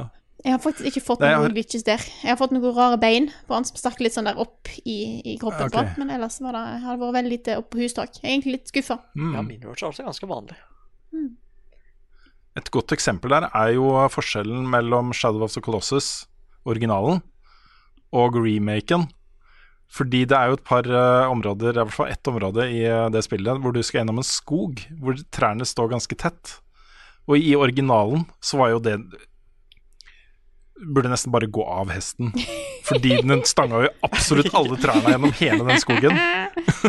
Jeg 0.45 0.53
har 0.53 0.61
faktisk 0.61 0.91
ikke 0.91 1.05
fått 1.07 1.25
noen 1.25 1.47
har- 1.47 1.57
glitches 1.57 1.89
der. 1.89 2.05
Jeg 2.21 2.35
har 2.35 2.37
fått 2.37 2.53
noen 2.53 2.77
rare 2.77 3.01
bein 3.01 3.31
på 3.49 3.57
han 3.57 3.65
som 3.65 3.81
stakk 3.81 4.05
litt 4.05 4.13
sånn 4.13 4.29
der 4.29 4.37
opp 4.41 4.69
i, 4.85 4.99
i 5.33 5.39
kroppen 5.41 5.65
okay. 5.65 5.95
på, 5.95 6.01
men 6.05 6.13
ellers 6.13 6.37
var 6.45 6.53
det, 6.59 6.65
har 6.85 6.93
det 6.93 7.07
vært 7.07 7.17
veldig 7.23 7.37
lite 7.39 7.57
opp 7.57 7.73
på 7.73 7.81
hustak. 7.81 8.21
Jeg 8.21 8.27
er 8.27 8.35
egentlig 8.35 8.59
litt 8.59 8.69
skuffa. 8.69 9.01
Mm. 9.17 9.33
Ja, 9.33 9.47
min 9.49 9.65
Roach 9.65 9.81
er 9.81 9.89
altså 9.89 10.05
ganske 10.05 10.29
vanlig. 10.29 10.61
Et 12.59 12.71
godt 12.73 12.91
eksempel 12.91 13.31
der 13.31 13.47
er 13.47 13.73
jo 13.77 13.93
forskjellen 14.11 14.65
mellom 14.69 15.13
Shadow 15.15 15.45
of 15.45 15.53
the 15.55 15.63
Colossus, 15.63 16.27
originalen, 16.67 17.21
og 18.11 18.35
remaken. 18.35 19.07
Fordi 19.91 20.23
det 20.27 20.37
er 20.37 20.51
jo 20.51 20.57
et 20.59 20.67
par 20.67 20.87
eh, 20.87 21.31
områder, 21.31 21.75
i 21.75 21.81
hvert 21.81 21.95
fall 21.95 22.11
ett 22.11 22.27
område 22.31 22.67
i 22.71 22.83
eh, 22.87 23.09
det 23.11 23.25
spillet, 23.25 23.59
hvor 23.59 23.75
du 23.75 23.81
skal 23.83 24.01
gjennom 24.01 24.21
en 24.21 24.27
skog, 24.27 24.79
hvor 25.03 25.19
trærne 25.35 25.67
står 25.67 25.91
ganske 25.91 26.15
tett. 26.15 26.57
Og 27.27 27.35
i 27.39 27.55
originalen 27.59 28.23
så 28.43 28.61
var 28.61 28.73
jo 28.75 28.83
det 28.83 28.97
Burde 30.81 31.11
nesten 31.11 31.29
bare 31.29 31.45
gå 31.45 31.61
av 31.61 31.91
hesten. 31.93 32.31
Fordi 32.87 33.17
den 33.21 33.43
stanga 33.47 33.83
jo 33.85 33.91
absolutt 34.05 34.53
alle 34.57 34.77
trærne 34.81 35.13
gjennom 35.13 35.33
hele 35.37 35.65
den 35.67 35.81
skogen. 35.83 36.17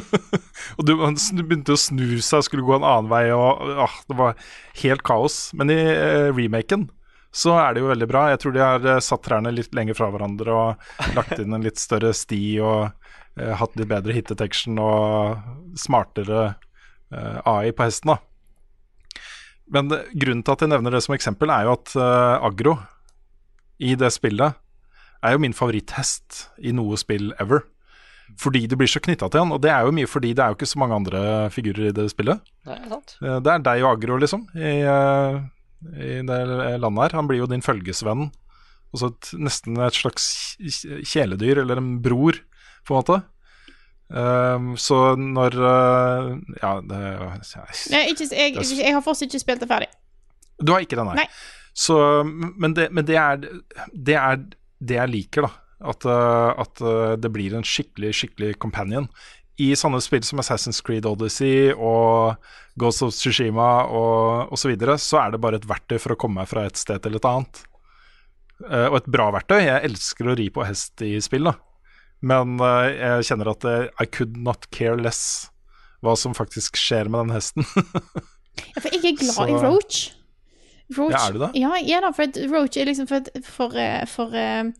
og 0.78 0.86
du, 0.88 0.94
han 1.02 1.18
begynte 1.42 1.76
å 1.76 1.80
snu 1.80 2.18
seg 2.24 2.46
skulle 2.46 2.66
gå 2.66 2.78
en 2.78 2.86
annen 2.86 3.10
vei, 3.12 3.26
og 3.34 3.62
ah, 3.84 3.98
det 4.08 4.18
var 4.18 4.40
helt 4.82 5.04
kaos. 5.06 5.38
Men 5.58 5.72
i 5.72 5.78
eh, 5.78 6.30
remaken 6.32 6.88
så 7.32 7.54
er 7.60 7.74
det 7.74 7.82
jo 7.82 7.92
veldig 7.92 8.08
bra. 8.10 8.26
Jeg 8.32 8.42
tror 8.42 8.56
de 8.56 8.64
har 8.64 8.88
eh, 8.88 9.02
satt 9.04 9.24
trærne 9.26 9.54
litt 9.54 9.72
lenger 9.76 9.96
fra 9.98 10.10
hverandre 10.12 10.56
og 10.56 11.14
lagt 11.16 11.38
inn 11.40 11.56
en 11.56 11.64
litt 11.64 11.80
større 11.80 12.12
sti 12.16 12.42
og 12.60 12.80
eh, 13.40 13.54
hatt 13.60 13.78
litt 13.80 13.90
bedre 13.92 14.16
hit 14.16 14.32
detection 14.32 14.80
og 14.82 15.78
smartere 15.80 16.44
eh, 17.12 17.38
AI 17.48 17.72
på 17.76 17.88
hesten, 17.88 18.14
da. 18.14 18.20
Men 19.72 19.88
grunnen 19.88 20.42
til 20.44 20.52
at 20.52 20.64
jeg 20.64 20.72
nevner 20.72 20.92
det 20.92 21.00
som 21.04 21.14
eksempel, 21.16 21.52
er 21.52 21.64
jo 21.64 21.76
at 21.78 21.94
eh, 21.96 22.48
Agro 22.48 22.76
i 23.82 23.94
det 23.98 24.12
spillet 24.14 24.58
er 25.22 25.36
jo 25.36 25.42
min 25.42 25.54
favoritthest 25.56 26.48
i 26.62 26.72
noe 26.74 26.96
spill 27.00 27.32
ever. 27.42 27.64
Fordi 28.40 28.62
du 28.70 28.76
blir 28.80 28.88
så 28.88 29.00
knytta 29.02 29.28
til 29.28 29.42
han, 29.42 29.50
og 29.52 29.60
det 29.60 29.70
er 29.74 29.84
jo 29.84 29.92
mye 29.92 30.08
fordi 30.08 30.30
det 30.32 30.40
er 30.44 30.52
jo 30.52 30.56
ikke 30.56 30.68
så 30.70 30.78
mange 30.80 30.96
andre 30.96 31.22
figurer 31.52 31.90
i 31.90 31.96
det 31.96 32.06
spillet. 32.14 32.40
Nei, 32.64 32.78
det 32.78 32.86
er 32.86 32.94
sant. 32.94 33.16
Eh, 33.20 33.40
Det 33.44 33.52
er 33.52 33.64
deg 33.66 33.82
og 33.84 33.90
Agro, 33.98 34.16
liksom, 34.22 34.46
i, 34.56 34.72
eh, 34.88 35.40
i 35.92 36.14
det 36.24 36.38
landet 36.80 37.02
her. 37.04 37.16
Han 37.18 37.28
blir 37.28 37.42
jo 37.42 37.50
din 37.50 37.60
følgesvenn. 37.64 38.30
Også 38.96 39.10
et, 39.12 39.30
nesten 39.40 39.76
et 39.84 39.96
slags 39.96 40.30
kj- 40.60 41.02
kjæledyr, 41.04 41.60
eller 41.64 41.76
en 41.82 41.98
bror, 42.04 42.40
på 42.88 42.96
en 42.96 43.02
måte. 43.02 43.20
Um, 44.12 44.72
så 44.76 45.14
når 45.16 45.54
uh, 45.56 46.32
Ja, 46.60 46.72
det 46.84 46.98
Nei, 47.88 48.02
ikke, 48.12 48.26
jeg, 48.28 48.56
jeg, 48.58 48.66
jeg 48.82 48.92
har 48.92 49.00
fortsatt 49.00 49.30
ikke 49.30 49.40
spilt 49.40 49.62
det 49.64 49.68
ferdig. 49.70 49.88
Du 50.60 50.72
har 50.74 50.84
ikke 50.84 50.98
det, 51.00 51.06
nei. 51.08 51.14
Nei. 51.22 51.28
Så, 51.72 51.96
men 52.60 52.74
det, 52.76 52.90
men 52.92 53.06
det, 53.08 53.16
er, 53.16 53.46
det 53.96 54.16
er 54.20 54.42
det 54.82 54.98
jeg 54.98 55.12
liker, 55.12 55.46
da. 55.46 55.52
At, 55.92 56.04
uh, 56.06 56.52
at 56.62 56.82
uh, 56.84 57.14
det 57.18 57.30
blir 57.34 57.54
en 57.58 57.66
skikkelig, 57.66 58.12
skikkelig 58.20 58.56
companion. 58.62 59.08
I 59.62 59.72
sånne 59.78 60.00
spill 60.02 60.22
som 60.26 60.40
Assassin's 60.42 60.80
Creed 60.84 61.06
Odyssey 61.06 61.72
og 61.74 62.38
Ghost 62.80 63.04
of 63.04 63.12
Tsushima 63.14 63.84
og 63.90 64.52
osv., 64.54 64.62
så, 64.62 64.70
videre, 64.72 64.96
så 65.02 65.20
er 65.24 65.34
det 65.34 65.42
bare 65.42 65.58
et 65.60 65.68
verktøy 65.68 65.98
for 66.02 66.14
å 66.14 66.18
komme 66.18 66.40
meg 66.40 66.50
fra 66.50 66.64
et 66.68 66.78
sted 66.80 67.02
til 67.04 67.18
et 67.18 67.28
annet. 67.28 67.64
Uh, 68.62 68.88
og 68.92 69.00
et 69.02 69.10
bra 69.12 69.28
verktøy. 69.34 69.60
Jeg 69.66 69.90
elsker 69.90 70.30
å 70.32 70.36
ri 70.38 70.48
på 70.54 70.64
hest 70.66 71.02
i 71.06 71.16
spill, 71.24 71.50
da. 71.50 71.56
Men 72.22 72.54
jeg 72.62 73.24
kjenner 73.26 73.48
at 73.50 73.64
I 73.98 74.04
could 74.06 74.36
not 74.38 74.68
care 74.70 74.94
less 74.94 75.48
hva 76.06 76.14
som 76.14 76.36
faktisk 76.38 76.78
skjer 76.78 77.10
med 77.10 77.26
den 77.26 77.34
hesten. 77.34 77.66
Ja, 78.52 78.82
for 78.84 78.92
jeg 78.92 79.00
er 79.00 79.14
glad 79.16 79.32
Så- 79.32 79.46
i 79.48 79.54
Roach. 79.56 80.00
Roach. 80.96 81.12
Ja, 81.14 81.26
er 81.28 81.32
du 81.32 81.38
det? 81.38 81.50
Ja, 81.60 81.76
ja 81.80 82.00
da. 82.04 82.10
For 82.16 82.26
Roach 82.52 82.76
er 82.76 82.88
liksom 82.88 83.06
for 83.08 83.24
For, 83.46 83.76
eh, 83.78 84.02
for 84.10 84.32
uh, 84.34 84.70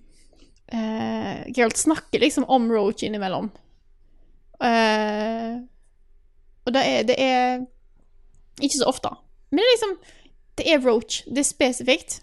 uh, 0.75 1.43
Geralt 1.55 1.77
snakker 1.81 2.21
liksom 2.21 2.45
om 2.49 2.67
Roach 2.73 3.03
innimellom. 3.07 3.51
Uh, 4.63 5.63
og 6.67 6.75
det 6.77 6.83
er, 6.87 7.03
det 7.09 7.17
er 7.19 7.65
Ikke 8.63 8.79
så 8.79 8.87
ofte. 8.87 9.11
Men 9.51 9.59
det 9.59 9.65
er 9.65 9.73
liksom 9.77 9.95
Det 10.59 10.67
er 10.75 10.85
Roach. 10.85 11.23
Det 11.27 11.39
er 11.39 11.49
spesifikt, 11.49 12.21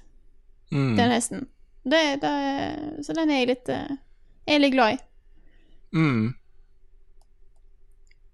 Mm. 0.72 0.96
den 0.98 1.10
hesten. 1.12 1.48
Det, 1.84 2.22
det, 2.22 2.32
så 3.06 3.14
den 3.18 3.32
er 3.34 3.40
jeg 3.40 3.48
litt 3.50 3.70
Jeg 3.74 4.56
er 4.56 4.60
litt 4.62 4.74
glad 4.76 4.94
i. 4.94 4.98
Mm. 5.98 6.28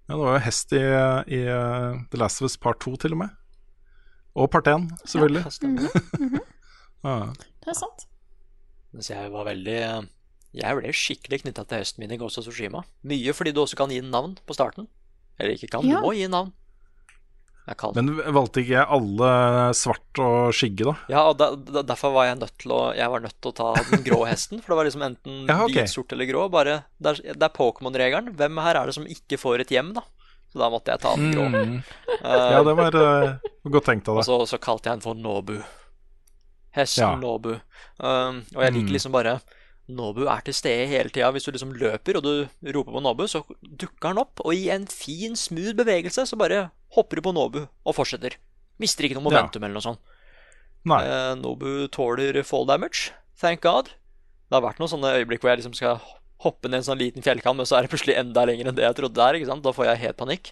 Ja, 0.10 0.14
det 0.14 0.20
var 0.20 0.34
jo 0.36 0.42
hest 0.44 0.74
i, 0.76 0.82
i 1.32 1.40
The 2.12 2.20
Last 2.20 2.42
of 2.42 2.50
Us 2.50 2.58
Part 2.58 2.80
2 2.84 2.96
til 3.06 3.16
og 3.16 3.22
med. 3.24 3.30
Og 4.36 4.50
Part 4.52 4.68
1, 4.68 4.90
selvfølgelig. 5.08 5.46
Ja, 5.46 5.54
stemmer 5.56 5.88
det. 5.88 6.44
Ja. 7.06 7.16
Det 7.62 7.70
er 7.70 7.76
sant. 7.78 8.08
Mens 8.96 9.12
jeg 9.12 9.30
var 9.30 9.46
veldig 9.46 9.76
Jeg 10.58 10.78
ble 10.80 10.94
skikkelig 10.98 11.44
knytta 11.44 11.66
til 11.70 11.84
høsten 11.84 12.02
min 12.02 12.14
i 12.16 12.18
Ghost 12.18 12.40
of 12.42 12.48
Tsushima. 12.48 12.82
Mye 13.06 13.34
fordi 13.38 13.52
du 13.54 13.60
også 13.62 13.78
kan 13.78 13.92
gi 13.94 14.00
den 14.02 14.10
navn 14.14 14.34
på 14.48 14.56
starten. 14.58 14.88
Eller 15.38 15.54
ikke 15.54 15.70
kan, 15.76 15.86
Ja. 15.86 16.00
du 16.02 16.08
må 16.08 16.16
gi 16.18 16.26
navn. 16.32 16.50
Men 17.98 18.12
valgte 18.34 18.62
ikke 18.62 18.76
jeg 18.76 18.86
alle 18.94 19.30
svart 19.74 20.20
og 20.22 20.52
skygge, 20.54 20.86
da? 20.86 20.94
Ja, 21.10 21.22
og 21.32 21.38
da, 21.40 21.48
da, 21.58 21.82
derfor 21.82 22.12
var 22.14 22.28
jeg 22.28 22.38
nødt 22.38 22.58
til 22.62 22.74
å 22.76 22.82
Jeg 22.94 23.10
var 23.10 23.24
nødt 23.24 23.38
til 23.42 23.50
å 23.50 23.56
ta 23.58 23.70
den 23.90 24.04
grå 24.06 24.20
hesten. 24.32 24.62
For 24.62 24.74
det 24.74 24.78
var 24.80 24.86
liksom 24.90 25.06
enten 25.08 25.40
Ja, 25.50 25.60
okay. 25.64 25.82
hvit, 25.84 25.94
sort 25.94 26.14
eller 26.14 26.30
grå. 26.30 26.44
Bare, 26.54 26.76
det 27.02 27.16
er, 27.26 27.34
er 27.38 27.54
Pokémon-regelen. 27.56 28.34
Hvem 28.38 28.62
her 28.66 28.78
er 28.82 28.86
det 28.92 28.98
som 28.98 29.06
ikke 29.10 29.38
får 29.42 29.62
et 29.66 29.74
hjem, 29.74 29.94
da? 29.98 30.04
Så 30.56 30.62
da 30.62 30.70
måtte 30.72 30.94
jeg 30.94 31.02
ta 31.04 31.12
den 31.20 31.34
grå. 31.36 31.46
Mm. 31.52 31.74
Uh, 32.24 32.52
Ja, 32.56 32.62
det 32.64 32.76
var 32.80 32.96
uh, 32.96 33.34
godt 33.68 33.90
tenkt 33.90 34.08
av 34.08 34.22
og 34.22 34.24
så, 34.24 34.38
så 34.48 34.56
kalte 34.64 34.88
jeg 34.88 34.96
den 35.02 35.04
for 35.04 35.18
Nobu. 35.20 35.58
Hesten 36.76 37.04
Ja. 37.04 37.16
Nobu. 37.20 37.58
Um, 38.00 38.42
og 38.56 38.64
jeg 38.64 38.74
liker 38.78 38.88
Mm. 38.88 38.94
liksom 38.96 39.12
bare 39.12 39.42
Nobu 39.88 40.24
er 40.32 40.42
til 40.42 40.54
stede 40.56 40.88
hele 40.90 41.10
tida. 41.12 41.28
Hvis 41.36 41.44
du 41.46 41.52
liksom 41.52 41.74
løper 41.76 42.18
og 42.18 42.24
du 42.24 42.48
roper 42.74 42.92
på 42.96 43.02
Nobu, 43.04 43.28
så 43.28 43.44
dukker 43.62 44.08
han 44.14 44.18
opp, 44.24 44.40
og 44.44 44.54
i 44.56 44.70
en 44.74 44.88
fin, 44.88 45.36
smooth 45.36 45.76
bevegelse 45.78 46.26
så 46.26 46.38
bare 46.40 46.72
hopper 46.96 47.20
du 47.20 47.22
på 47.22 47.34
Nobu 47.36 47.68
og 47.86 47.96
fortsetter. 47.96 48.38
Mister 48.80 49.04
ikke 49.06 49.20
noe 49.20 49.28
Ja. 49.32 49.42
momentum 49.44 49.64
eller 49.64 49.76
noe 49.78 49.82
sånt. 49.86 50.00
Nei. 50.86 51.04
Eh, 51.04 51.36
Nobu 51.36 51.88
tåler 51.90 52.42
fall 52.44 52.66
damage, 52.66 53.12
thank 53.40 53.62
god. 53.62 53.86
Det 54.50 54.54
har 54.54 54.62
vært 54.62 54.80
noen 54.80 54.90
sånne 54.90 55.14
øyeblikk 55.20 55.42
hvor 55.42 55.50
jeg 55.54 55.60
liksom 55.62 55.76
skal 55.76 56.00
hoppe 56.44 56.70
ned 56.70 56.82
en 56.82 56.88
sånn 56.90 57.00
liten 57.00 57.24
fjellkant, 57.26 57.58
men 57.58 57.68
så 57.68 57.78
er 57.78 57.86
det 57.86 57.94
plutselig 57.94 58.18
enda 58.20 58.44
lenger 58.48 58.70
enn 58.70 58.78
det 58.78 58.84
jeg 58.86 58.98
trodde 58.98 59.20
det 59.20 59.46
er. 59.46 59.62
Da 59.64 59.74
får 59.76 59.90
jeg 59.90 60.04
helt 60.04 60.20
panikk. 60.20 60.52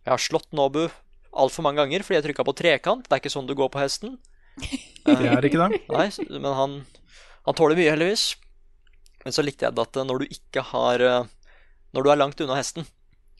Jeg 0.00 0.12
har 0.12 0.22
slått 0.22 0.50
Nobu 0.56 0.86
altfor 1.30 1.64
mange 1.64 1.82
ganger 1.82 2.04
fordi 2.04 2.18
jeg 2.18 2.26
trykka 2.28 2.46
på 2.46 2.56
trekant. 2.58 3.06
Det 3.06 3.16
er 3.16 3.22
ikke 3.22 3.32
sånn 3.32 3.48
du 3.48 3.56
går 3.58 3.72
på 3.72 3.82
hesten. 3.82 4.18
Det 5.06 5.16
er 5.16 5.46
ikke 5.46 5.60
det. 5.62 5.78
Nei, 5.88 6.06
men 6.28 6.52
han, 6.54 6.72
han 7.46 7.56
tåler 7.56 7.78
mye, 7.78 7.88
heldigvis. 7.94 8.34
Men 9.24 9.34
så 9.34 9.44
likte 9.44 9.66
jeg 9.66 9.76
det 9.76 9.84
at 9.86 9.96
eh, 9.96 10.06
når 10.06 10.22
du 10.22 10.34
ikke 10.34 10.64
har 10.70 11.04
eh, 11.04 11.28
Når 11.96 12.04
du 12.04 12.10
er 12.12 12.20
langt 12.20 12.40
unna 12.44 12.58
hesten, 12.58 12.84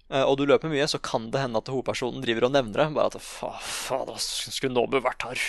eh, 0.08 0.24
og 0.24 0.38
du 0.40 0.46
løper 0.48 0.72
mye, 0.72 0.88
så 0.90 0.98
kan 1.02 1.28
det 1.30 1.42
hende 1.44 1.60
at 1.60 1.68
hovedpersonen 1.70 2.24
driver 2.24 2.48
og 2.48 2.54
nevner 2.56 2.84
det. 2.84 2.88
Bare 2.96 3.12
at 3.12 3.20
fa, 3.22 4.00
da 4.08 4.16
skulle 4.20 4.72
Nobu 4.74 4.98
vært 5.04 5.28
her? 5.28 5.44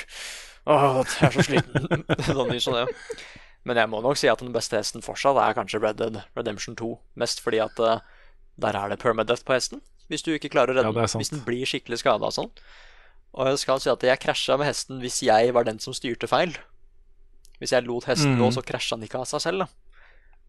Åh, 0.70 1.00
jeg 1.08 1.30
er 1.30 1.38
så 1.38 1.48
sliten. 1.48 2.04
sånn 2.28 2.60
sånn, 2.62 2.82
ja. 2.84 3.22
Men 3.68 3.78
jeg 3.78 3.90
må 3.92 4.00
nok 4.02 4.18
si 4.18 4.30
at 4.32 4.42
den 4.42 4.54
beste 4.56 4.78
hesten 4.80 5.04
fortsatt 5.06 5.38
er 5.38 5.54
kanskje 5.58 5.82
Red 5.84 6.00
Dead 6.02 6.22
Redemption 6.38 6.76
2. 6.80 6.96
Mest 7.22 7.44
fordi 7.46 7.60
at 7.62 7.78
uh, 7.80 8.00
der 8.62 8.78
er 8.78 8.90
det 8.90 9.00
permadeath 9.04 9.46
på 9.46 9.54
hesten. 9.54 9.84
Hvis 10.10 10.26
du 10.26 10.32
ikke 10.34 10.50
klarer 10.52 10.74
å 10.74 10.80
redde 10.80 10.90
den. 10.96 11.06
Ja, 11.06 11.20
Hvis 11.22 11.30
den 11.32 11.44
blir 11.46 11.66
skikkelig 11.70 12.02
skada 12.02 12.28
og 12.32 12.34
sånn. 12.36 12.50
Og 13.38 13.48
jeg 13.48 13.62
skal 13.62 13.80
si 13.80 13.92
at 13.94 14.02
jeg 14.04 14.20
krasja 14.20 14.58
med 14.60 14.68
hesten 14.68 15.00
hvis 15.00 15.22
jeg 15.24 15.54
var 15.56 15.64
den 15.70 15.78
som 15.80 15.94
styrte 15.96 16.28
feil. 16.28 16.58
Hvis 17.62 17.72
jeg 17.72 17.86
lot 17.86 18.10
hesten 18.10 18.34
Mm. 18.36 18.42
gå, 18.42 18.50
så 18.58 18.64
krasja 18.66 18.98
den 18.98 19.06
ikke 19.08 19.22
av 19.22 19.30
seg 19.30 19.42
selv. 19.46 19.60
da 19.64 19.68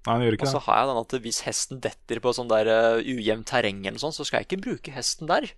Nei, 0.02 0.14
han 0.16 0.22
gjør 0.24 0.34
ikke 0.34 0.46
Og 0.48 0.52
så 0.56 0.60
har 0.64 0.78
jeg 0.80 0.88
den 0.88 1.00
at 1.04 1.12
hvis 1.22 1.40
hesten 1.46 1.80
detter 1.84 2.18
på 2.24 2.32
sånn 2.34 2.48
der 2.50 2.66
uh, 2.66 2.98
ujevnt 2.98 3.46
terreng, 3.46 3.84
eller 3.86 4.00
sånn, 4.02 4.16
så 4.16 4.24
skal 4.26 4.40
jeg 4.40 4.48
ikke 4.48 4.64
bruke 4.64 4.90
hesten 4.96 5.28
der. 5.30 5.52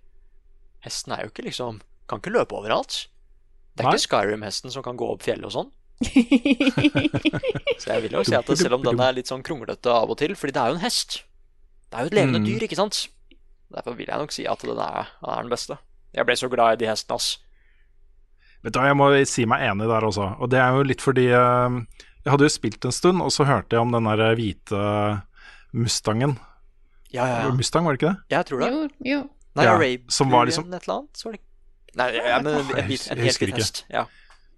Hesten 0.85 1.15
er 1.15 1.23
jo 1.25 1.31
ikke 1.31 1.47
liksom 1.47 1.81
Kan 2.05 2.19
ikke 2.21 2.35
løpe 2.35 2.53
overalt. 2.53 3.07
Det 3.73 3.81
er 3.81 3.89
Nei. 3.89 3.95
ikke 3.95 4.05
Skyrim-hesten 4.05 4.69
som 4.71 4.83
kan 4.85 4.95
gå 4.99 5.07
opp 5.09 5.23
fjellet 5.25 5.47
og 5.49 5.55
sånn. 5.55 5.71
Så 7.81 7.91
jeg 7.93 8.01
vil 8.05 8.15
jo 8.17 8.23
si 8.27 8.35
at 8.35 8.49
selv 8.59 8.77
om 8.77 8.83
den 8.85 8.99
er 8.99 9.15
litt 9.15 9.29
sånn 9.31 9.43
kronglete 9.45 9.91
av 9.91 10.11
og 10.11 10.17
til, 10.19 10.35
fordi 10.35 10.55
det 10.55 10.61
er 10.61 10.71
jo 10.73 10.77
en 10.77 10.83
hest. 10.83 11.21
Det 11.89 11.97
er 11.99 12.01
jo 12.07 12.11
et 12.11 12.17
levende 12.19 12.39
Mm. 12.41 12.45
dyr, 12.49 12.65
ikke 12.67 12.75
sant? 12.79 13.07
Derfor 13.75 13.95
vil 13.97 14.07
jeg 14.09 14.17
nok 14.21 14.31
si 14.35 14.45
at 14.47 14.59
den 14.61 14.77
er, 14.79 15.07
den 15.21 15.29
er 15.33 15.41
den 15.41 15.49
beste. 15.53 15.77
Jeg 16.15 16.25
ble 16.25 16.35
så 16.39 16.49
glad 16.51 16.73
i 16.75 16.83
de 16.83 16.89
hestene, 16.91 17.15
ass. 17.15 17.37
Vet 18.63 18.73
du 18.73 18.79
hva, 18.79 18.87
Jeg 18.87 18.97
må 18.97 19.25
si 19.27 19.45
meg 19.45 19.61
enig 19.69 19.87
der 19.87 20.01
også. 20.07 20.27
Og 20.41 20.49
det 20.49 20.59
er 20.59 20.71
jo 20.73 20.83
litt 20.83 21.01
fordi 21.01 21.27
eh, 21.27 21.79
Jeg 22.25 22.31
hadde 22.33 22.43
jo 22.47 22.49
spilt 22.49 22.85
en 22.85 22.91
stund, 22.91 23.21
og 23.21 23.31
så 23.31 23.45
hørte 23.45 23.75
jeg 23.75 23.79
om 23.81 23.91
den 23.91 24.03
der 24.09 24.35
hvite 24.35 25.21
Mustangen. 25.73 26.37
Ja, 27.13 27.25
ja, 27.27 27.41
ja. 27.45 27.51
Mustang, 27.53 27.85
var 27.85 27.93
det 27.95 28.01
ikke 28.01 28.13
det? 28.13 28.21
Jeg 28.35 28.45
tror 28.49 28.59
det. 28.59 28.69
Jo, 28.71 28.87
jo. 29.05 29.19
Nei, 29.55 29.63
Ja, 29.63 29.71
Arabian 29.75 30.09
som 30.09 30.29
var 30.31 30.45
liksom- 30.45 30.65
et 30.73 30.83
eller 30.83 30.95
annet? 30.99 31.39
Nei, 31.95 32.07
ja, 32.15 32.41
men 32.41 32.47
en, 32.55 32.59
en, 32.59 32.87
hvit- 32.89 33.07
en 33.11 33.17
Jeg 33.17 33.23
helt 33.23 33.27
husker 33.29 33.45
hvit 33.45 33.53
ikke. 33.55 33.61
hest. 33.63 33.85
Ja. 33.89 34.03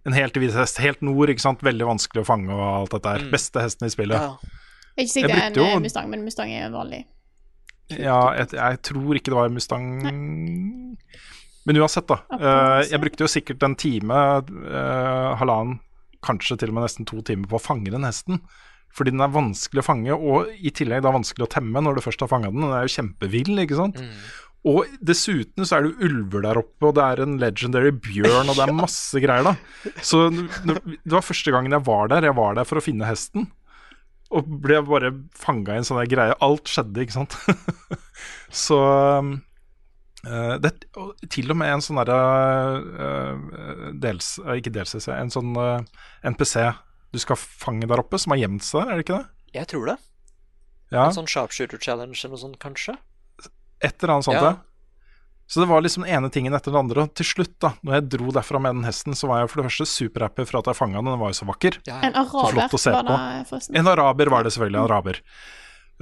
En 0.07 0.15
helt 0.15 0.37
hvit 0.39 0.55
hest. 0.55 0.79
Helt 0.83 1.01
nord, 1.03 1.29
ikke 1.33 1.43
sant. 1.43 1.63
Veldig 1.65 1.87
vanskelig 1.89 2.23
å 2.23 2.27
fange 2.27 2.53
og 2.55 2.63
alt 2.63 2.95
dette 2.95 3.13
her. 3.15 3.25
Mm. 3.27 3.31
Beste 3.33 3.63
hesten 3.63 3.89
i 3.89 3.93
spillet. 3.93 4.23
Ja. 4.23 4.57
Ikke 4.97 5.11
sikkert 5.13 5.33
det 5.35 5.41
er 5.43 5.47
en 5.51 5.57
jo- 5.59 5.65
eh, 5.67 5.79
Mustang, 5.83 6.09
men 6.09 6.23
Mustang 6.25 6.53
er 6.55 6.69
vanlig. 6.73 7.03
Ja, 7.93 8.33
jeg, 8.35 8.49
jeg 8.57 8.81
tror 8.83 9.15
ikke 9.15 9.31
det 9.31 9.37
var 9.37 9.51
Mustang 9.53 9.85
Men 11.67 11.77
uansett, 11.81 12.07
da. 12.07 12.17
Uh, 12.31 12.79
jeg 12.87 12.99
brukte 13.03 13.25
jo 13.25 13.27
sikkert 13.31 13.63
en 13.67 13.75
time, 13.75 14.15
uh, 14.15 15.35
halvannen, 15.35 15.81
kanskje 16.23 16.55
til 16.61 16.71
og 16.71 16.77
med 16.77 16.85
nesten 16.87 17.07
to 17.07 17.19
timer 17.27 17.49
på 17.51 17.59
å 17.59 17.63
fange 17.63 17.91
den 17.91 18.07
hesten. 18.07 18.39
Fordi 18.95 19.11
den 19.11 19.21
er 19.21 19.33
vanskelig 19.33 19.83
å 19.83 19.85
fange, 19.85 20.15
og 20.15 20.47
i 20.63 20.71
tillegg 20.71 21.03
da 21.03 21.11
vanskelig 21.11 21.43
å 21.45 21.51
temme 21.51 21.83
når 21.83 21.99
du 21.99 22.01
først 22.05 22.23
har 22.23 22.31
fanga 22.31 22.49
den. 22.53 22.63
Den 22.63 22.71
er 22.73 22.87
jo 22.87 22.93
kjempevill, 22.95 23.59
ikke 23.65 23.77
sant. 23.77 23.99
Og 24.67 24.97
dessuten 25.05 25.67
så 25.67 25.77
er 25.77 25.85
det 25.85 26.07
ulver 26.07 26.43
der 26.43 26.59
oppe, 26.59 26.89
og 26.89 26.95
det 26.97 27.03
er 27.05 27.21
en 27.23 27.37
legendary 27.41 27.93
bjørn, 27.93 28.51
og 28.51 28.57
det 28.57 28.65
er 28.65 28.75
masse 28.85 29.21
greier, 29.23 29.47
da. 29.47 29.93
Så 30.03 30.27
det 30.33 31.13
var 31.13 31.25
første 31.25 31.53
gangen 31.53 31.75
jeg 31.75 31.85
var 31.87 32.11
der. 32.11 32.27
Jeg 32.27 32.37
var 32.37 32.57
der 32.57 32.67
for 32.67 32.81
å 32.81 32.83
finne 32.83 33.07
hesten. 33.07 33.49
Og 34.35 34.47
ble 34.63 34.81
bare 34.83 35.13
fanga 35.39 35.75
i 35.75 35.81
en 35.81 35.87
sånn 35.87 36.01
greie. 36.11 36.35
Alt 36.43 36.67
skjedde, 36.67 37.05
ikke 37.05 37.15
sant. 37.15 37.37
så 38.65 38.79
um, 39.23 39.37
eh, 40.27 40.57
det, 40.63 40.73
Til 41.31 41.53
og 41.53 41.59
med 41.61 41.71
en 41.77 41.85
sånn 41.85 42.01
derre 42.01 42.17
dels, 44.03 44.33
eh, 44.43 44.57
Ikke 44.59 44.73
delses, 44.75 45.07
en 45.13 45.31
sånn 45.31 45.55
eh, 45.61 46.03
NPC 46.27 46.65
du 47.15 47.21
skal 47.23 47.39
fange 47.39 47.87
der 47.87 48.01
oppe, 48.01 48.19
som 48.19 48.33
har 48.33 48.41
gjemt 48.41 48.65
seg 48.67 48.83
der, 48.83 48.89
er 48.91 48.99
det 48.99 49.05
ikke 49.05 49.19
det? 49.21 49.51
Jeg 49.55 49.69
tror 49.71 49.85
det. 49.93 49.95
Ja, 50.91 51.05
En 51.07 51.15
sånn 51.15 51.29
sharpshooter 51.31 51.79
challenge 51.79 52.19
eller 52.19 52.35
noe 52.35 52.41
sånt, 52.43 52.59
kanskje? 52.63 52.97
Et 53.83 53.95
eller 54.01 54.17
annet 54.17 54.29
sånt, 54.29 54.41
Ja. 54.41 54.55
Så 55.47 55.61
det 55.61 55.69
var 55.69 55.79
liksom 55.81 56.03
den 56.03 56.11
ene 56.11 56.29
tingen 56.29 56.53
etter 56.57 56.73
den 56.73 56.81
andre. 56.81 57.05
Og 57.07 57.13
til 57.15 57.25
slutt, 57.25 57.53
da, 57.63 57.71
når 57.79 57.93
jeg 57.97 58.07
dro 58.17 58.33
derfra 58.35 58.59
med 58.59 58.75
den 58.75 58.87
hesten, 58.87 59.15
så 59.15 59.29
var 59.29 59.39
jeg 59.39 59.51
for 59.53 59.61
det 59.61 59.69
første 59.69 59.87
superhappy 59.87 60.43
for 60.43 60.59
at 60.59 60.67
jeg 60.67 60.75
fanga 60.75 60.99
den. 60.99 61.07
Den 61.07 61.21
var 61.21 61.31
jo 61.31 61.37
så 61.39 61.47
vakker. 61.47 61.77
Ja, 61.87 62.01
En 62.03 62.17
araber 62.19 62.67
flott 62.67 62.87
var 62.91 63.07
det, 63.07 63.45
forresten. 63.47 63.77
En 63.79 63.87
araber 63.87 64.33
var 64.33 64.43
det 64.43 64.51
selvfølgelig, 64.51 64.81
en 64.81 64.89
araber. 64.89 65.21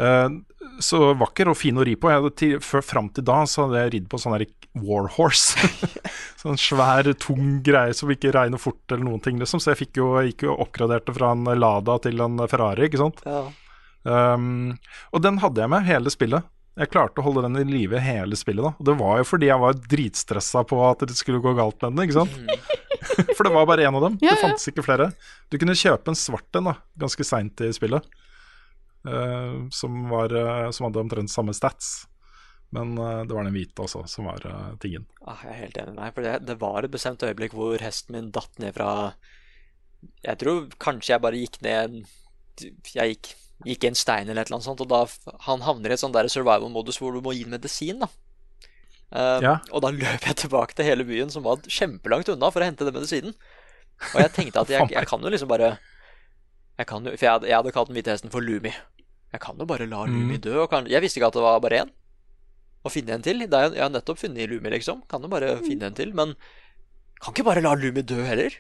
Uh, 0.01 0.41
så 0.83 1.13
vakker 1.15 1.51
og 1.51 1.59
fin 1.59 1.77
å 1.77 1.85
ri 1.85 1.93
på. 1.93 2.09
Jeg 2.09 2.23
hadde 2.23 2.31
til, 2.41 2.55
før, 2.65 2.83
fram 2.83 3.11
til 3.13 3.27
da 3.29 3.43
så 3.47 3.67
hadde 3.67 3.83
jeg 3.83 3.93
ridd 3.93 4.07
på 4.09 4.19
sånn 4.19 4.33
war 4.33 4.47
warhorse. 4.81 5.69
sånn 6.41 6.57
svær, 6.59 7.11
tung 7.21 7.61
greie 7.63 7.93
som 7.93 8.09
ikke 8.11 8.33
regner 8.33 8.59
fort 8.59 8.81
eller 8.89 9.05
noen 9.05 9.21
ting, 9.23 9.37
liksom. 9.37 9.61
Så 9.61 9.75
jeg 9.75 9.83
fikk 9.85 10.01
jo, 10.01 10.09
gikk 10.25 10.47
jo 10.49 10.57
oppgradert 10.57 11.05
oppgraderte 11.05 11.19
fra 11.21 11.31
en 11.37 11.61
Lada 11.61 11.99
til 12.01 12.25
en 12.25 12.41
Ferrari, 12.49 12.89
ikke 12.89 13.03
sant. 13.05 13.21
Ja. 13.29 13.45
Um, 14.05 14.75
og 15.13 15.21
den 15.21 15.37
hadde 15.41 15.61
jeg 15.61 15.71
med 15.71 15.85
hele 15.85 16.11
spillet. 16.13 16.49
Jeg 16.75 16.91
klarte 16.91 17.21
å 17.21 17.23
holde 17.23 17.45
den 17.45 17.55
i 17.61 17.63
live 17.67 17.99
hele 18.03 18.35
spillet. 18.35 18.63
da 18.65 18.73
Og 18.75 18.87
Det 18.89 18.95
var 18.99 19.19
jo 19.21 19.27
fordi 19.29 19.47
jeg 19.47 19.61
var 19.61 19.77
dritstressa 19.79 20.65
på 20.67 20.79
at 20.83 21.05
det 21.07 21.15
skulle 21.15 21.43
gå 21.43 21.53
galt 21.55 21.79
med 21.81 21.95
den. 21.95 22.09
ikke 22.09 22.19
sant? 22.19 22.73
For 23.37 23.47
det 23.47 23.53
var 23.55 23.67
bare 23.69 23.85
én 23.85 23.95
av 23.95 24.03
dem. 24.03 24.17
Ja, 24.19 24.33
det 24.33 24.41
ja. 24.41 24.47
fantes 24.49 24.67
ikke 24.67 24.83
flere. 24.83 25.11
Du 25.49 25.57
kunne 25.61 25.77
kjøpe 25.77 26.11
en 26.11 26.19
svart 26.19 26.57
en 26.57 26.67
da 26.71 26.75
ganske 26.99 27.27
seint 27.27 27.63
i 27.63 27.69
spillet, 27.75 28.03
uh, 29.07 29.67
som, 29.71 30.01
var, 30.11 30.35
uh, 30.35 30.67
som 30.75 30.89
hadde 30.89 31.03
omtrent 31.05 31.31
samme 31.31 31.55
stats. 31.55 32.09
Men 32.75 32.97
uh, 32.99 33.23
det 33.23 33.37
var 33.37 33.47
den 33.47 33.55
hvite 33.55 33.85
også 33.85 34.03
som 34.11 34.27
var 34.27 34.43
tingen. 34.83 35.07
Ah, 35.23 35.45
jeg 35.45 35.53
er 35.53 35.61
helt 35.61 35.79
enig 35.79 35.95
med 35.95 36.01
deg. 36.01 36.17
For 36.17 36.27
det, 36.27 36.35
det 36.49 36.57
var 36.65 36.83
et 36.83 36.95
bestemt 36.97 37.23
øyeblikk 37.23 37.55
hvor 37.55 37.79
hesten 37.79 38.17
min 38.17 38.33
datt 38.35 38.59
ned 38.59 38.75
fra 38.75 38.89
Jeg 40.25 40.41
tror 40.41 40.67
kanskje 40.81 41.15
jeg 41.15 41.23
bare 41.23 41.39
gikk 41.39 41.61
ned 41.63 42.01
Jeg 42.95 43.15
gikk, 43.15 43.31
gikk 43.63 43.85
i 43.85 43.89
en 43.91 43.97
stein 43.97 44.27
eller 44.27 44.43
et 44.43 44.49
eller 44.49 44.59
annet 44.59 44.67
sånt, 44.67 44.83
og 44.83 44.89
da 44.91 45.39
han 45.47 45.63
havner 45.63 45.93
i 45.93 45.95
et 45.95 46.01
sånt 46.01 46.17
survival-modus 46.33 46.99
hvor 46.99 47.15
du 47.15 47.21
må 47.23 47.33
gi 47.35 47.45
ham 47.45 47.55
medisin, 47.55 48.03
da. 48.03 48.09
Uh, 49.15 49.39
Ja. 49.43 49.53
Og 49.71 49.85
da 49.85 49.93
løp 49.95 50.25
jeg 50.27 50.35
tilbake 50.43 50.75
til 50.75 50.89
hele 50.89 51.05
byen, 51.07 51.31
som 51.31 51.45
var 51.45 51.61
kjempelangt 51.63 52.29
unna, 52.33 52.51
for 52.51 52.61
å 52.61 52.67
hente 52.67 52.87
den 52.87 52.97
medisinen. 52.97 53.37
Og 54.11 54.19
jeg 54.19 54.33
tenkte 54.35 54.65
at 54.65 54.73
jeg, 54.73 54.89
jeg 54.97 55.07
kan 55.07 55.23
jo 55.23 55.31
liksom 55.31 55.51
bare 55.51 55.77
jeg 56.75 56.89
kan 56.89 57.05
jo, 57.07 57.13
For 57.15 57.23
jeg 57.23 57.31
hadde, 57.31 57.47
jeg 57.47 57.55
hadde 57.55 57.71
kalt 57.71 57.87
den 57.87 57.95
hvite 57.95 58.11
hesten 58.11 58.33
for 58.33 58.43
Lumi. 58.43 58.73
Jeg 59.31 59.41
kan 59.43 59.59
jo 59.59 59.67
bare 59.67 59.87
la 59.87 60.01
Lumi 60.09 60.35
dø. 60.43 60.57
Og 60.65 60.69
kan, 60.71 60.89
jeg 60.91 60.99
visste 61.03 61.21
ikke 61.21 61.29
at 61.31 61.37
det 61.37 61.45
var 61.45 61.61
bare 61.63 61.85
én. 61.85 61.93
Å 62.85 62.91
finne 62.91 63.15
en 63.15 63.23
til 63.25 63.45
Jeg 63.45 63.79
har 63.79 63.93
nettopp 63.93 64.19
funnet 64.19 64.51
Lumi, 64.51 64.73
liksom. 64.75 65.05
Kan 65.07 65.23
jo 65.23 65.31
bare 65.31 65.55
finne 65.63 65.87
en 65.87 65.95
til. 65.95 66.11
Men 66.17 66.35
kan 67.23 67.31
ikke 67.31 67.47
bare 67.47 67.63
la 67.63 67.71
Lumi 67.79 68.03
dø 68.03 68.19
heller. 68.27 68.57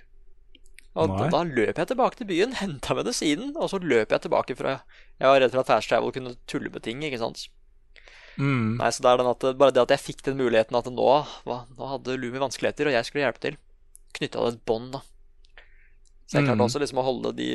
Og 0.95 1.09
Nei. 1.11 1.27
da 1.29 1.41
løp 1.43 1.75
jeg 1.81 1.87
tilbake 1.91 2.15
til 2.21 2.27
byen, 2.29 2.53
henta 2.61 2.95
medisinen, 2.95 3.51
og 3.59 3.67
så 3.69 3.79
løp 3.83 4.13
jeg 4.15 4.21
tilbake 4.23 4.55
fra 4.55 4.77
Jeg 5.19 5.27
var 5.27 5.39
redd 5.43 5.51
for 5.51 5.59
at 5.65 5.67
Fast 5.67 5.89
Travel 5.91 6.11
kunne 6.15 6.35
tulle 6.47 6.71
med 6.71 6.83
ting, 6.83 7.01
ikke 7.03 7.19
sant. 7.19 7.47
Mm. 8.37 8.77
Nei, 8.79 8.89
så 8.91 8.99
det 9.03 9.11
er 9.11 9.17
den 9.21 9.29
at, 9.31 9.43
Bare 9.59 9.71
det 9.71 9.83
at 9.85 9.91
jeg 9.95 10.03
fikk 10.03 10.23
den 10.27 10.35
muligheten 10.39 10.75
at 10.75 10.87
nå, 10.91 11.09
hva, 11.47 11.57
nå 11.77 11.87
hadde 11.87 12.17
Lumi 12.19 12.39
vanskeligheter, 12.41 12.87
og 12.89 12.95
jeg 12.97 13.07
skulle 13.07 13.23
hjelpe 13.23 13.43
til, 13.43 13.57
knytta 14.17 14.43
det 14.43 14.53
et 14.57 14.65
bånd, 14.67 14.89
da. 14.95 15.03
Så 16.27 16.39
jeg 16.39 16.47
klarte 16.47 16.57
Mm. 16.59 16.65
også 16.67 16.79
liksom 16.81 16.99
å 16.99 17.05
holde 17.05 17.31
de 17.37 17.49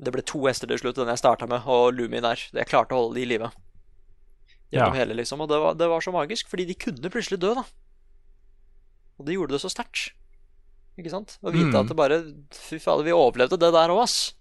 Det 0.00 0.12
ble 0.14 0.22
to 0.24 0.38
hester 0.46 0.68
til 0.70 0.78
slutt, 0.80 0.96
den 0.96 1.08
jeg 1.12 1.18
starta 1.20 1.48
med, 1.48 1.66
og 1.68 1.92
Lumi 1.92 2.20
der. 2.24 2.40
Jeg 2.56 2.68
klarte 2.70 2.94
å 2.96 3.02
holde 3.02 3.18
de 3.18 3.24
i 3.26 3.28
live. 3.28 3.50
Gjennom 4.72 4.94
Ja. 4.94 5.00
hele, 5.02 5.12
liksom. 5.18 5.40
Og 5.44 5.48
det 5.50 5.58
var, 5.60 5.74
det 5.74 5.88
var 5.90 6.00
så 6.00 6.12
magisk, 6.14 6.48
fordi 6.48 6.64
de 6.68 6.74
kunne 6.74 7.10
plutselig 7.12 7.40
dø, 7.42 7.52
da. 7.58 7.64
Og 9.18 9.26
det 9.26 9.34
gjorde 9.36 9.52
det 9.56 9.60
så 9.60 9.68
sterkt. 9.68 10.12
Ikke 10.98 11.10
sant? 11.10 11.38
Å 11.42 11.52
vite 11.52 11.70
Mm. 11.70 11.80
at 11.80 11.88
det 11.88 11.96
bare 11.96 12.18
Fy 12.50 12.78
fader, 12.78 13.04
vi 13.04 13.12
overlevde 13.12 13.58
det 13.58 13.72
der 13.72 13.88
òg, 13.94 14.02
ass. 14.02 14.34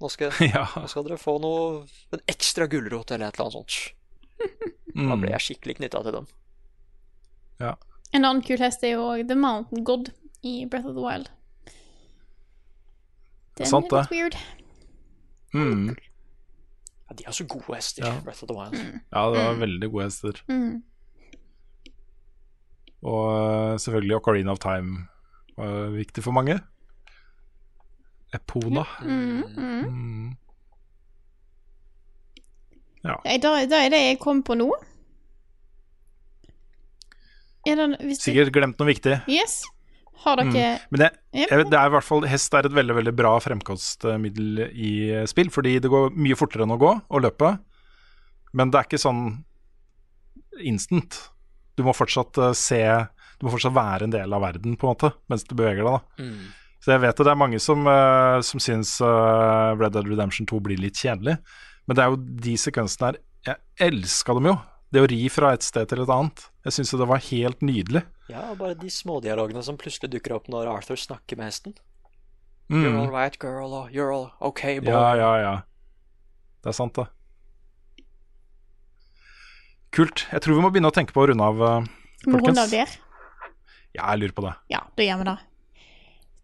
Nå 0.00 0.10
skal, 0.10 0.30
Ja. 0.54 0.64
nå 0.76 0.88
skal 0.88 1.04
dere 1.04 1.16
få 1.18 1.38
noe 1.40 1.86
en 2.12 2.20
ekstra 2.28 2.68
gulrot 2.68 3.10
eller 3.10 3.28
et 3.28 3.34
eller 3.38 3.46
annet 3.46 3.52
sånt. 3.58 3.94
Da 4.94 5.14
Mm. 5.14 5.20
ble 5.20 5.30
jeg 5.30 5.40
skikkelig 5.40 5.76
knytta 5.78 6.02
til 6.02 6.12
dem. 6.12 6.26
Ja. 7.60 7.74
En 8.12 8.24
annen 8.24 8.42
kul 8.42 8.58
hest 8.58 8.82
er 8.84 8.94
jo 8.96 9.22
The 9.26 9.34
Mountain 9.34 9.84
God 9.84 10.12
i 10.42 10.64
Breath 10.66 10.86
of 10.86 10.94
the 10.94 11.02
Wild. 11.02 11.28
Den 13.56 13.66
Sant 13.66 13.90
er 13.92 13.96
litt 14.02 14.08
det. 14.10 14.16
weird. 14.16 14.36
Mm. 15.54 15.96
Ja, 17.08 17.14
de 17.16 17.24
har 17.24 17.32
så 17.32 17.46
gode 17.48 17.74
hester, 17.74 18.04
Ja. 18.06 18.20
Breath 18.20 18.42
of 18.44 18.48
the 18.48 18.54
Wild. 18.54 18.74
Ja, 19.12 19.30
det 19.32 19.42
var 19.44 19.54
veldig 19.58 19.90
gode 19.90 20.04
hester. 20.04 20.42
Mm. 20.48 20.82
Og 23.02 23.24
eh, 23.34 23.76
selvfølgelig 23.78 24.16
Ocarina 24.18 24.52
of 24.52 24.58
Time 24.62 25.08
var 25.58 25.94
viktig 25.94 26.24
for 26.24 26.36
mange. 26.36 26.58
Epona. 28.34 28.84
Mm, 29.02 29.42
mm. 29.56 29.82
Mm. 29.88 30.36
Ja. 33.06 33.16
Nei, 33.24 33.38
Da, 33.40 33.54
da 33.70 33.80
er 33.86 33.94
det 33.94 34.02
jeg 34.02 34.20
kom 34.22 34.42
på 34.44 34.56
nå. 34.58 34.68
Det, 37.68 37.74
hvis 38.06 38.22
Sikkert 38.24 38.52
glemt 38.54 38.78
noe 38.80 38.88
viktig. 38.88 39.18
Yes. 39.28 39.62
Har 40.24 40.40
dere 40.40 40.48
Mm. 40.48 40.86
Men 40.90 41.00
det, 41.00 41.08
jeg 41.36 41.66
det 41.70 41.78
er 41.78 41.86
i 41.86 41.94
hvert 41.94 42.06
fall 42.06 42.24
hest 42.26 42.54
er 42.54 42.66
et 42.66 42.74
veldig 42.74 42.94
veldig 42.96 43.14
bra 43.14 43.36
fremkostmiddel 43.38 44.64
i 44.72 44.92
spill, 45.30 45.50
fordi 45.54 45.76
det 45.78 45.90
går 45.92 46.16
mye 46.16 46.38
fortere 46.38 46.66
enn 46.66 46.74
å 46.74 46.80
gå 46.80 46.90
og 46.98 47.22
løpe. 47.22 47.52
Men 48.52 48.72
det 48.72 48.80
er 48.80 48.88
ikke 48.88 48.98
sånn 48.98 49.22
instant. 50.58 51.20
Du 51.78 51.84
må 51.86 51.94
fortsatt 51.94 52.38
eh, 52.42 52.54
se 52.58 52.80
Du 53.38 53.46
må 53.46 53.52
fortsatt 53.54 53.76
være 53.76 54.08
en 54.08 54.14
del 54.14 54.34
av 54.34 54.42
verden 54.42 54.74
på 54.78 54.86
en 54.88 54.94
måte 54.96 55.12
mens 55.30 55.46
du 55.46 55.54
beveger 55.54 55.84
deg. 55.84 55.94
da 55.94 56.24
Mm. 56.24 56.48
Så 56.78 56.92
jeg 56.94 57.02
vet 57.02 57.20
at 57.20 57.26
det 57.26 57.32
er 57.32 57.38
mange 57.38 57.58
som, 57.58 57.86
uh, 57.90 58.38
som 58.46 58.62
syns 58.62 59.00
uh, 59.02 59.74
Red 59.74 59.96
Dead 59.96 60.06
Redemption 60.06 60.46
2 60.46 60.60
blir 60.62 60.78
litt 60.78 60.94
kjedelig. 60.94 61.34
Men 61.88 61.96
det 61.98 62.04
er 62.04 62.12
jo 62.12 62.20
de 62.46 62.54
sekvensene 62.60 63.08
her 63.08 63.18
Jeg 63.48 63.88
elska 63.88 64.36
dem 64.38 64.46
jo. 64.52 64.54
Det 64.94 65.02
å 65.02 65.08
ri 65.10 65.18
fra 65.32 65.50
et 65.56 65.66
sted 65.66 65.88
til 65.90 66.04
et 66.04 66.12
annet. 66.12 66.46
Jeg 66.64 66.76
syns 66.78 66.92
jo 66.94 67.00
det 67.00 67.08
var 67.10 67.20
helt 67.26 67.64
nydelig. 67.64 68.04
Ja, 68.30 68.46
og 68.52 68.60
bare 68.60 68.76
de 68.78 68.88
smådialogene 68.92 69.62
som 69.64 69.76
plutselig 69.80 70.12
dukker 70.14 70.36
opp 70.36 70.48
når 70.52 70.70
Arthur 70.70 71.00
snakker 71.00 71.36
med 71.36 71.50
hesten. 71.50 71.74
Mm. 72.68 72.82
You're 72.84 72.98
all 73.00 73.12
right, 73.12 73.36
girl, 73.40 73.72
og 73.72 73.92
you're 73.92 74.12
all 74.12 74.30
okay, 74.44 74.78
boy. 74.80 74.92
Ja, 74.92 75.16
ja, 75.16 75.32
ja. 75.40 75.54
Det 76.62 76.72
er 76.72 76.76
sant, 76.76 76.98
det. 76.98 77.08
Kult. 79.96 80.26
Jeg 80.32 80.44
tror 80.44 80.58
vi 80.58 80.64
må 80.64 80.72
begynne 80.72 80.92
å 80.92 80.94
tenke 80.94 81.16
på 81.16 81.24
å 81.24 81.28
runde 81.30 81.44
av, 81.44 81.62
uh, 81.64 81.88
folkens. 82.24 82.32
vi 82.36 82.48
runde 82.48 82.64
av 82.66 82.74
der? 82.76 82.96
Ja, 83.96 84.10
jeg 84.12 84.20
lurer 84.24 84.34
på 84.36 84.42
det. 84.48 84.54
Ja, 84.74 84.82
da 84.96 85.02
gjør 85.06 85.22
vi 85.22 85.30
det. 85.32 85.38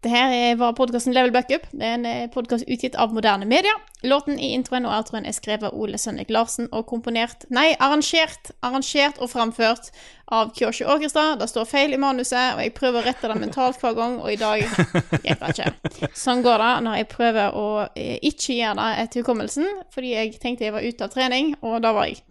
Det 0.05 0.11
her 0.11 0.29
er- 0.29 0.55
var 0.55 0.73
podkasten 0.77 1.13
Level 1.15 1.31
Backup. 1.33 1.63
Det 1.71 1.81
er 1.81 1.93
en 1.97 2.29
podkast 2.29 2.63
utgitt 2.69 2.93
av 2.95 3.11
moderne 3.13 3.45
media. 3.49 3.71
Låten 4.03 4.37
i 4.37 4.51
introen 4.53 4.85
og 4.85 4.93
outroen 4.93 5.25
er 5.25 5.33
skrevet 5.33 5.63
av 5.63 5.73
Ole 5.73 5.97
Sønnik 5.97 6.29
Larsen 6.29 6.67
og 6.71 6.85
komponert 6.85 7.47
Nei, 7.49 7.71
arrangert, 7.79 8.51
arrangert 8.61 9.17
og 9.17 9.31
framført 9.31 9.89
av 10.29 10.51
Kyoshi 10.53 10.85
Åkerstad. 10.85 11.39
Det 11.39 11.49
står 11.49 11.65
feil 11.65 11.93
i 11.93 11.97
manuset, 11.97 12.53
og 12.53 12.61
jeg 12.61 12.75
prøver 12.75 13.01
å 13.01 13.05
rette 13.07 13.31
det 13.33 13.39
mentalt 13.41 13.81
hver 13.81 13.95
gang, 13.97 14.19
og 14.21 14.29
i 14.31 14.35
dag 14.35 14.61
gikk 14.61 15.39
det 15.39 15.49
ikke. 15.55 15.73
Sånn 16.13 16.43
går 16.45 16.57
det 16.61 16.83
når 16.85 16.97
jeg 17.01 17.09
prøver 17.15 17.51
å 17.57 17.65
eh, 17.95 18.19
ikke 18.21 18.59
gjøre 18.61 18.75
det 18.75 18.91
etter 19.07 19.23
hukommelsen, 19.23 19.65
fordi 19.91 20.13
jeg 20.13 20.39
tenkte 20.39 20.65
jeg 20.65 20.73
var 20.77 20.85
ute 20.85 21.01
av 21.03 21.09
trening, 21.17 21.55
og 21.63 21.81
da 21.81 21.93
var 21.97 22.05
jeg. 22.13 22.21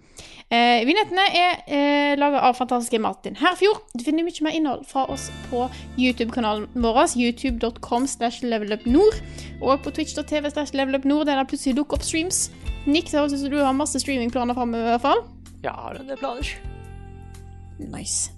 Eh, 0.52 0.82
vignettene 0.84 1.24
er 1.34 1.62
eh, 1.66 2.12
laga 2.20 2.42
av 2.44 2.58
fantastiske 2.58 3.00
Martin 3.00 3.38
Herfjord. 3.40 3.80
Du 3.96 4.04
finner 4.04 4.26
mye 4.26 4.44
mer 4.44 4.56
innhold 4.58 4.84
fra 4.86 5.06
oss 5.10 5.30
på 5.48 5.64
YouTube-kanalen 5.96 6.68
vår, 6.84 7.16
youtube.com 7.16 8.06
slash 8.10 8.44
levelupnord, 8.44 9.18
og 9.62 9.80
på 9.82 9.94
twitch.tv 9.96 10.52
slash 10.52 10.76
levelupnord, 10.76 11.26
der 11.26 11.40
det 11.40 11.48
plutselig 11.50 11.78
dukker 11.80 11.98
opp 11.98 12.06
streams. 12.06 12.50
Nick, 12.84 13.10
det 13.10 13.18
høres 13.18 13.34
ut 13.34 13.46
som 13.46 13.50
du 13.54 13.58
har 13.62 13.72
masse 13.72 13.98
streamingplaner 14.04 14.54
framover, 14.54 14.84
i 14.84 14.94
hvert 14.94 15.06
fall. 15.08 15.24
Ja, 15.64 15.76
det 15.96 16.18
er 16.18 16.20
planer. 16.20 16.54
Nice. 17.80 18.30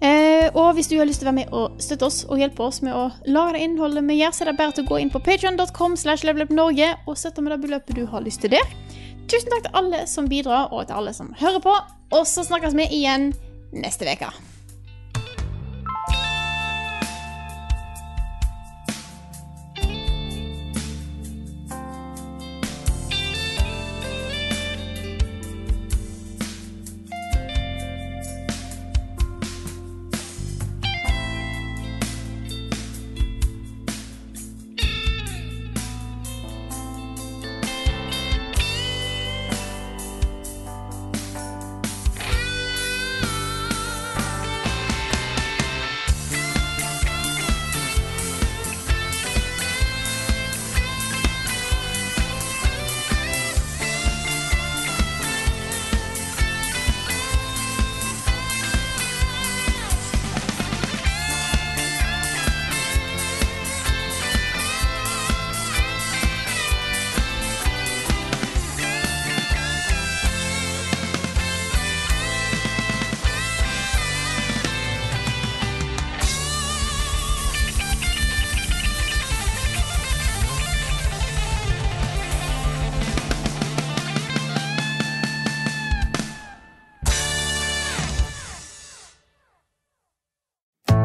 Eh, 0.00 0.48
og 0.56 0.74
hvis 0.76 0.88
du 0.88 0.94
har 0.96 1.08
lyst 1.08 1.20
til 1.20 1.28
å 1.28 1.32
være 1.32 1.40
med 1.42 1.56
og 1.56 1.80
støtte 1.82 2.06
oss 2.06 2.22
og 2.24 2.40
hjelpe 2.40 2.64
oss 2.64 2.78
med 2.84 2.94
å 2.96 3.10
lage 3.28 3.58
det 3.58 3.66
innholdet 3.66 4.06
vi 4.08 4.20
gjør, 4.20 4.32
så 4.32 4.44
er 4.44 4.50
det 4.50 4.56
bare 4.60 4.76
til 4.76 4.86
å 4.86 4.92
gå 4.92 5.00
inn 5.02 5.12
på 5.12 5.20
patreon.com 5.24 5.96
slash 6.00 6.24
levelupnorge 6.24 6.94
og 7.04 7.18
støtte 7.20 7.44
med 7.44 7.52
det 7.52 7.60
beløpet 7.66 7.98
du 7.98 8.06
har 8.08 8.24
lyst 8.24 8.40
til 8.44 8.54
der. 8.54 8.76
Tusen 9.30 9.52
takk 9.52 9.66
til 9.68 9.76
alle 9.78 10.06
som 10.10 10.26
bidrar, 10.26 10.72
og 10.74 10.88
til 10.88 10.98
alle 10.98 11.12
som 11.14 11.30
hører 11.38 11.62
på. 11.62 11.74
Og 12.18 12.24
så 12.26 12.42
snakkes 12.42 12.74
vi 12.74 12.88
igjen 12.98 13.30
neste 13.70 14.08
uke. 14.10 14.32